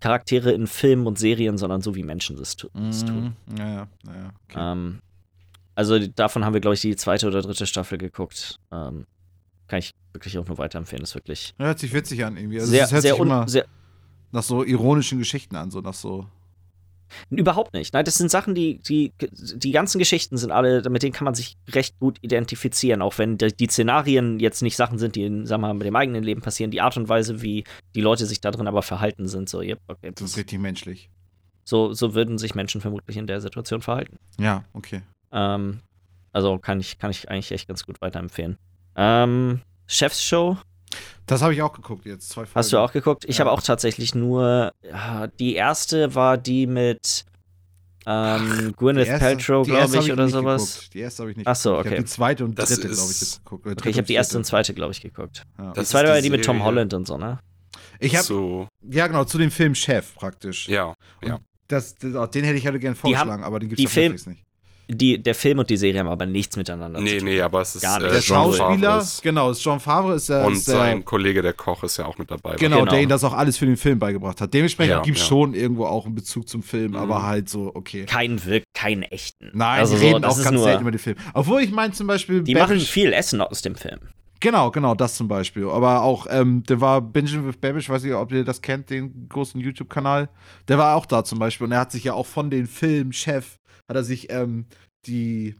Charaktere 0.00 0.52
in 0.52 0.66
Filmen 0.66 1.06
und 1.06 1.18
Serien, 1.18 1.58
sondern 1.58 1.82
so 1.82 1.94
wie 1.94 2.02
Menschen 2.02 2.36
es, 2.38 2.56
es 2.74 3.04
tun. 3.04 3.36
Mhm. 3.46 3.56
Ja, 3.58 3.68
ja, 3.68 3.88
ja. 4.06 4.32
Okay. 4.48 4.58
Ähm, 4.58 5.00
also 5.74 5.98
davon 5.98 6.44
haben 6.44 6.54
wir, 6.54 6.60
glaube 6.60 6.74
ich, 6.74 6.80
die 6.80 6.96
zweite 6.96 7.26
oder 7.26 7.42
dritte 7.42 7.66
Staffel 7.66 7.98
geguckt. 7.98 8.58
Ähm, 8.72 9.06
kann 9.66 9.78
ich 9.78 9.92
wirklich 10.12 10.36
auch 10.38 10.46
nur 10.46 10.58
weiterempfehlen. 10.58 11.00
Das 11.00 11.10
ist 11.10 11.14
wirklich. 11.14 11.54
Ja, 11.58 11.66
hört 11.66 11.78
sich 11.78 11.92
witzig 11.92 12.24
an 12.24 12.36
irgendwie. 12.36 12.58
Also 12.60 12.70
sehr, 12.70 12.84
es 12.84 12.92
hört 12.92 13.02
sehr 13.02 13.14
sich 13.14 13.20
immer 13.20 13.48
sehr, 13.48 13.66
nach 14.32 14.42
so 14.42 14.64
ironischen 14.64 15.18
Geschichten 15.18 15.56
an, 15.56 15.70
so 15.70 15.80
nach 15.80 15.94
so. 15.94 16.26
Überhaupt 17.30 17.72
nicht. 17.72 17.92
Nein, 17.94 18.04
das 18.04 18.16
sind 18.16 18.30
Sachen, 18.30 18.54
die, 18.54 18.78
die, 18.78 19.12
die 19.20 19.70
ganzen 19.70 19.98
Geschichten 19.98 20.36
sind 20.36 20.50
alle, 20.50 20.88
mit 20.90 21.02
denen 21.02 21.12
kann 21.12 21.24
man 21.24 21.34
sich 21.34 21.56
recht 21.72 21.98
gut 21.98 22.18
identifizieren, 22.22 23.02
auch 23.02 23.18
wenn 23.18 23.38
die, 23.38 23.52
die 23.52 23.66
Szenarien 23.66 24.40
jetzt 24.40 24.62
nicht 24.62 24.76
Sachen 24.76 24.98
sind, 24.98 25.16
die 25.16 25.24
in, 25.24 25.46
sagen 25.46 25.62
wir 25.62 25.68
mal, 25.68 25.74
mit 25.74 25.86
dem 25.86 25.96
eigenen 25.96 26.22
Leben 26.22 26.40
passieren. 26.40 26.70
Die 26.70 26.80
Art 26.80 26.96
und 26.96 27.08
Weise, 27.08 27.42
wie 27.42 27.64
die 27.94 28.00
Leute 28.00 28.26
sich 28.26 28.40
da 28.40 28.50
drin 28.50 28.66
aber 28.66 28.82
verhalten, 28.82 29.28
sind 29.28 29.48
so, 29.48 29.60
yep, 29.60 29.80
okay. 29.88 30.12
Das 30.14 30.30
ist 30.30 30.36
richtig 30.36 30.58
menschlich. 30.58 31.10
So, 31.64 31.92
so 31.92 32.14
würden 32.14 32.38
sich 32.38 32.54
Menschen 32.54 32.80
vermutlich 32.80 33.16
in 33.16 33.26
der 33.26 33.40
Situation 33.40 33.82
verhalten. 33.82 34.16
Ja, 34.38 34.64
okay. 34.72 35.02
Ähm, 35.32 35.80
also 36.32 36.58
kann 36.58 36.80
ich, 36.80 36.98
kann 36.98 37.10
ich 37.10 37.28
eigentlich 37.30 37.52
echt 37.52 37.68
ganz 37.68 37.84
gut 37.84 38.00
weiterempfehlen. 38.00 38.56
Ähm, 38.96 39.60
Chefsshow 39.86 40.58
das 41.26 41.42
habe 41.42 41.54
ich 41.54 41.62
auch 41.62 41.72
geguckt 41.72 42.06
jetzt. 42.06 42.30
Zwei 42.30 42.42
Folgen. 42.42 42.54
Hast 42.54 42.72
du 42.72 42.78
auch 42.78 42.92
geguckt? 42.92 43.24
Ich 43.26 43.38
ja. 43.38 43.44
habe 43.44 43.52
auch 43.52 43.62
tatsächlich 43.62 44.14
nur. 44.14 44.72
Ja, 44.82 45.26
die 45.26 45.54
erste 45.54 46.14
war 46.14 46.38
die 46.38 46.66
mit 46.66 47.24
ähm, 48.06 48.74
Gwyneth 48.76 49.06
erste, 49.06 49.24
Paltrow, 49.24 49.66
glaube 49.66 49.96
ich, 49.98 50.12
oder 50.12 50.28
sowas. 50.28 50.74
Geguckt. 50.74 50.94
Die 50.94 51.00
erste 51.00 51.22
habe 51.22 51.30
ich 51.30 51.36
nicht 51.36 51.46
Ach 51.46 51.56
so, 51.56 51.78
okay. 51.78 51.80
Ich 51.80 51.92
habe 51.92 52.02
die 52.02 52.08
zweite 52.08 52.44
und 52.44 52.58
dritte, 52.58 52.80
glaube 52.80 52.92
ich, 52.94 53.20
jetzt 53.20 53.44
geguckt. 53.44 53.66
Okay, 53.66 53.90
ich 53.90 53.96
habe 53.96 54.06
die 54.06 54.14
erste 54.14 54.38
und 54.38 54.44
zweite, 54.44 54.74
glaube 54.74 54.92
ich, 54.92 55.00
geguckt. 55.00 55.44
Ja. 55.58 55.72
Die 55.72 55.84
zweite 55.84 56.08
war 56.08 56.16
ja 56.16 56.22
die 56.22 56.30
mit 56.30 56.44
Tom 56.44 56.64
Holland 56.64 56.94
und 56.94 57.06
so, 57.06 57.18
ne? 57.18 57.38
Ich 57.98 58.16
habe 58.16 58.24
so. 58.24 58.68
Ja, 58.90 59.06
genau, 59.06 59.24
zu 59.24 59.38
dem 59.38 59.50
Film 59.50 59.74
Chef 59.74 60.14
praktisch. 60.14 60.68
Ja, 60.68 60.94
ja. 61.22 61.38
Das, 61.68 61.94
das, 61.94 62.30
den 62.30 62.44
hätte 62.44 62.58
ich 62.58 62.66
halt 62.66 62.80
gerne 62.80 62.96
vorgeschlagen, 62.96 63.44
aber 63.44 63.60
den 63.60 63.68
gibt 63.68 63.80
es 63.80 63.92
Film, 63.92 64.14
nicht 64.14 64.44
die, 64.90 65.22
der 65.22 65.34
Film 65.34 65.58
und 65.60 65.70
die 65.70 65.76
Serie 65.76 66.00
haben 66.00 66.08
aber 66.08 66.26
nichts 66.26 66.56
miteinander 66.56 67.00
nee, 67.00 67.10
zu 67.10 67.18
tun. 67.18 67.28
Nee, 67.28 67.34
nee, 67.36 67.40
aber 67.40 67.60
es 67.62 67.74
ist 67.74 67.82
Gar 67.82 68.00
nicht. 68.00 68.10
Äh, 68.10 68.14
der 68.14 68.20
Schauspieler, 68.20 69.04
genau, 69.22 69.50
ist 69.50 69.64
John 69.64 69.80
Favre 69.80 70.14
ist 70.14 70.28
der. 70.28 70.44
Und 70.44 70.54
ist 70.54 70.66
sein 70.66 71.04
Kollege, 71.04 71.42
der 71.42 71.52
Koch, 71.52 71.82
ist 71.84 71.96
ja 71.96 72.06
auch 72.06 72.18
mit 72.18 72.30
dabei. 72.30 72.56
Genau, 72.56 72.80
genau. 72.80 72.90
der 72.90 73.02
ihn 73.02 73.08
das 73.08 73.24
auch 73.24 73.32
alles 73.32 73.56
für 73.56 73.66
den 73.66 73.76
Film 73.76 73.98
beigebracht 73.98 74.40
hat. 74.40 74.52
Dementsprechend 74.52 74.90
ja, 74.90 75.02
gibt 75.02 75.16
es 75.16 75.22
ja. 75.22 75.28
schon 75.28 75.54
irgendwo 75.54 75.86
auch 75.86 76.06
einen 76.06 76.14
Bezug 76.14 76.48
zum 76.48 76.62
Film, 76.62 76.92
mhm. 76.92 76.96
aber 76.96 77.22
halt 77.22 77.48
so, 77.48 77.70
okay. 77.74 78.04
Keinen 78.06 78.44
wirkt, 78.44 78.66
keinen 78.74 79.02
echten. 79.02 79.50
Nein, 79.52 79.80
also 79.80 79.96
die 79.96 80.06
reden 80.06 80.22
so, 80.22 80.28
auch 80.28 80.42
ganz 80.42 80.62
selten 80.62 80.82
über 80.82 80.90
den 80.90 80.98
Film. 80.98 81.16
Obwohl 81.34 81.62
ich 81.62 81.70
meine 81.70 81.92
zum 81.92 82.06
Beispiel. 82.06 82.42
Die 82.42 82.54
machen 82.54 82.80
viel 82.80 83.12
Essen 83.12 83.40
aus 83.40 83.62
dem 83.62 83.74
Film. 83.74 84.00
Genau, 84.40 84.70
genau, 84.70 84.94
das 84.94 85.16
zum 85.16 85.28
Beispiel. 85.28 85.68
Aber 85.68 86.00
auch, 86.00 86.26
ähm, 86.30 86.62
der 86.64 86.80
war 86.80 87.02
Benjamin 87.02 87.46
with 87.46 87.58
Babish, 87.58 87.90
weiß 87.90 88.04
ich, 88.04 88.14
ob 88.14 88.32
ihr 88.32 88.42
das 88.42 88.62
kennt, 88.62 88.88
den 88.88 89.28
großen 89.28 89.60
YouTube-Kanal. 89.60 90.30
Der 90.66 90.78
war 90.78 90.96
auch 90.96 91.04
da 91.04 91.22
zum 91.24 91.38
Beispiel. 91.38 91.66
Und 91.66 91.72
er 91.72 91.80
hat 91.80 91.92
sich 91.92 92.04
ja 92.04 92.14
auch 92.14 92.26
von 92.26 92.48
den 92.48 92.66
Film 92.66 93.12
Chef, 93.12 93.58
hat 93.90 93.96
er 93.96 94.04
sich 94.04 94.32
ähm, 94.32 94.66
die, 95.06 95.56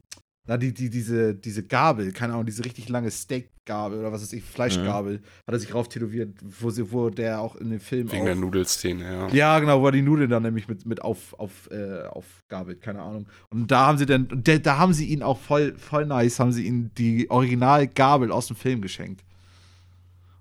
na, 0.47 0.57
die, 0.57 0.72
die, 0.72 0.89
diese, 0.89 1.35
diese 1.35 1.64
Gabel, 1.64 2.12
keine 2.12 2.33
Ahnung, 2.33 2.47
diese 2.47 2.64
richtig 2.64 2.89
lange 2.89 3.11
Steakgabel 3.11 3.99
oder 3.99 4.12
was 4.12 4.22
weiß 4.22 4.33
ich, 4.35 4.45
Fleischgabel, 4.45 5.14
mhm. 5.14 5.22
hat 5.47 5.55
er 5.55 5.59
sich 5.59 5.74
rauf 5.74 5.89
tätowiert, 5.89 6.39
wo, 6.41 6.70
sie, 6.70 6.93
wo 6.93 7.11
der 7.11 7.41
auch 7.41 7.57
in 7.57 7.70
dem 7.70 7.81
Film. 7.81 8.11
Wegen 8.11 8.20
auf, 8.20 8.26
der 8.26 8.35
Nudelszene, 8.37 9.05
ja. 9.05 9.28
Ja, 9.31 9.59
genau, 9.59 9.83
wo 9.83 9.87
er 9.87 9.93
die 9.93 10.03
Nudeln 10.03 10.31
dann 10.31 10.45
nämlich 10.45 10.68
mit, 10.68 10.87
mit 10.87 11.03
auf, 11.03 11.35
auf, 11.39 11.68
äh, 11.72 12.05
aufgabelt, 12.05 12.81
keine 12.81 13.03
Ahnung. 13.03 13.26
Und 13.51 13.68
da 13.70 13.87
haben 13.87 13.99
sie 13.99 14.07
dann, 14.07 14.28
da, 14.45 14.59
da 14.59 14.78
haben 14.78 14.93
sie 14.93 15.07
ihn 15.07 15.24
auch 15.24 15.39
voll, 15.41 15.74
voll 15.76 16.07
nice, 16.07 16.39
haben 16.39 16.53
sie 16.53 16.66
ihm 16.66 16.91
die 16.95 17.28
Originalgabel 17.28 18.31
aus 18.31 18.47
dem 18.47 18.57
Film 18.57 18.81
geschenkt. 18.81 19.24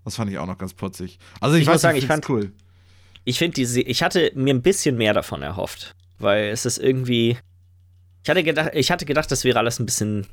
Das 0.06 0.16
fand 0.16 0.30
ich 0.30 0.38
auch 0.38 0.48
noch 0.48 0.60
ganz 0.60 0.76
putzig. 0.76 1.18
Also 1.42 1.56
ich, 1.56 1.64
ich 1.64 1.68
weiß 1.68 1.74
muss 1.74 1.82
sagen, 1.82 1.98
ich 1.98 2.06
fand 2.06 2.30
cool. 2.30 2.52
Ich 3.26 3.40
finde 3.40 3.56
diese, 3.56 3.82
ich 3.82 4.04
hatte 4.04 4.32
mir 4.36 4.54
ein 4.54 4.62
bisschen 4.62 4.96
mehr 4.96 5.14
davon 5.14 5.42
erhofft, 5.42 5.96
weil 6.20 6.50
es 6.50 6.66
ist 6.66 6.78
irgendwie, 6.78 7.38
ich 8.24 8.30
hatte 8.30 8.44
gedacht, 8.44 8.72
ich 8.74 8.92
hatte 8.92 9.06
gedacht, 9.06 9.32
das 9.32 9.44
wäre 9.44 9.60
alles 9.60 9.80
ein 9.80 9.86
bisschen 9.86 10.28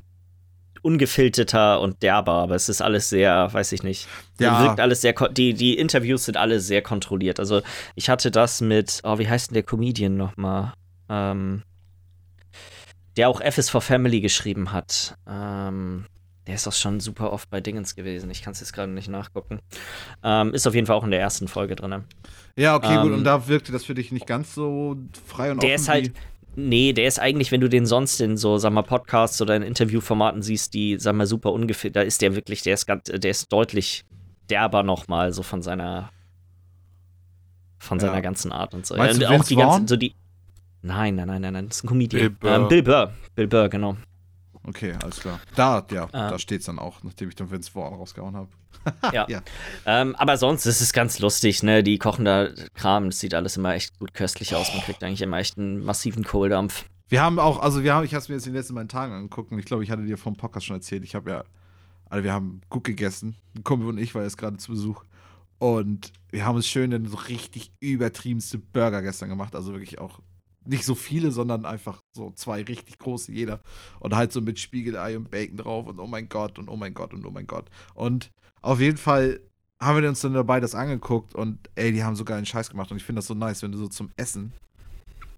ungefilterter 0.83 1.81
und 1.81 2.03
derber, 2.03 2.35
aber 2.35 2.55
es 2.55 2.69
ist 2.69 2.81
alles 2.81 3.09
sehr, 3.09 3.53
weiß 3.53 3.73
ich 3.73 3.83
nicht. 3.83 4.09
Ja. 4.39 4.63
Wirkt 4.63 4.81
alles 4.81 5.01
sehr, 5.01 5.15
die, 5.31 5.55
die 5.55 5.77
Interviews 5.77 6.27
sind 6.27 6.37
alle 6.37 6.61
sehr 6.61 6.83
kontrolliert. 6.83 7.41
Also 7.41 7.63
ich 7.97 8.09
hatte 8.09 8.31
das 8.31 8.61
mit, 8.61 9.01
oh, 9.03 9.19
wie 9.19 9.29
heißt 9.29 9.51
denn 9.51 9.55
der 9.55 9.63
Comedian 9.65 10.17
nochmal? 10.17 10.75
Ähm, 11.09 11.63
der 13.17 13.29
auch 13.29 13.41
F 13.41 13.59
is 13.59 13.71
for 13.71 13.81
Family 13.81 14.21
geschrieben 14.21 14.73
hat. 14.73 15.17
Ähm, 15.29 16.07
der 16.47 16.55
ist 16.55 16.69
auch 16.69 16.73
schon 16.73 17.01
super 17.01 17.33
oft 17.33 17.51
bei 17.51 17.61
Dingens 17.61 17.97
gewesen. 17.97 18.31
Ich 18.31 18.43
kann 18.43 18.53
es 18.53 18.61
jetzt 18.61 18.73
gerade 18.73 18.93
nicht 18.93 19.09
nachgucken. 19.09 19.59
Ähm, 20.23 20.55
ist 20.55 20.67
auf 20.67 20.75
jeden 20.75 20.87
Fall 20.87 20.97
auch 20.97 21.05
in 21.05 21.11
der 21.11 21.21
ersten 21.21 21.49
Folge 21.49 21.75
drin. 21.75 22.05
Ja, 22.57 22.77
okay, 22.77 22.97
gut. 22.97 23.13
Und 23.13 23.19
ähm, 23.19 23.25
da 23.25 23.49
wirkte 23.49 23.73
das 23.73 23.85
für 23.85 23.95
dich 23.95 24.13
nicht 24.13 24.27
ganz 24.27 24.55
so 24.55 24.97
frei 25.27 25.51
und 25.51 25.63
der 25.63 25.67
offen. 25.67 25.67
Der 25.67 25.75
ist 25.75 25.89
halt, 25.89 26.13
Nee, 26.59 26.95
der 26.95 27.07
ist 27.07 27.19
eigentlich, 27.19 27.53
wenn 27.53 27.61
du 27.61 27.69
den 27.69 27.85
sonst 27.85 28.19
in 28.21 28.39
so, 28.39 28.57
sag 28.57 28.73
mal, 28.73 28.83
Podcasts 28.83 29.41
oder 29.43 29.55
in 29.57 29.63
Interviewformaten 29.63 30.41
siehst, 30.41 30.73
die, 30.73 30.97
sag 30.99 31.15
mal, 31.15 31.27
super 31.27 31.53
ungefähr, 31.53 31.91
da 31.91 32.01
ist 32.01 32.23
der 32.23 32.35
wirklich, 32.35 32.63
der 32.63 32.75
ist 32.75 32.87
ganz, 32.87 33.05
der 33.05 33.31
ist 33.31 33.53
deutlich 33.53 34.07
derber 34.49 34.83
nochmal, 34.83 35.35
so 35.35 35.43
von 35.43 35.61
seiner, 35.61 36.11
von 37.79 37.99
ja. 37.99 38.07
seiner 38.07 38.23
ganzen 38.23 38.53
Art 38.53 38.73
und 38.73 38.87
so. 38.87 38.97
Meinst 38.97 39.21
ja, 39.21 39.29
und 39.29 39.41
auch 39.41 39.45
die 39.45 39.57
ganzen, 39.57 39.87
so 39.87 39.97
die. 39.97 40.15
Nein, 40.81 41.17
nein, 41.17 41.29
nein, 41.29 41.43
nein, 41.43 41.53
nein, 41.53 41.69
das 41.69 41.79
ist 41.79 41.85
ein 41.85 41.89
Comedian. 41.89 42.21
Bill 42.21 42.31
Burr. 42.31 42.57
Ähm, 42.57 42.69
Bill 42.69 42.83
Burr. 42.83 43.13
Bill 43.35 43.49
Burr, 43.49 43.69
genau. 43.69 43.97
Okay, 44.65 44.95
alles 45.03 45.21
klar. 45.21 45.41
Da, 45.55 45.85
ja, 45.91 46.05
ähm, 46.05 46.09
da 46.13 46.39
steht's 46.39 46.67
dann 46.67 46.79
auch, 46.79 47.03
nachdem 47.03 47.29
ich 47.29 47.35
dann 47.35 47.51
Vince 47.51 47.71
Vaughn 47.71 47.95
rausgehauen 47.95 48.35
habe. 48.35 48.49
ja. 49.13 49.27
ja. 49.29 49.43
Ähm, 49.85 50.15
aber 50.17 50.37
sonst 50.37 50.67
ist 50.67 50.81
es 50.81 50.93
ganz 50.93 51.19
lustig, 51.19 51.63
ne? 51.63 51.83
Die 51.83 51.99
kochen 51.99 52.25
da 52.25 52.49
Kram, 52.75 53.07
das 53.07 53.21
sieht 53.21 53.35
alles 53.35 53.57
immer 53.57 53.75
echt 53.75 53.99
gut 53.99 54.15
köstlich 54.15 54.55
aus. 54.55 54.73
Man 54.73 54.83
kriegt 54.83 55.03
eigentlich 55.03 55.23
immer 55.23 55.39
echt 55.39 55.59
einen 55.59 55.85
massiven 55.85 56.25
Kohldampf. 56.25 56.85
Wir 57.09 57.23
haben 57.23 57.39
auch, 57.39 57.61
also 57.61 57.85
wir 57.85 57.95
haben, 57.95 58.05
ich 58.05 58.15
habe 58.15 58.23
es 58.23 58.29
mir 58.29 58.35
jetzt 58.35 58.47
in 58.47 58.53
den 58.53 58.59
letzten 58.59 58.75
beiden 58.75 58.89
Tagen 58.89 59.13
angeguckt 59.13 59.53
und 59.53 59.59
ich 59.59 59.65
glaube, 59.65 59.85
ich 59.85 59.91
hatte 59.91 60.05
dir 60.05 60.19
vom 60.19 60.37
Podcast 60.37 60.67
schon 60.67 60.77
erzählt, 60.77 61.05
ich 61.05 61.15
habe 61.15 61.31
ja, 61.31 61.45
also 62.11 62.25
wir 62.25 62.33
haben 62.33 62.63
gut 62.69 62.85
gegessen, 62.85 63.37
ein 63.57 63.63
Kumpel 63.63 63.89
und 63.89 63.99
ich 63.99 64.15
war 64.15 64.25
jetzt 64.25 64.39
gerade 64.39 64.57
zu 64.57 64.73
Besuch 64.73 65.05
und 65.59 66.13
wir 66.31 66.45
haben 66.45 66.57
uns 66.57 66.67
schön 66.67 66.91
dann 66.91 67.07
so 67.07 67.17
richtig 67.17 67.71
übertriebenste 67.79 68.59
Burger 68.59 69.03
gestern 69.03 69.29
gemacht, 69.29 69.55
also 69.55 69.73
wirklich 69.73 70.01
auch 70.01 70.21
nicht 70.65 70.85
so 70.85 70.97
viele, 70.97 71.31
sondern 71.31 71.65
einfach 71.65 72.03
so 72.13 72.33
zwei 72.33 72.63
richtig 72.63 72.99
große 72.99 73.31
jeder 73.31 73.61
und 74.01 74.17
halt 74.17 74.33
so 74.33 74.41
mit 74.41 74.59
Spiegelei 74.59 75.17
und 75.17 75.31
Bacon 75.31 75.57
drauf 75.57 75.87
und 75.87 76.01
oh 76.01 76.09
mein 76.09 76.29
Gott 76.29 76.59
und 76.59 76.69
oh 76.69 76.77
mein 76.77 76.93
Gott 76.93 77.15
und 77.15 77.25
oh 77.25 77.31
mein 77.31 77.47
Gott 77.47 77.71
und 77.95 78.33
auf 78.67 78.81
jeden 78.81 78.97
Fall 78.97 79.41
haben 79.81 80.03
wir 80.03 80.09
uns 80.09 80.21
dann 80.21 80.35
dabei 80.35 80.61
das 80.61 80.75
angeguckt 80.75 81.35
und 81.35 81.59
ey, 81.75 81.93
die 81.93 82.03
haben 82.03 82.17
so 82.17 82.25
geilen 82.25 82.47
Scheiß 82.47 82.71
gemacht 82.71 82.91
und 82.91 82.97
ich 82.97 83.05
finde 83.05 83.21
das 83.21 83.27
so 83.27 83.35
nice, 83.35 83.63
wenn 83.63 83.73
du 83.73 83.79
so 83.79 83.89
zum 83.89 84.11
Essen 84.17 84.53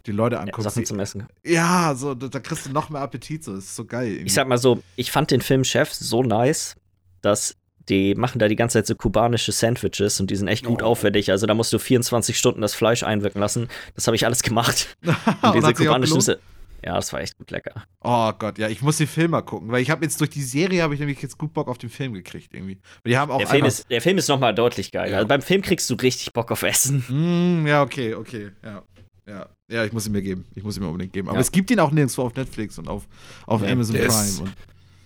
die 0.06 0.12
Leute 0.12 0.40
anguckst. 0.40 0.64
Ja, 0.64 0.70
Sachen 0.70 0.86
zum 0.86 1.00
Essen. 1.00 1.26
Ja, 1.44 1.94
so, 1.94 2.14
da, 2.14 2.28
da, 2.28 2.40
kriegst 2.40 2.66
du 2.66 2.70
noch 2.70 2.88
mehr 2.88 3.02
Appetit, 3.02 3.44
so, 3.44 3.54
das 3.54 3.64
ist 3.64 3.76
so 3.76 3.84
geil. 3.84 4.08
Irgendwie. 4.08 4.26
Ich 4.26 4.34
sag 4.34 4.48
mal 4.48 4.56
so, 4.56 4.82
ich 4.96 5.10
fand 5.10 5.30
den 5.30 5.42
Film 5.42 5.64
Chef 5.64 5.92
so 5.92 6.22
nice, 6.22 6.76
dass 7.20 7.56
die 7.88 8.14
machen 8.14 8.38
da 8.38 8.48
die 8.48 8.56
ganze 8.56 8.78
Zeit 8.78 8.86
so 8.86 8.94
kubanische 8.94 9.52
Sandwiches 9.52 10.20
und 10.20 10.30
die 10.30 10.36
sind 10.36 10.48
echt 10.48 10.64
gut 10.64 10.82
oh. 10.82 10.86
aufwendig. 10.86 11.30
Also 11.30 11.46
da 11.46 11.54
musst 11.54 11.72
du 11.72 11.78
24 11.78 12.38
Stunden 12.38 12.60
das 12.60 12.74
Fleisch 12.74 13.02
einwirken 13.02 13.40
lassen. 13.40 13.68
Das 13.94 14.06
habe 14.06 14.14
ich 14.14 14.24
alles 14.24 14.42
gemacht. 14.42 14.96
und 15.42 15.54
diese 15.54 15.74
kubanischen 15.74 16.38
Ja, 16.84 16.94
das 16.94 17.12
war 17.12 17.20
echt 17.20 17.36
gut 17.36 17.50
lecker. 17.50 17.84
Oh 18.02 18.32
Gott, 18.38 18.56
ja, 18.58 18.68
ich 18.68 18.82
muss 18.82 18.98
den 18.98 19.06
Film 19.08 19.32
mal 19.32 19.42
gucken, 19.42 19.70
weil 19.70 19.82
ich 19.82 19.90
habe 19.90 20.04
jetzt 20.04 20.20
durch 20.20 20.30
die 20.30 20.42
Serie 20.42 20.82
habe 20.82 20.94
ich 20.94 21.00
nämlich 21.00 21.20
jetzt 21.20 21.36
gut 21.36 21.52
Bock 21.52 21.66
auf 21.68 21.78
den 21.78 21.90
Film 21.90 22.14
gekriegt 22.14 22.54
irgendwie. 22.54 22.78
Die 23.04 23.16
haben 23.18 23.30
auch 23.32 23.38
Der 23.38 23.48
Film, 23.48 23.64
ist, 23.64 23.90
der 23.90 24.00
Film 24.00 24.16
ist 24.18 24.28
nochmal 24.28 24.54
deutlich 24.54 24.92
geiler. 24.92 25.10
Ja. 25.10 25.16
Also 25.16 25.28
beim 25.28 25.42
Film 25.42 25.62
kriegst 25.62 25.90
du 25.90 25.94
richtig 25.94 26.32
Bock 26.32 26.52
auf 26.52 26.62
Essen. 26.62 27.04
Mm, 27.08 27.66
ja, 27.66 27.82
okay, 27.82 28.14
okay, 28.14 28.50
ja. 28.64 28.82
Ja, 29.26 29.46
ja, 29.70 29.84
ich 29.84 29.92
muss 29.92 30.06
ihn 30.06 30.12
mir 30.12 30.22
geben. 30.22 30.46
Ich 30.54 30.62
muss 30.62 30.76
ihn 30.76 30.82
mir 30.82 30.88
unbedingt 30.88 31.12
geben. 31.12 31.28
Aber 31.28 31.36
Ja. 31.36 31.42
es 31.42 31.52
gibt 31.52 31.70
ihn 31.70 31.80
auch 31.80 31.90
nirgendwo 31.90 32.22
auf 32.22 32.34
Netflix 32.34 32.78
und 32.78 32.88
auf, 32.88 33.06
auf 33.46 33.60
Nee, 33.60 33.72
Amazon 33.72 33.94
der 33.96 34.06
Prime. 34.06 34.22
ist- 34.22 34.40
Und 34.40 34.52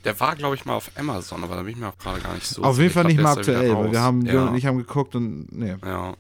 Der 0.05 0.21
war, 0.21 0.37
glaube 0.37 0.55
ich, 0.55 0.65
mal 0.65 0.75
auf 0.75 0.91
Amazon, 0.97 1.43
aber 1.43 1.57
da 1.57 1.63
bin 1.63 1.73
ich 1.73 1.77
mir 1.79 1.89
auch 1.89 1.99
gerade 1.99 2.21
gar 2.21 2.35
nicht 2.35 2.47
so 2.47 2.63
auf 2.63 2.79
jeden. 2.79 2.91
Fall 2.91 3.09
Ich 3.11 3.17
nicht 3.17 3.25
da 3.25 3.33
aktuell, 3.33 3.75
weil 3.75 3.91
wir 3.93 4.01
haben, 4.01 4.25
ja. 4.27 4.55
Ich 4.55 4.67
haben 4.67 4.79
geguckt 4.79 5.15
und 5.17 5.47
nee. 5.51 5.75
Ja. 5.85 6.15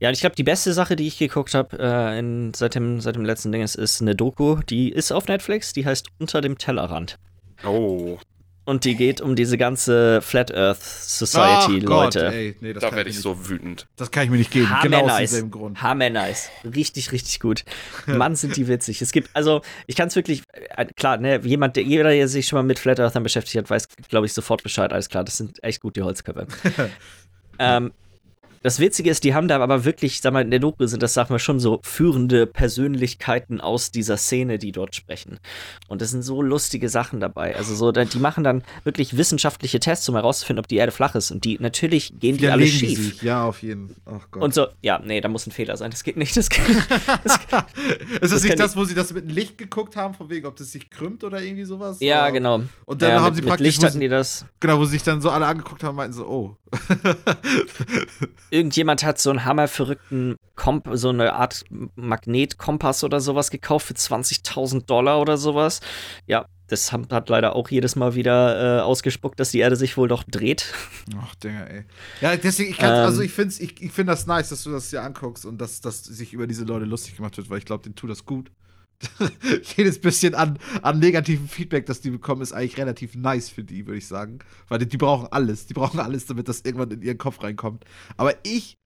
Ja, 0.00 0.08
und 0.08 0.14
ich 0.14 0.20
glaube, 0.20 0.36
die 0.36 0.44
beste 0.44 0.72
Sache, 0.72 0.94
die 0.96 1.06
ich 1.06 1.18
geguckt 1.18 1.54
habe 1.54 1.76
äh, 1.78 2.18
in- 2.18 2.52
seit, 2.54 2.74
dem, 2.74 3.00
seit 3.00 3.16
dem 3.16 3.24
letzten 3.24 3.50
Ding, 3.52 3.62
ist, 3.62 3.74
ist 3.74 4.00
eine 4.00 4.14
Doku. 4.14 4.56
Die 4.68 4.90
ist 4.90 5.10
auf 5.12 5.26
Netflix, 5.26 5.72
die 5.72 5.84
heißt 5.86 6.06
Unter 6.18 6.40
dem 6.40 6.56
Tellerrand. 6.56 7.18
Oh, 7.66 8.16
Und 8.64 8.84
die 8.84 8.94
geht 8.94 9.20
um 9.20 9.34
diese 9.34 9.58
ganze 9.58 10.20
Flat 10.22 10.54
Earth 10.54 10.80
Society, 10.82 11.80
Ach 11.82 11.84
Gott, 11.86 12.14
Leute. 12.14 12.26
ey, 12.32 12.56
nee, 12.60 12.72
das 12.72 12.82
da 12.82 12.88
kann 12.90 12.98
werde 12.98 13.10
ich 13.10 13.18
so 13.18 13.48
wütend. 13.48 13.88
Das 13.96 14.12
kann 14.12 14.22
ich 14.22 14.30
mir 14.30 14.36
nicht 14.36 14.52
geben. 14.52 14.70
Hammer 14.70 14.82
genau 14.82 15.00
aus 15.00 15.06
nice. 15.08 15.18
demselben 15.30 15.50
Grund. 15.50 15.82
Hammer 15.82 16.10
nice. 16.10 16.50
Richtig, 16.64 17.10
richtig 17.10 17.40
gut. 17.40 17.64
Mann, 18.06 18.36
sind 18.36 18.56
die 18.56 18.68
witzig. 18.68 19.02
Es 19.02 19.10
gibt, 19.10 19.30
also, 19.34 19.62
ich 19.88 19.96
kann 19.96 20.06
es 20.06 20.14
wirklich, 20.14 20.42
äh, 20.76 20.84
klar, 20.96 21.16
ne, 21.16 21.40
jemand, 21.42 21.74
der, 21.74 21.82
jeder, 21.82 22.10
der 22.10 22.28
sich 22.28 22.46
schon 22.46 22.58
mal 22.58 22.62
mit 22.62 22.78
Flat 22.78 23.00
Earthern 23.00 23.24
beschäftigt 23.24 23.56
hat, 23.56 23.68
weiß, 23.70 23.88
glaube 24.08 24.26
ich, 24.26 24.32
sofort 24.32 24.62
Bescheid. 24.62 24.92
Alles 24.92 25.08
klar, 25.08 25.24
das 25.24 25.38
sind 25.38 25.60
echt 25.64 25.80
gute 25.80 26.04
Holzköpfe. 26.04 26.46
ähm, 27.58 27.92
das 28.62 28.80
Witzige 28.80 29.10
ist, 29.10 29.24
die 29.24 29.34
haben 29.34 29.48
da 29.48 29.58
aber 29.58 29.84
wirklich, 29.84 30.20
sag 30.20 30.32
mal, 30.32 30.42
in 30.42 30.50
der 30.50 30.60
Doku 30.60 30.86
sind 30.86 31.02
das, 31.02 31.14
sag 31.14 31.30
mal, 31.30 31.38
schon 31.38 31.60
so 31.60 31.80
führende 31.82 32.46
Persönlichkeiten 32.46 33.60
aus 33.60 33.90
dieser 33.90 34.16
Szene, 34.16 34.58
die 34.58 34.72
dort 34.72 34.94
sprechen. 34.94 35.38
Und 35.88 36.02
das 36.02 36.10
sind 36.10 36.22
so 36.22 36.42
lustige 36.42 36.88
Sachen 36.88 37.20
dabei. 37.20 37.56
Also 37.56 37.74
so, 37.74 37.92
die 37.92 38.18
machen 38.18 38.44
dann 38.44 38.62
wirklich 38.84 39.16
wissenschaftliche 39.16 39.80
Tests, 39.80 40.08
um 40.08 40.14
herauszufinden, 40.14 40.60
ob 40.60 40.68
die 40.68 40.76
Erde 40.76 40.92
flach 40.92 41.14
ist. 41.14 41.30
Und 41.30 41.44
die, 41.44 41.58
natürlich 41.60 42.18
gehen 42.18 42.36
die 42.36 42.48
alle 42.48 42.64
Widerlegen 42.64 42.88
die 42.88 42.96
schief. 42.96 43.12
sich. 43.14 43.22
Ja, 43.22 43.44
auf 43.44 43.62
jeden 43.62 43.94
Fall. 44.04 44.20
Und 44.42 44.54
so, 44.54 44.66
ja, 44.82 45.00
nee, 45.04 45.20
da 45.20 45.28
muss 45.28 45.46
ein 45.46 45.52
Fehler 45.52 45.76
sein. 45.76 45.90
Das 45.90 46.02
geht 46.04 46.16
nicht. 46.16 46.36
Das 46.36 46.48
geht, 46.48 46.64
das, 47.24 47.34
ist 47.34 47.48
das, 47.52 48.30
das 48.30 48.42
nicht 48.42 48.48
kann 48.50 48.58
das, 48.58 48.76
wo 48.76 48.84
sie 48.84 48.94
das 48.94 49.12
mit 49.12 49.24
dem 49.24 49.34
Licht 49.34 49.58
geguckt 49.58 49.96
haben, 49.96 50.14
von 50.14 50.28
wegen, 50.30 50.46
ob 50.46 50.56
das 50.56 50.72
sich 50.72 50.90
krümmt 50.90 51.24
oder 51.24 51.40
irgendwie 51.42 51.64
sowas? 51.64 51.98
ja, 52.00 52.22
Oder- 52.24 52.32
genau. 52.32 52.62
Und 52.84 53.02
dann 53.02 53.10
ja, 53.10 53.20
haben 53.20 53.26
mit, 53.26 53.34
sie 53.36 53.40
mit 53.42 53.48
praktisch, 53.48 53.66
Licht 53.66 53.78
wo 53.82 53.86
hatten 53.86 53.92
sie, 53.94 54.00
die 54.00 54.08
das. 54.08 54.44
genau, 54.60 54.78
wo 54.78 54.84
sie 54.84 54.92
sich 54.92 55.02
dann 55.02 55.20
so 55.20 55.30
alle 55.30 55.46
angeguckt 55.46 55.82
haben, 55.84 55.96
meinten 55.96 56.14
so, 56.14 56.26
oh. 56.26 56.56
Irgendjemand 58.50 59.04
hat 59.04 59.18
so 59.18 59.30
einen 59.30 59.44
hammerverrückten 59.44 60.36
Komp 60.54 60.88
so 60.92 61.10
eine 61.10 61.34
Art 61.34 61.64
Magnetkompass 61.96 63.04
oder 63.04 63.20
sowas 63.20 63.50
gekauft 63.50 63.86
für 63.86 63.94
20.000 63.94 64.86
Dollar 64.86 65.20
oder 65.20 65.36
sowas. 65.36 65.80
Ja, 66.26 66.46
das 66.68 66.92
hat 66.92 67.28
leider 67.28 67.56
auch 67.56 67.68
jedes 67.70 67.96
Mal 67.96 68.14
wieder 68.14 68.78
äh, 68.78 68.80
ausgespuckt, 68.82 69.40
dass 69.40 69.50
die 69.50 69.58
Erde 69.58 69.76
sich 69.76 69.96
wohl 69.96 70.08
doch 70.08 70.22
dreht. 70.24 70.72
Ach, 71.20 71.34
Dinger, 71.36 71.68
ey. 71.70 71.84
Ja, 72.20 72.36
deswegen, 72.36 72.70
ich 72.70 72.78
Ähm. 72.78 72.86
also 72.86 73.22
ich 73.22 73.32
finde 73.32 73.54
ich, 73.58 73.80
ich 73.80 73.90
find 73.90 74.08
das 74.08 74.26
nice, 74.26 74.50
dass 74.50 74.64
du 74.64 74.70
das 74.70 74.90
dir 74.90 75.02
anguckst 75.02 75.46
und 75.46 75.58
dass, 75.58 75.80
dass 75.80 76.04
sich 76.04 76.32
über 76.32 76.46
diese 76.46 76.64
Leute 76.64 76.84
lustig 76.84 77.16
gemacht 77.16 77.36
wird, 77.38 77.48
weil 77.48 77.58
ich 77.58 77.64
glaube, 77.64 77.82
denen 77.84 77.94
tut 77.94 78.10
das 78.10 78.24
gut. 78.24 78.50
Jedes 79.76 80.00
bisschen 80.00 80.34
an, 80.34 80.58
an 80.82 80.98
negativem 80.98 81.48
Feedback, 81.48 81.86
das 81.86 82.00
die 82.00 82.10
bekommen, 82.10 82.42
ist 82.42 82.52
eigentlich 82.52 82.78
relativ 82.78 83.14
nice 83.14 83.48
für 83.48 83.62
die, 83.64 83.86
würde 83.86 83.98
ich 83.98 84.06
sagen. 84.08 84.40
Weil 84.68 84.78
die, 84.80 84.88
die 84.88 84.96
brauchen 84.96 85.28
alles. 85.30 85.66
Die 85.66 85.74
brauchen 85.74 86.00
alles, 86.00 86.26
damit 86.26 86.48
das 86.48 86.62
irgendwann 86.62 86.90
in 86.90 87.02
ihren 87.02 87.18
Kopf 87.18 87.42
reinkommt. 87.42 87.84
Aber 88.16 88.34
ich, 88.44 88.76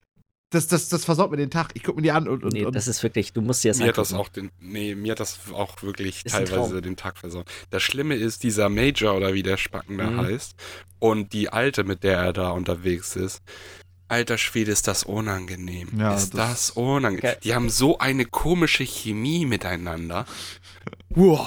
das, 0.51 0.67
das, 0.67 0.91
das 0.91 1.07
versaut 1.07 1.31
mir 1.31 1.39
den 1.39 1.49
Tag. 1.51 1.71
Ich 1.73 1.83
gucke 1.83 1.97
mir 1.97 2.03
die 2.03 2.11
an 2.13 2.29
und. 2.29 2.45
und, 2.45 2.53
Nee, 2.53 2.67
und 2.67 2.75
das 2.77 2.87
ist 2.89 3.03
wirklich, 3.03 3.33
du 3.33 3.41
musst 3.41 3.65
dir 3.65 3.71
das 3.71 3.79
Mir 3.79 3.89
hat 3.89 3.97
das 3.97 4.13
angucken. 4.13 4.29
auch 4.29 4.33
den, 4.33 4.51
nee, 4.61 4.95
mir 4.95 5.13
hat 5.13 5.21
das 5.21 5.39
auch 5.53 5.83
wirklich 5.83 6.27
Ist 6.27 6.33
teilweise 6.33 6.83
den 6.83 6.97
Tag 6.97 7.17
versaut. 7.17 7.51
Das 7.71 7.83
Schlimme 7.83 8.15
ist, 8.17 8.43
dieser 8.43 8.69
Major 8.69 9.17
oder 9.17 9.33
wie 9.33 9.43
der 9.43 9.57
Spacken 9.57 9.97
da 9.97 10.11
Mhm. 10.11 10.17
heißt 10.19 10.55
und 10.99 11.33
die 11.33 11.49
Alte, 11.49 11.85
mit 11.85 12.03
der 12.05 12.19
er 12.19 12.33
da 12.35 12.51
unterwegs 12.51 13.17
ist. 13.17 13.41
Alter 14.13 14.37
Schwede, 14.37 14.71
ist 14.73 14.87
das 14.89 15.05
unangenehm. 15.05 15.89
Ja, 15.99 16.15
ist 16.15 16.35
das- 16.35 16.51
das, 16.51 16.71
unangenehm. 16.71 17.21
Ge- 17.23 17.37
Die 17.45 17.55
haben 17.55 17.71
so 17.71 17.99
eine 17.99 18.25
komische 18.27 18.85
Chemie 18.85 19.47
miteinander. 19.47 20.27
Wow, 21.15 21.47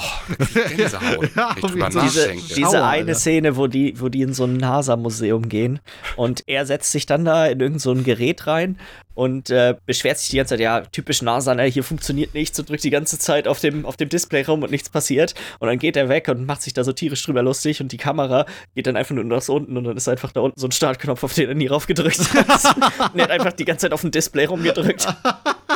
Gänsehaut, 0.76 1.30
Ja, 1.36 1.55
diese- 2.01 2.34
diese, 2.55 2.84
eine. 2.86 3.16
Szene, 3.16 3.57
wo 3.57 3.68
die, 3.68 3.99
wo 3.99 4.09
die 4.09 4.22
in 4.22 4.34
so 4.34 4.43
ein 4.45 4.57
NASA-Museum 4.57 5.49
gehen 5.49 5.80
und 6.16 6.43
er 6.47 6.66
setzt 6.66 6.91
sich 6.91 7.05
dann 7.05 7.26
da 7.26 7.47
in 7.47 7.59
irgend 7.59 7.82
so 7.82 7.91
ein 7.91 8.03
Gerät 8.03 8.47
rein 8.47 8.78
und 9.13 9.49
äh, 9.49 9.76
beschwert 9.86 10.18
sich 10.18 10.30
die 10.30 10.38
ganze 10.38 10.55
Zeit, 10.55 10.59
ja, 10.59 10.82
typisch 10.82 11.22
NASA, 11.22 11.55
ne, 11.55 11.63
hier 11.63 11.84
funktioniert 11.84 12.34
nichts 12.34 12.59
und 12.59 12.70
drückt 12.70 12.84
die 12.84 12.89
ganze 12.89 13.18
Zeit 13.18 13.47
auf 13.47 13.59
dem, 13.59 13.86
auf 13.86 13.95
dem 13.97 14.09
Display 14.09 14.41
rum 14.43 14.61
und 14.61 14.72
nichts 14.72 14.89
passiert. 14.89 15.34
Und 15.59 15.70
dann 15.70 15.80
geht 15.80 15.95
er 15.95 16.09
weg 16.09 16.28
und 16.28 16.45
macht 16.45 16.61
sich 16.61 16.74
da 16.74 16.84
so 16.84 16.91
tierisch 16.91 17.24
drüber 17.24 17.41
lustig 17.41 17.80
und 17.82 17.91
die 17.93 17.97
Kamera 17.97 18.45
geht 18.76 18.88
dann 18.88 18.97
einfach 18.97 19.16
nur 19.16 19.24
nach 19.24 19.47
unten 19.47 19.78
und 19.78 19.86
dann 19.86 19.95
ist 19.95 20.09
einfach 20.09 20.32
da 20.34 20.41
unten 20.41 20.59
so 20.59 20.68
ein 20.68 20.72
Startknopf, 20.74 21.24
auf 21.24 21.34
den 21.34 21.47
er 21.47 21.55
nie 21.55 21.68
raufgedrückt 21.68 22.20
hat. 22.34 22.76
und 23.13 23.20
er 23.20 23.24
hat 23.24 23.32
einfach 23.32 23.53
die 23.53 23.63
ganze 23.66 23.84
Zeit 23.84 23.93
auf 23.93 24.01
dem 24.01 24.11
Display 24.11 24.45
rumgedrückt. 24.45 25.07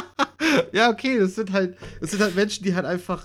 ja, 0.74 0.90
okay, 0.90 1.20
das 1.20 1.36
sind 1.36 1.52
halt, 1.54 1.78
das 2.02 2.12
sind 2.12 2.22
halt 2.22 2.36
Menschen, 2.36 2.64
die 2.66 2.76
halt 2.76 2.86
einfach, 2.86 3.24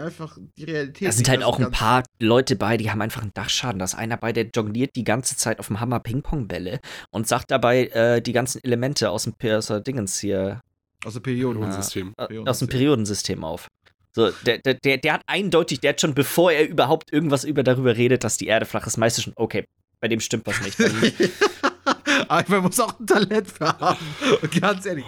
einfach 0.00 0.38
die 0.56 0.64
Realität. 0.64 1.08
Da 1.08 1.12
sind 1.12 1.28
halt 1.28 1.40
mehr 1.40 1.46
so 1.46 1.52
auch 1.54 1.58
ein 1.60 1.70
paar 1.70 2.02
Leute 2.20 2.56
bei, 2.56 2.76
die 2.76 2.90
haben 2.90 3.00
einfach 3.02 3.22
einen 3.22 3.32
Dachschaden. 3.34 3.78
Da 3.78 3.84
ist 3.84 3.94
einer 3.94 4.16
bei, 4.16 4.32
der 4.32 4.46
jongliert 4.54 4.96
die 4.96 5.04
ganze 5.04 5.36
Zeit 5.36 5.58
auf 5.58 5.68
dem 5.68 5.80
Hammer 5.80 6.00
Ping-Pong-Bälle 6.00 6.80
und 7.10 7.26
sagt 7.28 7.50
dabei 7.50 7.86
äh, 7.88 8.20
die 8.22 8.32
ganzen 8.32 8.62
Elemente 8.64 9.10
aus 9.10 9.24
dem 9.24 9.34
aus 9.42 9.66
der 9.66 9.80
Dingens 9.80 10.18
hier, 10.18 10.60
Aus 11.04 11.14
der 11.14 11.20
Periode. 11.20 11.72
System. 11.72 12.14
äh, 12.18 12.38
aus 12.46 12.58
dem 12.60 12.68
Periodensystem 12.68 13.44
auf. 13.44 13.68
So, 14.12 14.30
der, 14.46 14.58
der, 14.58 14.74
der, 14.74 14.98
der 14.98 15.12
hat 15.14 15.22
eindeutig, 15.26 15.80
der 15.80 15.90
hat 15.90 16.00
schon, 16.00 16.14
bevor 16.14 16.52
er 16.52 16.68
überhaupt 16.68 17.12
irgendwas 17.12 17.42
über 17.44 17.62
darüber 17.64 17.96
redet, 17.96 18.22
dass 18.22 18.36
die 18.36 18.46
Erde 18.46 18.64
flach 18.64 18.86
ist, 18.86 18.96
meistens 18.96 19.24
schon, 19.24 19.32
okay, 19.36 19.64
bei 20.00 20.06
dem 20.08 20.20
stimmt 20.20 20.46
was 20.46 20.60
nicht. 20.60 20.76
Aber 22.28 22.44
man 22.48 22.62
muss 22.62 22.78
auch 22.78 22.98
ein 23.00 23.06
Talent 23.06 23.50
für 23.50 23.66
haben. 23.66 23.98
Ganz 24.60 24.86
ehrlich. 24.86 25.04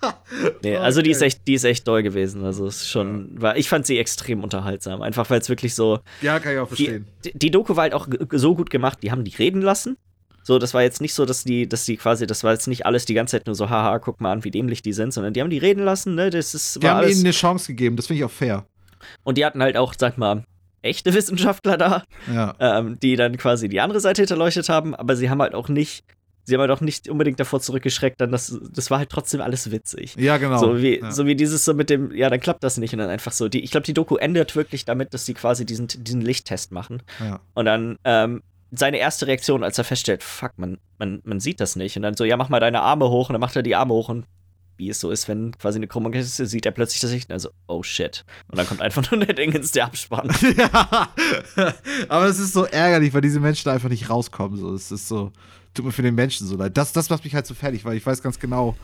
nee, 0.62 0.76
also 0.76 1.02
die 1.02 1.10
ist 1.10 1.22
echt, 1.22 1.46
die 1.46 1.54
ist 1.54 1.64
echt 1.64 1.86
doll 1.88 2.02
gewesen. 2.02 2.44
Also 2.44 2.66
es 2.66 2.82
ist 2.82 2.88
schon, 2.90 3.30
war, 3.40 3.56
ich 3.56 3.68
fand 3.68 3.86
sie 3.86 3.98
extrem 3.98 4.42
unterhaltsam. 4.44 5.02
Einfach 5.02 5.28
weil 5.30 5.40
es 5.40 5.48
wirklich 5.48 5.74
so, 5.74 6.00
Ja, 6.20 6.38
kann 6.40 6.52
ich 6.54 6.58
auch 6.58 6.68
die, 6.68 6.84
verstehen. 6.84 7.06
die, 7.24 7.38
die 7.38 7.50
Doku 7.50 7.76
war 7.76 7.82
halt 7.82 7.94
auch 7.94 8.06
so 8.32 8.54
gut 8.54 8.70
gemacht, 8.70 8.98
die 9.02 9.10
haben 9.10 9.24
die 9.24 9.34
reden 9.36 9.62
lassen. 9.62 9.96
So, 10.44 10.58
das 10.58 10.72
war 10.72 10.82
jetzt 10.82 11.00
nicht 11.02 11.12
so, 11.14 11.26
dass 11.26 11.44
die, 11.44 11.68
dass 11.68 11.84
die 11.84 11.96
quasi, 11.98 12.26
das 12.26 12.42
war 12.42 12.52
jetzt 12.52 12.68
nicht 12.68 12.86
alles 12.86 13.04
die 13.04 13.12
ganze 13.14 13.32
Zeit 13.36 13.46
nur 13.46 13.54
so, 13.54 13.68
haha, 13.68 13.98
guck 13.98 14.20
mal 14.20 14.32
an, 14.32 14.44
wie 14.44 14.50
dämlich 14.50 14.80
die 14.80 14.94
sind, 14.94 15.12
sondern 15.12 15.34
die 15.34 15.42
haben 15.42 15.50
die 15.50 15.58
reden 15.58 15.84
lassen, 15.84 16.14
ne, 16.14 16.30
das 16.30 16.54
ist, 16.54 16.82
Die 16.82 16.88
haben 16.88 16.98
alles. 16.98 17.16
ihnen 17.16 17.26
eine 17.26 17.32
Chance 17.32 17.66
gegeben, 17.66 17.96
das 17.96 18.06
finde 18.06 18.20
ich 18.20 18.24
auch 18.24 18.30
fair. 18.30 18.64
Und 19.24 19.36
die 19.36 19.44
hatten 19.44 19.62
halt 19.62 19.76
auch, 19.76 19.92
sag 19.98 20.16
mal, 20.16 20.44
echte 20.80 21.12
Wissenschaftler 21.14 21.76
da, 21.76 22.02
Ja. 22.32 22.54
ähm, 22.60 22.98
die 23.02 23.16
dann 23.16 23.36
quasi 23.36 23.68
die 23.68 23.80
andere 23.80 24.00
Seite 24.00 24.22
hinterleuchtet 24.22 24.70
haben, 24.70 24.94
aber 24.94 25.16
sie 25.16 25.28
haben 25.28 25.42
halt 25.42 25.54
auch 25.54 25.68
nicht, 25.68 26.04
sie 26.48 26.54
haben 26.54 26.62
halt 26.62 26.70
auch 26.70 26.80
nicht 26.80 27.08
unbedingt 27.10 27.38
davor 27.38 27.60
zurückgeschreckt, 27.60 28.20
dann 28.22 28.32
das, 28.32 28.58
das 28.72 28.90
war 28.90 28.98
halt 28.98 29.10
trotzdem 29.10 29.42
alles 29.42 29.70
witzig. 29.70 30.16
Ja, 30.16 30.38
genau. 30.38 30.58
So 30.58 30.78
wie, 30.78 30.98
ja. 30.98 31.12
so 31.12 31.26
wie 31.26 31.36
dieses 31.36 31.64
so 31.66 31.74
mit 31.74 31.90
dem, 31.90 32.10
ja, 32.14 32.30
dann 32.30 32.40
klappt 32.40 32.64
das 32.64 32.78
nicht 32.78 32.94
und 32.94 33.00
dann 33.00 33.10
einfach 33.10 33.32
so. 33.32 33.48
Die, 33.48 33.62
ich 33.62 33.70
glaube, 33.70 33.84
die 33.84 33.92
Doku 33.92 34.16
endet 34.16 34.56
wirklich 34.56 34.86
damit, 34.86 35.12
dass 35.12 35.26
sie 35.26 35.34
quasi 35.34 35.66
diesen, 35.66 35.88
diesen 35.88 36.22
Lichttest 36.22 36.72
machen. 36.72 37.02
ja. 37.20 37.40
Und 37.52 37.66
dann 37.66 37.98
ähm, 38.04 38.42
seine 38.70 38.96
erste 38.96 39.26
Reaktion, 39.26 39.62
als 39.62 39.76
er 39.76 39.84
feststellt, 39.84 40.22
fuck, 40.22 40.52
man, 40.56 40.78
man, 40.98 41.20
man 41.24 41.38
sieht 41.38 41.60
das 41.60 41.76
nicht. 41.76 41.96
Und 41.96 42.02
dann 42.02 42.14
so, 42.14 42.24
ja, 42.24 42.38
mach 42.38 42.48
mal 42.48 42.60
deine 42.60 42.80
Arme 42.80 43.10
hoch. 43.10 43.28
Und 43.28 43.34
dann 43.34 43.40
macht 43.40 43.54
er 43.54 43.62
die 43.62 43.76
Arme 43.76 43.92
hoch 43.92 44.08
und 44.08 44.24
wie 44.78 44.88
es 44.88 45.00
so 45.00 45.10
ist, 45.10 45.28
wenn 45.28 45.52
quasi 45.58 45.78
eine 45.78 45.88
Krümmung 45.88 46.12
ist, 46.14 46.36
sieht 46.36 46.64
er 46.64 46.72
plötzlich 46.72 47.00
das 47.00 47.10
Licht. 47.10 47.30
Also, 47.30 47.50
oh 47.66 47.82
shit. 47.82 48.24
Und 48.48 48.58
dann 48.58 48.66
kommt 48.66 48.80
einfach 48.80 49.10
nur 49.10 49.20
der 49.20 49.34
Dingens, 49.34 49.72
der 49.72 49.84
Abspann. 49.84 50.30
ja. 50.56 51.12
Aber 52.08 52.26
es 52.26 52.38
ist 52.38 52.54
so 52.54 52.64
ärgerlich, 52.64 53.12
weil 53.12 53.20
diese 53.20 53.40
Menschen 53.40 53.64
da 53.66 53.74
einfach 53.74 53.90
nicht 53.90 54.08
rauskommen. 54.08 54.58
So. 54.58 54.72
Es 54.72 54.90
ist 54.90 55.08
so, 55.08 55.32
tut 55.74 55.84
mir 55.84 55.92
für 55.92 56.02
den 56.02 56.14
Menschen 56.14 56.46
so 56.46 56.56
leid. 56.56 56.76
Das, 56.76 56.92
das 56.92 57.10
macht 57.10 57.24
mich 57.24 57.34
halt 57.34 57.46
so 57.46 57.54
fertig, 57.54 57.84
weil 57.84 57.96
ich 57.96 58.06
weiß 58.06 58.22
ganz 58.22 58.38
genau, 58.38 58.76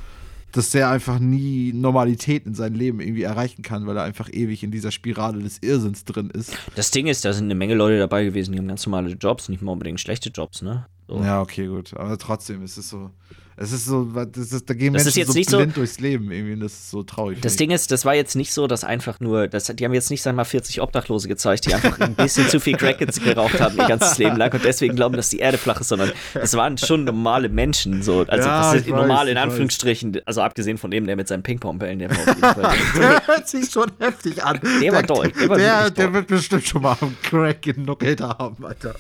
dass 0.53 0.71
der 0.71 0.89
einfach 0.89 1.19
nie 1.19 1.73
Normalität 1.73 2.47
in 2.47 2.55
seinem 2.55 2.77
Leben 2.77 3.01
irgendwie 3.01 3.23
erreichen 3.23 3.63
kann, 3.63 3.87
weil 3.87 3.97
er 3.97 4.05
einfach 4.05 4.29
ewig 4.33 4.63
in 4.63 4.71
dieser 4.71 4.93
Spirale 4.93 5.43
des 5.43 5.59
Irrsinns 5.59 6.05
drin 6.05 6.31
ist. 6.31 6.57
Das 6.77 6.93
Ding 6.93 7.09
ist, 7.09 7.25
da 7.25 7.33
sind 7.33 7.47
eine 7.47 7.57
Menge 7.57 7.75
Leute 7.75 7.99
dabei 7.99 8.25
gewesen, 8.25 8.53
die 8.53 8.59
haben 8.59 8.69
ganz 8.69 8.87
normale 8.87 9.11
Jobs, 9.11 9.49
nicht 9.49 9.63
mal 9.63 9.73
unbedingt 9.73 10.01
schlechte 10.01 10.31
Jobs, 10.31 10.63
ne? 10.63 10.87
So. 11.09 11.21
Ja, 11.23 11.43
okay, 11.43 11.67
gut. 11.67 11.95
Aber 11.97 12.17
trotzdem 12.19 12.63
ist 12.63 12.77
es 12.77 12.89
so. 12.89 13.11
Es 13.57 13.71
ist 13.73 13.87
so, 13.87 14.05
das 14.05 14.53
ist, 14.53 14.69
da 14.69 14.75
gehen 14.75 14.95
Das 14.95 15.05
Menschen 15.05 15.27
so 15.27 15.33
nicht 15.33 15.51
so- 15.51 15.59
blind 15.59 15.77
durchs 15.77 16.01
Leben 16.01 16.31
irgendwie 16.33 16.55
und 16.55 16.61
das 16.61 16.73
ist 16.73 16.91
so 16.91 17.03
traurig. 17.05 17.41
Das 17.41 17.57
Ding 17.57 17.71
ist, 17.71 17.91
das 17.93 18.05
war 18.05 18.15
jetzt 18.15 18.35
nicht 18.35 18.53
so, 18.53 18.67
dass 18.67 18.83
einfach 18.83 19.21
nur, 19.21 19.47
das, 19.47 19.67
die 19.67 19.85
haben 19.85 19.95
jetzt 19.95 20.11
nicht, 20.11 20.23
sag 20.23 20.35
mal, 20.35 20.45
40 20.45 20.81
Obdachlose 20.81 21.29
gezeigt, 21.29 21.67
die 21.67 21.75
einfach 21.75 21.99
ein 22.01 22.15
bisschen 22.15 22.49
zu 22.49 22.59
viel 22.59 22.77
Crack 22.77 22.99
geraucht 22.99 23.61
haben 23.61 23.77
ihr 23.79 23.87
ganzes 23.87 24.19
Leben 24.19 24.37
lang 24.37 24.53
und 24.53 24.65
deswegen 24.65 24.97
glauben, 24.97 25.15
dass 25.17 25.29
die 25.29 25.39
Erde 25.39 25.59
flach 25.59 25.81
ist, 25.81 25.89
sondern 25.89 26.11
es 26.35 26.55
waren 26.55 26.79
schon 26.79 27.05
normale 27.05 27.49
Menschen, 27.49 28.03
so, 28.03 28.25
also 28.27 28.49
Ja, 28.49 28.73
das 28.73 28.83
ich 28.83 28.89
normal 28.89 29.09
weiß, 29.27 29.31
in 29.31 29.37
ich 29.37 29.43
Anführungsstrichen, 29.43 30.21
also 30.25 30.41
abgesehen 30.43 30.79
von 30.79 30.91
dem, 30.91 31.07
der 31.07 31.17
mit 31.17 31.29
seinen 31.29 31.43
Ping-Pong-Bällen, 31.43 31.99
der. 32.01 32.09
Der 32.95 33.27
hört 33.27 33.49
sich 33.49 33.71
schon 33.71 33.91
heftig 33.99 34.43
an. 34.43 34.59
Der 34.83 34.93
war 34.93 35.03
doll, 35.03 35.31
der 35.31 35.49
der, 35.57 35.91
der 35.91 36.13
wird 36.13 36.27
bestimmt 36.29 36.67
schon 36.67 36.83
mal 36.83 36.97
einen 37.01 37.17
Crack 37.23 37.63
genuckelt 37.63 38.21
haben, 38.21 38.65
Alter. 38.65 38.95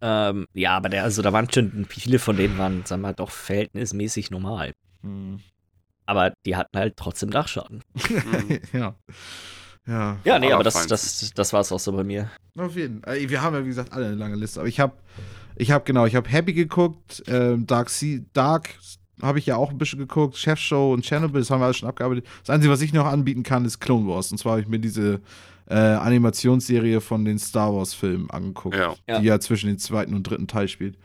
Ähm, 0.00 0.46
ja, 0.54 0.76
aber 0.76 0.88
der, 0.88 1.04
also 1.04 1.22
da 1.22 1.32
waren 1.32 1.50
schon, 1.50 1.86
viele 1.88 2.18
von 2.18 2.36
denen 2.36 2.58
waren, 2.58 2.84
sagen 2.84 3.02
wir 3.02 3.08
mal, 3.08 3.14
doch 3.14 3.30
verhältnismäßig 3.30 4.30
normal. 4.30 4.72
Hm. 5.02 5.40
aber 6.04 6.34
die 6.44 6.56
hatten 6.56 6.76
halt 6.76 6.96
trotzdem 6.96 7.30
Dachschaden. 7.30 7.82
Mhm. 7.94 8.60
ja. 8.78 8.94
Ja. 9.86 10.18
Ja, 10.24 10.38
nee, 10.38 10.52
aber 10.52 10.62
das, 10.62 10.86
das, 10.86 11.32
das 11.34 11.52
war 11.52 11.60
es 11.60 11.72
auch 11.72 11.80
so 11.80 11.92
bei 11.92 12.04
mir. 12.04 12.30
Auf 12.58 12.76
jeden 12.76 13.02
Fall. 13.02 13.28
Wir 13.28 13.42
haben 13.42 13.54
ja, 13.54 13.64
wie 13.64 13.68
gesagt, 13.68 13.92
alle 13.92 14.06
eine 14.06 14.14
lange 14.14 14.36
Liste. 14.36 14.60
Aber 14.60 14.68
ich 14.68 14.78
habe, 14.78 14.92
ich 15.56 15.70
habe 15.70 15.84
genau, 15.84 16.04
ich 16.04 16.14
habe 16.14 16.28
Happy 16.28 16.52
geguckt, 16.52 17.22
ähm, 17.26 17.66
Dark 17.66 17.88
Sea, 17.88 18.20
Dark 18.32 18.70
habe 19.22 19.38
ich 19.38 19.46
ja 19.46 19.56
auch 19.56 19.70
ein 19.70 19.78
bisschen 19.78 19.98
geguckt, 19.98 20.36
Chef 20.36 20.58
Show 20.58 20.92
und 20.92 21.04
Chernobyl, 21.04 21.40
das 21.40 21.50
haben 21.50 21.60
wir 21.60 21.66
alles 21.66 21.78
schon 21.78 21.88
abgearbeitet. 21.88 22.26
Das 22.40 22.50
Einzige, 22.50 22.72
was 22.72 22.80
ich 22.80 22.92
noch 22.92 23.06
anbieten 23.06 23.42
kann, 23.42 23.64
ist 23.64 23.80
Clone 23.80 24.06
Wars. 24.06 24.30
Und 24.32 24.38
zwar 24.38 24.52
habe 24.52 24.62
ich 24.62 24.68
mir 24.68 24.78
diese 24.78 25.20
äh, 25.70 25.74
Animationsserie 25.74 27.00
von 27.00 27.24
den 27.24 27.38
Star 27.38 27.72
Wars-Filmen 27.74 28.30
angeguckt, 28.30 28.76
Ja. 28.76 28.94
Die 29.20 29.26
ja 29.26 29.40
zwischen 29.40 29.68
den 29.68 29.78
zweiten 29.78 30.14
und 30.14 30.24
dritten 30.24 30.46
Teil 30.48 30.68
spielt. 30.68 30.96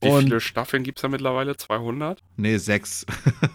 Wie 0.00 0.08
Und- 0.08 0.24
viele 0.24 0.40
Staffeln 0.40 0.82
gibt 0.82 0.98
es 0.98 1.02
da 1.02 1.08
mittlerweile? 1.08 1.56
200? 1.56 2.20
Nee, 2.36 2.56
sechs. 2.58 3.04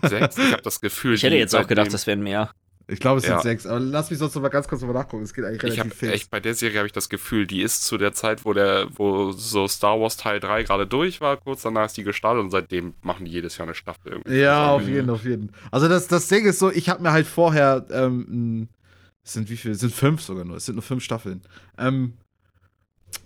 Sechs? 0.03 0.37
Ich 0.37 0.51
habe 0.51 0.61
das 0.63 0.79
Gefühl. 0.81 1.15
Ich 1.15 1.23
hätte 1.23 1.35
jetzt 1.35 1.55
auch 1.55 1.67
gedacht, 1.67 1.93
das 1.93 2.07
wären 2.07 2.21
mehr. 2.21 2.51
Ich 2.87 2.99
glaube, 2.99 3.17
es 3.17 3.25
Ja. 3.25 3.39
sind 3.39 3.41
sechs. 3.49 3.65
Aber 3.65 3.79
lass 3.79 4.11
mich 4.11 4.19
sonst 4.19 4.35
noch 4.35 4.43
mal 4.43 4.49
ganz 4.49 4.67
kurz 4.67 4.81
noch 4.81 4.87
mal 4.89 4.93
nachgucken. 4.93 5.23
Es 5.23 5.33
geht 5.33 5.43
eigentlich 5.43 5.57
Ich 5.57 5.63
relativ 5.63 5.79
habe 5.85 5.95
fix. 5.95 6.13
echt 6.13 6.29
bei 6.29 6.39
der 6.39 6.53
Serie 6.53 6.77
habe 6.77 6.85
ich 6.85 6.93
das 6.93 7.09
Gefühl, 7.09 7.47
die 7.47 7.63
ist 7.63 7.83
zu 7.83 7.97
der 7.97 8.13
Zeit, 8.13 8.45
wo 8.45 8.53
der, 8.53 8.87
wo 8.93 9.31
so 9.31 9.67
Star 9.67 9.99
Wars 9.99 10.17
Teil 10.17 10.39
3 10.39 10.61
gerade 10.63 10.85
durch 10.85 11.19
war, 11.19 11.37
kurz 11.37 11.63
danach 11.63 11.87
ist 11.87 11.97
die 11.97 12.03
gestartet 12.03 12.43
und 12.43 12.51
seitdem 12.51 12.93
machen 13.01 13.25
die 13.25 13.31
jedes 13.31 13.57
Jahr 13.57 13.65
eine 13.67 13.73
Staffel 13.73 14.11
irgendwie. 14.11 14.37
Ja, 14.37 14.69
auf 14.71 14.87
jeden, 14.87 15.09
auf 15.09 15.23
jeden. 15.25 15.51
Also 15.71 15.87
das, 15.87 16.07
das 16.07 16.27
Ding 16.27 16.45
ist 16.45 16.59
so, 16.59 16.69
ich 16.69 16.87
habe 16.89 17.01
mir 17.01 17.11
halt 17.11 17.25
vorher, 17.25 17.87
ähm, 17.91 18.67
es 19.25 19.33
sind 19.33 19.49
wie 19.49 19.57
viele? 19.57 19.73
Es 19.73 19.79
sind 19.79 19.93
fünf 19.93 20.21
sogar 20.21 20.45
nur. 20.45 20.57
Es 20.57 20.65
sind 20.65 20.75
nur 20.75 20.83
fünf 20.83 21.03
Staffeln. 21.03 21.41
Ähm, 21.77 22.13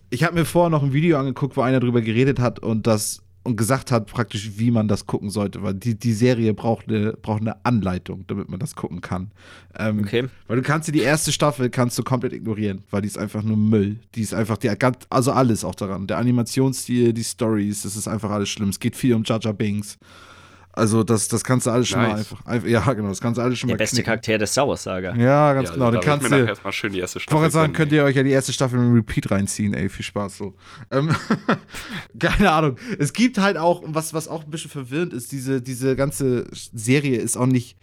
ich 0.09 0.23
habe 0.23 0.33
mir 0.33 0.45
vorher 0.45 0.69
noch 0.69 0.81
ein 0.81 0.93
Video 0.93 1.19
angeguckt, 1.19 1.57
wo 1.57 1.61
einer 1.61 1.79
drüber 1.79 2.01
geredet 2.01 2.39
hat 2.39 2.59
und 2.59 2.87
das 2.87 3.21
und 3.43 3.55
gesagt 3.55 3.91
hat 3.91 4.07
praktisch, 4.07 4.51
wie 4.57 4.69
man 4.69 4.87
das 4.87 5.05
gucken 5.05 5.29
sollte, 5.29 5.63
weil 5.63 5.73
die, 5.73 5.97
die 5.97 6.13
Serie 6.13 6.53
braucht 6.53 6.87
eine, 6.89 7.13
braucht 7.13 7.41
eine 7.41 7.65
Anleitung, 7.65 8.25
damit 8.27 8.49
man 8.49 8.59
das 8.59 8.75
gucken 8.75 9.01
kann. 9.01 9.31
Ähm, 9.77 9.99
Okay. 9.99 10.27
Weil 10.47 10.57
du 10.57 10.61
kannst 10.61 10.87
dir 10.87 10.91
die 10.91 11.01
erste 11.01 11.31
Staffel 11.31 11.69
kannst 11.69 11.97
du 11.97 12.03
komplett 12.03 12.33
ignorieren, 12.33 12.83
weil 12.91 13.01
die 13.01 13.07
ist 13.07 13.17
einfach 13.17 13.41
nur 13.41 13.57
Müll. 13.57 13.99
Die 14.15 14.21
ist 14.21 14.33
einfach, 14.33 14.57
die 14.57 14.69
also 15.09 15.31
alles 15.31 15.63
auch 15.63 15.75
daran. 15.75 16.07
Der 16.07 16.17
Animationsstil, 16.17 17.13
die 17.13 17.23
Stories, 17.23 17.83
das 17.83 17.95
ist 17.95 18.07
einfach 18.07 18.29
alles 18.29 18.49
schlimm. 18.49 18.69
Es 18.69 18.79
geht 18.79 18.95
viel 18.95 19.13
um 19.13 19.23
Jar 19.23 19.39
Binks. 19.53 19.97
Also 20.71 21.03
das, 21.03 21.27
das 21.27 21.43
kannst 21.43 21.65
du 21.65 21.71
alles 21.71 21.87
schon 21.89 21.99
mal 21.99 22.09
Nice. 22.09 22.19
einfach, 22.19 22.45
einfach, 22.45 22.67
ja 22.67 22.93
genau, 22.93 23.09
das 23.09 23.19
kannst 23.19 23.37
du 23.37 23.41
alles 23.41 23.57
schon 23.59 23.67
Der 23.67 23.75
mal 23.75 23.79
beste 23.79 23.95
knicken. 23.97 24.05
Charakter 24.05 24.37
der 24.37 24.47
Star 24.47 24.67
Wars 24.67 24.83
Saga. 24.83 25.15
Ja, 25.15 25.53
ganz 25.53 25.69
Ja, 25.69 25.73
genau. 25.73 25.85
also 25.85 25.91
Dann 25.91 25.91
da 25.91 25.91
will 25.91 25.99
ich 25.99 26.05
kannst 26.05 26.23
mir 26.23 26.29
du, 26.29 26.35
nachher 26.37 26.49
erstmal 26.49 26.73
schön 26.73 26.93
die 26.93 26.99
erste 26.99 27.19
ich 27.19 27.25
wollte 27.31 27.37
Staffel 27.49 27.51
sagen, 27.51 27.73
könnt 27.73 27.91
ihr 27.91 28.03
euch 28.03 28.15
ja 28.15 28.23
die 28.23 28.29
erste 28.31 28.53
Staffel 28.53 28.79
im 28.79 28.93
Repeat 28.93 29.31
reinziehen, 29.31 29.73
ey, 29.73 29.89
viel 29.89 30.05
Spaß 30.05 30.37
so. 30.37 30.53
Ähm, 30.91 31.09
keine 32.19 32.51
Ahnung. 32.51 32.77
Es 32.97 33.13
gibt 33.13 33.37
halt 33.39 33.57
auch, 33.57 33.83
was, 33.85 34.13
was 34.13 34.27
auch 34.27 34.43
ein 34.45 34.51
bisschen 34.51 34.71
verwirrend 34.71 35.11
ist, 35.13 35.31
diese, 35.31 35.61
diese 35.61 35.95
ganze 35.95 36.47
Serie 36.51 37.17
ist 37.17 37.35
auch 37.37 37.45
nicht. 37.47 37.77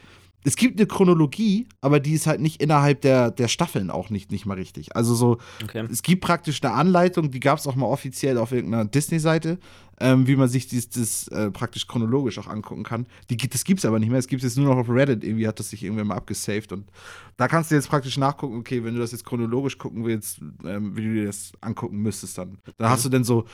Es 0.47 0.55
gibt 0.55 0.79
eine 0.79 0.87
Chronologie, 0.87 1.67
aber 1.81 1.99
die 1.99 2.13
ist 2.13 2.29
halt 2.29 2.41
nicht 2.41 2.63
innerhalb 2.63 3.01
der, 3.01 3.33
der 3.33 3.49
Staffeln 3.49 3.91
auch 3.91 4.11
nicht, 4.11 4.31
nicht 4.31 4.47
mal 4.47 4.55
richtig. 4.55 4.95
Also 4.95 5.17
so, 5.17 5.39
Okay. 5.65 5.85
es 5.91 6.03
gibt 6.03 6.23
praktisch 6.23 6.63
eine 6.63 6.73
Anleitung, 6.73 7.33
die 7.33 7.41
gab 7.41 7.59
es 7.59 7.67
auch 7.67 7.75
mal 7.75 7.87
offiziell 7.87 8.39
auf 8.39 8.53
irgendeiner 8.53 8.85
Disney-Seite, 8.85 9.59
ähm, 9.99 10.29
wie 10.29 10.37
man 10.37 10.49
sich 10.49 10.69
dies, 10.69 10.89
das 10.89 11.27
äh, 11.29 11.51
praktisch 11.51 11.89
chronologisch 11.89 12.39
auch 12.39 12.47
angucken 12.47 12.85
kann. 12.85 13.07
Die, 13.29 13.37
das 13.37 13.65
gibt 13.65 13.81
es 13.81 13.85
aber 13.85 13.99
nicht 13.99 14.09
mehr. 14.11 14.21
Es 14.21 14.29
gibt 14.29 14.45
es 14.45 14.51
jetzt 14.53 14.57
nur 14.57 14.73
noch 14.73 14.81
auf 14.81 14.89
Reddit. 14.89 15.25
Irgendwie 15.25 15.49
hat 15.49 15.59
das 15.59 15.71
sich 15.71 15.83
irgendwann 15.83 16.07
mal 16.07 16.15
abgesaved. 16.17 16.71
Und 16.71 16.93
da 17.37 17.49
kannst 17.49 17.73
du 17.73 17.75
jetzt 17.75 17.89
praktisch 17.89 18.17
nachgucken, 18.17 18.57
okay, 18.57 18.85
wenn 18.85 18.95
du 18.95 19.01
das 19.01 19.11
jetzt 19.11 19.25
chronologisch 19.25 19.79
gucken 19.79 20.05
willst, 20.05 20.41
ähm, 20.65 20.97
wie 20.97 21.03
du 21.03 21.13
dir 21.15 21.27
das 21.27 21.51
angucken 21.61 21.97
müsstest 21.99 22.39
dann. 22.39 22.59
Dann 22.79 22.91
hast 22.91 23.05
du 23.05 23.09
dann 23.09 23.25
so, 23.25 23.47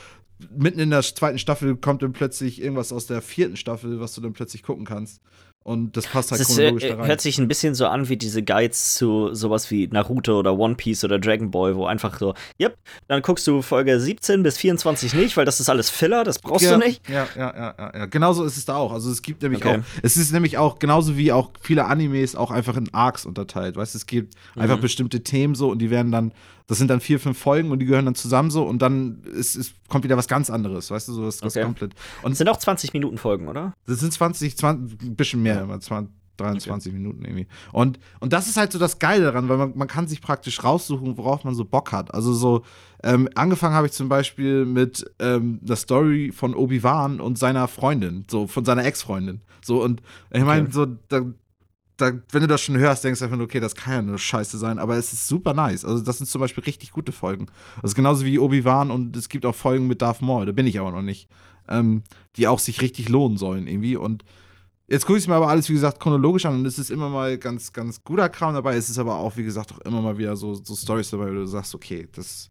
mitten 0.54 0.80
in 0.80 0.90
der 0.90 1.00
zweiten 1.02 1.38
Staffel 1.38 1.76
kommt 1.76 2.02
dann 2.02 2.12
plötzlich 2.12 2.60
irgendwas 2.60 2.92
aus 2.92 3.06
der 3.06 3.22
vierten 3.22 3.56
Staffel, 3.56 3.98
was 4.00 4.14
du 4.14 4.20
dann 4.20 4.34
plötzlich 4.34 4.62
gucken 4.62 4.84
kannst. 4.84 5.22
Und 5.64 5.96
das 5.96 6.06
passt 6.08 6.32
halt 6.32 6.40
Das 6.40 6.48
ist, 6.50 6.56
chronologisch 6.56 6.84
äh, 6.84 6.88
da 6.88 6.96
rein. 6.96 7.06
hört 7.06 7.20
sich 7.20 7.38
ein 7.38 7.46
bisschen 7.46 7.74
so 7.76 7.86
an 7.86 8.08
wie 8.08 8.16
diese 8.16 8.42
Guides 8.42 8.94
zu 8.94 9.32
sowas 9.32 9.70
wie 9.70 9.86
Naruto 9.86 10.38
oder 10.38 10.58
One 10.58 10.74
Piece 10.74 11.04
oder 11.04 11.18
Dragon 11.20 11.50
Ball, 11.52 11.76
wo 11.76 11.86
einfach 11.86 12.18
so, 12.18 12.34
yep, 12.60 12.76
dann 13.06 13.22
guckst 13.22 13.46
du 13.46 13.62
Folge 13.62 14.00
17 14.00 14.42
bis 14.42 14.58
24 14.58 15.14
nicht, 15.14 15.36
weil 15.36 15.44
das 15.44 15.60
ist 15.60 15.68
alles 15.68 15.88
Filler, 15.88 16.24
das 16.24 16.40
brauchst 16.40 16.64
ja, 16.64 16.72
du 16.76 16.84
nicht. 16.84 17.08
Ja, 17.08 17.28
ja, 17.36 17.54
ja, 17.56 17.74
ja, 17.78 17.92
ja. 17.98 18.06
Genauso 18.06 18.42
ist 18.44 18.56
es 18.56 18.64
da 18.64 18.74
auch. 18.76 18.92
Also 18.92 19.10
es 19.10 19.22
gibt 19.22 19.42
nämlich 19.42 19.64
Okay. 19.64 19.78
auch, 19.78 19.84
es 20.02 20.16
ist 20.16 20.32
nämlich 20.32 20.58
auch, 20.58 20.80
genauso 20.80 21.16
wie 21.16 21.30
auch 21.32 21.50
viele 21.60 21.84
Animes 21.84 22.34
auch 22.34 22.50
einfach 22.50 22.76
in 22.76 22.92
Arcs 22.92 23.24
unterteilt. 23.24 23.76
Weißt 23.76 23.94
du, 23.94 23.98
es 23.98 24.06
gibt 24.06 24.34
einfach 24.56 24.78
Mhm. 24.78 24.82
bestimmte 24.82 25.22
Themen 25.22 25.54
so 25.54 25.70
und 25.70 25.78
die 25.78 25.90
werden 25.90 26.10
dann, 26.10 26.32
das 26.68 26.78
sind 26.78 26.88
dann 26.88 27.00
vier, 27.00 27.20
fünf 27.20 27.38
Folgen 27.38 27.70
und 27.70 27.80
die 27.80 27.86
gehören 27.86 28.04
dann 28.06 28.14
zusammen 28.14 28.50
so 28.50 28.62
und 28.64 28.80
dann 28.80 29.22
ist, 29.36 29.56
ist, 29.56 29.74
kommt 29.88 30.04
wieder 30.04 30.16
was 30.16 30.26
ganz 30.28 30.48
anderes, 30.48 30.90
weißt 30.90 31.08
du, 31.08 31.12
so 31.12 31.26
was 31.26 31.42
Okay. 31.42 31.62
komplett. 31.64 31.92
Das 31.94 32.24
Und 32.24 32.34
sind 32.36 32.48
auch 32.48 32.56
20 32.56 32.92
Minuten 32.94 33.18
Folgen, 33.18 33.48
oder? 33.48 33.74
das 33.86 34.00
sind 34.00 34.12
20, 34.12 34.56
20 34.56 35.02
ein 35.02 35.16
bisschen 35.16 35.42
mehr, 35.42 35.51
immer 35.60 35.80
20, 35.80 36.12
23 36.38 36.92
Minuten 36.92 37.24
irgendwie. 37.24 37.46
Und, 37.72 37.98
und 38.20 38.32
das 38.32 38.48
ist 38.48 38.56
halt 38.56 38.72
so 38.72 38.78
das 38.78 38.98
Geile 38.98 39.24
daran, 39.24 39.48
weil 39.48 39.58
man, 39.58 39.72
man 39.76 39.88
kann 39.88 40.08
sich 40.08 40.20
praktisch 40.20 40.64
raussuchen, 40.64 41.16
worauf 41.16 41.44
man 41.44 41.54
so 41.54 41.64
Bock 41.64 41.92
hat. 41.92 42.12
Also 42.14 42.32
so, 42.32 42.62
ähm, 43.02 43.28
angefangen 43.34 43.74
habe 43.74 43.86
ich 43.86 43.92
zum 43.92 44.08
Beispiel 44.08 44.64
mit 44.64 45.04
ähm, 45.18 45.58
der 45.62 45.76
Story 45.76 46.32
von 46.34 46.54
Obi-Wan 46.54 47.20
und 47.20 47.38
seiner 47.38 47.68
Freundin, 47.68 48.24
so 48.30 48.46
von 48.46 48.64
seiner 48.64 48.84
Ex-Freundin. 48.84 49.42
So, 49.64 49.82
und 49.82 50.02
ich 50.30 50.42
meine, 50.42 50.62
Okay. 50.62 50.72
so, 50.72 50.86
da, 51.08 51.20
da, 51.98 52.12
wenn 52.30 52.40
du 52.40 52.46
das 52.48 52.60
schon 52.62 52.78
hörst, 52.78 53.04
denkst 53.04 53.20
du 53.20 53.26
einfach 53.26 53.38
okay, 53.38 53.60
das 53.60 53.74
kann 53.74 53.92
ja 53.94 54.02
nur 54.02 54.18
Scheiße 54.18 54.58
sein, 54.58 54.78
aber 54.78 54.96
es 54.96 55.12
ist 55.12 55.28
super 55.28 55.52
nice. 55.54 55.84
Also, 55.84 56.02
das 56.02 56.18
sind 56.18 56.26
zum 56.28 56.40
Beispiel 56.40 56.64
richtig 56.64 56.90
gute 56.90 57.12
Folgen. 57.12 57.46
Das 57.80 57.92
ist 57.92 57.94
genauso 57.94 58.24
wie 58.24 58.38
Obi-Wan 58.38 58.90
und 58.90 59.16
es 59.16 59.28
gibt 59.28 59.44
auch 59.46 59.54
Folgen 59.54 59.86
mit 59.86 60.02
Darth 60.02 60.22
Maul, 60.22 60.46
da 60.46 60.52
bin 60.52 60.66
ich 60.66 60.80
aber 60.80 60.90
noch 60.90 61.02
nicht, 61.02 61.28
ähm, 61.68 62.02
die 62.36 62.48
auch 62.48 62.58
sich 62.58 62.80
richtig 62.80 63.08
lohnen 63.08 63.36
sollen 63.36 63.66
irgendwie. 63.66 63.96
Und 63.96 64.24
jetzt 64.92 65.06
gucke 65.06 65.18
ich 65.18 65.26
mir 65.26 65.34
aber 65.34 65.48
alles, 65.48 65.70
wie 65.70 65.72
gesagt, 65.72 65.98
chronologisch 65.98 66.44
an 66.44 66.54
und 66.56 66.66
es 66.66 66.78
ist 66.78 66.90
immer 66.90 67.08
mal 67.08 67.38
ganz, 67.38 67.72
ganz 67.72 68.04
guter 68.04 68.28
Kram 68.28 68.52
dabei. 68.52 68.76
Es 68.76 68.90
ist 68.90 68.98
aber 68.98 69.16
auch, 69.16 69.38
wie 69.38 69.42
gesagt, 69.42 69.72
auch 69.72 69.78
immer 69.80 70.02
mal 70.02 70.18
wieder 70.18 70.36
so, 70.36 70.52
so 70.52 70.76
Stories 70.76 71.08
dabei, 71.08 71.30
wo 71.30 71.34
du 71.34 71.46
sagst, 71.46 71.74
okay, 71.74 72.06
das, 72.14 72.50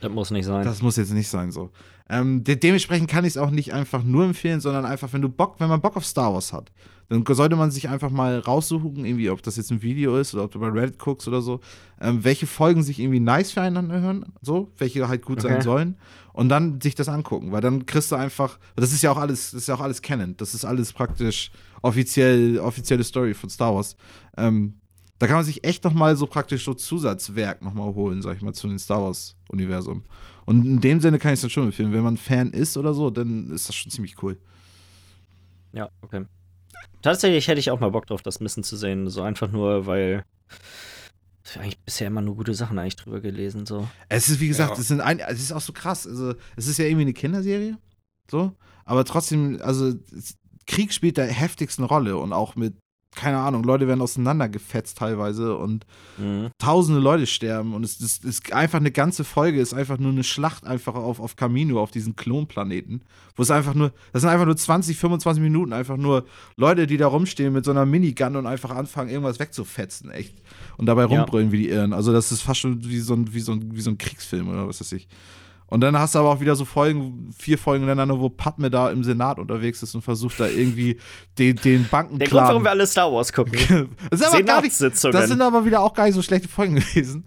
Das 0.00 0.10
muss 0.10 0.30
nicht 0.30 0.46
sein. 0.46 0.64
das 0.64 0.82
muss 0.82 0.96
jetzt 0.96 1.12
nicht 1.12 1.28
sein 1.28 1.50
so. 1.50 1.70
Ähm, 2.10 2.42
de 2.44 2.56
dementsprechend 2.56 3.10
kann 3.10 3.24
ich 3.24 3.30
es 3.32 3.36
auch 3.36 3.50
nicht 3.50 3.72
einfach 3.74 4.02
nur 4.02 4.24
empfehlen, 4.24 4.60
sondern 4.60 4.86
einfach, 4.86 5.12
wenn 5.12 5.20
du 5.22 5.28
Bock, 5.28 5.56
wenn 5.58 5.68
man 5.68 5.80
Bock 5.80 5.96
auf 5.96 6.06
Star 6.06 6.32
Wars 6.32 6.52
hat, 6.52 6.72
dann 7.08 7.24
sollte 7.26 7.56
man 7.56 7.70
sich 7.70 7.88
einfach 7.88 8.10
mal 8.10 8.38
raussuchen, 8.38 9.04
irgendwie, 9.04 9.30
ob 9.30 9.42
das 9.42 9.56
jetzt 9.56 9.70
ein 9.70 9.82
Video 9.82 10.16
ist 10.16 10.34
oder 10.34 10.44
ob 10.44 10.52
du 10.52 10.58
bei 10.60 10.68
Reddit 10.68 10.98
guckst 10.98 11.28
oder 11.28 11.42
so, 11.42 11.60
ähm, 12.00 12.24
welche 12.24 12.46
Folgen 12.46 12.82
sich 12.82 12.98
irgendwie 12.98 13.20
nice 13.20 13.52
füreinander 13.52 14.00
hören, 14.00 14.32
so, 14.40 14.70
welche 14.78 15.08
halt 15.08 15.24
gut 15.24 15.40
sein 15.40 15.54
Okay. 15.54 15.62
sollen 15.64 15.96
und 16.32 16.48
dann 16.48 16.80
sich 16.80 16.94
das 16.94 17.08
angucken, 17.08 17.52
weil 17.52 17.60
dann 17.60 17.84
kriegst 17.86 18.12
du 18.12 18.16
einfach, 18.16 18.58
das 18.76 18.92
ist 18.92 19.02
ja 19.02 19.10
auch 19.10 19.18
alles, 19.18 19.50
das 19.50 19.62
ist 19.62 19.68
ja 19.68 19.74
auch 19.74 19.80
alles 19.80 20.00
Canon, 20.00 20.34
das 20.36 20.54
ist 20.54 20.64
alles 20.64 20.92
praktisch 20.92 21.50
offiziell, 21.82 22.58
offizielle 22.58 23.04
Story 23.04 23.34
von 23.34 23.50
Star 23.50 23.74
Wars. 23.74 23.96
Ähm, 24.36 24.74
da 25.18 25.26
kann 25.26 25.36
man 25.36 25.44
sich 25.44 25.64
echt 25.64 25.84
noch 25.84 25.92
mal 25.92 26.16
so 26.16 26.26
praktisch 26.26 26.64
so 26.64 26.74
Zusatzwerk 26.74 27.62
noch 27.62 27.74
mal 27.74 27.94
holen, 27.94 28.22
sag 28.22 28.36
ich 28.36 28.42
mal, 28.42 28.54
zu 28.54 28.68
dem 28.68 28.78
Star 28.78 29.02
Wars-Universum. 29.02 30.04
Und 30.46 30.64
in 30.64 30.80
dem 30.80 31.00
Sinne 31.00 31.18
kann 31.18 31.32
ich 31.32 31.38
es 31.38 31.40
dann 31.42 31.50
schon 31.50 31.64
empfehlen. 31.66 31.92
Wenn 31.92 32.02
man 32.04 32.16
Fan 32.16 32.52
ist 32.52 32.76
oder 32.76 32.94
so, 32.94 33.10
dann 33.10 33.50
ist 33.50 33.68
das 33.68 33.74
schon 33.74 33.90
ziemlich 33.90 34.22
cool. 34.22 34.38
Ja, 35.72 35.90
okay. 36.00 36.24
Tatsächlich 37.02 37.46
hätte 37.48 37.60
ich 37.60 37.70
auch 37.70 37.80
mal 37.80 37.90
Bock 37.90 38.06
drauf, 38.06 38.22
das 38.22 38.40
Missen 38.40 38.62
zu 38.64 38.76
sehen. 38.76 39.08
So 39.08 39.22
einfach 39.22 39.50
nur, 39.50 39.86
weil 39.86 40.24
eigentlich 41.56 41.78
bisher 41.80 42.08
immer 42.08 42.20
nur 42.20 42.36
gute 42.36 42.54
Sachen 42.54 42.78
eigentlich 42.78 42.96
drüber 42.96 43.20
gelesen. 43.20 43.66
So. 43.66 43.88
Es 44.08 44.28
ist, 44.28 44.40
wie 44.40 44.48
gesagt, 44.48 44.74
Ja. 44.74 44.80
es, 44.80 44.88
sind 44.88 45.00
ein, 45.00 45.18
es 45.20 45.40
ist 45.40 45.52
auch 45.52 45.60
so 45.60 45.72
krass. 45.72 46.06
Also, 46.06 46.34
es 46.56 46.66
ist 46.66 46.78
ja 46.78 46.84
irgendwie 46.84 47.02
eine 47.02 47.12
Kinderserie, 47.14 47.78
so, 48.30 48.52
aber 48.84 49.04
trotzdem, 49.04 49.58
also, 49.62 49.94
Krieg 50.66 50.92
spielt 50.92 51.16
da 51.16 51.22
heftigst 51.22 51.78
eine 51.78 51.88
Rolle 51.88 52.18
und 52.18 52.32
auch 52.32 52.54
mit, 52.56 52.74
keine 53.14 53.38
Ahnung, 53.38 53.64
Leute 53.64 53.88
werden 53.88 54.00
auseinandergefetzt 54.00 54.98
teilweise 54.98 55.56
und 55.56 55.86
Mhm. 56.18 56.50
tausende 56.58 57.00
Leute 57.00 57.26
sterben 57.26 57.74
und 57.74 57.84
es 57.84 58.00
ist, 58.00 58.24
ist 58.24 58.52
einfach 58.52 58.78
eine 58.78 58.90
ganze 58.90 59.24
Folge, 59.24 59.60
ist 59.60 59.72
einfach 59.74 59.98
nur 59.98 60.12
eine 60.12 60.22
Schlacht 60.24 60.66
einfach 60.66 60.94
auf, 60.94 61.18
auf 61.20 61.34
Camino, 61.36 61.80
auf 61.80 61.90
diesen 61.90 62.16
Klonplaneten, 62.16 63.02
wo 63.36 63.42
es 63.42 63.50
einfach 63.50 63.74
nur, 63.74 63.92
das 64.12 64.22
sind 64.22 64.30
einfach 64.30 64.46
nur 64.46 64.56
20, 64.56 64.96
25 64.96 65.42
Minuten, 65.42 65.72
einfach 65.72 65.96
nur 65.96 66.26
Leute, 66.56 66.86
die 66.86 66.96
da 66.96 67.06
rumstehen 67.08 67.52
mit 67.52 67.64
so 67.64 67.70
einer 67.70 67.86
Minigun 67.86 68.36
und 68.36 68.46
einfach 68.46 68.70
anfangen, 68.70 69.10
irgendwas 69.10 69.38
wegzufetzen, 69.38 70.10
echt. 70.10 70.34
Und 70.76 70.86
dabei 70.86 71.02
Ja. 71.06 71.06
rumbrüllen 71.20 71.50
wie 71.52 71.58
die 71.58 71.68
Irren. 71.70 71.92
Also 71.92 72.12
das 72.12 72.30
ist 72.30 72.42
fast 72.42 72.60
schon 72.60 72.84
wie 72.84 72.98
so 73.00 73.14
ein, 73.14 73.32
wie 73.32 73.40
so 73.40 73.52
ein, 73.52 73.74
wie 73.74 73.80
so 73.80 73.90
ein 73.90 73.98
Kriegsfilm 73.98 74.48
oder 74.48 74.68
was 74.68 74.80
weiß 74.80 74.92
ich. 74.92 75.08
Und 75.70 75.82
dann 75.82 75.98
hast 75.98 76.14
du 76.14 76.20
aber 76.20 76.30
auch 76.30 76.40
wieder 76.40 76.56
so 76.56 76.64
Folgen, 76.64 77.30
vier 77.36 77.58
Folgen 77.58 77.84
hintereinander, 77.84 78.18
wo 78.18 78.30
Padme 78.30 78.70
da 78.70 78.90
im 78.90 79.04
Senat 79.04 79.38
unterwegs 79.38 79.82
ist 79.82 79.94
und 79.94 80.00
versucht 80.00 80.40
da 80.40 80.46
irgendwie 80.46 80.98
den, 81.38 81.56
den 81.56 81.86
Bankenclan. 81.86 82.18
Der 82.18 82.28
Grund, 82.28 82.48
warum 82.48 82.64
wir 82.64 82.70
alle 82.70 82.86
Star 82.86 83.12
Wars 83.12 83.32
gucken. 83.32 83.52
das, 84.10 84.20
ist 84.20 84.26
aber 84.26 84.42
gar 84.42 84.62
nicht, 84.62 84.74
Senatssitzungen. 84.74 85.12
das 85.12 85.28
sind 85.28 85.42
aber 85.42 85.64
wieder 85.66 85.80
auch 85.80 85.92
gar 85.92 86.06
nicht 86.06 86.14
so 86.14 86.22
schlechte 86.22 86.48
Folgen 86.48 86.76
gewesen. 86.76 87.24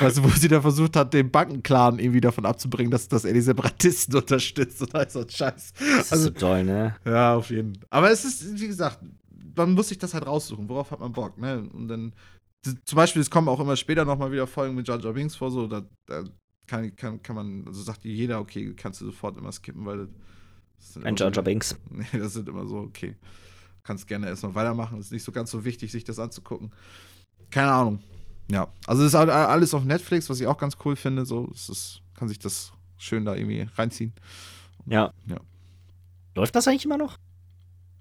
Du, 0.00 0.24
wo 0.24 0.28
sie 0.28 0.48
da 0.48 0.60
versucht 0.60 0.96
hat, 0.96 1.12
den 1.12 1.30
Bankenclan 1.30 1.98
irgendwie 1.98 2.22
davon 2.22 2.46
abzubringen, 2.46 2.90
dass, 2.90 3.08
dass 3.08 3.24
er 3.26 3.34
die 3.34 3.42
Separatisten 3.42 4.16
unterstützt 4.16 4.80
und 4.80 4.94
all 4.94 5.10
so 5.10 5.20
ein 5.20 5.28
Scheiß. 5.28 5.72
das 5.74 6.06
ist 6.06 6.12
Also, 6.12 6.24
so 6.24 6.30
toll, 6.30 6.64
ne? 6.64 6.96
ja, 7.04 7.34
auf 7.34 7.50
jeden 7.50 7.74
Fall. 7.74 7.86
Aber 7.90 8.10
es 8.10 8.24
ist, 8.24 8.58
wie 8.58 8.68
gesagt, 8.68 9.00
man 9.54 9.72
muss 9.72 9.88
sich 9.88 9.98
das 9.98 10.14
halt 10.14 10.26
raussuchen. 10.26 10.68
Worauf 10.68 10.90
hat 10.90 11.00
man 11.00 11.12
Bock, 11.12 11.38
ne? 11.38 11.68
Und 11.72 11.88
dann, 11.88 12.14
zum 12.84 12.96
Beispiel, 12.96 13.20
es 13.22 13.30
kommen 13.30 13.48
auch 13.48 13.60
immer 13.60 13.76
später 13.76 14.04
nochmal 14.04 14.32
wieder 14.32 14.46
Folgen 14.46 14.74
mit 14.74 14.88
Jar 14.88 14.98
Jar 14.98 15.12
Binks 15.12 15.36
vor, 15.36 15.50
so, 15.50 15.66
da, 15.66 15.82
da 16.06 16.24
kann, 16.66 16.94
kann, 16.96 17.22
kann 17.22 17.36
man, 17.36 17.64
also 17.66 17.82
sagt 17.82 18.04
jeder, 18.04 18.40
okay, 18.40 18.74
kannst 18.76 19.00
du 19.00 19.06
sofort 19.06 19.36
immer 19.36 19.52
skippen, 19.52 19.84
weil 19.86 20.08
das 20.78 20.94
sind 20.94 21.06
Ein 21.06 21.16
Jar 21.16 21.32
Jar 21.32 21.44
Binks. 21.44 21.76
Nee, 21.90 22.06
das 22.18 22.34
sind 22.34 22.48
immer 22.48 22.66
so, 22.66 22.78
okay. 22.78 23.16
kannst 23.86 24.06
gerne 24.06 24.26
erstmal 24.26 24.54
weitermachen. 24.54 24.98
Ist 24.98 25.12
nicht 25.12 25.24
so 25.24 25.32
ganz 25.32 25.50
so 25.50 25.64
wichtig, 25.64 25.92
sich 25.92 26.04
das 26.04 26.18
anzugucken. 26.18 26.72
Keine 27.50 27.70
Ahnung. 27.70 28.00
Ja, 28.50 28.68
also 28.86 29.02
es 29.02 29.08
ist 29.08 29.14
halt 29.14 29.30
alles 29.30 29.74
auf 29.74 29.84
Netflix, 29.84 30.28
was 30.28 30.40
ich 30.40 30.46
auch 30.46 30.58
ganz 30.58 30.76
cool 30.84 30.96
finde. 30.96 31.24
So, 31.24 31.50
es 31.52 31.68
ist, 31.68 32.02
kann 32.14 32.28
sich 32.28 32.38
das 32.38 32.72
schön 32.96 33.24
da 33.24 33.34
irgendwie 33.34 33.66
reinziehen. 33.76 34.12
Ja. 34.86 35.12
Ja. 35.26 35.40
Läuft 36.34 36.54
das 36.54 36.68
eigentlich 36.68 36.84
immer 36.84 36.98
noch? 36.98 37.18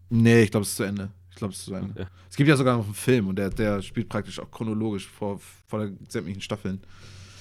Nee, 0.09 0.43
ich 0.43 0.51
glaube, 0.51 0.63
es 0.63 0.71
ist 0.71 0.77
zu 0.77 0.83
Ende. 0.83 1.09
Ich 1.31 1.35
glaube, 1.37 1.53
es 1.53 1.59
ist 1.59 1.65
zu 1.65 1.73
Ende. 1.73 1.91
Okay. 1.91 2.09
Es 2.29 2.35
gibt 2.35 2.47
ja 2.47 2.57
sogar 2.57 2.77
noch 2.77 2.85
einen 2.85 2.93
Film 2.93 3.27
und 3.27 3.37
der, 3.37 3.49
der 3.49 3.81
spielt 3.81 4.07
praktisch 4.07 4.39
auch 4.39 4.51
chronologisch 4.51 5.07
vor, 5.07 5.39
vor 5.67 5.89
sämtlichen 6.07 6.41
Staffeln. 6.41 6.81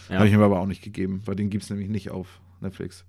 Ja. 0.09 0.17
Habe 0.17 0.29
ich 0.29 0.35
mir 0.35 0.45
aber 0.45 0.61
auch 0.61 0.67
nicht 0.67 0.83
gegeben, 0.83 1.23
weil 1.25 1.37
den 1.37 1.51
gibt 1.51 1.65
es 1.65 1.71
nämlich 1.71 1.89
nicht 1.89 2.11
auf 2.11 2.41
Netflix. 2.61 3.05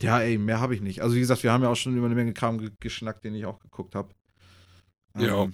Ja, 0.00 0.20
ey, 0.20 0.36
mehr 0.38 0.60
habe 0.60 0.74
ich 0.74 0.80
nicht. 0.80 1.00
Also 1.02 1.14
wie 1.14 1.20
gesagt, 1.20 1.42
wir 1.42 1.52
haben 1.52 1.62
ja 1.62 1.68
auch 1.68 1.76
schon 1.76 1.96
über 1.96 2.06
eine 2.06 2.14
Menge 2.14 2.32
Kram 2.32 2.58
ge 2.58 2.70
geschnackt, 2.80 3.24
den 3.24 3.34
ich 3.34 3.46
auch 3.46 3.60
geguckt 3.60 3.94
habe. 3.94 4.12
Ja. 5.16 5.48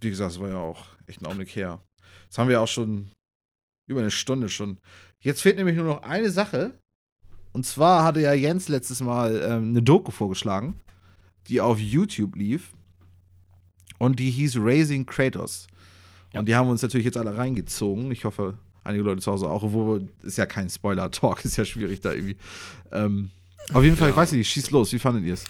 Wie 0.00 0.10
gesagt, 0.10 0.32
es 0.32 0.40
war 0.40 0.48
ja 0.48 0.58
auch 0.58 0.86
echt 1.06 1.22
ein 1.22 1.26
Augenblick 1.26 1.54
her. 1.54 1.80
Jetzt 2.24 2.38
haben 2.38 2.48
wir 2.48 2.60
auch 2.60 2.68
schon 2.68 3.12
über 3.86 4.00
eine 4.00 4.10
Stunde 4.10 4.48
schon. 4.48 4.80
Jetzt 5.20 5.42
fehlt 5.42 5.56
nämlich 5.56 5.76
nur 5.76 5.84
noch 5.84 6.02
eine 6.02 6.30
Sache. 6.30 6.78
Und 7.52 7.66
zwar 7.66 8.02
hatte 8.02 8.20
ja 8.20 8.32
Jens 8.32 8.68
letztes 8.68 9.00
Mal 9.00 9.40
ähm, 9.44 9.68
eine 9.68 9.82
Doku 9.82 10.10
vorgeschlagen, 10.10 10.80
die 11.48 11.60
auf 11.60 11.78
YouTube 11.78 12.34
lief. 12.34 12.72
Und 13.98 14.18
die 14.18 14.30
hieß 14.30 14.56
Raising 14.58 15.06
Kratos. 15.06 15.68
Und 16.34 16.46
die 16.48 16.54
haben 16.56 16.68
uns 16.68 16.82
natürlich 16.82 17.04
jetzt 17.04 17.16
alle 17.16 17.36
reingezogen. 17.36 18.10
Ich 18.12 18.24
hoffe, 18.24 18.54
einige 18.84 19.04
Leute 19.04 19.20
zu 19.20 19.30
Hause 19.32 19.48
auch. 19.48 19.62
Obwohl, 19.62 20.08
ist 20.22 20.38
ja 20.38 20.46
kein 20.46 20.68
Spoiler-Talk, 20.70 21.44
ist 21.44 21.56
ja 21.56 21.64
schwierig 21.64 22.00
da 22.00 22.12
irgendwie. 22.12 22.36
Ähm, 22.92 23.30
auf 23.72 23.82
jeden 23.84 23.96
Fall, 23.96 24.10
ich 24.10 24.16
weiß 24.16 24.32
nicht, 24.32 24.48
schieß 24.50 24.70
los. 24.70 24.92
Wie 24.92 24.98
fandet 24.98 25.24
ihr 25.24 25.34
es? 25.34 25.44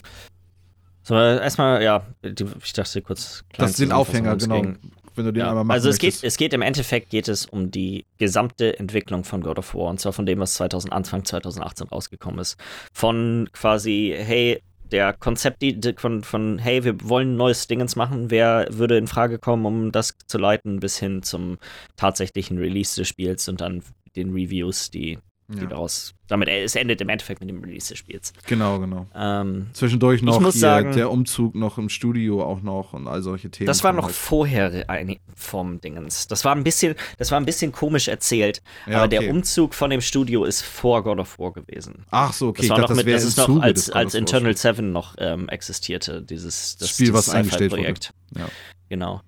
So, 1.05 1.15
erstmal, 1.15 1.83
ja, 1.83 2.07
ich 2.23 2.73
dachte 2.73 3.03
kurz. 3.03 3.45
Das 3.57 3.71
ist 3.71 3.81
den 3.81 3.93
Aufhänger, 3.93 4.37
genau. 4.37 4.61
ging- 4.63 4.79
Wenn 5.17 5.25
du 5.25 5.33
den 5.33 5.41
Ja, 5.41 5.49
einmal 5.49 5.65
machen 5.65 5.75
also 5.75 5.89
es 5.89 5.99
geht, 5.99 6.23
es 6.23 6.37
geht 6.37 6.53
im 6.55 6.63
Endeffekt 6.63 7.11
geht 7.11 7.27
es 7.29 7.45
um 7.47 7.71
die 7.73 8.07
gesamte 8.19 8.79
Entwicklung 8.79 9.25
von 9.25 9.41
God 9.43 9.59
of 9.59 9.75
War 9.75 9.89
und 9.91 9.99
zwar 10.01 10.13
von 10.13 10.27
dem, 10.27 10.39
was 10.39 10.55
2000, 10.55 10.93
Anfang 10.93 11.25
2018 11.25 11.89
rausgekommen 11.89 12.39
ist. 12.39 12.57
Von 12.93 13.49
quasi, 13.53 14.15
hey, 14.17 14.63
der 14.93 15.13
Konzept 15.15 15.63
die- 15.63 15.79
die- 15.81 15.95
von, 15.97 16.23
von 16.23 16.59
hey, 16.59 16.85
wir 16.85 16.97
wollen 17.09 17.33
ein 17.35 17.37
neues 17.37 17.67
Dingens 17.67 17.97
machen, 17.97 18.31
wer 18.31 18.67
würde 18.71 18.97
in 18.99 19.07
Frage 19.09 19.39
kommen, 19.39 19.67
um 19.67 19.91
das 19.93 20.15
zu 20.27 20.39
leiten, 20.39 20.81
bis 20.81 20.99
hin 20.99 21.23
zum 21.23 21.59
tatsächlichen 21.97 22.59
Release 22.59 22.95
des 23.01 23.09
Spiels 23.09 23.49
und 23.49 23.61
dann 23.61 23.83
den 24.17 24.31
Reviews, 24.33 24.91
die 24.91 25.19
ja. 25.49 25.67
daraus, 25.67 26.15
damit 26.29 26.49
es 26.49 26.75
endet 26.75 27.01
im 27.01 27.09
Endeffekt 27.09 27.41
mit 27.41 27.49
dem 27.49 27.63
Release 27.63 27.89
des 27.89 27.99
Spiels. 27.99 28.33
Genau, 28.47 28.79
genau. 28.79 29.07
Ähm, 29.15 29.69
Zwischendurch 29.73 30.23
noch 30.23 30.41
hier 30.41 30.53
sagen- 30.53 30.93
der 30.93 31.11
Umzug 31.11 31.55
noch 31.55 31.79
im 31.79 31.89
Studio 31.89 32.43
auch 32.43 32.63
noch 32.63 32.93
und 32.93 33.07
all 33.07 33.23
solche 33.23 33.51
Themen. 33.51 33.67
Das 33.67 33.85
war 33.85 33.93
noch 33.93 34.07
Halt. 34.07 34.15
vorher 34.15 34.87
vom 35.35 35.81
Dingens. 35.81 36.29
Das 36.29 36.45
war 36.45 36.55
ein 36.55 36.65
bisschen, 36.65 36.95
das 37.19 37.31
war 37.31 37.39
ein 37.39 37.45
bisschen 37.45 37.73
komisch 37.73 38.09
erzählt. 38.09 38.63
Ja, 38.87 38.97
aber 39.03 39.07
okay. 39.07 39.19
der 39.19 39.31
Umzug 39.31 39.75
von 39.75 39.91
dem 39.91 40.01
Studio 40.01 40.45
ist 40.45 40.63
vor 40.63 41.03
God 41.03 41.19
of 41.19 41.39
War 41.39 41.53
gewesen. 41.53 42.05
Ach 42.11 42.33
so, 42.33 42.49
okay. 42.49 42.59
Das 42.59 42.65
ich 42.65 42.71
war 42.71 42.77
dachte, 42.79 42.93
noch 42.93 42.97
mit, 42.97 43.07
wäre 43.07 43.17
das 43.17 43.25
im 43.25 43.29
ist 43.29 43.37
noch 43.39 43.47
Zuge 43.47 43.63
als, 43.63 43.91
als 43.91 44.15
Internal 44.15 44.57
7 44.57 44.93
noch 44.93 45.15
ähm, 45.19 45.49
existierte, 45.49 46.23
dieses 46.23 46.77
das, 46.77 46.91
Spiel, 46.91 47.13
was 47.13 47.27
dieses 47.27 47.35
eingestellt 47.35 47.73
wurde. 47.73 47.95
Ja. 48.37 48.49
Genau. 48.89 49.23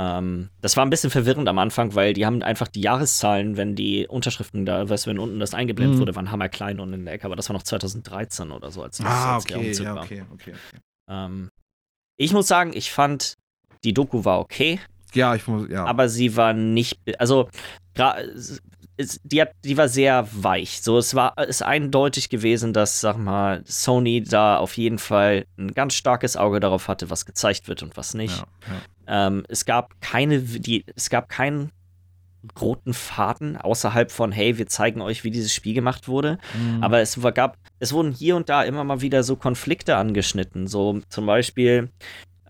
Ähm, 0.00 0.48
das 0.60 0.76
war 0.76 0.86
ein 0.86 0.90
bisschen 0.90 1.10
verwirrend 1.10 1.48
am 1.48 1.58
Anfang, 1.58 1.96
weil 1.96 2.12
die 2.12 2.24
haben 2.24 2.40
einfach 2.44 2.68
die 2.68 2.82
Jahreszahlen, 2.82 3.56
wenn 3.56 3.74
die 3.74 4.06
Unterschriften 4.06 4.64
da, 4.64 4.88
weißt 4.88 5.06
du, 5.06 5.10
wenn 5.10 5.18
unten 5.18 5.40
das 5.40 5.54
eingeblendet 5.54 5.96
Mhm. 5.96 6.00
wurde, 6.02 6.14
waren 6.14 6.30
hammerklein 6.30 6.78
und 6.78 6.92
in 6.92 7.04
der 7.04 7.14
Ecke, 7.14 7.24
aber 7.24 7.34
das 7.34 7.48
war 7.48 7.54
noch 7.54 7.64
2013 7.64 8.52
oder 8.52 8.70
so, 8.70 8.82
als, 8.84 8.98
das, 8.98 9.06
Ah, 9.06 9.34
als 9.34 9.44
der 9.46 9.56
okay, 9.58 9.66
Umzug 9.68 9.86
ja, 9.86 9.94
war. 9.96 10.04
okay, 10.04 10.24
okay. 10.32 10.52
okay. 10.52 10.80
Ähm, 11.10 11.50
ich 12.16 12.32
muss 12.32 12.46
sagen, 12.46 12.70
ich 12.74 12.92
fand, 12.92 13.34
die 13.82 13.92
Doku 13.92 14.24
war 14.24 14.38
okay. 14.38 14.78
Ja, 15.14 15.34
ich 15.34 15.46
muss, 15.48 15.68
ja. 15.68 15.84
aber 15.84 16.08
sie 16.08 16.36
war 16.36 16.52
nicht, 16.52 17.00
also 17.18 17.48
die, 19.24 19.40
hat, 19.40 19.52
die 19.64 19.76
war 19.76 19.88
sehr 19.88 20.28
weich. 20.32 20.80
So, 20.82 20.98
es 20.98 21.14
war 21.14 21.36
ist 21.38 21.62
eindeutig 21.62 22.28
gewesen, 22.28 22.72
dass, 22.72 23.00
sag 23.00 23.16
mal, 23.16 23.62
Sony 23.64 24.22
da 24.22 24.58
auf 24.58 24.76
jeden 24.76 24.98
Fall 24.98 25.46
ein 25.56 25.72
ganz 25.72 25.94
starkes 25.94 26.36
Auge 26.36 26.60
darauf 26.60 26.88
hatte, 26.88 27.08
was 27.10 27.24
gezeigt 27.24 27.68
wird 27.68 27.82
und 27.82 27.96
was 27.96 28.14
nicht. 28.14 28.36
ja, 28.38 28.46
ja. 28.68 28.80
Ähm, 29.08 29.44
es 29.48 29.64
gab 29.64 30.00
keine, 30.00 30.40
die, 30.40 30.84
es 30.94 31.10
gab 31.10 31.28
keinen 31.28 31.72
roten 32.60 32.94
Faden 32.94 33.56
außerhalb 33.56 34.10
von, 34.10 34.32
hey, 34.32 34.58
wir 34.58 34.66
zeigen 34.66 35.00
euch, 35.00 35.24
wie 35.24 35.30
dieses 35.30 35.52
Spiel 35.52 35.74
gemacht 35.74 36.08
wurde. 36.08 36.38
Mhm. 36.54 36.82
Aber 36.82 37.00
es 37.00 37.18
gab, 37.34 37.56
es 37.78 37.92
wurden 37.92 38.12
hier 38.12 38.36
und 38.36 38.48
da 38.48 38.62
immer 38.62 38.84
mal 38.84 39.00
wieder 39.00 39.22
so 39.22 39.36
Konflikte 39.36 39.96
angeschnitten. 39.96 40.66
So 40.66 41.00
zum 41.08 41.26
Beispiel 41.26 41.90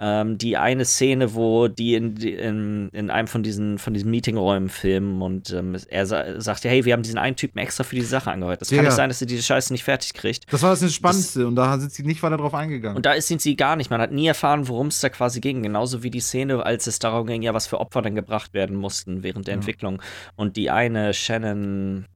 ähm, 0.01 0.38
die 0.38 0.57
eine 0.57 0.84
Szene, 0.84 1.34
wo 1.34 1.68
die 1.68 1.94
in, 1.94 2.16
in, 2.16 2.88
in 2.92 3.11
einem 3.11 3.28
von 3.28 3.42
diesen, 3.42 3.78
von 3.78 3.94
diesen 3.94 4.11
Meetingräumen 4.11 4.68
filmen 4.68 5.20
und 5.22 5.51
ähm, 5.53 5.76
er 5.88 6.07
sa 6.07 6.40
sagte, 6.40 6.68
hey, 6.68 6.84
wir 6.84 6.92
haben 6.92 7.03
diesen 7.03 7.18
einen 7.18 7.36
Typen 7.36 7.59
extra 7.59 7.84
für 7.84 7.96
diese 7.96 8.09
Sache 8.09 8.30
angehört. 8.30 8.61
Das 8.61 8.68
kann 8.68 8.78
Digga. 8.78 8.88
nicht 8.90 8.96
sein, 8.96 9.09
dass 9.11 9.20
ihr 9.20 9.26
diese 9.26 9.42
Scheiße 9.42 9.72
nicht 9.72 9.84
fertig 9.84 10.14
kriegt. 10.14 10.44
das 10.53 10.62
war 10.62 10.70
das 10.76 10.94
Spannendste 10.94 11.46
und 11.46 11.57
da 11.57 11.78
sind 11.78 11.92
sie 11.92 12.03
nicht 12.05 12.22
weiter 12.22 12.36
drauf 12.36 12.55
eingegangen. 12.55 12.96
Und 12.96 13.07
da 13.07 13.20
sind 13.20 13.40
sie 13.40 13.57
gar 13.57 13.76
nicht. 13.76 13.90
Man 13.90 14.01
hat 14.01 14.12
nie 14.12 14.26
erfahren, 14.26 14.68
worum 14.68 14.86
es 14.88 15.01
da 15.01 15.09
quasi 15.09 15.40
ging. 15.40 15.62
Genauso 15.62 16.03
wie 16.03 16.11
die 16.11 16.20
Szene, 16.20 16.64
als 16.64 16.86
es 16.86 16.99
darum 16.99 17.26
ging, 17.26 17.42
ja, 17.42 17.55
was 17.55 17.66
für 17.66 17.80
Opfer 17.80 18.03
dann 18.03 18.14
gebracht 18.14 18.55
werden 18.55 18.76
mussten 18.76 19.22
während 19.22 19.46
der 19.46 19.55
Ja. 19.55 19.59
Entwicklung. 19.59 20.01
Und 20.36 20.57
die 20.57 20.70
eine, 20.70 21.12
Shannon, 21.14 22.07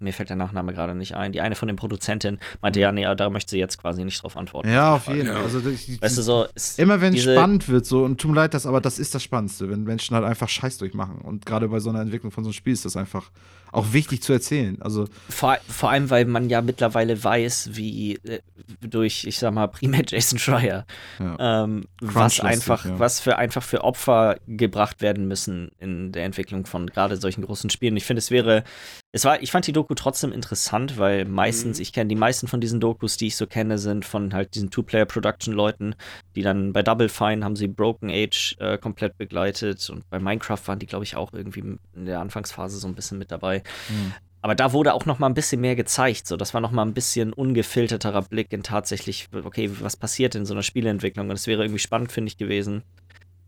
mir 0.00 0.12
fällt 0.12 0.30
der 0.30 0.36
Nachname 0.36 0.72
gerade 0.72 0.94
nicht 0.94 1.14
ein, 1.14 1.32
die 1.32 1.40
eine 1.40 1.54
von 1.54 1.68
den 1.68 1.76
Produzenten 1.76 2.38
meinte, 2.60 2.80
ja, 2.80 2.90
nee, 2.90 3.06
da 3.14 3.30
möchte 3.30 3.50
sie 3.50 3.58
jetzt 3.58 3.78
quasi 3.78 4.04
nicht 4.04 4.22
drauf 4.22 4.36
antworten. 4.36 4.70
ja, 4.70 4.94
auf 4.94 5.06
jeden. 5.06 5.28
Fall. 5.28 5.42
Also, 5.42 5.68
ich, 5.68 6.00
Weißt 6.00 6.18
du, 6.18 6.22
so. 6.22 6.46
Immer 6.76 7.00
wenn 7.00 7.14
es 7.14 7.22
spannend 7.22 7.68
wird, 7.68 7.86
so, 7.86 8.04
und 8.04 8.20
tut 8.20 8.30
mir 8.30 8.36
leid, 8.38 8.54
das, 8.54 8.66
aber 8.66 8.80
das 8.80 8.98
ist 8.98 9.14
das 9.14 9.22
Spannendste, 9.22 9.70
wenn 9.70 9.84
Menschen 9.84 10.16
halt 10.16 10.24
einfach 10.24 10.48
Scheiß 10.48 10.78
durchmachen. 10.78 11.18
Und 11.18 11.46
gerade 11.46 11.68
bei 11.68 11.80
so 11.80 11.90
einer 11.90 12.00
Entwicklung 12.00 12.32
von 12.32 12.44
so 12.44 12.48
einem 12.48 12.54
Spiel 12.54 12.72
ist 12.72 12.84
das 12.84 12.96
einfach 12.96 13.30
auch 13.72 13.92
wichtig 13.92 14.22
zu 14.22 14.32
erzählen. 14.32 14.80
Also, 14.80 15.06
Vor, 15.28 15.58
vor 15.68 15.90
allem, 15.90 16.10
weil 16.10 16.24
man 16.24 16.48
ja 16.48 16.60
mittlerweile 16.60 17.22
weiß, 17.22 17.70
wie 17.72 18.16
äh, 18.16 18.40
durch, 18.80 19.24
ich 19.24 19.38
sag 19.38 19.54
mal, 19.54 19.68
primär 19.68 20.02
Jason 20.06 20.38
Schreier, 20.38 20.86
ja. 21.18 21.64
ähm, 21.64 21.84
was 22.00 22.40
einfach, 22.40 22.84
ja. 22.84 22.98
was 22.98 23.20
für 23.20 23.36
einfach 23.36 23.62
für 23.62 23.84
Opfer 23.84 24.38
gebracht 24.46 25.02
werden 25.02 25.28
müssen 25.28 25.70
in 25.78 26.12
der 26.12 26.24
Entwicklung 26.24 26.66
von 26.66 26.88
gerade 26.88 27.16
solchen 27.16 27.42
großen 27.42 27.70
Spielen. 27.70 27.96
Ich 27.96 28.04
finde, 28.04 28.18
es 28.18 28.30
wäre, 28.30 28.64
es 29.12 29.24
war, 29.24 29.42
ich 29.42 29.50
fand 29.50 29.66
die 29.66 29.72
Doku 29.72 29.94
trotzdem 29.94 30.30
interessant, 30.32 30.96
weil 30.98 31.24
meistens, 31.24 31.78
Mhm. 31.78 31.82
ich 31.82 31.92
kenne 31.92 32.08
die 32.08 32.14
meisten 32.14 32.46
von 32.46 32.60
diesen 32.60 32.78
Dokus, 32.78 33.16
die 33.16 33.26
ich 33.26 33.36
so 33.36 33.46
kenne, 33.46 33.76
sind 33.78 34.04
von 34.04 34.32
halt 34.32 34.54
diesen 34.54 34.70
Two-Player-Production-Leuten, 34.70 35.96
die 36.36 36.42
dann 36.42 36.72
bei 36.72 36.82
Double 36.82 37.08
Fine 37.08 37.44
haben 37.44 37.56
sie 37.56 37.66
Broken 37.66 38.08
Age 38.10 38.56
äh, 38.60 38.78
komplett 38.78 39.18
begleitet 39.18 39.90
und 39.90 40.08
bei 40.10 40.20
Minecraft 40.20 40.60
waren 40.66 40.78
die, 40.78 40.86
glaube 40.86 41.04
ich, 41.04 41.16
auch 41.16 41.32
irgendwie 41.32 41.60
in 41.60 42.06
der 42.06 42.20
Anfangsphase 42.20 42.78
so 42.78 42.86
ein 42.86 42.94
bisschen 42.94 43.18
mit 43.18 43.32
dabei. 43.32 43.62
Mhm. 43.88 44.12
Aber 44.42 44.54
da 44.54 44.72
wurde 44.72 44.94
auch 44.94 45.04
noch 45.04 45.18
mal 45.18 45.26
ein 45.26 45.34
bisschen 45.34 45.60
mehr 45.60 45.76
gezeigt. 45.76 46.26
So, 46.26 46.36
das 46.38 46.54
war 46.54 46.60
noch 46.62 46.70
mal 46.70 46.82
ein 46.86 46.94
bisschen 46.94 47.32
ungefilterterer 47.34 48.22
Blick 48.22 48.52
in 48.52 48.62
tatsächlich, 48.62 49.28
okay, 49.44 49.70
was 49.80 49.96
passiert 49.96 50.34
in 50.34 50.46
so 50.46 50.54
einer 50.54 50.62
Spieleentwicklung? 50.62 51.28
Und 51.28 51.34
es 51.36 51.46
wäre 51.46 51.62
irgendwie 51.62 51.78
spannend, 51.80 52.10
finde 52.10 52.28
ich, 52.28 52.38
gewesen, 52.38 52.82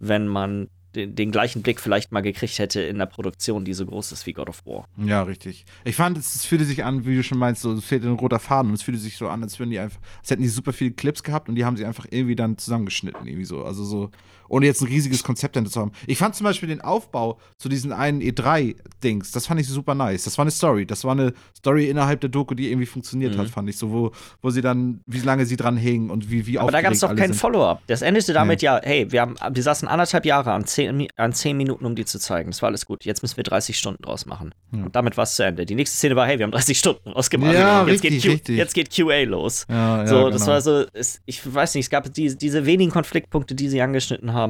wenn 0.01 0.26
man 0.26 0.68
den, 0.94 1.14
den 1.14 1.31
gleichen 1.31 1.62
Blick 1.62 1.81
vielleicht 1.81 2.12
mal 2.12 2.20
gekriegt 2.20 2.59
hätte 2.59 2.81
in 2.81 2.97
einer 2.97 3.06
Produktion, 3.06 3.64
die 3.64 3.73
so 3.74 3.86
groß 3.86 4.12
ist 4.12 4.27
wie 4.27 4.32
God 4.32 4.48
of 4.48 4.64
War. 4.66 4.89
Ja, 4.97 5.23
richtig. 5.23 5.64
Ich 5.85 5.97
fand, 5.97 6.19
es, 6.19 6.35
es 6.35 6.44
fühlte 6.44 6.64
sich 6.64 6.85
an, 6.85 7.05
wie 7.06 7.16
du 7.16 7.23
schon 7.23 7.39
meinst, 7.39 7.62
so, 7.62 7.73
es 7.73 7.85
fehlt 7.85 8.05
ein 8.05 8.12
roter 8.12 8.39
Faden 8.39 8.70
und 8.70 8.74
es 8.74 8.82
fühlte 8.82 9.01
sich 9.01 9.16
so 9.16 9.28
an, 9.28 9.43
als 9.43 9.59
würden 9.59 9.70
die 9.70 9.78
einfach, 9.78 10.01
als 10.20 10.31
hätten 10.31 10.43
die 10.43 10.48
super 10.48 10.73
viele 10.73 10.93
Clips 10.93 11.23
gehabt 11.23 11.48
und 11.48 11.55
die 11.55 11.64
haben 11.64 11.77
sie 11.77 11.85
einfach 11.85 12.06
irgendwie 12.10 12.36
dann 12.36 12.59
zusammengeschnitten, 12.59 13.27
irgendwie 13.27 13.44
so. 13.44 13.64
Also 13.64 13.85
so, 13.85 14.10
ohne 14.53 14.66
jetzt 14.66 14.83
ein 14.83 14.89
riesiges 14.89 15.24
Konzept 15.24 15.57
dahinter 15.57 15.73
zu 15.73 15.81
haben. 15.81 15.93
Ich 16.07 16.19
fand 16.19 16.35
zum 16.35 16.45
Beispiel 16.45 16.69
den 16.69 16.83
Aufbau 16.83 17.39
zu 17.57 17.70
diesen 17.70 17.91
einen 17.91 18.20
E3-Dings, 18.20 19.33
das 19.33 19.47
fand 19.47 19.59
ich 19.61 19.66
super 19.66 19.95
nice. 19.95 20.24
Das 20.24 20.37
war 20.37 20.43
eine 20.43 20.51
Story. 20.51 20.85
Das 20.87 21.05
war 21.05 21.12
eine 21.12 21.33
Story 21.57 21.89
innerhalb 21.89 22.20
der 22.20 22.29
Doku, 22.29 22.55
die 22.55 22.69
irgendwie 22.70 22.87
funktioniert 22.87 23.35
Mhm. 23.35 23.39
hat, 23.41 23.49
fand 23.49 23.69
ich. 23.70 23.79
So, 23.79 23.91
wo, 23.91 24.12
wo 24.43 24.51
sie 24.51 24.61
dann, 24.61 25.01
wie 25.07 25.20
lange 25.20 25.47
sie 25.47 25.57
dran 25.57 25.77
hingen 25.79 26.11
und 26.11 26.31
wie, 26.31 26.47
wie 26.47 26.59
Aber 26.59 26.70
da 26.70 26.83
gab 26.83 26.93
es 26.93 27.01
doch 27.01 27.15
kein. 27.16 27.33
Follow-up. 27.33 27.81
Das 27.87 28.03
endete 28.03 28.35
damit 28.35 28.61
ja, 28.61 28.79
hey, 28.83 29.11
wir, 29.11 29.23
haben, 29.23 29.37
wir 29.53 29.62
saßen 29.62 29.89
anderthalb 29.89 30.27
Jahre 30.27 30.53
an 30.53 30.66
zehn, 30.66 31.09
an 31.16 31.33
zehn 31.33 31.57
Minuten, 31.57 31.87
um 31.87 31.95
die 31.95 32.05
zu 32.05 32.19
zeigen. 32.19 32.51
Das 32.51 32.61
war 32.61 32.69
alles 32.69 32.85
gut. 32.85 33.07
Jetzt 33.07 33.23
müssen 33.23 33.39
wir 33.39 33.45
30 33.45 33.79
Stunden 33.79 34.03
draus 34.03 34.27
machen. 34.27 34.55
Ja. 34.73 34.85
Und 34.85 34.95
damit 34.95 35.16
war 35.16 35.24
es 35.24 35.35
zu 35.35 35.45
Ende. 35.45 35.65
Die 35.65 35.74
nächste 35.74 35.97
Szene 35.97 36.15
war, 36.15 36.27
hey, 36.27 36.39
wir 36.39 36.45
haben 36.45 36.53
30 36.53 36.79
Stunden 36.79 37.09
rausgemacht. 37.09 37.55
Ja, 37.55 37.87
jetzt, 37.87 38.05
richtig, 38.05 38.23
geht 38.23 38.45
Q, 38.47 38.53
jetzt 38.53 38.74
geht 38.74 38.95
QA 38.95 39.23
los. 39.24 39.65
Ja, 39.70 40.07
So, 40.07 40.29
das 40.29 40.43
genau. 40.43 40.53
war 40.53 40.61
so, 40.61 40.85
es, 40.93 41.23
ich 41.24 41.41
weiß 41.55 41.74
nicht, 41.74 41.87
es 41.87 41.91
gab 41.91 42.12
die, 42.12 42.37
diese 42.37 42.66
wenigen 42.66 42.91
Konfliktpunkte, 42.91 43.55
die 43.55 43.69
sie 43.70 43.81
angeschnitten 43.81 44.35
haben, 44.35 44.41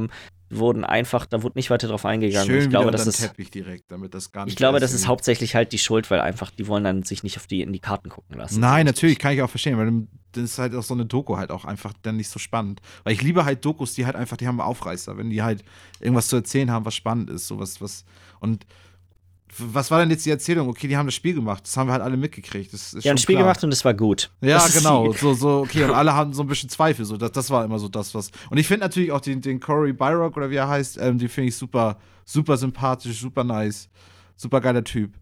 wurden 0.51 0.85
einfach, 0.85 1.25
da 1.25 1.43
wurde 1.43 1.59
nicht 1.59 1.71
weiter 1.71 1.89
drauf 1.89 2.05
eingegangen. 2.05 2.47
Schön 2.47 2.63
ich 2.65 2.71
glaube, 2.71 2.91
das 2.91 3.07
ist, 3.07 3.21
Teppich 3.21 3.51
direkt, 3.51 3.91
damit 3.91 4.13
das 4.15 4.33
gar 4.33 4.45
nicht 4.45 4.53
ich 4.53 4.57
glaube, 4.57 4.81
das 4.81 4.93
ist 4.93 5.07
hauptsächlich 5.07 5.55
halt 5.55 5.73
die 5.73 5.79
Schuld, 5.79 6.11
weil 6.11 6.21
einfach, 6.21 6.51
die 6.51 6.67
wollen 6.67 6.85
dann 6.85 7.03
sich 7.03 7.23
nicht 7.23 7.39
auf 7.39 7.47
die, 7.47 7.63
in 7.63 7.73
die 7.73 7.81
Karten 7.81 8.11
gucken 8.11 8.37
lassen. 8.37 8.61
Nein, 8.61 8.85
natürlich, 8.85 9.19
kann 9.19 9.33
ich 9.33 9.43
auch 9.43 9.51
verstehen, 9.51 9.79
weil 9.79 9.87
dann 9.87 10.09
dann 10.33 10.45
ist 10.45 10.59
halt 10.59 10.75
auch 10.75 10.83
so 10.83 10.95
eine 10.95 11.07
Doku 11.07 11.37
halt 11.37 11.51
auch 11.51 11.65
einfach 11.65 11.93
dann 12.03 12.17
nicht 12.17 12.29
so 12.29 12.39
spannend. 12.39 12.81
Weil 13.05 13.13
ich 13.13 13.23
liebe 13.23 13.45
halt 13.45 13.65
Dokus, 13.65 13.95
die 13.95 14.07
halt 14.07 14.17
einfach, 14.17 14.37
die 14.37 14.47
haben 14.47 14.61
Aufreißer, 14.61 15.17
wenn 15.17 15.31
die 15.31 15.43
halt 15.43 15.63
irgendwas 16.01 16.29
zu 16.29 16.37
erzählen 16.37 16.71
haben, 16.71 16.85
was 16.85 16.95
spannend 16.95 17.31
ist, 17.31 17.47
sowas, 17.47 17.81
was. 17.81 18.05
Und 18.41 18.67
was 19.59 19.91
war 19.91 20.01
denn 20.01 20.11
jetzt 20.11 20.25
die 20.25 20.31
Erzählung? 20.31 20.69
Okay, 20.69 20.89
die 20.89 20.97
haben 20.97 21.07
das 21.07 21.15
Spiel 21.15 21.35
gemacht. 21.35 21.65
Das 21.65 21.77
haben 21.77 21.89
wir 21.89 21.93
halt 21.93 22.03
alle 22.03 22.17
mitgekriegt. 22.17 22.73
Das 22.73 22.93
ist 22.95 23.05
Ja, 23.05 23.13
ein 23.13 23.19
schon 23.19 23.23
Spiel 23.23 23.37
klar. 23.37 23.45
gemacht 23.45 23.65
und 23.65 23.73
es 23.73 23.85
war 23.85 23.95
gut. 23.95 24.31
Ja, 24.41 24.55
Das 24.59 24.73
genau. 24.77 25.13
die- 25.13 25.19
So, 25.19 25.35
so, 25.35 25.59
okay, 25.61 25.85
und 25.85 25.91
alle 25.95 26.15
haben 26.15 26.33
so 26.33 26.43
ein 26.43 26.47
bisschen 26.49 26.69
Zweifel. 26.69 27.05
So, 27.05 27.17
das, 27.17 27.33
das 27.33 27.51
war 27.51 27.65
immer 27.65 27.79
so 27.79 27.89
das, 27.89 28.15
was. 28.15 28.31
Und 28.51 28.59
ich 28.59 28.67
finde 28.67 28.85
natürlich 28.87 29.13
auch 29.13 29.21
den, 29.21 29.41
den 29.41 29.61
Corey 29.61 29.93
Byrock 29.93 30.37
oder 30.37 30.51
wie 30.51 30.57
er 30.57 30.69
heißt, 30.69 30.99
ähm, 30.99 31.19
den 31.19 31.29
finde 31.29 31.49
ich 31.49 31.57
super, 31.57 31.99
super 32.25 32.57
sympathisch, 32.57 33.21
super 33.21 33.45
nice, 33.45 33.89
super 34.37 34.61
geiler 34.61 34.85
Typ. 34.85 35.13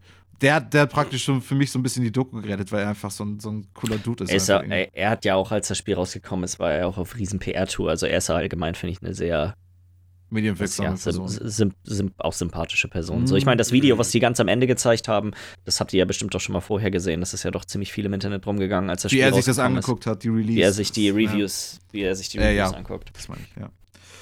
Der, 0.41 0.59
der 0.59 0.81
hat 0.83 0.91
praktisch 0.91 1.23
schon 1.23 1.39
für 1.41 1.53
mich 1.53 1.69
so 1.69 1.77
ein 1.77 1.83
bisschen 1.83 2.03
die 2.03 2.11
Doku 2.11 2.41
gerettet, 2.41 2.71
weil 2.71 2.81
er 2.81 2.89
einfach 2.89 3.11
so 3.11 3.23
ein, 3.23 3.39
so 3.39 3.51
ein 3.51 3.67
cooler 3.75 3.97
Dude 3.99 4.23
ist. 4.23 4.49
Er, 4.49 4.63
er, 4.63 4.95
er 4.95 5.09
hat 5.11 5.23
ja 5.23 5.35
auch, 5.35 5.51
als 5.51 5.67
das 5.67 5.77
Spiel 5.77 5.93
rausgekommen 5.93 6.43
ist, 6.45 6.57
war 6.57 6.71
er 6.71 6.87
auch 6.87 6.97
auf 6.97 7.15
riesen 7.15 7.37
PR-Tour. 7.37 7.89
Also 7.91 8.07
er 8.07 8.17
ist 8.17 8.29
ja 8.29 8.35
allgemein, 8.35 8.73
finde 8.73 8.93
ich, 8.93 9.03
eine 9.03 9.13
sehr 9.13 9.53
Medienwirksame 10.31 10.89
ja, 10.89 10.95
sim, 10.97 11.03
Person. 11.03 11.27
sim, 11.49 11.71
sim, 11.83 12.11
auch 12.17 12.33
sympathische 12.33 12.87
Person. 12.87 13.21
Mhm. 13.21 13.27
So, 13.27 13.35
ich 13.35 13.45
meine, 13.45 13.57
das 13.57 13.71
Video, 13.71 13.97
was 13.97 14.09
die 14.09 14.19
ganz 14.19 14.39
am 14.39 14.47
Ende 14.47 14.65
gezeigt 14.67 15.07
haben, 15.07 15.31
das 15.65 15.79
habt 15.79 15.93
ihr 15.93 15.99
ja 15.99 16.05
bestimmt 16.05 16.35
auch 16.35 16.39
schon 16.41 16.53
mal 16.53 16.61
vorher 16.61 16.89
gesehen. 16.91 17.19
Das 17.19 17.33
ist 17.33 17.43
ja 17.43 17.51
doch 17.51 17.65
ziemlich 17.65 17.91
viel 17.91 18.05
im 18.05 18.13
Internet 18.13 18.45
rumgegangen, 18.47 18.89
als 18.89 19.03
das 19.03 19.11
Wie 19.11 19.17
Spiel 19.17 19.25
er 19.25 19.33
sich 19.33 19.45
das 19.45 19.57
rausgekommen 19.57 19.77
ist. 19.79 19.85
angeguckt 19.85 20.07
hat, 20.07 20.23
die 20.23 20.29
Release. 20.29 20.55
Wie 20.55 20.61
er 20.61 20.73
sich 20.73 20.91
die 20.91 21.05
Ja, 21.07 21.13
Reviews, 21.13 21.79
wie 21.91 22.01
er 22.01 22.15
sich 22.15 22.29
die 22.29 22.37
Ja, 22.37 22.43
Reviews 22.45 22.71
ja. 22.71 22.77
anguckt. 22.77 23.11
das 23.13 23.27
meine 23.29 23.41
ich, 23.41 23.61
ja. 23.61 23.69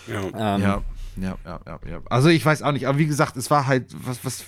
Ja. 0.07 0.55
Ähm, 0.55 0.61
Ja, 0.61 0.83
ja, 1.21 1.37
ja, 1.45 1.59
ja, 1.67 1.79
ja. 1.91 2.01
Also 2.09 2.29
ich 2.29 2.45
weiß 2.45 2.61
auch 2.63 2.71
nicht, 2.71 2.87
aber 2.87 2.97
wie 2.97 3.05
gesagt, 3.05 3.35
es 3.35 3.51
war 3.51 3.67
halt, 3.67 3.87
was, 4.05 4.23
was, 4.23 4.43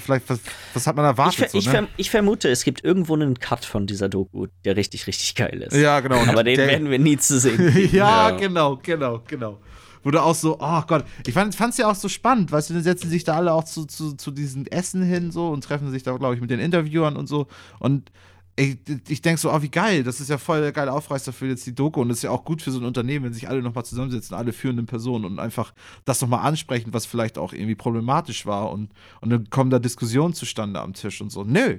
vielleicht, 0.00 0.28
was, 0.28 0.40
was 0.74 0.86
hat 0.86 0.96
man 0.96 1.04
Ich, 1.04 1.08
erwartet? 1.10 1.38
ver 1.38 1.48
so, 1.50 1.58
ich, 1.58 1.66
ne? 1.66 1.70
verm 1.72 1.88
ich 1.96 2.10
vermute, 2.10 2.48
es 2.50 2.64
gibt 2.64 2.84
irgendwo 2.84 3.14
einen 3.14 3.38
Cut 3.38 3.64
von 3.64 3.86
dieser 3.86 4.08
Doku, 4.08 4.48
der 4.64 4.76
richtig, 4.76 5.06
richtig 5.06 5.34
geil 5.36 5.62
ist. 5.62 5.76
Ja, 5.76 6.00
genau. 6.00 6.16
Aber 6.26 6.42
den 6.44 6.58
werden 6.58 6.90
wir 6.90 6.98
nie 6.98 7.16
zu 7.16 7.38
sehen. 7.38 7.72
ja, 7.92 8.30
Ja. 8.30 8.36
genau, 8.36 8.76
genau, 8.82 9.22
genau. 9.26 9.58
Wo 10.06 10.12
du 10.12 10.22
auch 10.22 10.36
so, 10.36 10.58
oh 10.60 10.82
Gott, 10.86 11.04
ich 11.26 11.34
fand 11.34 11.52
es 11.52 11.78
ja 11.78 11.90
auch 11.90 11.96
so 11.96 12.08
spannend, 12.08 12.52
weißt 12.52 12.70
du, 12.70 12.74
dann 12.74 12.84
setzen 12.84 13.10
sich 13.10 13.24
da 13.24 13.34
alle 13.34 13.52
auch 13.52 13.64
zu, 13.64 13.86
zu, 13.86 14.12
zu 14.12 14.30
diesen 14.30 14.64
Essen 14.68 15.02
hin 15.02 15.32
so 15.32 15.48
und 15.48 15.64
treffen 15.64 15.90
sich 15.90 16.04
da, 16.04 16.16
glaube 16.16 16.36
ich, 16.36 16.40
mit 16.40 16.48
den 16.48 16.60
Interviewern 16.60 17.16
und 17.16 17.26
so. 17.26 17.48
Und 17.80 18.12
ich, 18.54 18.78
ich 19.08 19.20
denke 19.20 19.40
so, 19.40 19.52
oh, 19.52 19.62
wie 19.62 19.68
geil, 19.68 20.04
das 20.04 20.20
ist 20.20 20.30
ja 20.30 20.38
voll 20.38 20.60
der 20.60 20.70
geile 20.70 20.92
Aufreißer 20.92 21.32
für 21.32 21.48
jetzt 21.48 21.66
die 21.66 21.74
Doku 21.74 22.00
und 22.02 22.08
das 22.08 22.18
ist 22.18 22.22
ja 22.22 22.30
auch 22.30 22.44
gut 22.44 22.62
für 22.62 22.70
so 22.70 22.78
ein 22.78 22.84
Unternehmen, 22.84 23.24
wenn 23.24 23.32
sich 23.32 23.48
alle 23.48 23.60
nochmal 23.62 23.84
zusammensetzen, 23.84 24.36
alle 24.36 24.52
führenden 24.52 24.86
Personen 24.86 25.24
und 25.24 25.40
einfach 25.40 25.74
das 26.04 26.20
nochmal 26.20 26.46
ansprechen, 26.46 26.94
was 26.94 27.04
vielleicht 27.04 27.36
auch 27.36 27.52
irgendwie 27.52 27.74
problematisch 27.74 28.46
war 28.46 28.70
und, 28.70 28.92
und 29.22 29.30
dann 29.30 29.50
kommen 29.50 29.70
da 29.70 29.80
Diskussionen 29.80 30.34
zustande 30.34 30.80
am 30.80 30.94
Tisch 30.94 31.20
und 31.20 31.32
so. 31.32 31.42
Nö. 31.42 31.78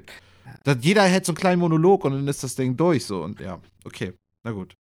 Jeder 0.82 1.04
hätte 1.04 1.28
so 1.28 1.32
einen 1.32 1.38
kleinen 1.38 1.62
Monolog 1.62 2.04
und 2.04 2.12
dann 2.12 2.28
ist 2.28 2.44
das 2.44 2.56
Ding 2.56 2.76
durch 2.76 3.06
so 3.06 3.24
und 3.24 3.40
ja, 3.40 3.62
okay, 3.86 4.12
na 4.44 4.52
gut. 4.52 4.76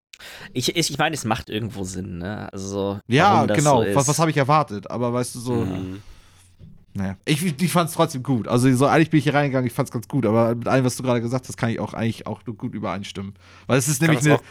Ich, 0.53 0.75
ich, 0.77 0.91
ich 0.91 0.99
meine, 0.99 1.15
es 1.15 1.25
macht 1.25 1.51
irgendwo 1.51 1.85
Sinn, 1.85 2.19
ne? 2.19 2.53
Also, 2.53 3.01
Ja, 3.07 3.45
genau. 3.47 3.83
So 3.85 3.95
was, 3.95 4.09
was 4.09 4.19
habe 4.19 4.31
ich 4.31 4.37
erwartet? 4.37 4.91
Aber 4.91 5.13
weißt 5.13 5.35
du, 5.35 5.41
so, 5.41 5.53
Mhm. 5.55 6.03
naja. 6.95 7.17
Ich, 7.25 7.43
ich 7.61 7.73
fand 7.73 7.89
es 7.91 7.95
trotzdem 7.95 8.23
gut. 8.23 8.49
Also, 8.49 8.75
so 8.75 8.87
eigentlich 8.87 9.11
bin 9.11 9.19
ich 9.19 9.25
hier 9.25 9.35
reingegangen, 9.35 9.67
ich 9.67 9.73
fand 9.73 9.89
es 9.89 9.93
ganz 9.93 10.09
gut. 10.09 10.25
Aber 10.27 10.55
mit 10.55 10.67
allem, 10.69 10.85
was 10.85 10.97
du 10.97 11.03
gerade 11.03 11.21
gesagt 11.21 11.47
hast, 11.49 11.57
kann 11.57 11.71
ich 11.71 11.81
auch 11.81 11.95
eigentlich 11.95 12.27
auch 12.27 12.41
nur 12.47 12.57
gut 12.57 12.75
übereinstimmen. 12.75 13.35
Weil 13.67 13.79
es 13.79 13.89
ist 13.89 14.01
nämlich 14.03 14.21
eine. 14.21 14.37
auch- 14.37 14.43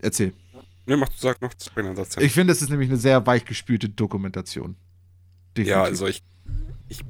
Erzähl. 0.00 0.32
Ne, 0.86 0.96
mach, 0.96 1.08
sag 1.16 1.40
noch. 1.40 1.52
Ich 2.18 2.32
finde, 2.32 2.52
es 2.52 2.60
ist 2.60 2.70
nämlich 2.70 2.88
eine 2.88 2.98
sehr 2.98 3.24
weichgespülte 3.24 3.88
Dokumentation. 3.88 4.74
Ja, 5.56 5.84
also 5.84 6.06
ich, 6.08 6.22
ich, 6.88 7.02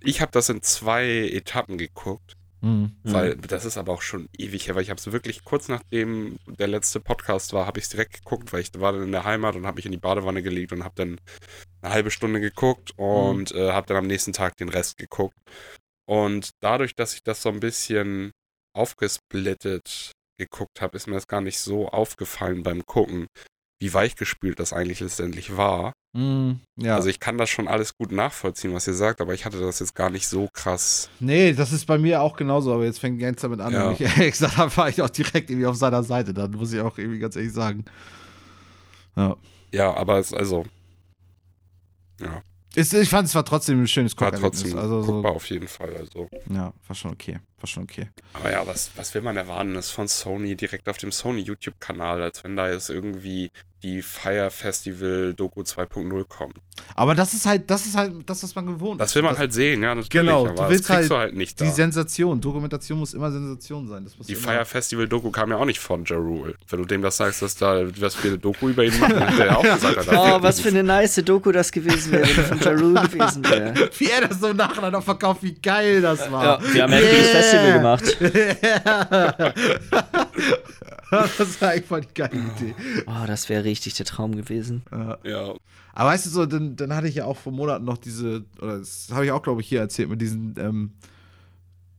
ich 0.00 0.20
habe 0.20 0.30
das 0.32 0.48
in 0.50 0.60
zwei 0.62 1.06
Etappen 1.32 1.78
geguckt, 1.78 2.36
Mhm. 2.62 2.92
weil 3.02 3.36
das 3.36 3.64
ist 3.64 3.78
aber 3.78 3.94
auch 3.94 4.02
schon 4.02 4.28
ewig 4.36 4.66
her, 4.66 4.74
weil 4.74 4.82
ich 4.82 4.90
habe 4.90 4.98
es 4.98 5.12
wirklich 5.12 5.44
kurz 5.44 5.68
nachdem 5.68 6.38
der 6.46 6.68
letzte 6.68 7.00
Podcast 7.00 7.54
war, 7.54 7.66
habe 7.66 7.78
ich 7.78 7.84
es 7.84 7.90
direkt 7.90 8.12
geguckt, 8.12 8.52
weil 8.52 8.60
ich 8.60 8.70
war 8.78 8.92
dann 8.92 9.04
in 9.04 9.12
der 9.12 9.24
Heimat 9.24 9.56
und 9.56 9.66
habe 9.66 9.76
mich 9.76 9.86
in 9.86 9.92
die 9.92 9.98
Badewanne 9.98 10.42
gelegt 10.42 10.72
und 10.72 10.84
habe 10.84 10.94
dann 10.94 11.20
eine 11.80 11.94
halbe 11.94 12.10
Stunde 12.10 12.40
geguckt 12.40 12.92
und 12.96 13.52
äh, 13.52 13.72
habe 13.72 13.86
dann 13.86 13.96
am 13.96 14.06
nächsten 14.06 14.34
Tag 14.34 14.56
den 14.58 14.68
Rest 14.68 14.98
geguckt. 14.98 15.36
Und 16.06 16.50
dadurch, 16.60 16.94
dass 16.94 17.14
ich 17.14 17.22
das 17.22 17.40
so 17.40 17.48
ein 17.48 17.60
bisschen 17.60 18.32
aufgesplittet 18.74 20.12
geguckt 20.38 20.80
habe, 20.80 20.96
ist 20.96 21.06
mir 21.06 21.14
das 21.14 21.28
gar 21.28 21.40
nicht 21.40 21.58
so 21.58 21.88
aufgefallen 21.88 22.62
beim 22.62 22.84
Gucken, 22.84 23.26
wie 23.80 23.92
weichgespült 23.94 24.60
das 24.60 24.72
eigentlich 24.72 25.00
letztendlich 25.00 25.56
war. 25.56 25.92
Mhm. 26.12 26.60
Ja. 26.76 26.96
Also 26.96 27.08
ich 27.08 27.18
kann 27.18 27.38
das 27.38 27.48
schon 27.50 27.66
alles 27.66 27.96
gut 27.96 28.12
nachvollziehen, 28.12 28.74
was 28.74 28.86
ihr 28.86 28.94
sagt, 28.94 29.20
aber 29.20 29.32
ich 29.32 29.44
hatte 29.46 29.58
das 29.58 29.80
jetzt 29.80 29.94
gar 29.94 30.10
nicht 30.10 30.28
so 30.28 30.48
krass. 30.52 31.08
nee, 31.18 31.52
das 31.52 31.72
ist 31.72 31.86
bei 31.86 31.98
mir 31.98 32.20
auch 32.20 32.36
genauso. 32.36 32.74
Aber 32.74 32.84
jetzt 32.84 33.00
fängt 33.00 33.20
Jens 33.20 33.40
damit 33.40 33.60
an. 33.60 33.72
Ja. 33.72 33.88
Und 33.88 33.94
ich 33.94 34.02
ehrlich 34.02 34.32
gesagt 34.32 34.56
habe, 34.58 34.76
war 34.76 34.88
ich 34.88 35.00
auch 35.00 35.10
direkt 35.10 35.50
irgendwie 35.50 35.66
auf 35.66 35.76
seiner 35.76 36.02
Seite. 36.02 36.34
Dann 36.34 36.50
muss 36.52 36.72
ich 36.72 36.80
auch 36.80 36.98
irgendwie 36.98 37.18
ganz 37.18 37.36
ehrlich 37.36 37.52
sagen. 37.52 37.84
Ja. 39.16 39.36
Ja, 39.72 39.94
aber 39.94 40.18
es 40.18 40.34
also 40.34 40.66
ja, 42.20 42.42
Ist, 42.74 42.92
ich 42.92 43.08
fand 43.08 43.28
es 43.28 43.34
war 43.34 43.44
trotzdem 43.44 43.80
ein 43.82 43.88
schönes 43.88 44.16
war 44.18 44.30
Guckerlebnis. 44.30 44.62
trotzdem 44.62 44.78
Also 44.78 45.02
so, 45.02 45.24
auf 45.24 45.48
jeden 45.48 45.68
Fall. 45.68 45.96
Also. 45.96 46.28
ja, 46.50 46.72
war 46.86 46.96
schon 46.96 47.12
okay. 47.12 47.38
War 47.58 47.66
schon 47.66 47.84
okay. 47.84 48.08
Aber 48.34 48.50
ja, 48.50 48.66
was, 48.66 48.90
was 48.96 49.14
will 49.14 49.22
man 49.22 49.36
erwarten? 49.36 49.74
Das 49.74 49.86
ist 49.86 49.92
von 49.92 50.08
Sony 50.08 50.54
direkt 50.56 50.88
auf 50.88 50.98
dem 50.98 51.12
Sony 51.12 51.40
YouTube-Kanal, 51.40 52.22
als 52.22 52.44
wenn 52.44 52.56
da 52.56 52.70
jetzt 52.70 52.90
irgendwie 52.90 53.50
die 53.82 54.02
Fire 54.02 54.50
Festival 54.50 55.34
Doku 55.34 55.62
2.0 55.62 56.24
kommt. 56.24 56.54
Aber 56.94 57.14
das 57.14 57.34
ist 57.34 57.46
halt, 57.46 57.70
das 57.70 57.86
ist 57.86 57.96
halt 57.96 58.12
das, 58.26 58.42
was 58.42 58.54
man 58.54 58.66
gewohnt 58.66 59.00
Das 59.00 59.10
ist. 59.10 59.14
will 59.16 59.22
man 59.22 59.38
halt 59.38 59.52
sehen, 59.52 59.82
ja, 59.82 59.94
natürlich. 59.94 60.10
Genau, 60.10 60.46
aber 60.46 60.50
du 60.50 60.56
das 60.56 60.70
willst 60.70 60.84
kriegst 60.86 61.00
halt 61.00 61.10
du 61.10 61.16
halt 61.16 61.36
nicht 61.36 61.60
Die 61.60 61.64
da. 61.64 61.70
Sensation. 61.70 62.40
Dokumentation 62.40 62.98
muss 62.98 63.14
immer 63.14 63.30
Sensation 63.30 63.86
sein. 63.88 64.04
Das 64.04 64.26
Die 64.26 64.32
immer, 64.32 64.42
Fire 64.42 64.64
Festival 64.64 65.08
Doku 65.08 65.30
kam 65.30 65.50
ja 65.50 65.56
auch 65.56 65.64
nicht 65.64 65.80
von 65.80 66.04
Ja 66.04 66.16
Rule. 66.16 66.54
Wenn 66.68 66.80
du 66.80 66.84
dem 66.86 67.02
das 67.02 67.16
sagst, 67.16 67.42
dass 67.42 67.56
da 67.56 67.82
was 68.00 68.22
wir 68.22 68.30
eine 68.30 68.38
Doku 68.38 68.68
über 68.68 68.84
ihn 68.84 68.98
machen, 68.98 69.20
hat 69.20 69.38
der 69.38 69.58
auch 69.58 69.62
gesagt, 69.62 70.06
hat, 70.06 70.08
Oh, 70.12 70.42
was 70.42 70.60
für 70.60 70.68
eine 70.68 70.82
nice 70.82 71.22
Doku 71.24 71.52
das 71.52 71.70
gewesen 71.72 72.12
wäre, 72.12 72.28
wenn 72.28 72.36
er 72.36 72.44
von 72.44 72.60
Ja 72.60 72.70
Rule 72.72 73.08
gewesen 73.08 73.44
wäre. 73.44 73.90
Wie 73.98 74.10
er 74.10 74.28
das 74.28 74.40
so 74.40 74.48
im 74.48 74.56
Nachhinein 74.56 74.92
noch 74.92 75.04
verkauft, 75.04 75.42
wie 75.42 75.54
geil 75.54 76.00
das 76.02 76.30
war. 76.30 76.62
Ja, 76.62 76.74
wir 76.74 76.82
haben 76.82 76.92
ja 76.92 76.98
ein 76.98 77.04
Festival 77.04 77.72
gemacht. 77.74 78.16
das 81.10 81.60
war 81.60 81.70
eigentlich 81.70 81.86
voll 81.86 82.00
die 82.02 82.14
geile 82.14 82.36
Idee. 82.36 82.74
Oh, 83.06 83.26
das 83.26 83.48
wäre 83.48 83.62
richtig 83.70 83.94
der 83.94 84.06
Traum 84.06 84.34
gewesen. 84.36 84.82
Ja. 84.92 85.18
Ja, 85.24 85.54
Aber 85.94 86.10
weißt 86.10 86.26
du 86.26 86.30
so, 86.30 86.46
dann, 86.46 86.76
dann 86.76 86.94
hatte 86.94 87.08
ich 87.08 87.14
ja 87.16 87.24
auch 87.24 87.36
vor 87.36 87.52
Monaten 87.52 87.84
noch 87.84 87.98
diese, 87.98 88.44
oder 88.60 88.78
das 88.78 89.08
habe 89.12 89.24
ich 89.24 89.32
auch, 89.32 89.42
glaube 89.42 89.60
ich, 89.62 89.68
hier 89.68 89.80
erzählt, 89.80 90.08
mit 90.10 90.20
diesen 90.20 90.54
ähm, 90.58 90.92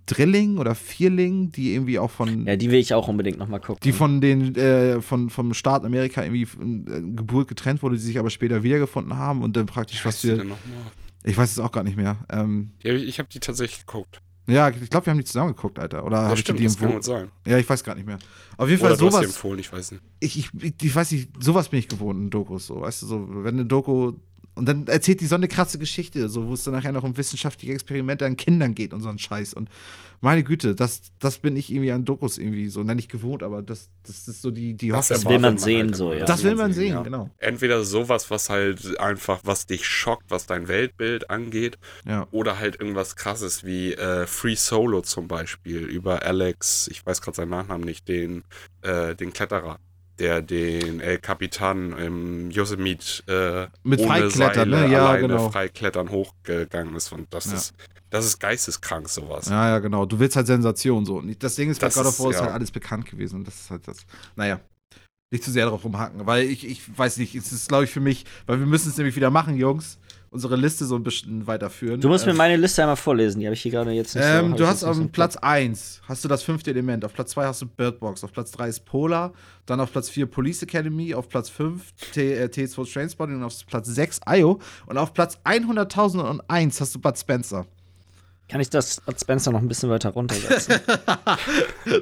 Drilling 0.07 0.57
oder 0.57 0.75
Vierling, 0.75 1.51
die 1.51 1.73
irgendwie 1.73 1.97
auch 1.99 2.11
von, 2.11 2.45
Ja, 2.45 2.55
die 2.57 2.69
will 2.69 2.79
ich 2.79 2.93
auch 2.93 3.07
unbedingt 3.07 3.37
nochmal 3.37 3.59
gucken. 3.61 3.79
die 3.83 3.93
von 3.93 4.19
den, 4.19 4.55
äh, 4.55 5.01
von, 5.01 5.29
vom 5.29 5.53
Staat 5.53 5.85
Amerika 5.85 6.23
irgendwie 6.23 6.41
äh, 6.43 7.01
Geburt 7.15 7.47
getrennt 7.47 7.81
wurde, 7.81 7.95
die 7.95 8.01
sich 8.01 8.19
aber 8.19 8.29
später 8.29 8.63
wiedergefunden 8.63 9.15
haben 9.15 9.41
und 9.43 9.55
dann 9.55 9.67
praktisch, 9.67 10.03
was 10.03 10.23
wir 10.23 10.31
wir, 10.31 10.37
denn 10.39 10.47
nochmal? 10.49 10.91
ich 11.23 11.37
weiß 11.37 11.51
es 11.51 11.59
auch 11.59 11.71
gar 11.71 11.83
nicht 11.83 11.95
mehr. 11.97 12.17
Ähm, 12.29 12.71
Ja, 12.83 12.93
ich 12.93 13.19
habe 13.19 13.29
die 13.31 13.39
tatsächlich 13.39 13.85
geguckt. 13.85 14.21
Ja, 14.47 14.69
ich 14.69 14.89
glaube, 14.89 15.05
wir 15.05 15.11
haben 15.11 15.17
die 15.19 15.23
zusammen 15.25 15.55
geguckt, 15.55 15.79
Alter. 15.79 16.03
Oder 16.03 16.29
dir 16.29 16.37
stimmt, 16.37 16.59
die 16.59 16.63
das 16.65 16.77
kann 16.77 16.91
gut 16.91 17.03
sein. 17.03 17.31
Ja, 17.45 17.57
ich 17.57 17.69
weiß 17.69 17.83
gar 17.83 17.95
nicht 17.95 18.05
mehr. 18.05 18.19
Auf 18.57 18.67
jeden 18.69 18.81
Fall 18.81 18.91
Oder 18.91 18.99
du 18.99 19.05
hast 19.07 19.13
sowas. 19.13 19.25
empfohlen, 19.25 19.59
ich 19.59 19.71
weiß 19.71 19.91
nicht. 19.91 20.03
ich, 20.19 20.37
ich, 20.37 20.49
ich, 20.61 20.73
ich 20.81 20.95
weiß 20.95 21.11
nicht, 21.11 21.29
sowas 21.39 21.69
bin 21.69 21.79
ich 21.79 21.87
gewohnt 21.87 22.19
in 22.19 22.29
Dokus, 22.29 22.67
so, 22.67 22.81
weißt 22.81 23.03
du, 23.03 23.05
so, 23.05 23.27
wenn 23.29 23.55
eine 23.55 23.65
Doku, 23.65 24.13
und 24.55 24.65
dann 24.67 24.87
erzählt 24.87 25.21
die 25.21 25.25
so 25.27 25.35
eine 25.35 25.47
krasse 25.47 25.77
Geschichte, 25.79 26.27
so, 26.29 26.47
wo 26.47 26.53
es 26.53 26.63
dann 26.63 26.73
nachher 26.73 26.91
noch 26.91 27.03
um 27.03 27.15
wissenschaftliche 27.17 27.73
Experimente 27.73 28.25
an 28.25 28.35
Kindern 28.37 28.75
geht 28.75 28.93
und 28.93 29.01
so 29.01 29.09
ein 29.09 29.17
Scheiß. 29.17 29.53
Und 29.53 29.69
meine 30.19 30.43
Güte, 30.43 30.75
das, 30.75 31.01
das 31.19 31.39
bin 31.39 31.55
ich 31.55 31.71
irgendwie 31.71 31.91
an 31.91 32.05
Dokus 32.05 32.37
irgendwie 32.37 32.67
so, 32.67 32.83
nenne 32.83 32.99
ich 32.99 33.07
gewohnt, 33.07 33.41
aber 33.43 33.61
das, 33.63 33.89
das 34.03 34.27
ist 34.27 34.41
so 34.41 34.51
die, 34.51 34.75
die 34.75 34.89
Das 34.89 35.09
Hoffnung. 35.09 35.31
will 35.33 35.39
man 35.39 35.57
sehen, 35.57 35.87
halt 35.87 35.95
so, 35.95 36.13
ja. 36.13 36.25
Das 36.25 36.43
will 36.43 36.55
man 36.55 36.73
sehen, 36.73 36.93
ja. 36.93 37.01
genau. 37.01 37.29
Entweder 37.39 37.83
sowas, 37.83 38.29
was 38.29 38.49
halt 38.49 38.99
einfach, 38.99 39.39
was 39.45 39.65
dich 39.65 39.87
schockt, 39.87 40.29
was 40.29 40.45
dein 40.45 40.67
Weltbild 40.67 41.29
angeht, 41.29 41.79
Ja. 42.05 42.27
oder 42.31 42.59
halt 42.59 42.79
irgendwas 42.79 43.15
krasses 43.15 43.63
wie 43.63 43.93
äh, 43.93 44.27
Free 44.27 44.55
Solo 44.55 45.01
zum 45.01 45.27
Beispiel 45.27 45.79
über 45.79 46.21
Alex, 46.23 46.87
ich 46.91 47.03
weiß 47.05 47.21
gerade 47.21 47.37
seinen 47.37 47.49
Nachnamen 47.49 47.85
nicht, 47.85 48.07
den, 48.07 48.43
äh, 48.83 49.15
den 49.15 49.33
Kletterer, 49.33 49.79
der 50.19 50.41
den 50.41 50.99
El 50.99 51.17
Capitan 51.19 51.97
im 51.97 52.51
Yosemite 52.51 53.23
äh, 53.27 53.67
Mit 53.87 53.99
ohne 54.01 54.07
Freiklettern, 54.29 54.71
Seile 54.71 54.87
ne? 54.87 54.91
Ja, 54.93 55.07
alleine 55.07 55.27
genau. 55.27 55.49
Freiklettern 55.49 56.09
hochgegangen 56.09 56.95
ist. 56.95 57.11
Und 57.11 57.33
das 57.33 57.45
Ja. 57.47 57.53
ist, 57.53 57.73
das 58.09 58.25
ist 58.25 58.39
geisteskrank, 58.39 59.07
sowas. 59.09 59.47
Ja, 59.49 59.69
ja, 59.69 59.79
genau. 59.79 60.05
Du 60.05 60.19
willst 60.19 60.35
halt 60.35 60.47
Sensation 60.47 61.05
so. 61.05 61.21
Das 61.39 61.55
Ding 61.55 61.69
ist, 61.69 61.79
bei 61.81 61.87
Das 61.87 61.95
God 61.95 62.05
of 62.05 62.13
ist, 62.13 62.19
War 62.19 62.29
ist 62.31 62.35
ja. 62.37 62.43
halt 62.43 62.53
alles 62.53 62.71
bekannt 62.71 63.05
gewesen. 63.09 63.37
Und 63.37 63.47
das 63.47 63.55
ist 63.61 63.71
halt 63.71 63.87
das. 63.87 63.97
Naja. 64.35 64.59
Nicht 65.33 65.45
zu 65.45 65.51
sehr 65.51 65.63
darauf 65.63 65.85
rumhaken, 65.85 66.25
weil 66.25 66.43
ich, 66.43 66.67
ich 66.67 66.81
weiß 66.97 67.15
nicht, 67.15 67.33
es 67.35 67.53
ist, 67.53 67.69
glaube 67.69 67.85
ich, 67.85 67.89
für 67.91 68.01
mich, 68.01 68.25
weil 68.47 68.59
wir 68.59 68.65
müssen 68.65 68.89
es 68.89 68.97
nämlich 68.97 69.15
wieder 69.15 69.29
machen, 69.29 69.55
Jungs, 69.55 69.97
unsere 70.31 70.55
Liste 70.55 70.85
so 70.85 70.95
ein 70.95 71.03
bisschen 71.03 71.45
weiterführen. 71.45 71.99
Du 71.99 72.07
musst 72.07 72.25
mir 72.25 72.31
Ähm, 72.31 72.37
meine 72.37 72.55
Liste 72.55 72.81
einmal 72.81 72.95
vorlesen, 72.95 73.41
die 73.41 73.45
habe 73.45 73.53
ich 73.53 73.61
hier 73.61 73.71
gerade 73.71 73.91
jetzt 73.91 74.15
nicht 74.15 74.23
so. 74.23 74.29
Ähm, 74.31 74.51
hab 74.51 74.57
du 74.57 74.65
hast 74.65 74.83
auf 74.83 74.95
so 74.95 75.07
Platz 75.09 75.35
1 75.35 76.01
hast 76.07 76.23
du 76.23 76.29
das 76.29 76.41
fünfte 76.41 76.71
Element, 76.71 77.03
auf 77.03 77.13
Platz 77.13 77.31
2 77.31 77.45
hast 77.45 77.61
du 77.61 77.65
Birdbox, 77.67 78.23
auf 78.23 78.31
Platz 78.31 78.51
3 78.51 78.69
ist 78.69 78.85
Polar, 78.85 79.33
dann 79.65 79.81
auf 79.81 79.91
Platz 79.91 80.09
4 80.09 80.25
Police 80.27 80.63
Academy, 80.63 81.13
auf 81.13 81.27
Platz 81.27 81.49
5 81.49 81.91
T, 82.13 82.33
äh, 82.33 82.45
T2 82.45 82.91
Trainspotting 82.91 83.35
und 83.35 83.43
auf 83.43 83.53
Platz 83.67 83.87
6 83.87 84.21
IO 84.37 84.59
und 84.85 84.97
auf 84.97 85.13
Platz 85.13 85.37
100.001 85.43 86.79
hast 86.79 86.95
du 86.95 86.99
Bud 86.99 87.17
Spencer. 87.17 87.65
Kann 88.51 88.59
ich 88.59 88.69
das 88.69 88.99
Bud 89.01 89.17
Spencer 89.19 89.51
noch 89.51 89.61
ein 89.61 89.67
bisschen 89.69 89.89
weiter 89.89 90.09
runtersetzen? 90.09 90.75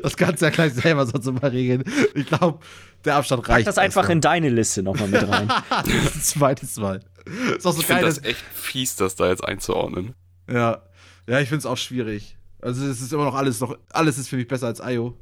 Das 0.03 0.17
kannst 0.17 0.41
du 0.41 0.45
ja 0.47 0.51
gleich 0.51 0.73
selber 0.73 1.05
sonst 1.05 1.26
mal 1.26 1.47
regeln. 1.49 1.84
Ich 2.15 2.26
glaube, 2.26 2.59
der 3.05 3.15
Abstand 3.15 3.43
Pack 3.43 3.49
reicht. 3.57 3.67
das 3.67 3.77
einfach 3.77 4.01
erstmal. 4.01 4.15
in 4.15 4.21
deine 4.21 4.49
Liste 4.49 4.81
nochmal 4.84 5.07
mit 5.07 5.26
rein. 5.27 5.47
Zweites 6.21 6.77
Mal. 6.77 7.01
Ist 7.55 7.65
auch 7.67 7.71
so 7.73 7.81
Ich 7.81 7.88
geil, 7.88 7.99
finde 7.99 8.13
das 8.15 8.23
echt 8.23 8.41
fies, 8.53 8.95
das 8.95 9.15
da 9.15 9.30
jetzt 9.30 9.43
einzuordnen. 9.43 10.13
Ja. 10.51 10.81
Ja, 11.27 11.39
ich 11.39 11.49
finde 11.49 11.59
es 11.59 11.65
auch 11.67 11.77
schwierig. 11.77 12.35
Also 12.61 12.84
es 12.85 12.99
ist 13.01 13.13
immer 13.13 13.26
noch 13.26 13.35
alles 13.35 13.59
noch, 13.61 13.77
alles 13.91 14.17
ist 14.17 14.30
für 14.30 14.35
mich 14.38 14.47
besser 14.47 14.65
als 14.67 14.81
IO. 14.84 15.15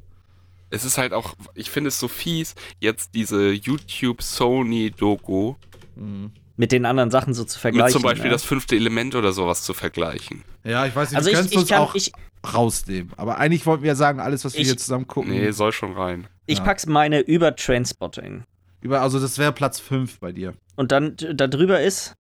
Es 0.70 0.84
ist 0.86 0.98
halt 0.98 1.12
auch, 1.14 1.34
ich 1.54 1.70
finde 1.70 1.90
es 1.90 2.00
so 2.00 2.08
fies, 2.08 2.56
jetzt 2.80 3.14
diese 3.16 3.52
YouTube-Sony-Doku 3.52 5.56
Mhm. 5.96 6.32
Mit 6.58 6.72
den 6.72 6.86
anderen 6.86 7.12
Sachen 7.12 7.34
so 7.34 7.44
zu 7.44 7.60
vergleichen. 7.60 7.86
mit 7.86 7.94
zum 7.94 8.02
Beispiel 8.02 8.26
ja. 8.26 8.32
das 8.32 8.44
fünfte 8.44 8.76
Element 8.76 9.14
oder 9.16 9.32
sowas 9.32 9.62
zu 9.64 9.74
vergleichen. 9.74 10.44
Ja, 10.64 10.86
ich 10.86 10.96
weiß 10.96 11.12
nicht, 11.12 11.18
Also 11.18 11.28
wir 11.28 11.34
ich, 11.34 11.38
können 11.40 11.52
ich 11.52 11.58
uns 11.60 11.70
kann, 11.70 11.80
auch 11.82 11.96
ich, 11.96 12.12
rausnehmen. 12.54 13.12
Aber 13.16 13.38
eigentlich 13.38 13.66
wollten 13.66 13.84
wir 13.84 13.90
ja 13.90 13.96
sagen, 13.96 14.20
alles, 14.20 14.44
was 14.44 14.54
wir 14.54 14.62
Ich- 14.62 14.68
hier 14.68 14.78
zusammen 14.78 15.08
gucken. 15.08 15.32
Nee, 15.32 15.52
soll 15.52 15.72
schon 15.72 15.94
rein. 15.94 16.28
ich 16.48 16.58
Ja. 16.60 16.64
pack's 16.64 16.86
meine 16.88 17.20
über 17.20 17.56
Trainspotting. 17.56 18.44
Über, 18.82 19.02
also 19.02 19.20
das 19.20 19.38
wäre 19.38 19.52
Platz 19.54 19.80
5 19.80 20.20
bei 20.20 20.32
dir. 20.32 20.54
Und 20.76 20.92
dann 20.92 21.16
da 21.34 21.48
drüber 21.48 21.82
ist. 21.82 22.14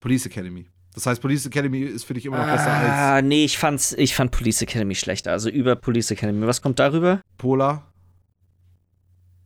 Police 0.00 0.26
Academy. 0.26 0.66
Das 0.94 1.06
heißt, 1.06 1.20
Police 1.22 1.46
Academy 1.46 1.80
ist 1.82 2.04
für 2.04 2.14
dich 2.14 2.26
immer 2.26 2.38
noch 2.38 2.46
besser 2.52 2.72
als 2.72 2.90
Ah, 2.90 3.22
nee, 3.22 3.44
ich 3.44 3.56
fand's, 3.58 3.92
ich 3.92 4.14
fand 4.14 4.32
Police 4.32 4.62
Academy 4.62 4.94
schlechter. 4.96 5.32
Also 5.32 5.48
über 5.48 5.76
Police 5.76 6.10
Academy. 6.10 6.46
Was 6.46 6.60
kommt 6.60 6.78
darüber? 6.78 7.20
Polar. 7.36 7.86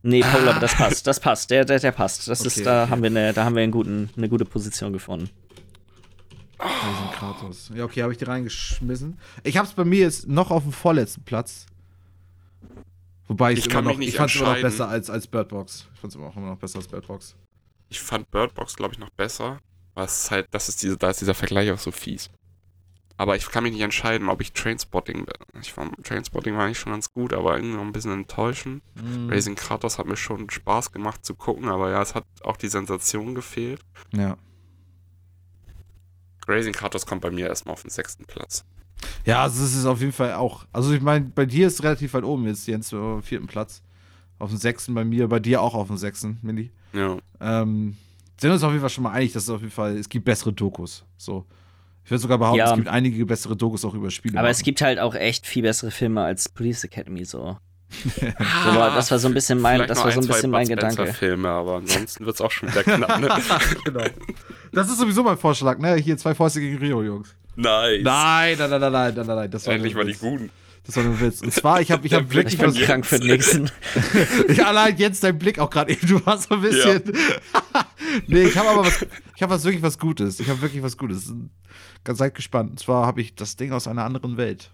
Nee, 0.03 0.21
Paul, 0.21 0.47
aber 0.49 0.59
das 0.59 0.75
passt. 0.75 1.07
Das 1.07 1.19
passt. 1.19 1.49
Der, 1.49 1.63
der, 1.65 1.79
der 1.79 1.91
passt. 1.91 2.27
Das 2.27 2.41
Okay, 2.41 2.47
ist, 2.49 2.65
da 2.65 2.83
okay. 2.83 2.91
haben 2.91 3.01
wir 3.01 3.09
eine, 3.09 3.33
da 3.33 3.45
haben 3.45 3.55
wir 3.55 3.63
einen 3.63 3.71
guten, 3.71 4.09
eine 4.17 4.27
gute 4.29 4.45
Position 4.45 4.91
gefunden. 4.93 5.29
Kratos. 7.13 7.71
Ja, 7.73 7.85
okay, 7.85 8.03
habe 8.03 8.11
ich 8.13 8.19
die 8.19 8.25
reingeschmissen. 8.25 9.17
Ich 9.43 9.57
habe 9.57 9.67
es 9.67 9.73
bei 9.73 9.85
mir 9.85 9.99
jetzt 9.99 10.27
noch 10.27 10.51
auf 10.51 10.63
dem 10.63 10.71
vorletzten 10.71 11.23
Platz. 11.23 11.65
Wobei 13.27 13.53
ich 13.53 13.59
Ich 13.65 13.73
noch, 13.73 13.83
mich 13.83 13.97
nicht 13.97 14.09
ich 14.09 14.15
fand 14.17 14.29
es 14.29 14.35
immer 14.35 14.45
noch 14.49 14.55
entscheiden. 14.55 14.71
besser 14.77 14.89
als, 14.89 15.09
als 15.09 15.27
Bird 15.27 15.49
Box. 15.49 15.87
Ich 15.93 15.99
fand 15.99 16.11
es 16.11 16.15
immer 16.15 16.27
auch 16.27 16.35
immer 16.35 16.49
noch 16.49 16.57
besser 16.57 16.77
als 16.79 16.87
Bird 16.87 17.07
Box. 17.07 17.35
Ich 17.89 17.99
fand 18.01 18.29
Bird 18.31 18.53
Box, 18.53 18.75
glaube 18.75 18.93
ich, 18.93 18.99
noch 18.99 19.09
besser. 19.11 19.59
Was 19.93 20.31
halt, 20.31 20.47
das 20.51 20.69
ist 20.69 20.81
diese, 20.83 20.97
da 20.97 21.09
ist 21.11 21.21
dieser 21.21 21.33
Vergleich 21.33 21.71
auch 21.71 21.79
so 21.79 21.91
fies. 21.91 22.29
Aber 23.15 23.35
ich 23.35 23.47
kann 23.49 23.63
mich 23.63 23.73
nicht 23.73 23.81
entscheiden, 23.81 24.27
ob 24.27 24.41
ich 24.41 24.53
Trainspotting 24.53 25.25
bin. 25.25 25.61
Ich 25.61 25.71
fand 25.71 26.03
Trainspotting 26.03 26.55
war 26.55 26.65
eigentlich 26.65 26.79
schon 26.79 26.91
ganz 26.91 27.11
gut, 27.11 27.33
aber 27.33 27.55
irgendwie 27.55 27.75
noch 27.75 27.83
ein 27.83 27.91
bisschen 27.91 28.11
enttäuschend. 28.11 28.81
Mhm. 28.95 29.29
Raising 29.29 29.55
Kratos 29.55 29.99
hat 29.99 30.07
mir 30.07 30.17
schon 30.17 30.49
Spaß 30.49 30.91
gemacht 30.91 31.23
zu 31.23 31.35
gucken, 31.35 31.69
aber 31.69 31.91
ja, 31.91 32.01
es 32.01 32.15
hat 32.15 32.25
auch 32.43 32.57
die 32.57 32.69
Sensation 32.69 33.35
gefehlt. 33.35 33.81
Ja. 34.13 34.37
Raising 36.47 36.73
Kratos 36.73 37.05
kommt 37.05 37.21
bei 37.21 37.31
mir 37.31 37.47
erstmal 37.47 37.73
auf 37.73 37.83
den 37.83 37.91
sechsten 37.91 38.25
Platz. 38.25 38.65
Ja, 39.25 39.43
also 39.43 39.63
es 39.63 39.75
ist 39.75 39.85
auf 39.85 39.99
jeden 39.99 40.11
Fall 40.11 40.33
auch. 40.33 40.65
Also 40.71 40.91
ich 40.93 41.01
meine, 41.01 41.25
bei 41.25 41.45
dir 41.45 41.67
ist 41.67 41.75
es 41.75 41.83
relativ 41.83 42.13
weit 42.13 42.23
oben 42.23 42.47
jetzt, 42.47 42.67
Jens, 42.67 42.93
auf 42.93 43.21
dem 43.21 43.23
vierten 43.23 43.47
Platz. 43.47 43.81
Auf 44.39 44.49
dem 44.49 44.57
sechsten 44.57 44.93
bei 44.93 45.05
mir, 45.05 45.27
bei 45.27 45.39
dir 45.39 45.61
auch 45.61 45.75
auf 45.75 45.87
dem 45.87 45.97
sechsten, 45.97 46.39
Mindy. 46.41 46.71
Ja. 46.93 47.17
Ähm, 47.39 47.95
sind 48.37 48.51
uns 48.51 48.63
auf 48.63 48.71
jeden 48.71 48.81
Fall 48.81 48.89
schon 48.89 49.03
mal 49.03 49.11
einig, 49.11 49.31
dass 49.33 49.43
es 49.43 49.49
auf 49.49 49.61
jeden 49.61 49.71
Fall, 49.71 49.97
es 49.97 50.09
gibt 50.09 50.25
bessere 50.25 50.51
Dokus. 50.51 51.05
So. 51.17 51.45
Ich 52.05 52.11
würde 52.11 52.21
sogar 52.21 52.37
behaupten, 52.37 52.57
Ja. 52.59 52.69
es 52.71 52.75
gibt 52.75 52.87
einige 52.89 53.25
bessere 53.25 53.55
Dokus 53.55 53.85
auch 53.85 53.93
über 53.93 54.11
Spiele. 54.11 54.37
Aber 54.39 54.49
es 54.49 54.61
gibt 54.63 54.81
halt 54.81 54.99
auch 54.99 55.15
echt 55.15 55.47
viel 55.47 55.63
bessere 55.63 55.91
Filme 55.91 56.21
als 56.21 56.49
Police 56.49 56.83
Academy 56.83 57.23
so. 57.25 57.57
So 58.03 58.75
war- 58.75 58.95
das 58.95 59.11
war 59.11 59.19
so 59.19 59.27
ein 59.27 59.33
bisschen 59.35 59.61
mein- 59.61 59.75
vielleicht 59.75 59.91
das 59.91 60.03
war 60.03 60.11
so 60.11 60.19
ein 60.19 60.23
zwei 60.23 60.33
bisschen 60.33 60.49
mein 60.51 60.67
Gedanke. 60.67 60.95
Spencer-Filme, 60.95 61.47
aber 61.47 61.75
ansonsten 61.77 62.25
wird 62.25 62.35
es 62.35 62.41
auch 62.41 62.49
schon 62.51 62.69
wieder 62.69 62.83
knapp, 62.83 63.19
ne? 63.21 63.29
genau. 63.85 64.05
Das 64.71 64.89
ist 64.89 64.97
sowieso 64.97 65.21
mein 65.23 65.37
Vorschlag, 65.37 65.77
ne? 65.77 65.95
Hier 65.95 66.17
zwei 66.17 66.33
Fäuste 66.33 66.59
gegen 66.59 66.77
Rio, 66.79 67.03
Jungs. 67.03 67.35
nice. 67.55 68.01
Nein, 68.03 68.55
nein, 68.57 68.69
nein, 68.69 68.81
nein, 68.81 68.91
nein, 68.91 69.13
nein, 69.15 69.25
nein. 69.27 69.51
Das 69.51 69.67
war 69.67 69.75
Endlich 69.75 69.93
mal 69.93 70.01
ein 70.01 70.07
die 70.07 70.13
guten. 70.15 70.49
Das 70.85 70.97
war 70.97 71.03
nur 71.03 71.13
ein 71.13 71.21
Witz. 71.21 71.41
Und 71.41 71.53
zwar, 71.53 71.79
ich 71.81 71.91
habe 71.91 72.05
ich 72.05 72.13
hab 72.13 72.21
Der 72.27 72.27
Blick 72.43 72.47
Ich 72.47 72.57
wirklich 72.59 72.59
bin 72.59 72.67
was. 72.69 72.77
Jetzt. 72.77 72.85
krank 72.87 73.05
für 73.05 73.19
den 73.19 73.27
nächsten. 73.27 73.71
Ich, 74.49 74.65
allein 74.65 74.97
jetzt 74.97 75.23
dein 75.23 75.37
Blick 75.37 75.59
auch 75.59 75.69
gerade 75.69 75.91
eben, 75.93 76.05
du 76.07 76.25
warst 76.25 76.49
so 76.49 76.55
ein 76.55 76.61
bisschen. 76.61 77.03
nee, 78.27 78.43
ich 78.43 78.57
habe 78.57 78.69
aber 78.69 78.85
was. 78.85 79.05
Ich 79.35 79.41
habe 79.43 79.53
was 79.53 79.63
wirklich 79.63 79.83
was 79.83 79.97
Gutes. 79.99 80.39
Ich 80.39 80.49
habe 80.49 80.61
wirklich 80.61 80.81
was 80.83 80.97
Gutes. 80.97 81.31
Ganz 82.03 82.19
seid 82.19 82.35
gespannt. 82.35 82.71
Und 82.71 82.79
zwar 82.79 83.05
habe 83.05 83.21
ich 83.21 83.35
das 83.35 83.55
Ding 83.55 83.71
aus 83.71 83.87
einer 83.87 84.03
anderen 84.03 84.37
Welt. 84.37 84.71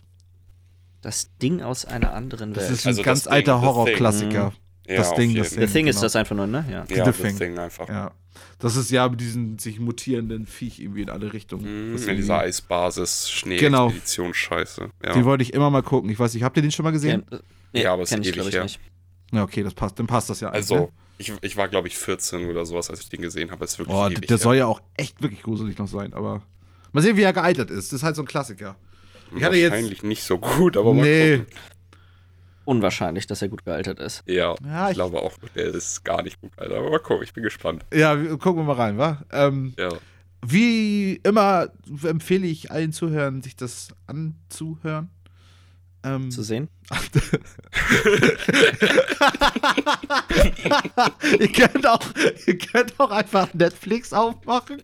Das 1.02 1.30
Ding 1.38 1.62
aus 1.62 1.86
einer 1.86 2.14
anderen 2.14 2.54
Das 2.54 2.64
Welt. 2.66 2.74
ist 2.74 2.86
ein 2.86 2.90
Also 2.90 3.04
ganz 3.04 3.24
das 3.24 3.32
alter 3.34 3.60
The 3.60 3.66
Horrorklassiker. 3.66 4.54
Ja, 4.88 4.96
Das 4.98 5.14
Ding, 5.14 5.30
jeden. 5.30 5.44
das 5.44 5.52
The 5.52 5.60
Ding. 5.60 5.70
Thing 5.72 5.88
ist 5.88 5.96
genau. 5.98 6.04
das 6.06 6.16
einfach 6.16 6.36
nur, 6.36 6.48
ne? 6.48 6.66
Ja. 6.70 6.80
Ja, 6.90 7.06
The 7.06 7.12
das 7.12 7.18
Thing. 7.18 7.38
Ding 7.38 7.58
einfach. 7.60 7.88
Ja. 7.88 8.12
Das 8.58 8.76
ist 8.76 8.90
ja 8.92 9.08
mit 9.08 9.22
diesen 9.22 9.58
sich 9.60 9.80
mutierenden 9.80 10.46
Viech 10.46 10.80
irgendwie 10.80 11.04
in 11.04 11.10
alle 11.10 11.32
Richtungen. 11.32 11.90
Mhm, 11.92 11.94
Das 11.94 12.06
in 12.06 12.16
dieser 12.18 12.40
Eisbasis, 12.40 13.30
Genau. 13.44 13.90
Schnee-Expedition-Scheiße. 13.90 14.90
Ja. 15.04 15.14
Die 15.14 15.24
wollte 15.26 15.44
ich 15.44 15.54
immer 15.54 15.70
mal 15.70 15.84
gucken. 15.84 16.10
Ich 16.10 16.20
weiß 16.20 16.34
nicht, 16.34 16.44
habt 16.44 16.58
ihr 16.58 16.62
den 16.64 16.72
schon 16.72 16.84
mal 16.84 16.92
gesehen? 16.92 17.24
Kenn- 17.30 17.40
nee, 17.74 17.84
Ja, 17.84 17.94
aber 17.94 18.04
es 18.04 18.12
ist 18.12 18.18
ewig 18.26 18.36
ich 18.48 18.54
her. 18.54 18.64
nicht. 18.64 18.80
Ja, 19.32 19.44
okay, 19.44 19.64
das 19.64 19.74
passt. 19.74 20.00
Dann 20.00 20.08
passt 20.08 20.30
das 20.30 20.40
ja. 20.42 20.50
also, 20.50 20.76
ne? 20.76 20.90
ich, 21.20 21.32
ich 21.42 21.56
war, 21.56 21.68
glaube 21.68 21.88
ich, 21.88 21.96
14 21.98 22.50
oder 22.50 22.66
sowas, 22.66 22.90
als 22.90 23.02
ich 23.02 23.10
den 23.10 23.22
gesehen 23.22 23.52
habe. 23.52 23.64
Es 23.64 23.74
ist 23.74 23.80
wirklich 23.80 23.96
Oh, 23.96 24.08
ewig 24.08 24.22
der 24.28 24.38
her. 24.38 24.44
soll 24.44 24.56
ja 24.58 24.66
auch 24.66 24.82
echt 24.98 25.22
wirklich 25.22 25.44
gruselig 25.44 25.78
noch 25.78 25.88
sein, 25.88 26.14
aber. 26.14 26.42
Mal 26.92 27.02
sehen, 27.02 27.18
wie 27.18 27.22
er 27.24 27.34
gealtert 27.34 27.70
ist. 27.72 27.92
Das 27.92 28.00
ist 28.00 28.04
halt 28.04 28.16
so 28.16 28.22
ein 28.24 28.28
Klassiker. 28.28 28.76
ich 29.36 29.44
hatte 29.44 29.56
jetzt- 29.58 29.72
Wahrscheinlich 29.72 30.04
nicht 30.04 30.24
so 30.24 30.38
gut, 30.38 30.76
aber 30.78 30.94
mal 30.94 31.04
nee. 31.04 31.38
gucken. 31.40 31.54
Unwahrscheinlich, 32.66 33.26
dass 33.26 33.42
er 33.42 33.50
gut 33.50 33.66
gealtert 33.66 34.00
ist. 34.00 34.22
Ja, 34.28 34.56
Ja, 34.64 34.86
ich 34.86 34.92
ich- 34.92 34.96
glaube 34.96 35.22
auch, 35.22 35.34
der 35.56 35.66
ist 35.74 36.04
gar 36.04 36.22
nicht 36.22 36.40
gut, 36.40 36.52
Alter. 36.58 36.78
Aber 36.78 36.92
mal 36.92 37.00
gucken, 37.00 37.24
ich 37.24 37.34
bin 37.34 37.44
gespannt. 37.44 37.84
Ja, 37.94 38.16
gucken 38.16 38.58
wir 38.58 38.64
mal 38.64 38.74
rein, 38.76 38.98
wa? 38.98 39.24
Ähm, 39.32 39.74
Ja. 39.78 39.90
wie 40.46 41.16
immer 41.24 41.70
empfehle 42.04 42.46
ich 42.46 42.70
allen 42.72 42.92
Zuhörern, 42.94 43.42
sich 43.42 43.56
das 43.56 43.90
anzuhören. 44.06 45.10
Ähm, 46.04 46.32
Zu 46.32 46.44
sehen. 46.44 46.70
ihr, 51.40 51.52
könnt 51.52 51.86
auch, 51.86 52.00
ihr 52.48 52.58
könnt 52.58 52.98
auch 53.00 53.12
einfach 53.12 53.54
Netflix 53.54 54.14
aufmachen, 54.14 54.82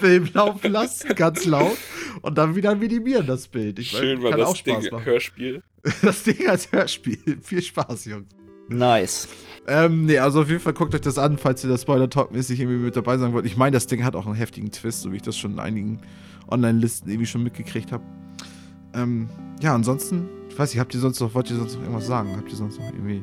Film 0.00 0.28
laufen 0.34 0.72
lassen, 0.72 1.14
ganz 1.14 1.44
laut, 1.44 1.76
und 2.22 2.36
dann 2.36 2.56
wieder 2.56 2.74
minimieren 2.74 3.28
das 3.28 3.46
Bild. 3.46 3.78
Ich 3.78 3.90
Schön 3.90 4.22
war 4.22 4.32
das 4.32 4.48
auch 4.48 4.56
Spaß 4.56 4.82
Ding, 4.82 4.92
machen. 4.92 5.04
Hörspiel. 5.04 5.62
Das 6.02 6.24
Ding 6.24 6.48
als 6.48 6.72
Hörspiel. 6.72 7.38
Viel 7.42 7.62
Spaß, 7.62 8.06
Jungs. 8.06 8.26
Nice. 8.68 9.28
Ähm, 9.68 10.06
nee, 10.06 10.18
also 10.18 10.42
auf 10.42 10.48
jeden 10.48 10.60
Fall 10.60 10.72
guckt 10.72 10.94
euch 10.94 11.00
das 11.00 11.18
an, 11.18 11.38
falls 11.38 11.62
ihr 11.64 11.70
das 11.70 11.82
Spoiler-Talk-mäßig 11.82 12.58
irgendwie 12.60 12.78
mit 12.78 12.96
dabei 12.96 13.18
sein 13.18 13.32
wollt. 13.32 13.46
Ich 13.46 13.56
meine, 13.56 13.74
das 13.74 13.86
Ding 13.86 14.04
hat 14.04 14.16
auch 14.16 14.26
einen 14.26 14.34
heftigen 14.34 14.70
Twist, 14.72 15.02
so 15.02 15.12
wie 15.12 15.16
ich 15.16 15.22
das 15.22 15.36
schon 15.36 15.52
in 15.52 15.58
einigen 15.60 16.00
Online-Listen 16.50 17.08
irgendwie 17.08 17.26
schon 17.26 17.42
mitgekriegt 17.42 17.92
habe. 17.92 18.04
Ähm, 18.94 19.28
ja, 19.60 19.74
ansonsten, 19.74 20.28
ich 20.56 20.60
weiß 20.60 20.72
nicht, 20.72 20.80
habt 20.80 20.94
ihr 20.94 21.00
sonst 21.00 21.20
noch, 21.20 21.34
wollt 21.34 21.50
ihr 21.50 21.56
sonst 21.58 21.74
noch 21.74 21.82
irgendwas 21.82 22.06
sagen? 22.06 22.34
Habt 22.34 22.48
ihr 22.50 22.56
sonst 22.56 22.80
noch 22.80 22.86
irgendwie. 22.86 23.22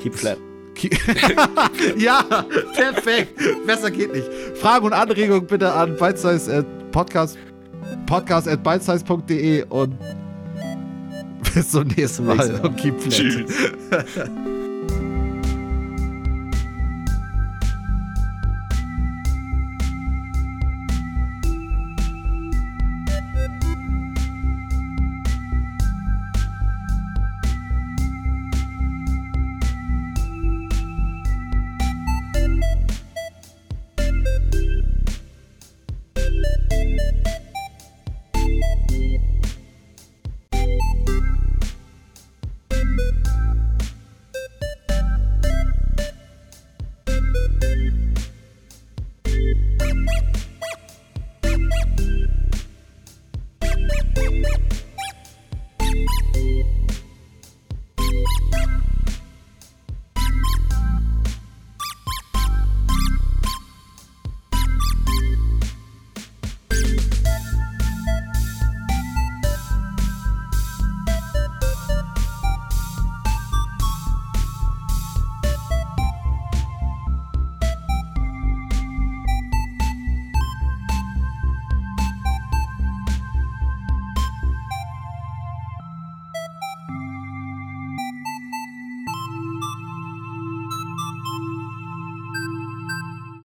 Keep 0.00 0.14
flat. 0.14 0.38
Ja, 1.96 2.22
perfekt. 2.76 3.34
Besser 3.66 3.90
geht 3.90 4.12
nicht. 4.12 4.28
Fragen 4.54 4.86
und 4.86 4.92
Anregungen 4.92 5.44
bitte 5.48 5.72
an 5.72 5.96
bitesize 5.96 6.58
at 6.58 6.92
podcast, 6.92 7.36
podcast 8.06 8.46
at 8.46 8.62
bitesize.de 8.62 9.64
und 9.64 9.96
bis 11.54 11.72
zum 11.72 11.88
nächsten 11.88 12.26
Mal. 12.26 12.60
und 12.60 12.76
keep 12.76 13.00
flat. 13.00 13.12
Tschüss. 13.12 13.52